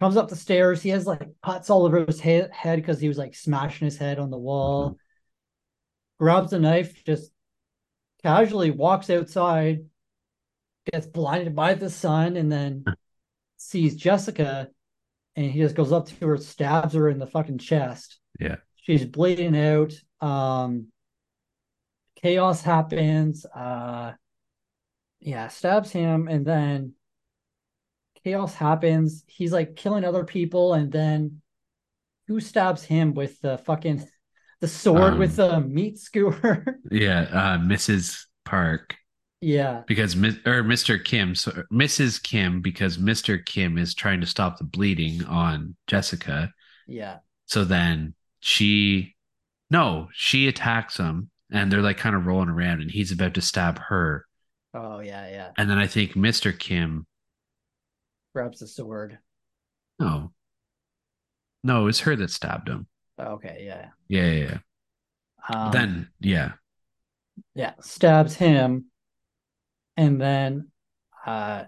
Comes 0.00 0.16
up 0.16 0.28
the 0.28 0.36
stairs. 0.36 0.82
He 0.82 0.90
has 0.90 1.06
like 1.06 1.28
cuts 1.42 1.70
all 1.70 1.86
over 1.86 2.04
his 2.04 2.20
he- 2.20 2.42
head 2.52 2.76
because 2.76 3.00
he 3.00 3.08
was 3.08 3.18
like 3.18 3.34
smashing 3.34 3.86
his 3.86 3.96
head 3.96 4.18
on 4.18 4.30
the 4.30 4.38
wall. 4.38 4.98
Grabs 6.18 6.52
a 6.52 6.58
knife, 6.58 7.04
just 7.04 7.32
casually 8.22 8.70
walks 8.70 9.10
outside, 9.10 9.84
gets 10.90 11.06
blinded 11.06 11.54
by 11.54 11.74
the 11.74 11.90
sun, 11.90 12.36
and 12.36 12.50
then 12.50 12.84
sees 13.56 13.96
Jessica, 13.96 14.68
and 15.36 15.50
he 15.50 15.60
just 15.60 15.74
goes 15.74 15.92
up 15.92 16.06
to 16.06 16.26
her, 16.26 16.36
stabs 16.38 16.94
her 16.94 17.08
in 17.08 17.18
the 17.18 17.26
fucking 17.26 17.58
chest. 17.58 18.18
Yeah. 18.38 18.56
She's 18.76 19.04
bleeding 19.04 19.56
out. 19.56 19.92
Um, 20.20 20.88
chaos 22.16 22.62
happens. 22.62 23.44
Uh, 23.46 24.12
yeah, 25.20 25.48
stabs 25.48 25.90
him, 25.90 26.28
and 26.28 26.44
then 26.44 26.94
chaos 28.24 28.54
happens. 28.54 29.24
He's 29.26 29.52
like 29.52 29.76
killing 29.76 30.04
other 30.04 30.24
people, 30.24 30.74
and 30.74 30.90
then 30.92 31.40
who 32.28 32.40
stabs 32.40 32.82
him 32.84 33.14
with 33.14 33.40
the 33.40 33.58
fucking 33.58 34.06
the 34.60 34.68
sword 34.68 35.14
Um, 35.14 35.18
with 35.18 35.36
the 35.36 35.60
meat 35.60 35.98
skewer? 35.98 36.64
Yeah. 36.90 37.22
Uh 37.32 37.58
Mrs. 37.58 38.24
Park. 38.44 38.96
yeah, 39.40 39.82
because 39.86 40.14
or 40.14 40.62
Mr. 40.62 41.02
Kim, 41.02 41.34
so 41.34 41.50
Mrs. 41.72 42.22
Kim, 42.22 42.60
because 42.60 42.98
Mr. 42.98 43.44
Kim 43.44 43.78
is 43.78 43.94
trying 43.94 44.20
to 44.20 44.26
stop 44.26 44.58
the 44.58 44.64
bleeding 44.64 45.24
on 45.24 45.74
Jessica. 45.86 46.52
yeah, 46.86 47.18
So 47.46 47.64
then 47.64 48.14
she, 48.44 49.16
no, 49.70 50.08
she 50.12 50.48
attacks 50.48 50.98
him, 50.98 51.30
and 51.50 51.72
they're 51.72 51.80
like 51.80 51.96
kind 51.96 52.14
of 52.14 52.26
rolling 52.26 52.50
around, 52.50 52.82
and 52.82 52.90
he's 52.90 53.10
about 53.10 53.32
to 53.34 53.40
stab 53.40 53.78
her, 53.78 54.26
oh 54.74 55.00
yeah, 55.00 55.26
yeah. 55.30 55.50
and 55.56 55.70
then 55.70 55.78
I 55.78 55.86
think 55.86 56.12
Mr. 56.12 56.56
Kim, 56.56 57.06
Grabs 58.34 58.58
the 58.58 58.66
sword. 58.66 59.18
no, 59.98 60.32
no, 61.62 61.86
it's 61.86 62.00
her 62.00 62.14
that 62.16 62.30
stabbed 62.30 62.68
him. 62.68 62.86
Okay, 63.18 63.62
yeah. 63.64 63.88
Yeah, 64.08 64.30
yeah. 64.30 64.58
yeah. 65.48 65.56
Um, 65.56 65.72
then 65.72 66.08
yeah, 66.20 66.52
yeah, 67.54 67.72
stabs 67.80 68.34
him, 68.34 68.90
and 69.96 70.20
then 70.20 70.68
uh, 71.26 71.64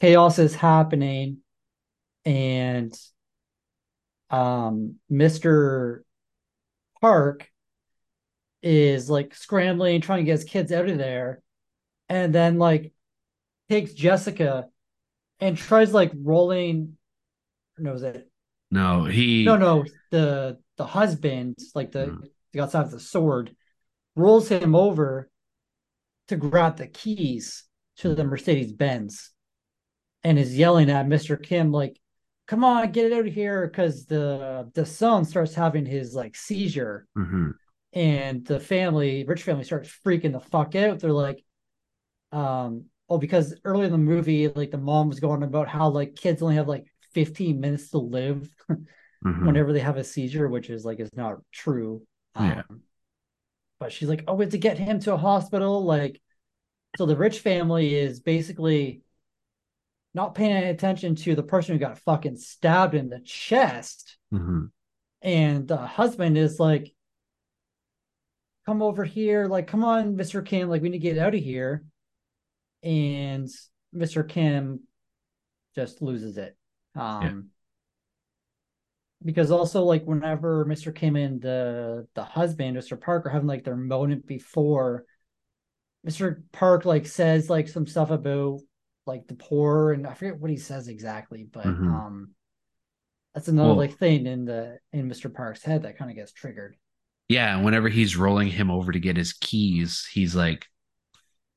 chaos 0.00 0.40
is 0.40 0.56
happening, 0.56 1.38
and 2.24 2.92
um, 4.30 4.96
Mister 5.08 6.04
Park 7.00 7.50
is 8.62 9.08
like 9.08 9.34
scrambling, 9.34 10.00
trying 10.00 10.18
to 10.18 10.24
get 10.24 10.40
his 10.40 10.44
kids 10.44 10.72
out 10.72 10.88
of 10.88 10.98
there, 10.98 11.42
and 12.08 12.34
then 12.34 12.58
like 12.58 12.92
takes 13.68 13.92
Jessica 13.92 14.68
and 15.40 15.56
tries 15.56 15.94
like 15.94 16.12
rolling. 16.14 16.96
No, 17.78 17.92
was 17.92 18.02
it? 18.02 18.28
No, 18.70 19.04
he. 19.04 19.44
No, 19.44 19.56
no. 19.56 19.84
The 20.10 20.58
the 20.76 20.86
husband, 20.86 21.56
like 21.74 21.92
the 21.92 22.06
Mm. 22.06 22.28
the 22.52 22.60
outside 22.60 22.84
of 22.86 22.90
the 22.90 23.00
sword, 23.00 23.54
rolls 24.16 24.48
him 24.48 24.74
over 24.74 25.30
to 26.28 26.36
grab 26.36 26.76
the 26.76 26.86
keys 26.86 27.64
to 27.98 28.14
the 28.14 28.24
Mercedes 28.24 28.72
Benz, 28.72 29.30
and 30.24 30.38
is 30.38 30.56
yelling 30.58 30.90
at 30.90 31.08
Mister 31.08 31.36
Kim 31.36 31.72
like, 31.72 31.98
"Come 32.48 32.64
on, 32.64 32.90
get 32.92 33.06
it 33.06 33.12
out 33.12 33.26
of 33.28 33.32
here!" 33.34 33.68
Because 33.68 34.06
the 34.06 34.70
the 34.74 34.86
son 34.86 35.24
starts 35.24 35.54
having 35.54 35.86
his 35.86 36.14
like 36.14 36.36
seizure, 36.36 37.06
Mhm. 37.16 37.54
and 37.92 38.44
the 38.46 38.60
family, 38.60 39.24
rich 39.24 39.44
family, 39.44 39.64
starts 39.64 39.90
freaking 40.04 40.32
the 40.32 40.40
fuck 40.40 40.74
out. 40.74 41.00
They're 41.00 41.12
like, 41.12 41.44
um, 42.32 42.86
oh, 43.08 43.18
because 43.18 43.54
earlier 43.64 43.86
in 43.86 43.92
the 43.92 43.98
movie, 43.98 44.48
like 44.48 44.70
the 44.70 44.78
mom 44.78 45.08
was 45.08 45.20
going 45.20 45.42
about 45.42 45.68
how 45.68 45.90
like 45.90 46.16
kids 46.16 46.42
only 46.42 46.56
have 46.56 46.68
like 46.68 46.86
15 47.14 47.60
minutes 47.60 47.90
to 47.90 47.98
live 47.98 48.48
Mhm. 49.24 49.46
whenever 49.46 49.72
they 49.72 49.80
have 49.80 49.96
a 49.96 50.04
seizure, 50.04 50.48
which 50.48 50.70
is 50.70 50.84
like 50.84 51.00
is 51.00 51.14
not 51.14 51.38
true. 51.52 52.02
Yeah. 52.36 52.62
Um, 52.68 52.82
but 53.80 53.92
she's 53.92 54.08
like, 54.08 54.24
oh, 54.26 54.34
we 54.34 54.44
have 54.44 54.52
to 54.52 54.58
get 54.58 54.78
him 54.78 55.00
to 55.00 55.14
a 55.14 55.16
hospital. 55.16 55.84
Like, 55.84 56.20
so 56.96 57.06
the 57.06 57.16
rich 57.16 57.40
family 57.40 57.94
is 57.94 58.20
basically 58.20 59.02
not 60.14 60.34
paying 60.34 60.52
any 60.52 60.70
attention 60.70 61.14
to 61.14 61.34
the 61.34 61.42
person 61.42 61.74
who 61.74 61.78
got 61.78 61.98
fucking 62.00 62.36
stabbed 62.36 62.94
in 62.94 63.08
the 63.08 63.20
chest. 63.20 64.16
Mhm. 64.32 64.70
And 65.22 65.68
the 65.68 65.76
husband 65.76 66.38
is 66.38 66.58
like, 66.60 66.94
come 68.66 68.82
over 68.82 69.04
here. 69.04 69.46
Like, 69.46 69.66
come 69.66 69.84
on, 69.84 70.16
Mr. 70.16 70.44
Kim. 70.44 70.68
Like, 70.68 70.82
we 70.82 70.88
need 70.88 70.98
to 70.98 71.02
get 71.02 71.18
out 71.18 71.34
of 71.34 71.40
here. 71.40 71.84
And 72.82 73.48
Mr. 73.94 74.28
Kim 74.28 74.80
just 75.74 76.02
loses 76.02 76.36
it. 76.38 76.56
Um, 76.94 77.22
Yeah. 77.22 77.40
Because 79.24 79.50
also, 79.50 79.82
like, 79.82 80.04
whenever 80.04 80.64
Mr. 80.64 80.94
Kim 80.94 81.16
and 81.16 81.42
the 81.42 82.06
the 82.14 82.22
husband, 82.22 82.76
Mr. 82.76 83.00
Park, 83.00 83.26
are 83.26 83.30
having 83.30 83.48
like 83.48 83.64
their 83.64 83.74
moment 83.74 84.26
before, 84.26 85.04
Mr. 86.06 86.44
Park 86.52 86.84
like 86.84 87.06
says 87.06 87.50
like 87.50 87.66
some 87.68 87.86
stuff 87.86 88.10
about 88.10 88.60
like 89.08 89.26
the 89.26 89.34
poor, 89.34 89.92
and 89.92 90.06
I 90.06 90.14
forget 90.14 90.38
what 90.38 90.50
he 90.50 90.56
says 90.56 90.86
exactly, 90.88 91.44
but 91.50 91.64
Mhm. 91.64 91.92
um, 91.92 92.34
that's 93.34 93.48
another 93.48 93.68
Well- 93.70 93.76
like 93.78 93.98
thing 93.98 94.26
in 94.26 94.44
the 94.44 94.78
in 94.92 95.08
Mr. 95.08 95.32
Park's 95.32 95.64
head 95.64 95.82
that 95.82 95.96
kind 95.98 96.10
of 96.10 96.16
gets 96.16 96.32
triggered. 96.32 96.76
Yeah, 97.28 97.56
and 97.56 97.64
whenever 97.64 97.88
he's 97.88 98.16
rolling 98.16 98.48
him 98.48 98.70
over 98.70 98.92
to 98.92 99.00
get 99.00 99.16
his 99.16 99.32
keys, 99.32 100.06
he's 100.12 100.34
like 100.36 100.66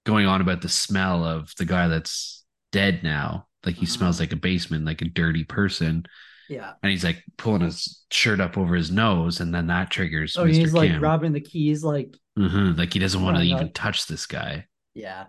going 0.06 0.26
on 0.26 0.42
about 0.42 0.62
the 0.62 0.70
smell 0.70 1.24
of 1.24 1.54
the 1.58 1.66
guy 1.66 1.88
that's 1.88 2.44
dead 2.72 3.04
now. 3.04 3.48
Like 3.66 3.76
he 3.76 3.86
Mhm. 3.86 3.90
smells 3.90 4.20
like 4.20 4.34
a 4.34 4.38
basement, 4.38 4.86
like 4.86 5.02
a 5.02 5.06
dirty 5.06 5.44
person. 5.44 6.06
Yeah. 6.50 6.74
And 6.84 6.92
he's 6.92 7.04
like 7.04 7.24
pulling 7.38 7.62
his 7.62 8.04
shirt 8.12 8.42
up 8.42 8.58
over 8.58 8.76
his 8.76 8.92
nose, 8.92 9.40
and 9.40 9.54
then 9.54 9.68
that 9.68 9.90
triggers 9.92 10.36
Oh, 10.36 10.46
Mr. 10.46 10.54
he's 10.54 10.74
like 10.74 10.90
Kim. 10.92 11.00
grabbing 11.00 11.32
the 11.34 11.40
keys, 11.42 11.84
like 11.84 12.18
mm-hmm. 12.38 12.78
Like 12.78 12.92
he 12.92 13.00
doesn't 13.00 13.22
want 13.24 13.38
to 13.38 13.44
even 13.44 13.72
touch 13.72 14.08
this 14.08 14.26
guy. 14.26 14.66
yeah, 14.94 15.28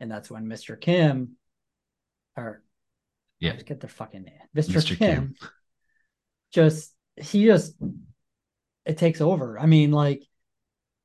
and 0.00 0.10
that's 0.10 0.30
when 0.30 0.44
Mr. 0.46 0.78
Kim, 0.78 1.36
or 2.36 2.62
Yeah. 3.38 3.52
let's 3.52 3.62
get 3.64 3.80
their 3.80 3.88
fucking 3.90 4.22
name, 4.22 4.34
Mr. 4.56 4.70
Mr. 4.76 4.96
Kim, 4.96 4.98
Kim. 4.98 5.34
just 6.52 6.94
he 7.16 7.44
just 7.44 7.74
it 8.86 8.96
takes 8.98 9.20
over. 9.20 9.58
I 9.58 9.66
mean, 9.66 9.92
like 9.92 10.22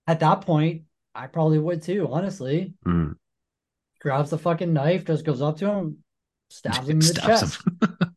at 0.08 0.20
that 0.22 0.42
point, 0.42 0.84
I 1.14 1.28
probably 1.28 1.60
would 1.60 1.82
too. 1.82 2.08
Honestly, 2.12 2.74
Mm. 2.86 3.16
grabs 4.00 4.30
the 4.30 4.38
fucking 4.38 4.72
knife, 4.74 5.06
just 5.06 5.26
goes 5.26 5.42
up 5.42 5.58
to 5.58 5.70
him, 5.70 6.04
stabs 6.50 6.88
him 6.88 6.92
in 6.92 7.00
the 7.00 7.06
Stabs 7.14 7.42
chest. 7.42 7.62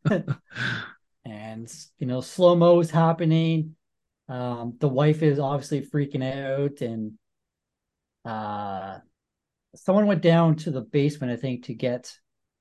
and 1.25 1.73
you 1.97 2.07
know 2.07 2.21
slow 2.21 2.55
mo 2.55 2.79
is 2.79 2.89
happening 2.89 3.75
um 4.29 4.75
the 4.79 4.87
wife 4.87 5.21
is 5.21 5.37
obviously 5.39 5.81
freaking 5.81 6.23
out 6.23 6.81
and 6.81 7.13
uh 8.25 8.97
someone 9.75 10.07
went 10.07 10.21
down 10.21 10.55
to 10.55 10.71
the 10.71 10.81
basement 10.81 11.31
i 11.31 11.35
think 11.35 11.65
to 11.65 11.73
get 11.73 12.17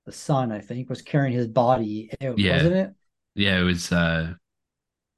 the 0.09 0.13
son 0.13 0.51
i 0.53 0.59
think 0.61 0.89
was 0.89 1.03
carrying 1.03 1.35
his 1.35 1.47
body 1.47 2.11
out 2.23 2.39
Yeah. 2.39 2.55
wasn't 2.57 2.75
it 2.77 2.95
yeah, 3.35 3.61
it 3.61 3.63
was 3.63 3.93
uh 3.93 4.33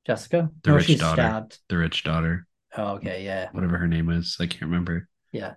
jessica 0.05 0.51
The 0.65 0.71
no 0.71 0.77
rich 0.77 0.99
daughter. 0.99 1.23
stabbed 1.23 1.59
the 1.69 1.79
rich 1.79 2.03
daughter, 2.03 2.47
oh, 2.77 2.95
okay 2.97 3.25
yeah 3.25 3.49
whatever 3.53 3.79
her 3.79 3.87
name 3.87 4.11
is. 4.11 4.37
I 4.41 4.47
can't 4.47 4.63
remember. 4.63 5.09
yeah 5.33 5.55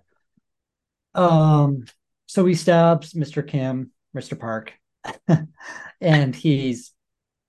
um 1.14 1.84
so 2.26 2.44
he 2.46 2.54
stabs 2.54 3.12
mr 3.14 3.46
kim 3.46 3.90
mr 4.16 4.38
park 4.38 4.72
and 6.00 6.34
he's 6.34 6.92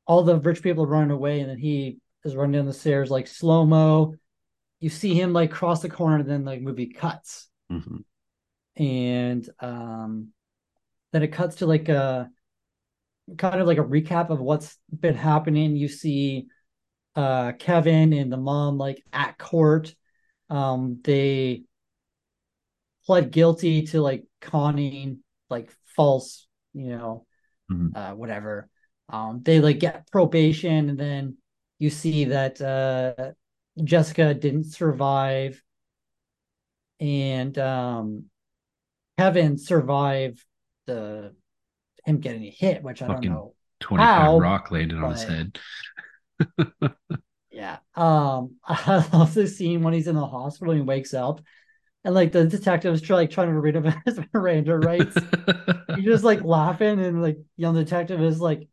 all 0.07 0.23
the 0.23 0.39
rich 0.39 0.61
people 0.61 0.83
are 0.83 0.87
running 0.87 1.11
away 1.11 1.39
and 1.41 1.49
then 1.49 1.57
he 1.59 1.97
is 2.23 2.35
running 2.35 2.53
down 2.53 2.65
the 2.65 2.73
stairs 2.73 3.11
like 3.11 3.27
slow 3.27 3.65
mo 3.65 4.15
you 4.79 4.89
see 4.89 5.13
him 5.13 5.33
like 5.33 5.51
cross 5.51 5.81
the 5.81 5.89
corner 5.89 6.17
and 6.17 6.29
then 6.29 6.43
like 6.45 6.61
movie 6.61 6.87
cuts 6.87 7.47
Mhm. 7.71 8.03
and 8.77 9.49
um 9.59 10.29
then 11.15 11.23
it 11.23 11.29
cuts 11.29 11.57
to 11.57 11.65
like 11.65 11.89
a 11.89 12.29
kind 13.37 13.59
of 13.59 13.67
like 13.67 13.77
a 13.77 13.83
recap 13.83 14.29
of 14.29 14.39
what's 14.39 14.77
been 14.99 15.15
happening. 15.15 15.75
You 15.75 15.87
see 15.87 16.47
uh 17.15 17.53
kevin 17.59 18.13
and 18.13 18.31
the 18.31 18.37
mom 18.37 18.77
like 18.77 19.01
at 19.13 19.37
court. 19.37 19.95
Um 20.49 20.99
they 21.03 21.63
pled 23.05 23.31
guilty 23.31 23.83
to 23.83 24.01
like 24.01 24.25
conning 24.41 25.19
like 25.49 25.71
false 25.95 26.47
you 26.73 26.89
know 26.89 27.25
Mhm. 27.69 27.95
uh 27.95 28.13
whatever. 28.13 28.69
Um 29.09 29.41
they 29.43 29.59
like 29.59 29.79
get 29.79 30.11
probation 30.11 30.89
and 30.89 30.99
then 30.99 31.37
you 31.79 31.89
see 31.89 32.25
that 32.25 32.61
uh 32.61 33.31
jessica 33.83 34.33
didn't 34.33 34.65
survive. 34.65 35.61
And 36.99 37.57
um 37.57 38.25
kevin 39.17 39.57
survived 39.57 40.43
the 40.85 41.33
him 42.05 42.19
getting 42.19 42.43
hit 42.43 42.83
which 42.83 43.01
i 43.01 43.07
Fucking 43.07 43.29
don't 43.29 43.39
know 43.39 43.53
20 43.79 44.03
How? 44.03 44.39
rock 44.39 44.71
landed 44.71 45.01
on 45.01 45.11
his 45.11 45.23
head. 45.23 45.59
yeah 47.51 47.77
um 47.95 48.55
i 48.65 49.05
love 49.13 49.33
the 49.33 49.47
scene 49.47 49.81
when 49.81 49.93
he's 49.93 50.07
in 50.07 50.15
the 50.15 50.25
hospital 50.25 50.71
and 50.73 50.81
he 50.81 50.85
wakes 50.85 51.13
up 51.13 51.41
and 52.03 52.13
like 52.13 52.31
the 52.31 52.45
detective's 52.45 53.01
try, 53.01 53.15
like 53.15 53.31
trying 53.31 53.47
to 53.47 53.59
read 53.59 53.75
him 53.75 53.91
his 54.05 54.19
miranda 54.33 54.77
rights 54.77 55.17
He's 55.95 56.05
just 56.05 56.23
like 56.23 56.43
laughing, 56.43 56.99
and 56.99 57.21
like 57.21 57.37
young 57.55 57.73
detective 57.75 58.21
is 58.21 58.41
like, 58.41 58.67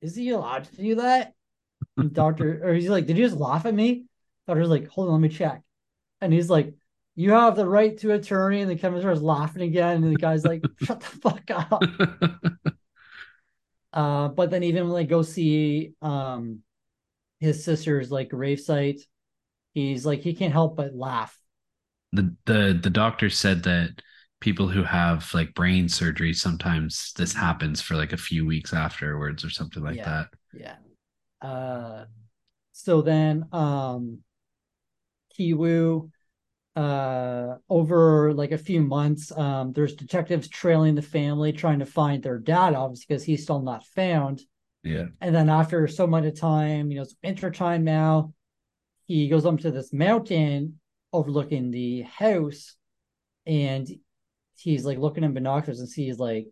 "Is 0.00 0.16
he 0.16 0.30
allowed 0.30 0.64
to 0.64 0.76
do 0.76 0.94
that?" 0.96 1.34
And 1.96 2.12
doctor, 2.12 2.60
or 2.68 2.74
he's 2.74 2.88
like, 2.88 3.06
"Did 3.06 3.16
you 3.16 3.24
just 3.26 3.38
laugh 3.38 3.64
at 3.66 3.74
me?" 3.74 4.06
Doctor's 4.46 4.68
like, 4.68 4.88
"Hold 4.88 5.08
on, 5.08 5.14
let 5.14 5.20
me 5.20 5.28
check." 5.28 5.62
And 6.20 6.32
he's 6.32 6.50
like, 6.50 6.74
"You 7.16 7.32
have 7.32 7.56
the 7.56 7.66
right 7.68 7.96
to 7.98 8.12
attorney." 8.12 8.60
And 8.62 8.70
the 8.70 8.76
chemist 8.76 9.02
starts 9.02 9.20
laughing 9.22 9.62
again, 9.62 10.04
and 10.04 10.12
the 10.12 10.16
guy's 10.16 10.44
like, 10.44 10.64
"Shut 10.76 11.00
the 11.00 11.06
fuck 11.06 11.50
up." 11.50 11.90
Uh, 13.92 14.28
but 14.28 14.50
then 14.50 14.62
even 14.62 14.86
when 14.88 14.94
they 14.96 15.06
go 15.08 15.22
see 15.22 15.94
um 16.02 16.60
his 17.40 17.64
sister's 17.64 18.10
like 18.10 18.30
grave 18.30 18.60
site, 18.60 19.00
he's 19.74 20.06
like 20.06 20.20
he 20.20 20.34
can't 20.34 20.52
help 20.52 20.76
but 20.76 20.94
laugh. 20.94 21.36
the 22.12 22.34
the 22.46 22.78
the 22.82 22.90
doctor 22.90 23.28
said 23.30 23.62
that 23.64 23.90
people 24.40 24.68
who 24.68 24.82
have 24.82 25.32
like 25.34 25.54
brain 25.54 25.88
surgery 25.88 26.32
sometimes 26.32 27.12
this 27.16 27.32
happens 27.32 27.80
for 27.80 27.96
like 27.96 28.12
a 28.12 28.16
few 28.18 28.46
weeks 28.46 28.72
afterwards 28.72 29.44
or 29.44 29.50
something 29.50 29.82
like 29.82 29.96
Yeah. 29.96 30.04
that. 30.04 30.28
Yeah. 30.52 30.76
Uh 31.40 32.06
so 32.72 33.02
then 33.02 33.46
um 33.52 34.22
Kiwoo 35.32 36.10
uh 36.76 37.56
over 37.70 38.34
like 38.34 38.52
a 38.52 38.58
few 38.58 38.82
months 38.82 39.32
um 39.36 39.72
there's 39.72 39.94
detectives 39.94 40.46
trailing 40.48 40.94
the 40.94 41.00
family 41.02 41.50
trying 41.52 41.78
to 41.78 41.86
find 41.86 42.22
their 42.22 42.38
dad 42.38 42.74
obviously 42.74 43.06
because 43.08 43.24
he's 43.24 43.42
still 43.42 43.62
not 43.62 43.82
found 43.86 44.42
Yeah. 44.84 45.06
and 45.22 45.34
then 45.34 45.48
after 45.48 45.88
so 45.88 46.06
much 46.06 46.38
time 46.38 46.90
you 46.90 46.96
know 46.96 47.02
it's 47.02 47.16
winter 47.24 47.50
time 47.50 47.82
now 47.84 48.34
he 49.06 49.28
goes 49.28 49.46
up 49.46 49.58
to 49.60 49.70
this 49.70 49.92
mountain 49.92 50.78
overlooking 51.14 51.70
the 51.70 52.02
house 52.02 52.74
and 53.46 53.88
he's 54.58 54.84
like 54.84 54.98
looking 54.98 55.24
in 55.24 55.32
binoculars 55.32 55.80
and 55.80 55.88
sees 55.88 56.18
like 56.18 56.46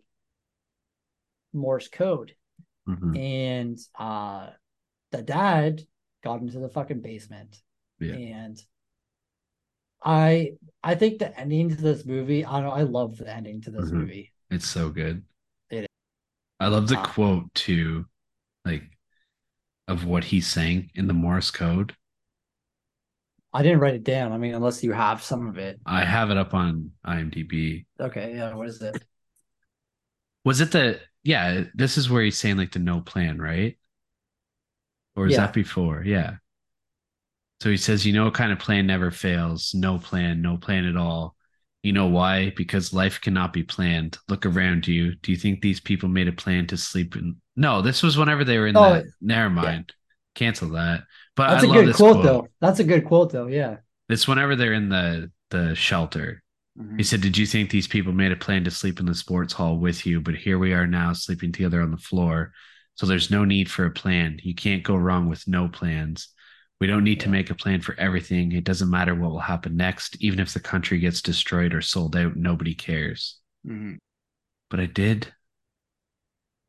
Morse 1.53 1.87
code 1.87 2.33
Mhm. 2.87 3.17
and 3.17 3.79
uh 3.97 4.49
the 5.11 5.21
dad 5.21 5.81
got 6.23 6.41
into 6.41 6.59
the 6.59 6.69
fucking 6.69 7.01
basement 7.01 7.61
Yeah. 7.99 8.15
and 8.15 8.57
i 10.05 10.51
i 10.83 10.95
think 10.95 11.19
the 11.19 11.37
ending 11.39 11.69
to 11.69 11.75
this 11.75 12.05
movie 12.05 12.45
i 12.45 12.51
don't 12.53 12.63
know 12.63 12.71
i 12.71 12.83
love 12.83 13.17
the 13.17 13.29
ending 13.33 13.61
to 13.61 13.71
this 13.71 13.91
Mhm. 13.91 13.93
movie 14.01 14.31
It's 14.51 14.67
so 14.69 14.89
good. 14.89 15.23
It 15.71 15.81
is. 15.81 15.87
I 16.59 16.67
love 16.67 16.87
the 16.87 16.97
Uh, 16.97 17.03
quote 17.07 17.53
too, 17.55 18.05
like 18.65 18.83
of 19.87 20.05
what 20.05 20.25
he's 20.25 20.47
saying 20.47 20.91
in 20.95 21.07
the 21.07 21.13
Morse 21.13 21.51
code. 21.51 21.95
I 23.53 23.63
didn't 23.63 23.79
write 23.79 23.95
it 23.95 24.03
down. 24.03 24.33
I 24.33 24.37
mean, 24.37 24.53
unless 24.53 24.83
you 24.83 24.91
have 24.91 25.23
some 25.23 25.47
of 25.47 25.57
it. 25.57 25.79
I 25.85 26.03
have 26.03 26.29
it 26.29 26.37
up 26.37 26.53
on 26.53 26.91
IMDb. 27.05 27.85
Okay, 27.99 28.35
yeah. 28.35 28.53
What 28.53 28.67
is 28.67 28.81
it? 28.81 29.01
Was 30.43 30.61
it 30.61 30.71
the 30.71 31.01
yeah, 31.23 31.63
this 31.73 31.97
is 31.97 32.09
where 32.09 32.23
he's 32.23 32.37
saying 32.37 32.57
like 32.57 32.71
the 32.71 32.79
no 32.79 33.01
plan, 33.01 33.39
right? 33.41 33.77
Or 35.15 35.25
is 35.27 35.33
Yeah. 35.33 35.47
that 35.47 35.53
before? 35.53 36.03
Yeah. 36.03 36.37
So 37.65 37.71
he 37.71 37.77
says, 37.77 38.05
you 38.05 38.13
know, 38.13 38.29
kind 38.29 38.51
of 38.51 38.59
plan 38.59 38.85
never 38.85 39.09
fails. 39.09 39.73
No 39.73 39.97
plan, 39.97 40.39
no 40.39 40.55
plan 40.55 40.85
at 40.85 40.95
all. 40.95 41.35
You 41.81 41.93
know 41.93 42.05
why? 42.05 42.53
Because 42.55 42.93
life 42.93 43.19
cannot 43.19 43.53
be 43.53 43.63
planned. 43.63 44.19
Look 44.29 44.45
around 44.45 44.87
you. 44.87 45.15
Do 45.15 45.31
you 45.31 45.37
think 45.39 45.61
these 45.61 45.79
people 45.79 46.07
made 46.07 46.27
a 46.27 46.31
plan 46.31 46.67
to 46.67 46.77
sleep 46.77 47.15
in? 47.15 47.37
No, 47.55 47.81
this 47.81 48.03
was 48.03 48.19
whenever 48.19 48.43
they 48.43 48.59
were 48.59 48.67
in 48.67 48.77
Oh, 48.77 48.93
the. 48.93 49.11
Never 49.19 49.49
mind. 49.49 49.91
Cancel 50.35 50.69
that. 50.73 51.05
But 51.35 51.49
That's 51.49 51.63
I 51.63 51.65
a 51.65 51.69
love 51.69 51.77
good 51.77 51.87
this 51.87 51.97
quote, 51.97 52.13
quote. 52.17 52.23
though. 52.23 52.47
That's 52.61 52.79
a 52.79 52.83
good 52.83 53.03
quote, 53.03 53.31
though. 53.31 53.47
Yeah. 53.47 53.77
It's 54.09 54.27
whenever 54.27 54.55
they're 54.55 54.73
in 54.73 54.89
the 54.89 55.31
the 55.49 55.73
shelter. 55.73 56.43
Mhm. 56.79 56.97
He 56.99 57.03
said, 57.03 57.21
Did 57.21 57.35
you 57.35 57.47
think 57.47 57.71
these 57.71 57.87
people 57.87 58.13
made 58.13 58.31
a 58.31 58.35
plan 58.35 58.63
to 58.65 58.69
sleep 58.69 58.99
in 58.99 59.07
the 59.07 59.15
sports 59.15 59.53
hall 59.53 59.79
with 59.79 60.05
you? 60.05 60.21
But 60.21 60.35
here 60.35 60.59
we 60.59 60.73
are 60.73 60.85
now 60.85 61.13
sleeping 61.13 61.51
together 61.51 61.81
on 61.81 61.89
the 61.89 61.97
floor. 61.97 62.51
So 62.93 63.07
there's 63.07 63.31
no 63.31 63.43
need 63.43 63.71
for 63.71 63.87
a 63.87 63.91
plan. 63.91 64.37
You 64.43 64.53
can't 64.53 64.83
go 64.83 64.95
wrong 64.95 65.29
with 65.29 65.47
no 65.47 65.67
plans. 65.67 66.27
We 66.81 66.87
don't 66.87 67.03
need 67.03 67.21
to 67.21 67.29
make 67.29 67.49
a 67.49 67.55
plan 67.55 67.81
for 67.81 67.95
everything. 67.97 68.51
It 68.51 68.65
doesn't 68.65 68.89
matter 68.89 69.15
what 69.15 69.31
will 69.31 69.39
happen 69.39 69.77
next. 69.77 70.17
Even 70.21 70.39
if 70.39 70.53
the 70.53 70.59
country 70.59 70.99
gets 70.99 71.21
destroyed 71.21 71.73
or 71.73 71.81
sold 71.81 72.15
out, 72.15 72.35
nobody 72.35 72.75
cares. 72.75 73.39
Mhm. 73.65 73.97
But 74.69 74.79
I 74.79 74.85
did. 74.85 75.33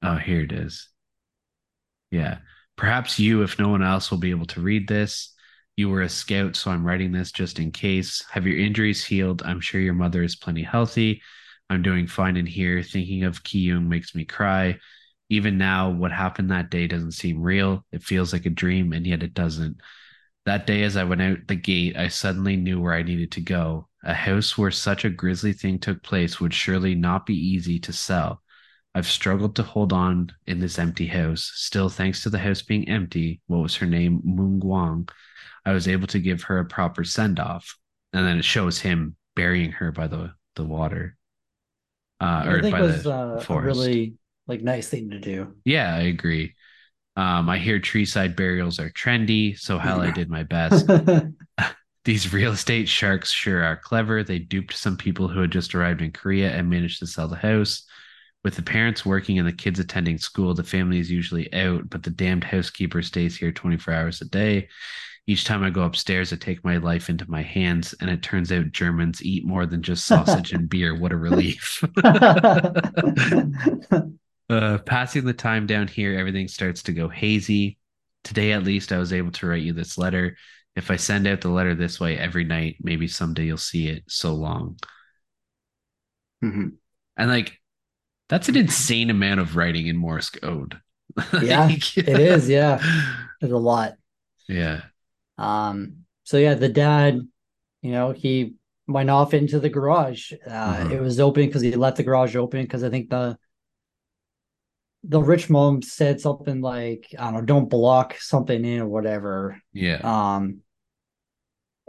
Oh, 0.03 0.17
here 0.17 0.43
it 0.43 0.53
is. 0.53 0.89
Yeah. 2.11 2.39
Perhaps 2.77 3.19
you, 3.19 3.43
if 3.43 3.59
no 3.59 3.69
one 3.69 3.83
else 3.83 4.11
will 4.11 4.19
be 4.19 4.31
able 4.31 4.47
to 4.47 4.61
read 4.61 4.87
this. 4.87 5.35
You 5.77 5.91
were 5.91 6.03
a 6.03 6.09
scout, 6.09 6.57
so 6.57 6.71
I'm 6.71 6.85
writing 6.85 7.13
this 7.13 7.33
just 7.33 7.59
in 7.59 7.73
case. 7.73 8.25
Have 8.31 8.47
your 8.47 8.59
injuries 8.59 9.05
healed? 9.05 9.43
I'm 9.45 9.61
sure 9.61 9.81
your 9.81 9.95
mother 9.95 10.23
is 10.23 10.37
plenty 10.37 10.63
healthy. 10.63 11.21
I'm 11.69 11.83
doing 11.83 12.07
fine 12.07 12.37
in 12.37 12.47
here. 12.47 12.83
Thinking 12.83 13.25
of 13.25 13.43
Ki-jung 13.43 13.89
makes 13.89 14.15
me 14.15 14.25
cry. 14.25 14.79
Even 15.29 15.59
now, 15.59 15.91
what 15.91 16.13
happened 16.13 16.51
that 16.51 16.71
day 16.71 16.87
doesn't 16.87 17.13
seem 17.13 17.43
real. 17.43 17.85
It 17.93 18.03
feels 18.03 18.33
like 18.33 18.47
a 18.47 18.51
dream, 18.51 18.93
and 18.93 19.07
yet 19.07 19.23
it 19.23 19.35
doesn't. 19.35 19.79
That 20.45 20.67
day, 20.67 20.85
as 20.85 20.97
I 20.97 21.05
went 21.05 21.23
out 21.23 21.39
the 21.49 21.57
gate, 21.57 21.97
I 21.97 22.09
suddenly 22.09 22.57
knew 22.57 22.81
where 22.81 22.95
I 22.95 23.03
needed 23.03 23.33
to 23.33 23.41
go. 23.41 23.89
A 24.05 24.15
house 24.15 24.57
where 24.57 24.71
such 24.71 25.05
a 25.05 25.11
grisly 25.11 25.53
thing 25.53 25.81
took 25.81 26.03
place 26.05 26.39
would 26.41 26.55
surely 26.55 26.95
not 26.95 27.27
be 27.27 27.35
easy 27.35 27.81
to 27.81 27.93
sell. 27.93 28.41
I've 28.95 29.09
struggled 29.09 29.57
to 29.57 29.65
hold 29.65 29.93
on 29.93 30.31
in 30.47 30.61
this 30.61 30.79
empty 30.79 31.07
house. 31.09 31.51
Still, 31.57 31.89
thanks 31.89 32.23
to 32.23 32.31
the 32.31 32.39
house 32.39 32.63
being 32.63 32.89
empty, 32.89 33.41
what 33.47 33.59
was 33.59 33.77
her 33.77 33.87
name? 33.87 34.23
Moon-gwang. 34.25 35.09
I 35.65 35.73
was 35.73 35.89
able 35.89 36.07
to 36.07 36.21
give 36.21 36.45
her 36.45 36.61
a 36.61 36.65
proper 36.65 37.03
send 37.03 37.41
off. 37.41 37.77
And 38.13 38.25
then 38.25 38.39
it 38.39 38.45
shows 38.45 38.79
him 38.79 39.17
burying 39.35 39.73
her 39.73 39.91
by 39.91 40.07
the, 40.07 40.33
the 40.55 40.65
water. 40.65 41.17
Uh, 42.21 42.45
or 42.47 42.63
by 42.63 42.69
it 42.69 42.81
was 42.81 43.03
the 43.03 43.13
uh, 43.13 43.41
forest. 43.41 43.77
really 43.77 44.15
like 44.47 44.63
nice 44.63 44.89
thing 44.89 45.11
to 45.11 45.19
do. 45.19 45.55
Yeah, 45.65 45.95
I 45.95 46.03
agree. 46.03 46.55
Um, 47.17 47.49
I 47.49 47.59
hear 47.59 47.81
treeside 47.81 48.37
burials 48.37 48.79
are 48.79 48.91
trendy, 48.91 49.59
so 49.59 49.79
hell, 49.79 50.03
I 50.03 50.11
did 50.11 50.29
my 50.29 50.43
best. 50.43 50.87
These 52.05 52.33
real 52.33 52.53
estate 52.53 52.89
sharks 52.89 53.33
sure 53.33 53.65
are 53.65 53.77
clever. 53.77 54.23
They 54.23 54.39
duped 54.39 54.75
some 54.75 54.97
people 54.97 55.27
who 55.27 55.41
had 55.41 55.51
just 55.51 55.75
arrived 55.75 56.03
in 56.03 56.13
Korea 56.13 56.51
and 56.51 56.71
managed 56.71 57.01
to 57.01 57.07
sell 57.07 57.27
the 57.27 57.37
house. 57.37 57.85
With 58.45 58.55
the 58.55 58.63
parents 58.63 59.05
working 59.05 59.41
and 59.41 59.49
the 59.49 59.53
kids 59.53 59.81
attending 59.81 60.19
school, 60.19 60.55
the 60.55 60.63
family 60.63 61.01
is 61.01 61.11
usually 61.11 61.53
out, 61.53 61.91
but 61.91 62.05
the 62.05 62.11
damned 62.11 62.45
housekeeper 62.45 63.03
stays 63.03 63.37
here 63.37 63.51
24 63.51 63.93
hours 63.93 64.21
a 64.21 64.27
day. 64.27 64.69
Each 65.27 65.45
time 65.45 65.65
I 65.65 65.71
go 65.71 65.83
upstairs, 65.83 66.33
I 66.33 66.37
take 66.37 66.65
my 66.65 66.77
life 66.77 67.09
into 67.09 67.29
my 67.29 67.43
hands, 67.43 67.93
and 68.01 68.09
it 68.09 68.23
turns 68.23 68.53
out 68.53 68.71
Germans 68.71 69.25
eat 69.25 69.45
more 69.45 69.67
than 69.67 69.83
just 69.83 70.07
sausage 70.07 70.53
and 70.53 70.69
beer. 70.69 70.95
What 70.95 71.11
a 71.11 71.17
relief. 71.17 71.83
Uh, 74.49 74.79
passing 74.79 75.25
the 75.25 75.33
time 75.33 75.67
down 75.67 75.89
here, 75.89 76.19
everything 76.19 76.49
starts 76.49 76.85
to 76.85 76.93
go 76.93 77.09
hazy. 77.09 77.79
Today, 78.25 78.53
at 78.53 78.63
least, 78.65 78.93
I 78.93 78.99
was 78.99 79.13
able 79.13 79.33
to 79.33 79.47
write 79.47 79.63
you 79.63 79.73
this 79.73 79.99
letter. 79.99 80.37
If 80.77 80.91
I 80.91 80.97
send 80.97 81.27
out 81.27 81.41
the 81.41 81.49
letter 81.49 81.75
this 81.75 81.99
way 81.99 82.19
every 82.19 82.45
night, 82.45 82.77
maybe 82.81 83.09
someday 83.09 83.47
you'll 83.47 83.57
see 83.57 83.89
it. 83.89 84.05
So 84.09 84.35
long. 84.35 84.79
Mhm. 86.45 86.73
And 87.17 87.31
like, 87.31 87.59
that's 88.29 88.49
an 88.49 88.57
insane 88.57 89.11
amount 89.11 89.41
of 89.41 89.57
writing 89.57 89.87
in 89.87 89.97
Morse 89.97 90.31
code. 90.31 90.81
Yeah, 91.43 91.67
Like, 91.67 91.97
it 91.97 92.09
is, 92.09 92.49
yeah. 92.49 92.79
There's 93.41 93.53
a 93.53 93.59
lot. 93.59 93.95
Yeah. 94.49 94.83
Um, 95.39 96.05
so 96.25 96.37
yeah, 96.39 96.55
the 96.55 96.69
dad, 96.69 97.21
you 97.83 97.93
know, 97.93 98.13
he 98.13 98.55
went 98.89 99.11
off 99.11 99.35
into 99.35 99.61
the 99.61 99.69
garage. 99.69 100.33
Uh, 100.47 100.85
Mhm. 100.85 100.93
It 100.93 101.01
was 101.01 101.21
open 101.21 101.47
because 101.47 101.63
he 101.63 101.73
left 101.75 101.97
the 101.97 102.03
garage 102.03 102.37
open 102.37 102.63
because 102.63 102.85
I 102.85 102.91
think 102.91 103.11
the 103.11 103.39
the 105.09 105.23
rich 105.23 105.49
mom 105.49 105.83
said 105.83 106.21
something 106.21 106.61
like, 106.61 107.15
I 107.19 107.25
don't 107.25 107.35
know, 107.35 107.41
don't 107.43 107.71
block 107.71 108.17
something 108.19 108.65
in 108.65 108.81
or 108.81 108.89
whatever. 108.89 109.61
Yeah. 109.73 110.01
Um, 110.03 110.59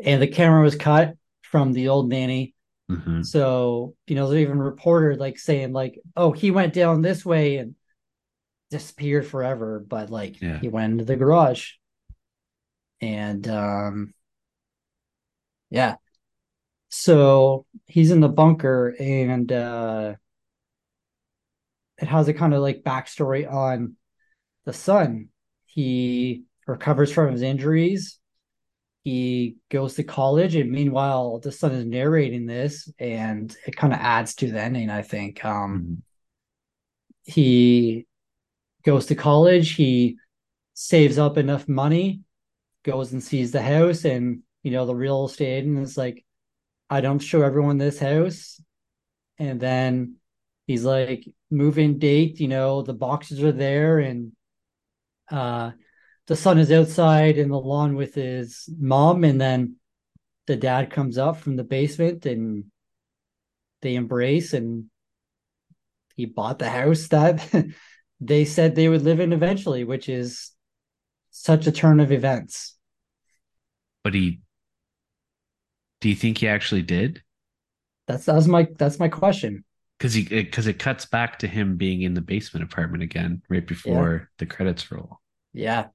and 0.04 0.22
the 0.22 0.28
camera 0.28 0.62
was 0.62 0.76
cut 0.76 1.16
from 1.42 1.74
the 1.74 1.88
old 1.90 2.10
nanny. 2.10 2.54
Mhm. 2.92 3.26
So, 3.26 3.96
you 4.06 4.16
know, 4.16 4.30
there's 4.30 4.42
even 4.42 4.60
a 4.60 4.64
reporter 4.64 5.16
like 5.16 5.40
saying, 5.40 5.74
like, 5.74 6.00
oh, 6.16 6.32
he 6.32 6.52
went 6.52 6.74
down 6.74 7.02
this 7.02 7.26
way 7.26 7.58
and 7.58 7.76
disappeared 8.70 9.26
forever, 9.26 9.84
but 9.86 10.10
like 10.10 10.42
Yeah. 10.42 10.60
he 10.60 10.68
went 10.68 10.92
into 10.94 11.06
the 11.06 11.16
garage. 11.16 11.72
And 13.02 13.48
um 13.48 14.14
yeah. 15.70 15.96
So 16.90 17.66
he's 17.86 18.12
in 18.12 18.22
the 18.22 18.30
bunker 18.30 18.96
and 19.00 19.52
uh 19.52 20.16
it 21.98 22.08
has 22.08 22.28
a 22.28 22.34
kind 22.34 22.54
of 22.54 22.62
like 22.62 22.84
backstory 22.84 23.52
on 23.52 23.96
the 24.66 24.74
son. 24.74 25.30
He 25.66 26.44
recovers 26.66 27.12
from 27.12 27.32
his 27.32 27.42
injuries. 27.42 28.20
He 29.04 29.58
goes 29.70 29.96
to 29.96 30.04
college, 30.04 30.56
and 30.56 30.72
meanwhile, 30.72 31.40
the 31.40 31.52
son 31.52 31.72
is 31.72 31.86
narrating 31.86 32.46
this, 32.46 32.92
and 33.00 33.56
it 33.66 33.76
kind 33.76 33.94
of 33.94 34.00
adds 34.00 34.36
to 34.36 34.52
the 34.52 34.62
ending, 34.62 34.90
I 34.90 35.02
think. 35.02 35.44
Um, 35.46 35.82
Mhm. 35.84 36.04
he 37.24 38.06
goes 38.84 39.08
to 39.08 39.16
college 39.16 39.76
he 39.76 40.18
saves 40.74 41.18
up 41.18 41.38
enough 41.38 41.68
money 41.68 42.22
goes 42.84 43.12
and 43.12 43.24
sees 43.24 43.52
the 43.52 43.62
house 43.62 44.06
and 44.06 44.42
you 44.64 44.72
know 44.72 44.86
the 44.86 44.96
real 44.96 45.26
estate 45.26 45.60
agent 45.60 45.80
is 45.80 45.98
like 45.98 46.26
i 46.90 47.02
don't 47.02 47.20
show 47.20 47.42
everyone 47.42 47.78
this 47.78 48.00
house 48.00 48.62
and 49.40 49.60
then 49.60 50.16
he's 50.68 50.84
like 50.84 51.28
move-in 51.50 51.98
date 51.98 52.40
you 52.40 52.48
know 52.48 52.82
the 52.82 52.94
boxes 52.94 53.42
are 53.44 53.52
there 53.52 54.00
and 54.00 54.32
uh 55.32 55.72
the 56.28 56.36
son 56.36 56.60
is 56.60 56.72
outside 56.72 57.38
in 57.38 57.50
the 57.50 57.60
lawn 57.60 57.96
with 57.96 58.14
his 58.14 58.70
mom 58.78 59.24
and 59.24 59.42
then 59.42 59.76
the 60.46 60.56
dad 60.56 60.92
comes 60.92 61.18
up 61.18 61.38
from 61.38 61.56
the 61.56 61.64
basement 61.64 62.26
and 62.26 62.66
they 63.82 63.96
embrace 63.96 64.54
and 64.54 64.86
he 66.16 66.26
bought 66.26 66.60
the 66.60 66.70
house 66.70 67.08
that 67.10 67.48
they 68.20 68.44
said 68.46 68.76
they 68.76 68.90
would 68.90 69.04
live 69.04 69.20
in 69.20 69.34
eventually, 69.34 69.84
which 69.84 70.10
is 70.10 70.52
such 71.30 71.68
a 71.68 71.72
turn 71.72 72.00
of 72.00 72.12
events. 72.12 72.76
But 74.04 74.16
he, 74.16 74.42
do 76.02 76.10
you 76.10 76.16
think 76.16 76.40
he 76.40 76.48
actually 76.48 76.82
did? 76.82 77.22
That's 78.08 78.26
that's 78.26 78.48
my 78.48 78.68
that's 78.78 79.00
my 79.00 79.10
question. 79.10 79.64
Because 79.98 80.14
he, 80.14 80.24
because 80.24 80.68
it 80.68 80.78
cuts 80.78 81.06
back 81.06 81.40
to 81.40 81.48
him 81.48 81.76
being 81.76 82.04
in 82.04 82.14
the 82.14 82.22
basement 82.22 82.64
apartment 82.64 83.02
again 83.02 83.42
right 83.50 83.66
before 83.66 84.30
the 84.38 84.46
credits 84.46 84.92
roll. 84.92 85.20
Yeah. 85.54 85.88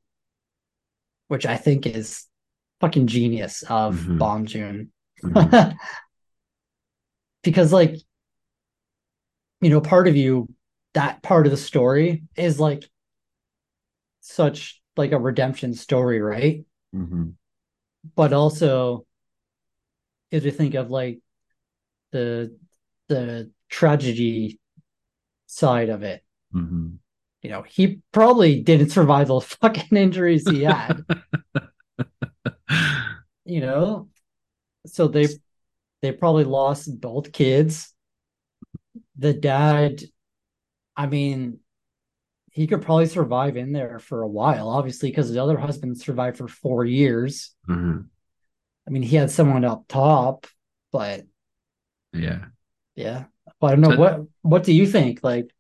Which 1.28 1.46
I 1.46 1.56
think 1.56 1.86
is 1.86 2.26
fucking 2.80 3.06
genius 3.06 3.62
of 3.62 3.96
Mhm. 4.00 4.18
Bong 4.18 4.46
Joon. 4.46 4.92
Mhm. 5.22 5.76
because 7.42 7.72
like 7.72 7.96
you 9.60 9.70
know, 9.70 9.80
part 9.80 10.08
of 10.08 10.16
you 10.16 10.48
that 10.94 11.22
part 11.22 11.46
of 11.46 11.52
the 11.52 11.56
story 11.56 12.24
is 12.36 12.58
like 12.58 12.84
such 14.20 14.82
like 14.96 15.12
a 15.12 15.18
redemption 15.18 15.74
story, 15.74 16.20
right? 16.20 16.64
Mhm. 16.94 17.34
but 18.16 18.32
also 18.32 19.06
if 20.32 20.44
you 20.44 20.50
think 20.50 20.74
of 20.74 20.90
like 20.90 21.20
the 22.10 22.58
the 23.08 23.50
tragedy 23.72 24.60
side 25.46 25.88
of 25.88 26.02
it 26.02 26.22
Mhm. 26.54 26.98
you 27.42 27.50
know 27.50 27.62
he 27.62 28.00
probably 28.12 28.60
didn't 28.62 28.90
survive 28.90 29.28
the 29.28 29.40
fucking 29.62 29.96
injuries 29.96 30.46
he 30.48 30.62
had 30.62 31.04
you 33.44 33.60
know 33.60 34.08
so 34.86 35.08
they 35.08 35.26
they 36.02 36.12
probably 36.12 36.44
lost 36.44 37.00
both 37.00 37.32
kids 37.32 37.94
the 39.18 39.32
dad 39.32 40.02
i 40.96 41.06
mean 41.06 41.58
he 42.50 42.66
could 42.66 42.82
probably 42.82 43.06
survive 43.06 43.56
in 43.56 43.72
there 43.72 43.98
for 43.98 44.22
a 44.22 44.28
while 44.28 44.68
obviously 44.68 45.08
because 45.10 45.32
the 45.32 45.42
other 45.42 45.56
husband 45.56 45.98
survived 45.98 46.36
for 46.36 46.48
four 46.48 46.84
years 46.84 47.54
Mhm. 47.68 48.08
I 48.84 48.90
mean, 48.90 49.02
he 49.04 49.14
had 49.14 49.30
someone 49.30 49.64
up 49.64 49.84
top, 49.86 50.48
but 50.90 51.24
Yeah. 52.12 52.46
yeah. 52.96 53.26
But 53.62 53.68
I 53.68 53.70
don't 53.76 53.80
know 53.82 53.90
So- 53.92 53.96
what 53.96 54.20
what 54.42 54.64
do 54.64 54.74
you 54.74 54.86
think? 54.88 55.22
Like, 55.22 55.54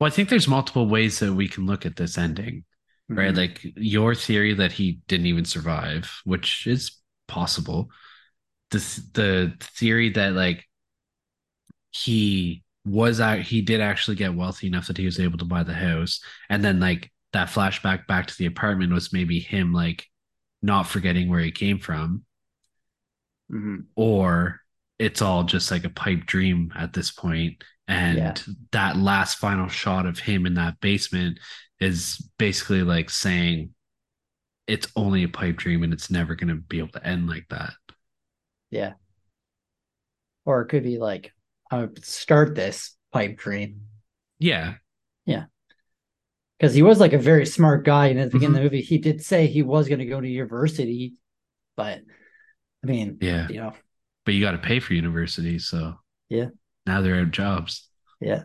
Well, 0.00 0.08
I 0.08 0.10
think 0.10 0.30
there's 0.30 0.48
multiple 0.48 0.88
ways 0.88 1.18
that 1.20 1.34
we 1.34 1.46
can 1.48 1.66
look 1.66 1.84
at 1.86 1.96
this 1.96 2.16
ending, 2.18 2.64
right? 3.08 3.34
mhm, 3.34 3.36
Like 3.36 3.60
your 3.76 4.14
theory 4.16 4.54
that 4.54 4.72
he 4.72 5.00
didn't 5.06 5.26
even 5.26 5.44
survive, 5.44 6.22
which 6.24 6.66
is 6.66 6.96
possible. 7.28 7.90
The 8.70 8.78
the 9.12 9.56
theory 9.60 10.08
that 10.10 10.32
like 10.32 10.66
he 11.92 12.64
was 12.86 13.20
out, 13.20 13.40
he 13.40 13.62
did 13.62 13.80
actually 13.82 14.16
get 14.16 14.34
wealthy 14.34 14.66
enough 14.68 14.86
that 14.86 14.96
he 14.96 15.04
was 15.04 15.20
able 15.20 15.38
to 15.38 15.44
buy 15.44 15.62
the 15.62 15.74
house, 15.74 16.20
and 16.48 16.64
then 16.64 16.80
like 16.80 17.12
that 17.32 17.48
flashback 17.48 18.06
back 18.06 18.26
to 18.28 18.38
the 18.38 18.46
apartment 18.46 18.92
was 18.92 19.12
maybe 19.12 19.38
him 19.40 19.72
like 19.72 20.06
not 20.62 20.84
forgetting 20.88 21.28
where 21.28 21.40
he 21.40 21.52
came 21.52 21.78
from, 21.78 22.24
mhm. 23.52 23.86
or 23.94 24.60
it's 25.00 25.22
all 25.22 25.44
just 25.44 25.70
like 25.70 25.84
a 25.84 25.90
pipe 25.90 26.26
dream 26.26 26.70
at 26.76 26.92
this 26.92 27.10
point 27.10 27.64
and 27.88 28.18
Yeah. 28.18 28.34
that 28.72 28.96
last 28.96 29.38
final 29.38 29.68
shot 29.68 30.06
of 30.06 30.18
him 30.20 30.46
in 30.46 30.54
that 30.54 30.78
basement 30.80 31.40
is 31.80 32.18
basically 32.38 32.82
like 32.82 33.10
saying 33.10 33.70
it's 34.66 34.86
only 34.94 35.24
a 35.24 35.28
pipe 35.28 35.56
dream 35.56 35.82
and 35.82 35.92
it's 35.92 36.10
never 36.10 36.34
going 36.36 36.50
to 36.54 36.62
be 36.62 36.78
able 36.78 36.90
to 36.92 37.06
end 37.06 37.28
like 37.28 37.46
that 37.50 37.72
yeah. 38.70 38.92
Or 40.44 40.62
it 40.62 40.68
could 40.68 40.84
be 40.84 40.98
like, 40.98 41.32
I 41.72 41.78
would 41.78 42.04
start 42.04 42.54
this 42.54 42.96
pipe 43.12 43.36
dream 43.38 43.80
yeah 44.38 44.74
Yeah. 45.26 45.46
because 46.58 46.74
he 46.74 46.82
was 46.82 47.00
like 47.00 47.12
a 47.12 47.18
very 47.18 47.46
smart 47.46 47.84
guy, 47.84 48.08
and 48.08 48.20
at 48.20 48.30
the 48.30 48.38
beginning 48.38 48.54
Mhm. 48.54 48.64
of 48.66 48.70
the 48.70 48.76
movie, 48.76 48.82
he 48.82 48.98
did 48.98 49.24
say 49.24 49.46
he 49.46 49.62
was 49.62 49.88
going 49.88 49.98
to 49.98 50.06
go 50.06 50.20
to 50.20 50.28
university, 50.28 51.14
but 51.76 52.00
I 52.84 52.86
mean, 52.86 53.18
yeah 53.20 53.48
you 53.48 53.56
know, 53.56 53.72
but 54.24 54.34
you 54.34 54.40
got 54.40 54.52
to 54.52 54.58
pay 54.58 54.80
for 54.80 54.94
university 54.94 55.58
so 55.58 55.94
Yeah. 56.28 56.48
now 56.86 57.00
they're 57.00 57.16
out 57.16 57.22
of 57.22 57.30
jobs 57.30 57.88
yeah. 58.20 58.42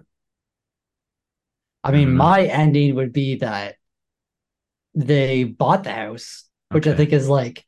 I 1.83 1.89
I 1.89 1.91
mean, 1.91 2.07
don't 2.07 2.17
my 2.17 2.43
ending 2.45 2.95
would 2.95 3.13
be 3.13 3.35
that 3.37 3.75
they 4.95 5.43
bought 5.43 5.83
the 5.83 5.91
house, 5.91 6.45
which 6.71 6.87
I 6.87 6.95
think 6.95 7.13
is 7.13 7.27
like, 7.29 7.63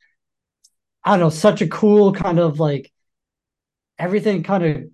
I 1.04 1.10
don't 1.12 1.20
know, 1.20 1.30
such 1.30 1.60
a 1.62 1.68
cool 1.68 2.12
kind 2.12 2.38
of 2.38 2.58
like 2.58 2.92
everything 3.98 4.42
kind 4.42 4.64
of 4.64 4.84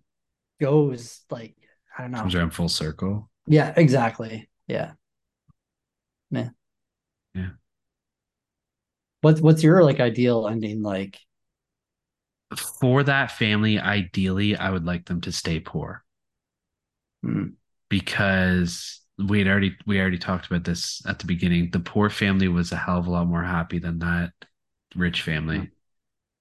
goes 0.60 1.20
like, 1.30 1.56
I 1.96 2.02
don't 2.02 2.12
know. 2.12 2.18
comes 2.20 2.34
around 2.34 2.50
full 2.50 2.68
circle 2.68 3.30
Yeah, 3.46 3.72
exactly. 3.76 4.48
Yeah. 4.66 4.92
Yeah. 6.30 6.50
Yeah. 7.34 7.50
What's 9.22 9.40
what's 9.40 9.62
your 9.62 9.82
like 9.84 10.00
ideal 10.00 10.46
ending 10.48 10.82
like? 10.82 11.18
For 12.58 13.02
that 13.02 13.30
family 13.32 13.78
ideally 13.78 14.56
i 14.56 14.70
would 14.70 14.84
like 14.84 15.04
them 15.06 15.20
to 15.20 15.32
stay 15.32 15.60
poor 15.60 16.04
Hmm. 17.22 17.56
because 17.88 19.00
we 19.18 19.38
had 19.38 19.48
already 19.48 19.76
we 19.86 20.00
already 20.00 20.18
talked 20.18 20.46
about 20.46 20.64
this 20.64 21.02
at 21.06 21.18
the 21.18 21.26
beginning. 21.26 21.70
The 21.70 21.80
poor 21.80 22.10
family 22.10 22.48
was 22.48 22.72
a 22.72 22.76
hell 22.76 22.98
of 22.98 23.06
a 23.06 23.10
lot 23.10 23.26
more 23.28 23.44
happy 23.44 23.78
than 23.78 23.98
that 24.00 24.32
rich 24.96 25.22
family. 25.22 25.70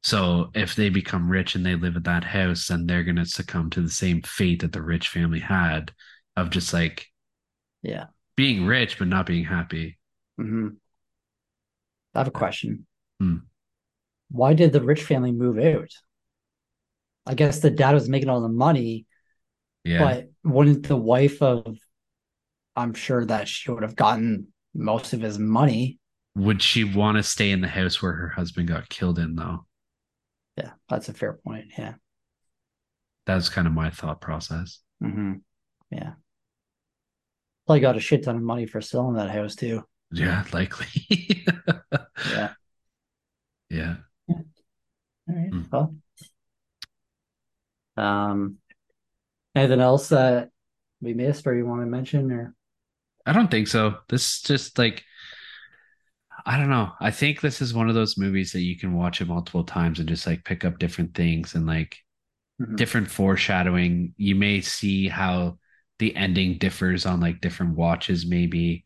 So 0.04 0.52
if 0.56 0.76
they 0.76 0.90
become 0.90 1.30
rich 1.30 1.56
and 1.56 1.66
they 1.66 1.76
live 1.76 1.98
at 1.98 2.06
that 2.06 2.24
house, 2.26 2.68
then 2.68 2.88
they're 2.88 3.04
gonna 3.04 3.26
succumb 3.26 3.70
to 3.72 3.82
the 3.82 3.92
same 3.92 4.22
fate 4.24 4.62
that 4.62 4.74
the 4.74 4.82
rich 4.82 5.10
family 5.10 5.40
had 5.40 5.94
of 6.38 6.52
just 6.52 6.74
like 6.74 7.08
Yeah. 7.84 8.08
being 8.36 8.68
rich 8.68 9.00
but 9.00 9.08
not 9.08 9.26
being 9.26 9.44
happy. 9.46 9.98
hmm 10.38 10.78
I 12.16 12.20
have 12.20 12.28
a 12.28 12.32
question. 12.32 12.86
Hmm. 13.20 13.46
Why 14.34 14.56
did 14.56 14.74
the 14.74 14.82
rich 14.82 15.04
family 15.04 15.32
move 15.32 15.60
out? 15.60 15.92
I 17.28 17.36
guess 17.36 17.60
the 17.60 17.70
dad 17.70 17.94
was 17.94 18.10
making 18.10 18.30
all 18.30 18.42
the 18.42 18.50
money, 18.50 19.06
Yeah. 19.84 20.00
but 20.00 20.32
wouldn't 20.44 20.88
the 20.88 20.98
wife 20.98 21.42
of 21.44 21.78
I'm 22.76 22.96
sure 22.96 23.24
that 23.26 23.48
she 23.48 23.70
would 23.70 23.84
have 23.84 23.96
gotten 23.96 24.48
most 24.74 25.14
of 25.14 25.22
his 25.22 25.38
money. 25.38 26.00
Would 26.36 26.64
she 26.64 26.84
want 26.84 27.18
to 27.18 27.24
stay 27.24 27.52
in 27.52 27.62
the 27.62 27.68
house 27.68 28.02
where 28.02 28.14
her 28.14 28.30
husband 28.30 28.68
got 28.68 28.90
killed 28.90 29.20
in 29.20 29.36
though? 29.36 29.68
Yeah, 30.58 30.72
that's 30.90 31.10
a 31.10 31.14
fair 31.14 31.34
point. 31.34 31.66
Yeah. 31.78 31.94
That's 33.28 33.50
kind 33.50 33.68
of 33.68 33.74
my 33.74 33.92
thought 33.92 34.20
process. 34.20 34.80
hmm 35.00 35.34
Yeah. 35.92 36.14
Probably 37.68 37.82
got 37.82 37.98
a 37.98 38.00
shit 38.00 38.24
ton 38.24 38.36
of 38.36 38.42
money 38.42 38.66
for 38.66 38.82
selling 38.82 39.16
that 39.18 39.30
house 39.30 39.56
too. 39.56 39.84
Yeah, 40.12 40.44
likely. 40.52 40.88
Yeah. 42.32 42.54
Yeah. 43.70 43.98
All 45.34 45.40
right. 45.40 45.54
Well. 45.72 45.96
Um 47.96 48.58
anything 49.56 49.82
else 49.82 50.10
that 50.10 50.50
we 51.02 51.14
missed 51.14 51.46
or 51.46 51.56
you 51.56 51.66
want 51.66 51.82
to 51.82 51.86
mention 51.86 52.32
or 52.32 52.56
I 53.26 53.34
don't 53.34 53.52
think 53.52 53.68
so. 53.68 53.98
This 54.10 54.36
is 54.38 54.42
just 54.42 54.78
like 54.78 55.04
I 56.46 56.58
don't 56.58 56.70
know. 56.70 56.92
I 57.00 57.12
think 57.12 57.40
this 57.40 57.62
is 57.62 57.74
one 57.74 57.88
of 57.90 57.96
those 57.96 58.18
movies 58.18 58.52
that 58.52 58.62
you 58.62 58.78
can 58.78 58.94
watch 58.94 59.22
it 59.22 59.28
multiple 59.28 59.64
times 59.64 60.00
and 60.00 60.10
just 60.10 60.28
like 60.28 60.44
pick 60.44 60.66
up 60.66 60.80
different 60.80 61.14
things 61.14 61.56
and 61.56 61.66
like 61.66 61.98
Mhm. 62.62 62.76
different 62.76 63.10
foreshadowing. 63.10 64.14
You 64.18 64.36
may 64.36 64.62
see 64.62 65.08
how 65.08 65.58
the 66.00 66.16
ending 66.16 66.58
differs 66.58 67.06
on 67.06 67.20
like 67.20 67.42
different 67.42 67.76
watches, 67.76 68.26
maybe. 68.26 68.84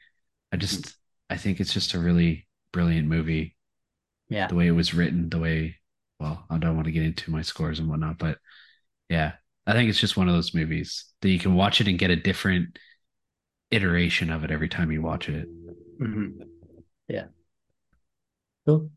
I 0.52 0.58
just 0.58 0.96
I 1.30 1.38
think 1.38 1.60
it's 1.60 1.74
just 1.74 1.94
a 1.94 2.00
really 2.00 2.48
brilliant 2.72 3.08
movie. 3.08 3.56
Yeah. 4.30 4.48
The 4.48 4.56
way 4.56 4.68
it 4.68 4.72
was 4.72 4.94
written, 4.94 5.30
the 5.30 5.40
way 5.40 5.78
well, 6.20 6.46
I 6.50 6.58
don't 6.58 6.76
want 6.76 6.86
to 6.86 6.92
get 6.92 7.04
into 7.04 7.32
my 7.32 7.42
scores 7.42 7.80
and 7.80 7.90
whatnot, 7.90 8.18
but 8.18 8.38
yeah. 9.10 9.34
I 9.68 9.74
think 9.74 9.90
it's 9.90 10.00
just 10.00 10.16
one 10.18 10.30
of 10.30 10.36
those 10.36 10.54
movies 10.54 11.06
that 11.22 11.30
you 11.30 11.40
can 11.40 11.56
watch 11.56 11.82
it 11.82 11.88
and 11.90 12.00
get 12.00 12.10
a 12.10 12.16
different 12.16 12.80
iteration 13.72 14.32
of 14.32 14.44
it 14.44 14.52
every 14.52 14.70
time 14.70 14.92
you 14.92 15.02
watch 15.02 15.30
it. 15.30 15.48
Mhm. 16.00 16.48
Yeah. 17.10 17.28
Cool. 18.66 18.92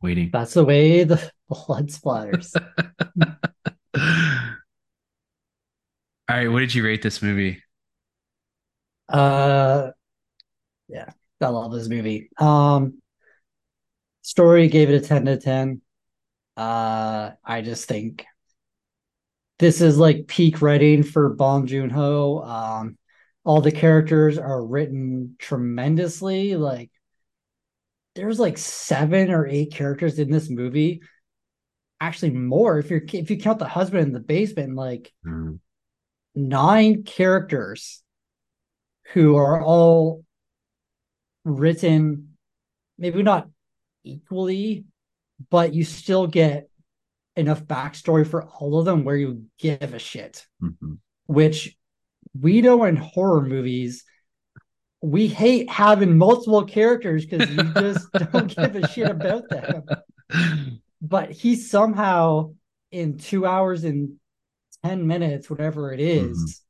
Waiting. 0.00 0.30
That's 0.32 0.54
the 0.54 0.64
way 0.64 1.04
the 1.04 1.30
blood 1.48 1.88
splatters. 1.88 2.54
All 6.28 6.36
right, 6.36 6.48
what 6.48 6.60
did 6.60 6.74
you 6.74 6.84
rate 6.84 7.02
this 7.02 7.22
movie? 7.22 7.62
Uh 9.08 9.90
yeah, 10.88 11.10
I 11.40 11.48
love 11.48 11.72
this 11.72 11.88
movie. 11.88 12.30
Um 12.38 13.00
story 14.28 14.68
gave 14.68 14.90
it 14.90 15.02
a 15.02 15.06
10 15.06 15.24
to 15.24 15.38
10. 15.38 15.80
Uh 16.54 17.30
I 17.42 17.62
just 17.62 17.88
think 17.88 18.26
this 19.58 19.80
is 19.80 19.96
like 19.98 20.26
peak 20.28 20.60
writing 20.60 21.02
for 21.02 21.30
Bong 21.30 21.66
Joon-ho. 21.66 22.42
Um 22.42 22.98
all 23.44 23.62
the 23.62 23.72
characters 23.72 24.36
are 24.36 24.62
written 24.62 25.36
tremendously. 25.38 26.56
Like 26.56 26.90
there's 28.16 28.38
like 28.38 28.58
seven 28.58 29.30
or 29.30 29.46
eight 29.46 29.72
characters 29.72 30.18
in 30.18 30.30
this 30.30 30.50
movie. 30.50 31.00
Actually 31.98 32.32
more 32.32 32.78
if 32.78 32.90
you're 32.90 33.02
if 33.10 33.30
you 33.30 33.38
count 33.38 33.58
the 33.58 33.66
husband 33.66 34.02
in 34.02 34.12
the 34.12 34.20
basement, 34.20 34.74
like 34.74 35.10
Mm, 35.24 35.58
nine 36.34 37.02
characters 37.04 38.02
who 39.14 39.36
are 39.36 39.62
all 39.62 40.22
written 41.44 42.36
maybe 42.98 43.22
not 43.22 43.48
equally, 44.08 44.84
but 45.50 45.74
you 45.74 45.84
still 45.84 46.26
get 46.26 46.68
enough 47.36 47.64
backstory 47.64 48.26
for 48.26 48.44
all 48.44 48.78
of 48.78 48.84
them 48.84 49.04
where 49.04 49.16
you 49.16 49.44
give 49.58 49.94
a 49.94 49.98
shit, 49.98 50.46
mhm. 50.62 50.98
which 51.26 51.76
we 52.38 52.60
know 52.60 52.84
in 52.84 52.96
horror 52.96 53.42
movies. 53.42 54.04
We 55.00 55.28
hate 55.28 55.70
having 55.70 56.18
multiple 56.18 56.64
characters 56.64 57.24
because 57.24 57.50
you 57.50 57.62
just 57.74 58.10
don't 58.12 58.54
give 58.54 58.74
a 58.74 58.88
shit 58.88 59.08
about 59.08 59.48
them. 59.48 59.84
But 61.00 61.30
he 61.30 61.54
somehow, 61.54 62.54
in 62.90 63.18
two 63.18 63.46
hours 63.46 63.84
and 63.84 64.16
10 64.84 65.06
minutes, 65.06 65.48
whatever 65.48 65.92
it 65.92 66.00
is, 66.00 66.62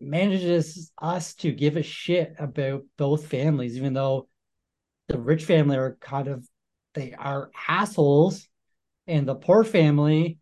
manages 0.00 0.92
us 1.00 1.34
to 1.34 1.50
give 1.50 1.76
a 1.76 1.82
shit 1.82 2.34
about 2.38 2.84
both 2.96 3.26
families, 3.26 3.76
even 3.76 3.94
though 3.94 4.28
the 5.08 5.18
rich 5.18 5.44
family 5.44 5.76
are 5.76 5.96
kind 6.00 6.28
of 6.28 6.46
they 6.94 7.12
are 7.14 7.50
assholes, 7.68 8.46
and 9.06 9.26
the 9.28 9.34
poor 9.34 9.64
family, 9.64 10.38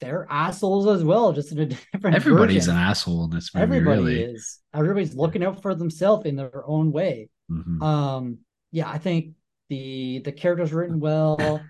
they're 0.00 0.26
assholes 0.30 0.86
as 0.86 1.02
well, 1.04 1.32
just 1.32 1.52
in 1.52 1.58
a 1.58 1.66
different 1.92 2.16
Everybody's 2.16 2.66
version. 2.66 2.76
an 2.78 2.82
asshole 2.88 3.24
in 3.24 3.30
this 3.30 3.54
movie, 3.54 3.62
Everybody 3.62 3.98
really. 4.00 4.22
is. 4.22 4.58
Everybody's 4.74 5.14
looking 5.14 5.42
out 5.44 5.62
for 5.62 5.74
themselves 5.74 6.26
in 6.26 6.36
their 6.36 6.66
own 6.66 6.92
way. 6.92 7.28
Mhm. 7.50 7.82
Um, 7.82 8.38
yeah, 8.72 8.88
I 8.90 8.98
think 8.98 9.34
the 9.68 10.20
the 10.24 10.32
characters 10.32 10.72
written 10.72 11.00
well, 11.00 11.60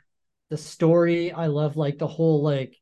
the 0.51 0.57
story, 0.57 1.33
I 1.33 1.47
love 1.47 1.77
like 1.77 1.99
the 1.99 2.07
whole 2.07 2.43
like 2.43 2.77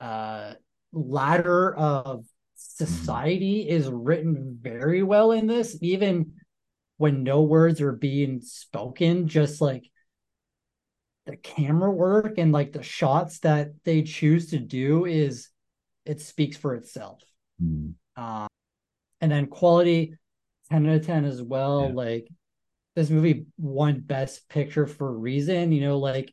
uh 0.00 0.54
ladder 0.92 1.74
of 1.74 2.24
society 2.54 3.68
is 3.68 3.88
written 3.88 4.58
very 4.60 5.02
well 5.02 5.32
in 5.32 5.46
this, 5.46 5.76
even 5.82 6.32
when 6.96 7.22
no 7.22 7.42
words 7.42 7.80
are 7.80 7.92
being 7.92 8.40
spoken, 8.40 9.28
just 9.28 9.60
like 9.60 9.90
the 11.26 11.36
camera 11.36 11.90
work 11.90 12.38
and 12.38 12.52
like 12.52 12.72
the 12.72 12.82
shots 12.82 13.40
that 13.40 13.72
they 13.84 14.02
choose 14.02 14.50
to 14.50 14.58
do 14.58 15.04
is 15.04 15.48
it 16.04 16.20
speaks 16.20 16.56
for 16.56 16.74
itself. 16.74 17.22
Mm. 17.62 17.94
Um, 18.16 18.48
and 19.20 19.30
then 19.30 19.46
quality 19.46 20.14
10 20.70 20.86
out 20.86 20.96
of 20.96 21.06
10 21.06 21.24
as 21.24 21.42
well. 21.42 21.86
Yeah. 21.88 21.94
Like 21.94 22.28
this 22.94 23.10
movie 23.10 23.46
won 23.58 24.00
best 24.00 24.48
picture 24.48 24.86
for 24.86 25.08
a 25.08 25.12
reason, 25.12 25.72
you 25.72 25.80
know, 25.80 25.98
like 25.98 26.32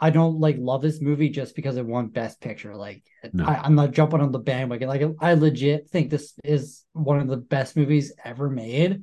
I 0.00 0.10
don't 0.10 0.38
like 0.38 0.56
love 0.58 0.80
this 0.80 1.00
movie 1.00 1.28
just 1.28 1.56
because 1.56 1.76
it 1.76 1.84
won 1.84 2.08
best 2.08 2.40
picture. 2.40 2.76
Like 2.76 3.02
No. 3.32 3.44
I, 3.44 3.60
I'm 3.64 3.74
not 3.74 3.90
jumping 3.90 4.20
on 4.20 4.30
the 4.30 4.38
bandwagon. 4.38 4.88
Like 4.88 5.02
I 5.20 5.34
legit 5.34 5.90
think 5.90 6.10
this 6.10 6.34
is 6.44 6.84
one 6.92 7.18
of 7.18 7.26
the 7.26 7.36
best 7.36 7.76
movies 7.76 8.12
ever 8.24 8.48
made. 8.48 9.02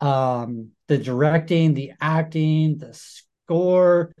Um, 0.00 0.70
the 0.86 0.98
directing, 0.98 1.74
the 1.74 1.92
acting, 2.00 2.78
the 2.78 2.94
score, 2.94 4.12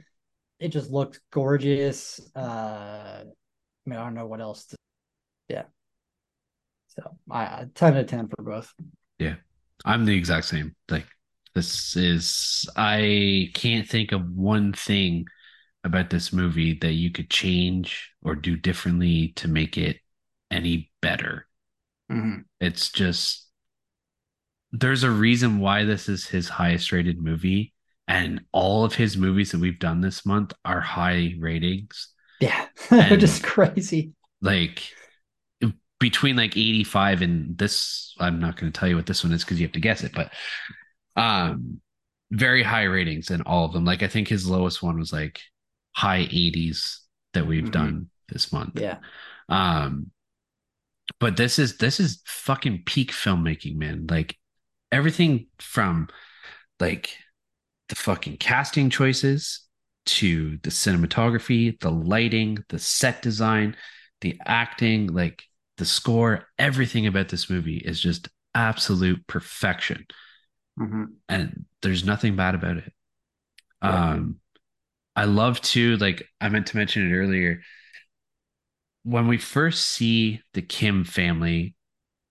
it 0.58 0.68
just 0.68 0.90
looked 0.90 1.20
gorgeous. 1.30 2.20
Uh, 2.34 3.22
I 3.22 3.24
mean, 3.86 3.98
I 3.98 4.04
don't 4.04 4.14
know 4.14 4.26
what 4.26 4.40
else. 4.40 4.66
To, 4.66 4.76
yeah. 5.48 5.64
So 6.88 7.16
I 7.30 7.66
10 7.74 7.94
out 7.94 8.00
of 8.00 8.06
10 8.06 8.28
for 8.28 8.42
both. 8.42 8.72
Yeah. 9.18 9.36
I'm 9.84 10.04
the 10.04 10.16
exact 10.16 10.46
same. 10.46 10.74
Like 10.88 11.06
this 11.54 11.96
is 11.96 12.68
I 12.76 13.50
can't 13.54 13.88
think 13.88 14.12
of 14.12 14.28
one 14.30 14.72
thing 14.72 15.26
about 15.84 16.10
this 16.10 16.32
movie 16.32 16.78
that 16.80 16.92
you 16.92 17.10
could 17.10 17.30
change 17.30 18.12
or 18.22 18.34
do 18.34 18.56
differently 18.56 19.32
to 19.36 19.48
make 19.48 19.78
it 19.78 19.98
any 20.50 20.90
better. 21.00 21.46
Mm-hmm. 22.10 22.40
It's 22.60 22.90
just 22.90 23.47
there's 24.72 25.02
a 25.04 25.10
reason 25.10 25.60
why 25.60 25.84
this 25.84 26.08
is 26.08 26.26
his 26.26 26.48
highest 26.48 26.92
rated 26.92 27.18
movie 27.22 27.72
and 28.06 28.40
all 28.52 28.84
of 28.84 28.94
his 28.94 29.16
movies 29.16 29.52
that 29.52 29.60
we've 29.60 29.78
done 29.78 30.00
this 30.00 30.24
month 30.26 30.52
are 30.64 30.80
high 30.80 31.34
ratings. 31.38 32.08
Yeah, 32.40 32.66
And- 32.90 33.20
just 33.20 33.42
crazy. 33.42 34.12
Like 34.40 34.90
between 36.00 36.36
like 36.36 36.56
85 36.56 37.22
and 37.22 37.58
this 37.58 38.14
I'm 38.20 38.38
not 38.38 38.56
going 38.56 38.70
to 38.72 38.78
tell 38.78 38.88
you 38.88 38.94
what 38.96 39.06
this 39.06 39.24
one 39.24 39.32
is 39.32 39.42
cuz 39.44 39.58
you 39.58 39.66
have 39.66 39.72
to 39.72 39.80
guess 39.80 40.04
it, 40.04 40.12
but 40.14 40.32
um 41.16 41.80
very 42.30 42.62
high 42.62 42.84
ratings 42.84 43.30
in 43.30 43.40
all 43.42 43.64
of 43.64 43.72
them. 43.72 43.84
Like 43.84 44.02
I 44.02 44.08
think 44.08 44.28
his 44.28 44.46
lowest 44.48 44.82
one 44.82 44.98
was 44.98 45.12
like 45.12 45.40
high 45.96 46.20
80s 46.26 47.00
that 47.32 47.46
we've 47.46 47.64
Mhm. 47.64 47.72
done 47.72 48.10
this 48.28 48.52
month. 48.52 48.78
Yeah, 48.80 48.98
Um, 49.48 50.12
but 51.18 51.36
this 51.36 51.58
is 51.58 51.78
this 51.78 51.98
is 51.98 52.22
fucking 52.26 52.84
peak 52.84 53.10
filmmaking, 53.12 53.76
man. 53.76 54.06
Like 54.08 54.37
everything 54.92 55.46
from 55.58 56.08
like 56.80 57.16
the 57.88 57.96
fucking 57.96 58.38
casting 58.38 58.90
choices 58.90 59.62
to 60.06 60.58
the 60.62 60.70
cinematography, 60.70 61.78
the 61.80 61.90
lighting, 61.90 62.58
the 62.70 62.78
set 62.78 63.22
design, 63.22 63.76
the 64.20 64.40
acting, 64.46 65.08
like 65.08 65.44
the 65.78 65.84
score, 65.84 66.46
everything 66.58 67.06
about 67.06 67.28
this 67.28 67.50
movie 67.50 67.78
is 67.78 68.00
just 68.00 68.28
absolute 68.54 69.26
perfection 69.26 70.06
Mhm. 70.76 71.18
and 71.28 71.64
there's 71.82 72.04
nothing 72.04 72.36
bad 72.36 72.54
about 72.54 72.78
it. 72.78 72.92
Um, 73.82 74.36
I 75.16 75.24
love 75.24 75.60
to 75.62 75.96
like 75.98 76.24
I 76.40 76.48
meant 76.48 76.68
to 76.68 76.76
mention 76.76 77.10
it 77.10 77.14
earlier. 77.16 77.62
When 79.02 79.26
we 79.26 79.38
first 79.38 79.86
see 79.86 80.42
the 80.54 80.62
Kim 80.62 81.04
family 81.04 81.74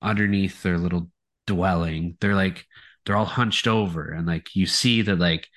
underneath 0.01 0.63
their 0.63 0.77
little 0.77 1.11
dwelling, 1.47 2.17
they're 2.21 2.35
like 2.35 2.65
they're 3.05 3.17
all 3.17 3.25
hunched 3.25 3.67
over, 3.67 4.11
and 4.11 4.27
like 4.27 4.55
you 4.55 4.67
see 4.67 5.03
that 5.03 5.19
like 5.19 5.49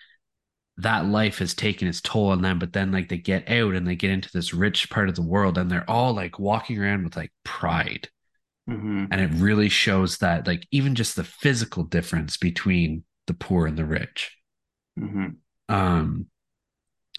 that 0.78 1.06
life 1.06 1.38
has 1.38 1.54
taken 1.54 1.88
its 1.88 2.00
toll 2.00 2.30
on 2.30 2.42
them. 2.42 2.58
But 2.58 2.72
then 2.72 2.92
like 2.92 3.08
they 3.10 3.18
get 3.18 3.50
out 3.50 3.74
and 3.74 3.86
they 3.86 3.96
get 3.96 4.10
into 4.12 4.30
this 4.32 4.54
rich 4.54 4.90
part 4.90 5.08
of 5.10 5.16
the 5.16 5.22
world, 5.22 5.58
and 5.58 5.70
they're 5.70 5.90
all 5.90 6.14
like 6.14 6.38
walking 6.38 6.78
around 6.80 7.04
with 7.04 7.16
like 7.16 7.32
pride 7.44 8.08
Mhm. 8.68 9.08
and 9.10 9.20
it 9.20 9.30
really 9.40 9.68
shows 9.68 10.18
that 10.18 10.46
like 10.46 10.66
even 10.70 10.94
just 10.94 11.16
the 11.16 11.24
physical 11.24 11.84
difference 11.84 12.36
between 12.36 13.04
the 13.26 13.34
poor 13.34 13.66
and 13.66 13.76
the 13.76 13.84
rich 13.84 14.36
Mhm. 14.96 15.40
um 15.68 16.26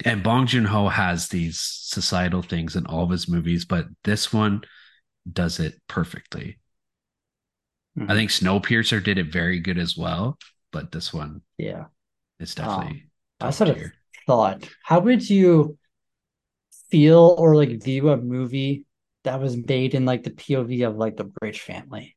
and 0.05 0.23
bong 0.23 0.47
joon-ho 0.47 0.89
has 0.89 1.29
these 1.29 1.59
societal 1.59 2.43
things 2.43 2.75
in 2.75 2.85
all 2.87 3.05
of 3.05 3.11
his 3.11 3.29
movies 3.29 3.65
but 3.65 3.87
this 4.05 4.33
one 4.33 4.61
does 5.31 5.59
it 5.59 5.75
perfectly 5.89 6.59
i 8.07 8.13
Mhm. 8.13 8.15
think 8.15 8.29
snowpiercer 8.29 9.03
did 9.03 9.17
it 9.17 9.31
very 9.31 9.59
good 9.59 9.77
as 9.77 9.97
well 9.97 10.37
but 10.71 10.91
this 10.91 11.13
one 11.13 11.41
yeah. 11.57 11.85
it's 12.39 12.55
definitely 12.55 13.09
I 13.39 13.49
top 13.49 13.51
sort 13.51 13.69
of 13.71 13.81
thought, 14.27 14.67
how 14.83 14.99
would 14.99 15.27
you 15.29 15.77
feel 16.89 17.35
or 17.37 17.55
like 17.55 17.81
view 17.81 18.09
a 18.09 18.17
movie 18.17 18.85
that 19.23 19.39
was 19.39 19.55
made 19.57 19.93
in 19.95 20.05
like 20.05 20.23
the 20.23 20.31
POV 20.31 20.83
of 20.83 20.95
like 20.97 21.17
the 21.17 21.23
Bridge 21.23 21.61
family 21.61 22.15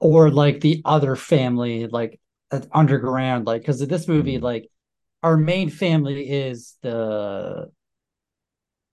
or 0.00 0.30
like 0.30 0.60
the 0.60 0.82
other 0.84 1.16
family, 1.16 1.86
like 1.86 2.20
that's 2.50 2.66
underground? 2.72 3.46
Like, 3.46 3.62
because 3.62 3.80
this 3.86 4.08
movie, 4.08 4.38
Mhm. 4.38 4.42
like, 4.42 4.70
our 5.22 5.36
main 5.36 5.70
family 5.70 6.28
is 6.30 6.76
the 6.82 7.70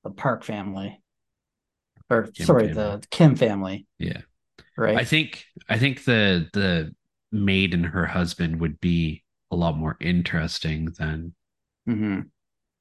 the 0.03 0.09
Park 0.11 0.43
family, 0.43 1.01
or 2.09 2.27
Kim 2.33 2.45
sorry, 2.45 2.67
family. 2.67 2.75
the 2.75 3.03
Kim 3.11 3.35
family, 3.35 3.85
yeah 3.99 4.21
right? 4.77 4.97
i 4.97 5.03
think 5.03 5.45
i 5.69 5.77
think 5.77 6.03
the 6.05 6.49
the 6.53 6.93
maid 7.31 7.73
and 7.73 7.85
her 7.87 8.05
husband 8.05 8.59
would 8.59 8.79
be 8.79 9.23
a 9.51 9.55
lot 9.55 9.77
more 9.77 9.97
interesting 9.99 10.85
than 10.97 11.33
hmm 11.87 12.31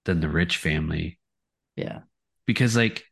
than 0.05 0.21
the 0.21 0.29
rich 0.29 0.57
family 0.57 1.19
Yeah. 1.77 2.03
because 2.47 2.77
like 2.77 3.05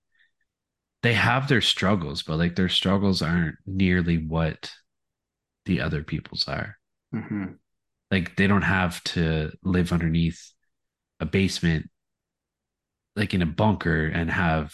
they 1.03 1.15
have 1.15 1.49
their 1.49 1.61
struggles, 1.61 2.23
but 2.23 2.39
like 2.39 2.57
their 2.57 2.69
struggles 2.69 3.23
aren't 3.23 3.57
nearly 3.67 4.19
what 4.19 4.73
the 5.67 5.81
other 5.81 6.03
people's 6.05 6.49
are. 6.49 6.79
hmm 7.13 7.59
Like 8.11 8.37
they 8.37 8.47
don't 8.47 8.63
have 8.63 9.03
to 9.05 9.53
live 9.63 9.93
underneath 9.93 10.53
a 11.21 11.27
basement 11.27 11.91
like 13.17 13.35
in 13.35 13.43
a 13.43 13.47
bunker 13.47 14.07
and 14.07 14.31
have 14.31 14.73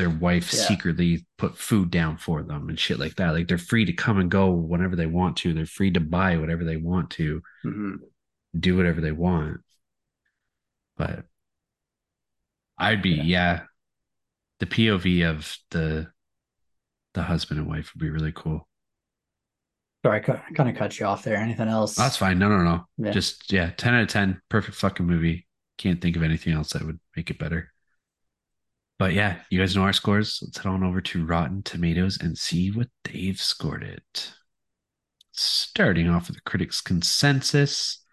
their 0.00 0.10
wife 0.10 0.52
Yeah. 0.52 0.60
secretly 0.60 1.26
put 1.36 1.58
food 1.58 1.90
down 1.90 2.16
for 2.16 2.42
them 2.42 2.68
and 2.70 2.78
shit 2.78 2.98
like 2.98 3.16
that. 3.16 3.30
Like 3.34 3.48
they're 3.48 3.58
free 3.58 3.84
to 3.84 3.92
come 3.92 4.18
and 4.18 4.30
go 4.30 4.50
whenever 4.50 4.96
they 4.96 5.06
want 5.06 5.36
to. 5.38 5.52
They're 5.52 5.66
free 5.66 5.90
to 5.92 6.00
buy 6.00 6.36
whatever 6.38 6.64
they 6.64 6.76
want 6.76 7.10
to, 7.12 7.42
hmm 7.62 7.96
do 8.58 8.76
whatever 8.76 9.00
they 9.00 9.12
want. 9.12 9.60
But 10.96 11.24
I'd 12.78 13.02
be 13.02 13.10
Yeah. 13.10 13.22
yeah. 13.22 13.60
The 14.58 14.66
POV 14.66 15.22
of 15.22 15.56
the 15.70 16.10
the 17.14 17.22
husband 17.22 17.60
and 17.60 17.68
wife 17.68 17.92
would 17.94 18.00
be 18.00 18.10
really 18.10 18.32
cool. 18.32 18.68
Sorry, 20.04 20.18
I 20.18 20.20
kind 20.54 20.70
of 20.70 20.76
cut 20.76 20.98
you 20.98 21.06
off 21.06 21.22
there. 21.24 21.36
Anything 21.36 21.68
else? 21.68 21.94
That's 21.94 22.16
fine. 22.16 22.38
No, 22.38 22.48
no, 22.48 22.62
no. 22.62 22.86
Yeah. 22.96 23.10
Just 23.12 23.52
yeah, 23.52 23.70
ten 23.76 23.94
out 23.94 24.02
of 24.02 24.08
ten. 24.08 24.40
Perfect 24.48 24.76
fucking 24.76 25.06
movie. 25.06 25.46
Can't 25.78 26.00
think 26.00 26.16
of 26.16 26.22
anything 26.22 26.54
else 26.54 26.70
that 26.72 26.82
would 26.84 26.98
make 27.16 27.30
it 27.30 27.38
better. 27.38 27.72
But 29.00 29.14
yeah, 29.14 29.36
you 29.48 29.58
guys 29.58 29.74
know 29.74 29.84
our 29.84 29.94
scores. 29.94 30.40
Let's 30.42 30.58
head 30.58 30.66
on 30.66 30.84
over 30.84 31.00
to 31.00 31.24
Rotten 31.24 31.62
Tomatoes 31.62 32.18
and 32.20 32.36
see 32.36 32.70
what 32.70 32.88
they've 33.04 33.40
scored 33.40 33.82
it. 33.82 34.34
Starting 35.32 36.06
off 36.10 36.28
with 36.28 36.36
the 36.36 36.42
critics' 36.42 36.82
consensus. 36.82 38.04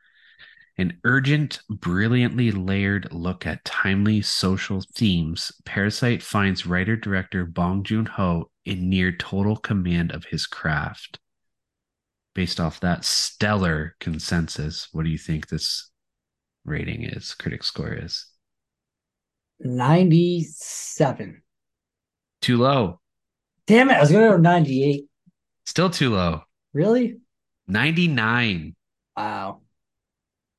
An 0.77 0.97
urgent, 1.03 1.59
brilliantly 1.69 2.51
layered 2.51 3.11
look 3.11 3.45
at 3.45 3.65
timely 3.65 4.21
social 4.21 4.81
themes, 4.95 5.51
Parasite 5.65 6.23
finds 6.23 6.65
writer 6.65 6.95
director 6.95 7.43
Bong 7.43 7.83
Joon 7.83 8.05
Ho 8.05 8.49
in 8.63 8.89
near 8.89 9.11
total 9.11 9.57
command 9.57 10.13
of 10.13 10.23
his 10.23 10.47
craft. 10.47 11.19
Based 12.33 12.61
off 12.61 12.79
that 12.79 13.03
stellar 13.03 13.97
consensus, 13.99 14.87
what 14.93 15.03
do 15.03 15.09
you 15.09 15.17
think 15.17 15.49
this 15.49 15.91
rating 16.63 17.03
is? 17.03 17.33
Critic 17.33 17.65
score 17.65 17.91
is 17.91 18.25
97. 19.59 21.41
too 22.41 22.57
low. 22.57 22.99
Damn 23.65 23.89
it, 23.89 23.93
I 23.95 23.99
was 23.99 24.11
going 24.11 24.23
to 24.31 24.37
go 24.37 24.41
98. 24.41 25.05
Still 25.65 25.89
too 25.89 26.11
low. 26.13 26.41
Really? 26.73 27.17
99. 27.67 28.75
Wow. 29.17 29.61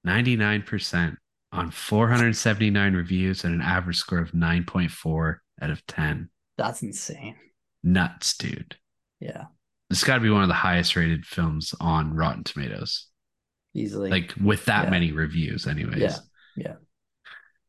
99% 0.06 1.16
on 1.52 1.70
479 1.70 2.94
reviews 2.94 3.44
and 3.44 3.54
an 3.54 3.60
average 3.62 3.96
score 3.96 4.18
of 4.18 4.32
9.4 4.32 5.36
out 5.62 5.70
of 5.70 5.86
10. 5.86 6.28
That's 6.58 6.82
insane. 6.82 7.36
Nuts, 7.82 8.36
dude. 8.36 8.76
Yeah, 9.20 9.44
This 9.90 10.04
got 10.04 10.16
to 10.16 10.20
be 10.20 10.30
one 10.30 10.42
of 10.42 10.48
the 10.48 10.54
highest 10.54 10.94
rated 10.94 11.24
films 11.26 11.74
on 11.80 12.14
Rotten 12.14 12.44
Tomatoes. 12.44 13.06
easily. 13.74 14.10
Like 14.10 14.34
with 14.42 14.64
that 14.66 14.84
Yeah. 14.84 14.90
many 14.90 15.12
reviews, 15.12 15.66
anyways. 15.66 15.98
Yeah, 16.00 16.16
yeah. 16.56 16.74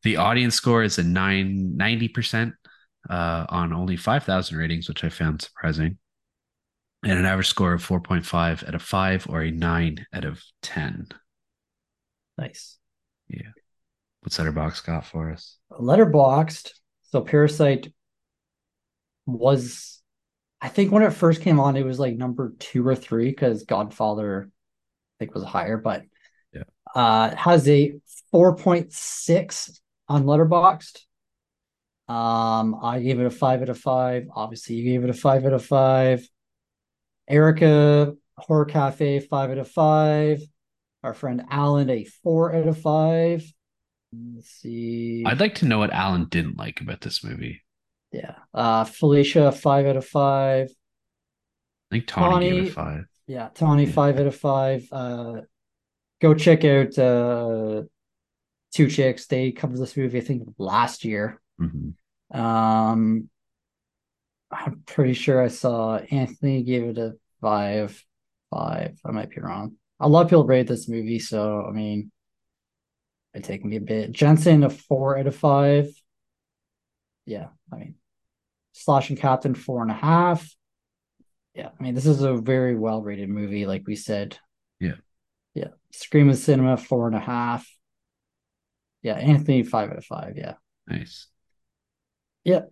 The 0.02 0.16
audience 0.16 0.54
score 0.54 0.82
is 0.82 0.98
a 0.98 1.02
nine, 1.02 1.74
90% 1.76 2.52
uh, 3.08 3.46
on 3.48 3.72
only 3.72 3.96
5,000 3.96 4.56
ratings, 4.56 4.88
which 4.88 5.04
I 5.04 5.08
found 5.08 5.42
surprising. 5.42 5.98
And 7.02 7.18
an 7.18 7.26
average 7.26 7.48
score 7.48 7.72
of 7.72 7.86
4.5 7.86 8.66
out 8.68 8.74
of 8.74 8.82
5 8.82 9.26
or 9.30 9.42
a 9.42 9.50
9 9.50 10.06
out 10.12 10.24
of 10.24 10.42
10. 10.62 11.08
nice. 12.38 12.78
Yeah. 13.28 13.48
What's 14.22 14.38
Letterboxd 14.38 14.84
got 14.86 15.06
for 15.06 15.30
us? 15.30 15.56
Letterboxd. 15.72 16.72
So 17.10 17.22
Parasite 17.22 17.92
was, 19.26 20.00
I 20.60 20.68
think 20.68 20.92
when 20.92 21.02
it 21.02 21.12
first 21.12 21.40
came 21.40 21.58
on, 21.60 21.76
it 21.76 21.84
was 21.84 21.98
like 21.98 22.16
number 22.16 22.52
two 22.58 22.86
or 22.86 22.94
three 22.94 23.30
because 23.30 23.64
Godfather, 23.64 24.50
I 24.50 25.14
think, 25.18 25.34
was 25.34 25.44
higher, 25.44 25.76
but 25.78 26.02
Yeah. 26.52 26.64
uh, 26.94 27.34
has 27.34 27.66
a 27.68 27.94
4.6 28.32 29.80
on 30.10 30.24
Letterboxd. 30.24 30.98
Um, 32.08 32.76
I 32.82 33.00
gave 33.00 33.20
it 33.20 33.26
a 33.26 33.30
five 33.30 33.62
out 33.62 33.68
of 33.68 33.78
five. 33.78 34.26
Obviously, 34.34 34.74
you 34.74 34.84
gave 34.92 35.04
it 35.04 35.10
a 35.10 35.14
five 35.14 35.46
out 35.46 35.52
of 35.52 35.64
five. 35.64 36.28
Erica 37.28 38.14
Horror 38.36 38.64
Cafe, 38.64 39.20
five 39.20 39.50
out 39.50 39.58
of 39.58 39.68
five. 39.70 40.40
Our 41.02 41.14
friend 41.14 41.42
Alan, 41.50 41.88
a 41.88 42.04
four 42.04 42.54
out 42.54 42.66
of 42.66 42.78
five. 42.80 43.44
Let's 44.34 44.50
see. 44.50 45.22
I'd 45.24 45.38
like 45.40 45.54
to 45.56 45.66
know 45.66 45.78
what 45.78 45.92
Alan 45.92 46.26
didn't 46.28 46.58
like 46.58 46.80
about 46.80 47.00
this 47.00 47.22
movie. 47.22 47.62
Yeah. 48.12 48.34
Uh 48.52 48.82
Felicia, 48.84 49.52
five 49.52 49.86
out 49.86 49.96
of 49.96 50.04
five. 50.04 50.68
I 51.90 51.94
think 51.94 52.06
Tawny 52.08 52.50
gave 52.50 52.54
Tawny- 52.56 52.68
it 52.68 52.72
five. 52.72 53.04
Yeah, 53.28 53.48
Tony, 53.54 53.84
Yeah. 53.84 53.92
five 53.92 54.18
out 54.18 54.26
of 54.26 54.34
five. 54.36 54.88
Uh 54.90 55.42
go 56.20 56.34
check 56.34 56.64
out 56.64 56.98
uh 56.98 57.82
Two 58.72 58.88
Chicks. 58.88 59.26
They 59.26 59.52
covered 59.52 59.78
this 59.78 59.96
movie, 59.96 60.18
I 60.18 60.22
think, 60.22 60.48
last 60.58 61.04
year. 61.04 61.40
Mhm. 61.60 61.94
Um 62.32 63.28
I'm 64.52 64.82
pretty 64.84 65.12
sure 65.14 65.42
I 65.42 65.48
saw 65.48 65.96
Anthony 65.98 66.62
gave 66.62 66.84
it 66.84 66.98
a 66.98 67.14
five, 67.40 68.04
five. 68.50 68.98
I 69.04 69.10
might 69.12 69.30
be 69.30 69.40
wrong. 69.40 69.76
A 70.00 70.08
lot 70.08 70.22
of 70.22 70.28
people 70.28 70.44
rate 70.44 70.66
this 70.66 70.88
movie, 70.88 71.18
so 71.18 71.64
I 71.68 71.72
mean 71.72 72.10
it 73.34 73.44
taking 73.44 73.70
me 73.70 73.76
a 73.76 73.80
bit. 73.80 74.10
Jensen 74.12 74.64
a 74.64 74.70
four 74.70 75.16
out 75.18 75.26
of 75.28 75.36
five. 75.36 75.88
Yeah, 77.26 77.48
I 77.72 77.76
mean 77.76 77.94
Slash 78.72 79.10
and 79.10 79.18
Captain 79.18 79.54
four 79.54 79.82
and 79.82 79.90
a 79.90 79.94
half. 79.94 80.48
Yeah, 81.54 81.70
I 81.78 81.82
mean 81.82 81.94
this 81.94 82.06
is 82.06 82.22
a 82.22 82.34
very 82.34 82.76
well 82.76 83.02
rated 83.02 83.28
movie, 83.28 83.66
like 83.66 83.86
we 83.86 83.96
said. 83.96 84.38
Yeah. 84.78 84.94
Yeah. 85.54 85.68
Scream 85.92 86.28
of 86.30 86.38
Cinema 86.38 86.76
four 86.76 87.06
and 87.06 87.16
a 87.16 87.20
half. 87.20 87.68
Yeah, 89.02 89.14
Anthony 89.14 89.62
five 89.62 89.90
out 89.90 89.98
of 89.98 90.04
five. 90.04 90.34
Yeah. 90.36 90.54
Nice. 90.86 91.26
Yep. 92.44 92.70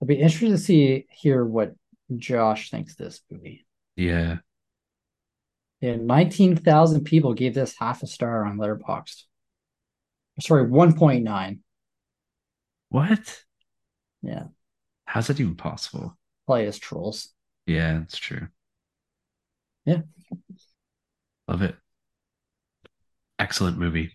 I'll 0.00 0.06
be 0.08 0.16
interested 0.20 0.50
to 0.50 0.58
see 0.58 1.06
hear 1.10 1.44
what 1.44 1.74
Josh 2.16 2.70
thinks 2.70 2.94
this 2.94 3.20
movie. 3.30 3.66
Yeah. 3.96 4.38
Yeah, 5.80 5.96
19,000 5.96 7.04
people 7.04 7.34
gave 7.34 7.54
this 7.54 7.74
half 7.78 8.02
a 8.02 8.06
star 8.06 8.44
on 8.44 8.56
Letterboxd. 8.56 9.24
Sorry, 10.40 10.66
1.9. 10.68 11.58
What? 12.88 13.42
Yeah, 14.22 14.44
How's 15.04 15.26
that 15.26 15.40
even 15.40 15.56
possible? 15.56 16.16
play 16.46 16.66
as 16.66 16.78
trolls. 16.78 17.28
Yeah, 17.66 17.98
that's 17.98 18.16
true. 18.18 18.48
Yeah. 19.84 20.02
Love 21.48 21.62
it. 21.62 21.76
Excellent 23.38 23.78
movie. 23.78 24.12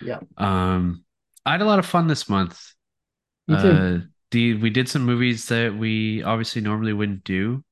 Yeah. 0.00 0.20
Um, 0.36 1.04
I 1.44 1.52
had 1.52 1.62
a 1.62 1.66
lot 1.66 1.78
of 1.78 1.86
fun 1.86 2.06
this 2.06 2.28
month. 2.28 2.72
Me 3.48 3.56
too. 3.56 3.68
Uh, 3.68 3.98
the 4.30 4.54
we 4.54 4.70
did 4.70 4.88
some 4.88 5.02
movies 5.04 5.46
that 5.48 5.74
we 5.76 6.22
obviously 6.22 6.62
normally 6.62 6.92
wouldn't 6.92 7.24
do. 7.24 7.64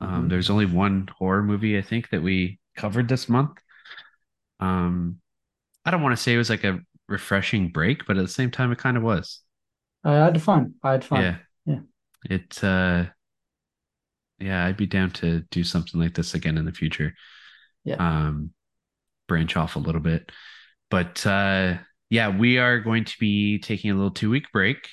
Um, 0.00 0.26
Mhm. 0.26 0.30
there's 0.30 0.50
only 0.50 0.66
one 0.66 1.08
horror 1.18 1.42
movie 1.42 1.78
I 1.78 1.82
think 1.82 2.10
that 2.10 2.22
we 2.22 2.60
covered 2.76 3.08
this 3.08 3.28
month. 3.28 3.58
Um, 4.60 5.20
I 5.84 5.90
don't 5.90 6.02
want 6.02 6.16
to 6.16 6.22
say 6.22 6.34
it 6.34 6.38
was 6.38 6.50
like 6.50 6.64
a 6.64 6.80
refreshing 7.08 7.70
break, 7.70 8.06
but 8.06 8.16
at 8.16 8.22
the 8.22 8.32
same 8.32 8.50
time, 8.50 8.72
it 8.72 8.78
kind 8.78 8.96
of 8.96 9.02
was. 9.02 9.40
I 10.04 10.14
had 10.14 10.40
fun. 10.42 10.74
I 10.82 10.92
had 10.92 11.04
fun. 11.04 11.22
Yeah. 11.22 11.38
Yeah. 11.66 11.80
It 12.30 12.62
uh 12.64 13.06
yeah, 14.38 14.64
I'd 14.66 14.76
be 14.76 14.86
down 14.86 15.10
to 15.12 15.40
do 15.50 15.64
something 15.64 16.00
like 16.00 16.14
this 16.14 16.34
again 16.34 16.58
in 16.58 16.64
the 16.64 16.72
future. 16.72 17.14
Yeah. 17.84 17.96
Um 17.98 18.50
branch 19.28 19.56
off 19.56 19.76
a 19.76 19.80
little 19.80 20.00
bit. 20.00 20.30
But 20.94 21.26
uh 21.26 21.78
yeah, 22.08 22.28
we 22.28 22.58
are 22.58 22.78
going 22.78 23.04
to 23.04 23.18
be 23.18 23.58
taking 23.58 23.90
a 23.90 23.94
little 23.94 24.12
two 24.12 24.30
week 24.30 24.46
break 24.52 24.88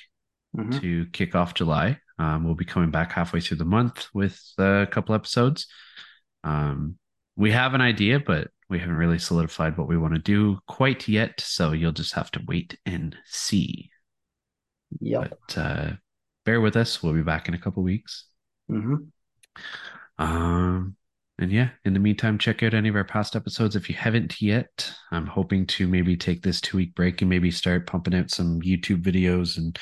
Mhm. 0.56 0.80
to 0.80 1.06
kick 1.12 1.36
off 1.36 1.54
July. 1.54 1.98
Um, 2.18 2.42
we'll 2.42 2.56
be 2.56 2.64
coming 2.64 2.90
back 2.90 3.12
halfway 3.12 3.38
through 3.40 3.58
the 3.58 3.64
month 3.64 4.08
with 4.12 4.36
a 4.58 4.88
couple 4.90 5.14
episodes. 5.14 5.68
Um, 6.42 6.98
we 7.36 7.52
have 7.52 7.74
an 7.74 7.80
idea, 7.80 8.18
but 8.18 8.48
we 8.68 8.80
haven't 8.80 8.96
really 8.96 9.20
solidified 9.20 9.78
what 9.78 9.86
we 9.86 9.96
want 9.96 10.14
to 10.14 10.20
do 10.20 10.58
quite 10.66 11.06
yet. 11.06 11.40
So 11.40 11.70
you'll 11.70 11.92
just 11.92 12.14
have 12.14 12.32
to 12.32 12.42
wait 12.48 12.76
and 12.84 13.16
see. 13.24 13.90
Yep. 14.98 15.38
But 15.46 15.58
uh, 15.58 15.90
bear 16.44 16.60
with 16.60 16.76
us. 16.76 17.00
We'll 17.00 17.14
be 17.14 17.22
back 17.22 17.46
in 17.46 17.54
a 17.54 17.58
couple 17.58 17.84
weeks. 17.84 18.26
Mhm. 18.68 19.06
Um, 20.18 20.96
and 21.38 21.50
yeah, 21.50 21.70
in 21.84 21.94
the 21.94 21.98
meantime, 22.00 22.38
check 22.38 22.62
out 22.62 22.74
any 22.74 22.88
of 22.88 22.96
our 22.96 23.04
past 23.04 23.34
episodes 23.34 23.74
if 23.74 23.88
you 23.88 23.94
haven't 23.96 24.40
yet. 24.40 24.92
I'm 25.10 25.26
hoping 25.26 25.66
to 25.68 25.88
maybe 25.88 26.16
take 26.16 26.42
this 26.42 26.60
two 26.60 26.76
week 26.76 26.94
break 26.94 27.20
and 27.22 27.30
maybe 27.30 27.50
start 27.50 27.86
pumping 27.86 28.14
out 28.14 28.30
some 28.30 28.60
YouTube 28.60 29.02
videos 29.02 29.56
and 29.56 29.76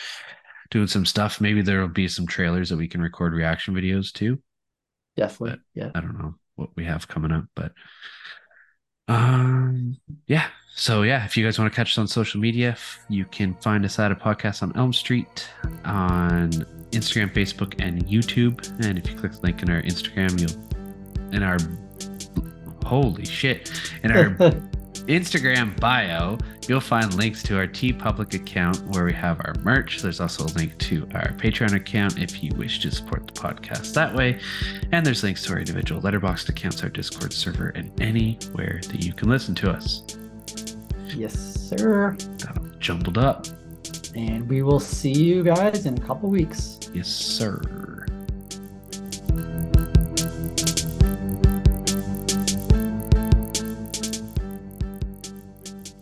doing 0.70 0.86
some 0.86 1.04
stuff. 1.04 1.40
Maybe 1.40 1.60
there 1.62 1.80
will 1.80 1.88
be 1.88 2.08
some 2.08 2.26
trailers 2.26 2.68
that 2.70 2.76
we 2.78 2.88
can 2.88 3.02
record 3.02 3.34
reaction 3.34 3.74
videos 3.74 4.12
to. 4.14 4.40
Definitely. 5.16 5.50
But- 5.50 5.60
Yeah. 5.74 5.90
I 5.94 6.00
don't 6.00 6.18
know 6.18 6.34
what 6.54 6.70
we 6.76 6.84
have 6.84 7.08
coming 7.08 7.32
up, 7.32 7.44
but 7.56 7.72
um, 9.08 9.96
yeah. 10.26 10.46
So 10.76 11.02
yeah, 11.02 11.24
if 11.24 11.36
you 11.36 11.44
guys 11.44 11.58
want 11.58 11.70
to 11.72 11.76
catch 11.76 11.90
us 11.92 11.98
on 11.98 12.06
social 12.06 12.40
media, 12.40 12.76
you 13.08 13.24
can 13.24 13.54
find 13.56 13.84
us 13.84 13.98
at 13.98 14.12
a 14.12 14.14
podcast 14.14 14.62
on 14.62 14.72
Elm 14.76 14.92
Street 14.92 15.48
on 15.84 16.50
Instagram, 16.92 17.32
Facebook, 17.34 17.74
and 17.84 18.06
YouTube. 18.06 18.64
And 18.84 18.98
if 18.98 19.10
you 19.10 19.16
click 19.18 19.32
the 19.32 19.40
link 19.40 19.62
in 19.62 19.70
our 19.70 19.82
Instagram, 19.82 20.40
you'll 20.40 20.79
in 21.32 21.42
our 21.42 21.58
holy 22.84 23.24
shit 23.24 23.70
in 24.02 24.10
our 24.10 24.30
Instagram 25.06 25.78
bio, 25.80 26.38
you'll 26.68 26.80
find 26.80 27.12
links 27.14 27.42
to 27.44 27.56
our 27.56 27.66
TeePublic 27.66 28.34
account 28.34 28.80
where 28.88 29.04
we 29.04 29.12
have 29.12 29.40
our 29.44 29.54
merch. 29.62 30.02
There's 30.02 30.20
also 30.20 30.44
a 30.44 30.52
link 30.56 30.76
to 30.78 31.02
our 31.14 31.32
Patreon 31.32 31.74
account 31.74 32.18
if 32.18 32.42
you 32.42 32.52
wish 32.54 32.80
to 32.80 32.90
support 32.90 33.26
the 33.26 33.32
podcast 33.32 33.94
that 33.94 34.14
way. 34.14 34.38
And 34.92 35.04
there's 35.04 35.22
links 35.22 35.42
to 35.44 35.52
our 35.54 35.58
individual 35.58 36.00
letterboxd 36.00 36.48
accounts, 36.50 36.82
our 36.82 36.88
Discord 36.88 37.32
server, 37.32 37.70
and 37.70 37.98
anywhere 38.00 38.80
that 38.88 39.04
you 39.04 39.12
can 39.12 39.28
listen 39.28 39.54
to 39.56 39.70
us. 39.70 40.02
yes, 41.16 41.34
sir. 41.34 42.16
Got 42.44 42.58
all 42.58 42.66
jumbled 42.78 43.18
up. 43.18 43.46
And 44.14 44.48
we 44.48 44.62
will 44.62 44.80
see 44.80 45.12
you 45.12 45.42
guys 45.42 45.86
in 45.86 45.96
a 45.96 46.00
couple 46.00 46.28
weeks. 46.28 46.78
Yes, 46.92 47.08
sir. 47.08 47.99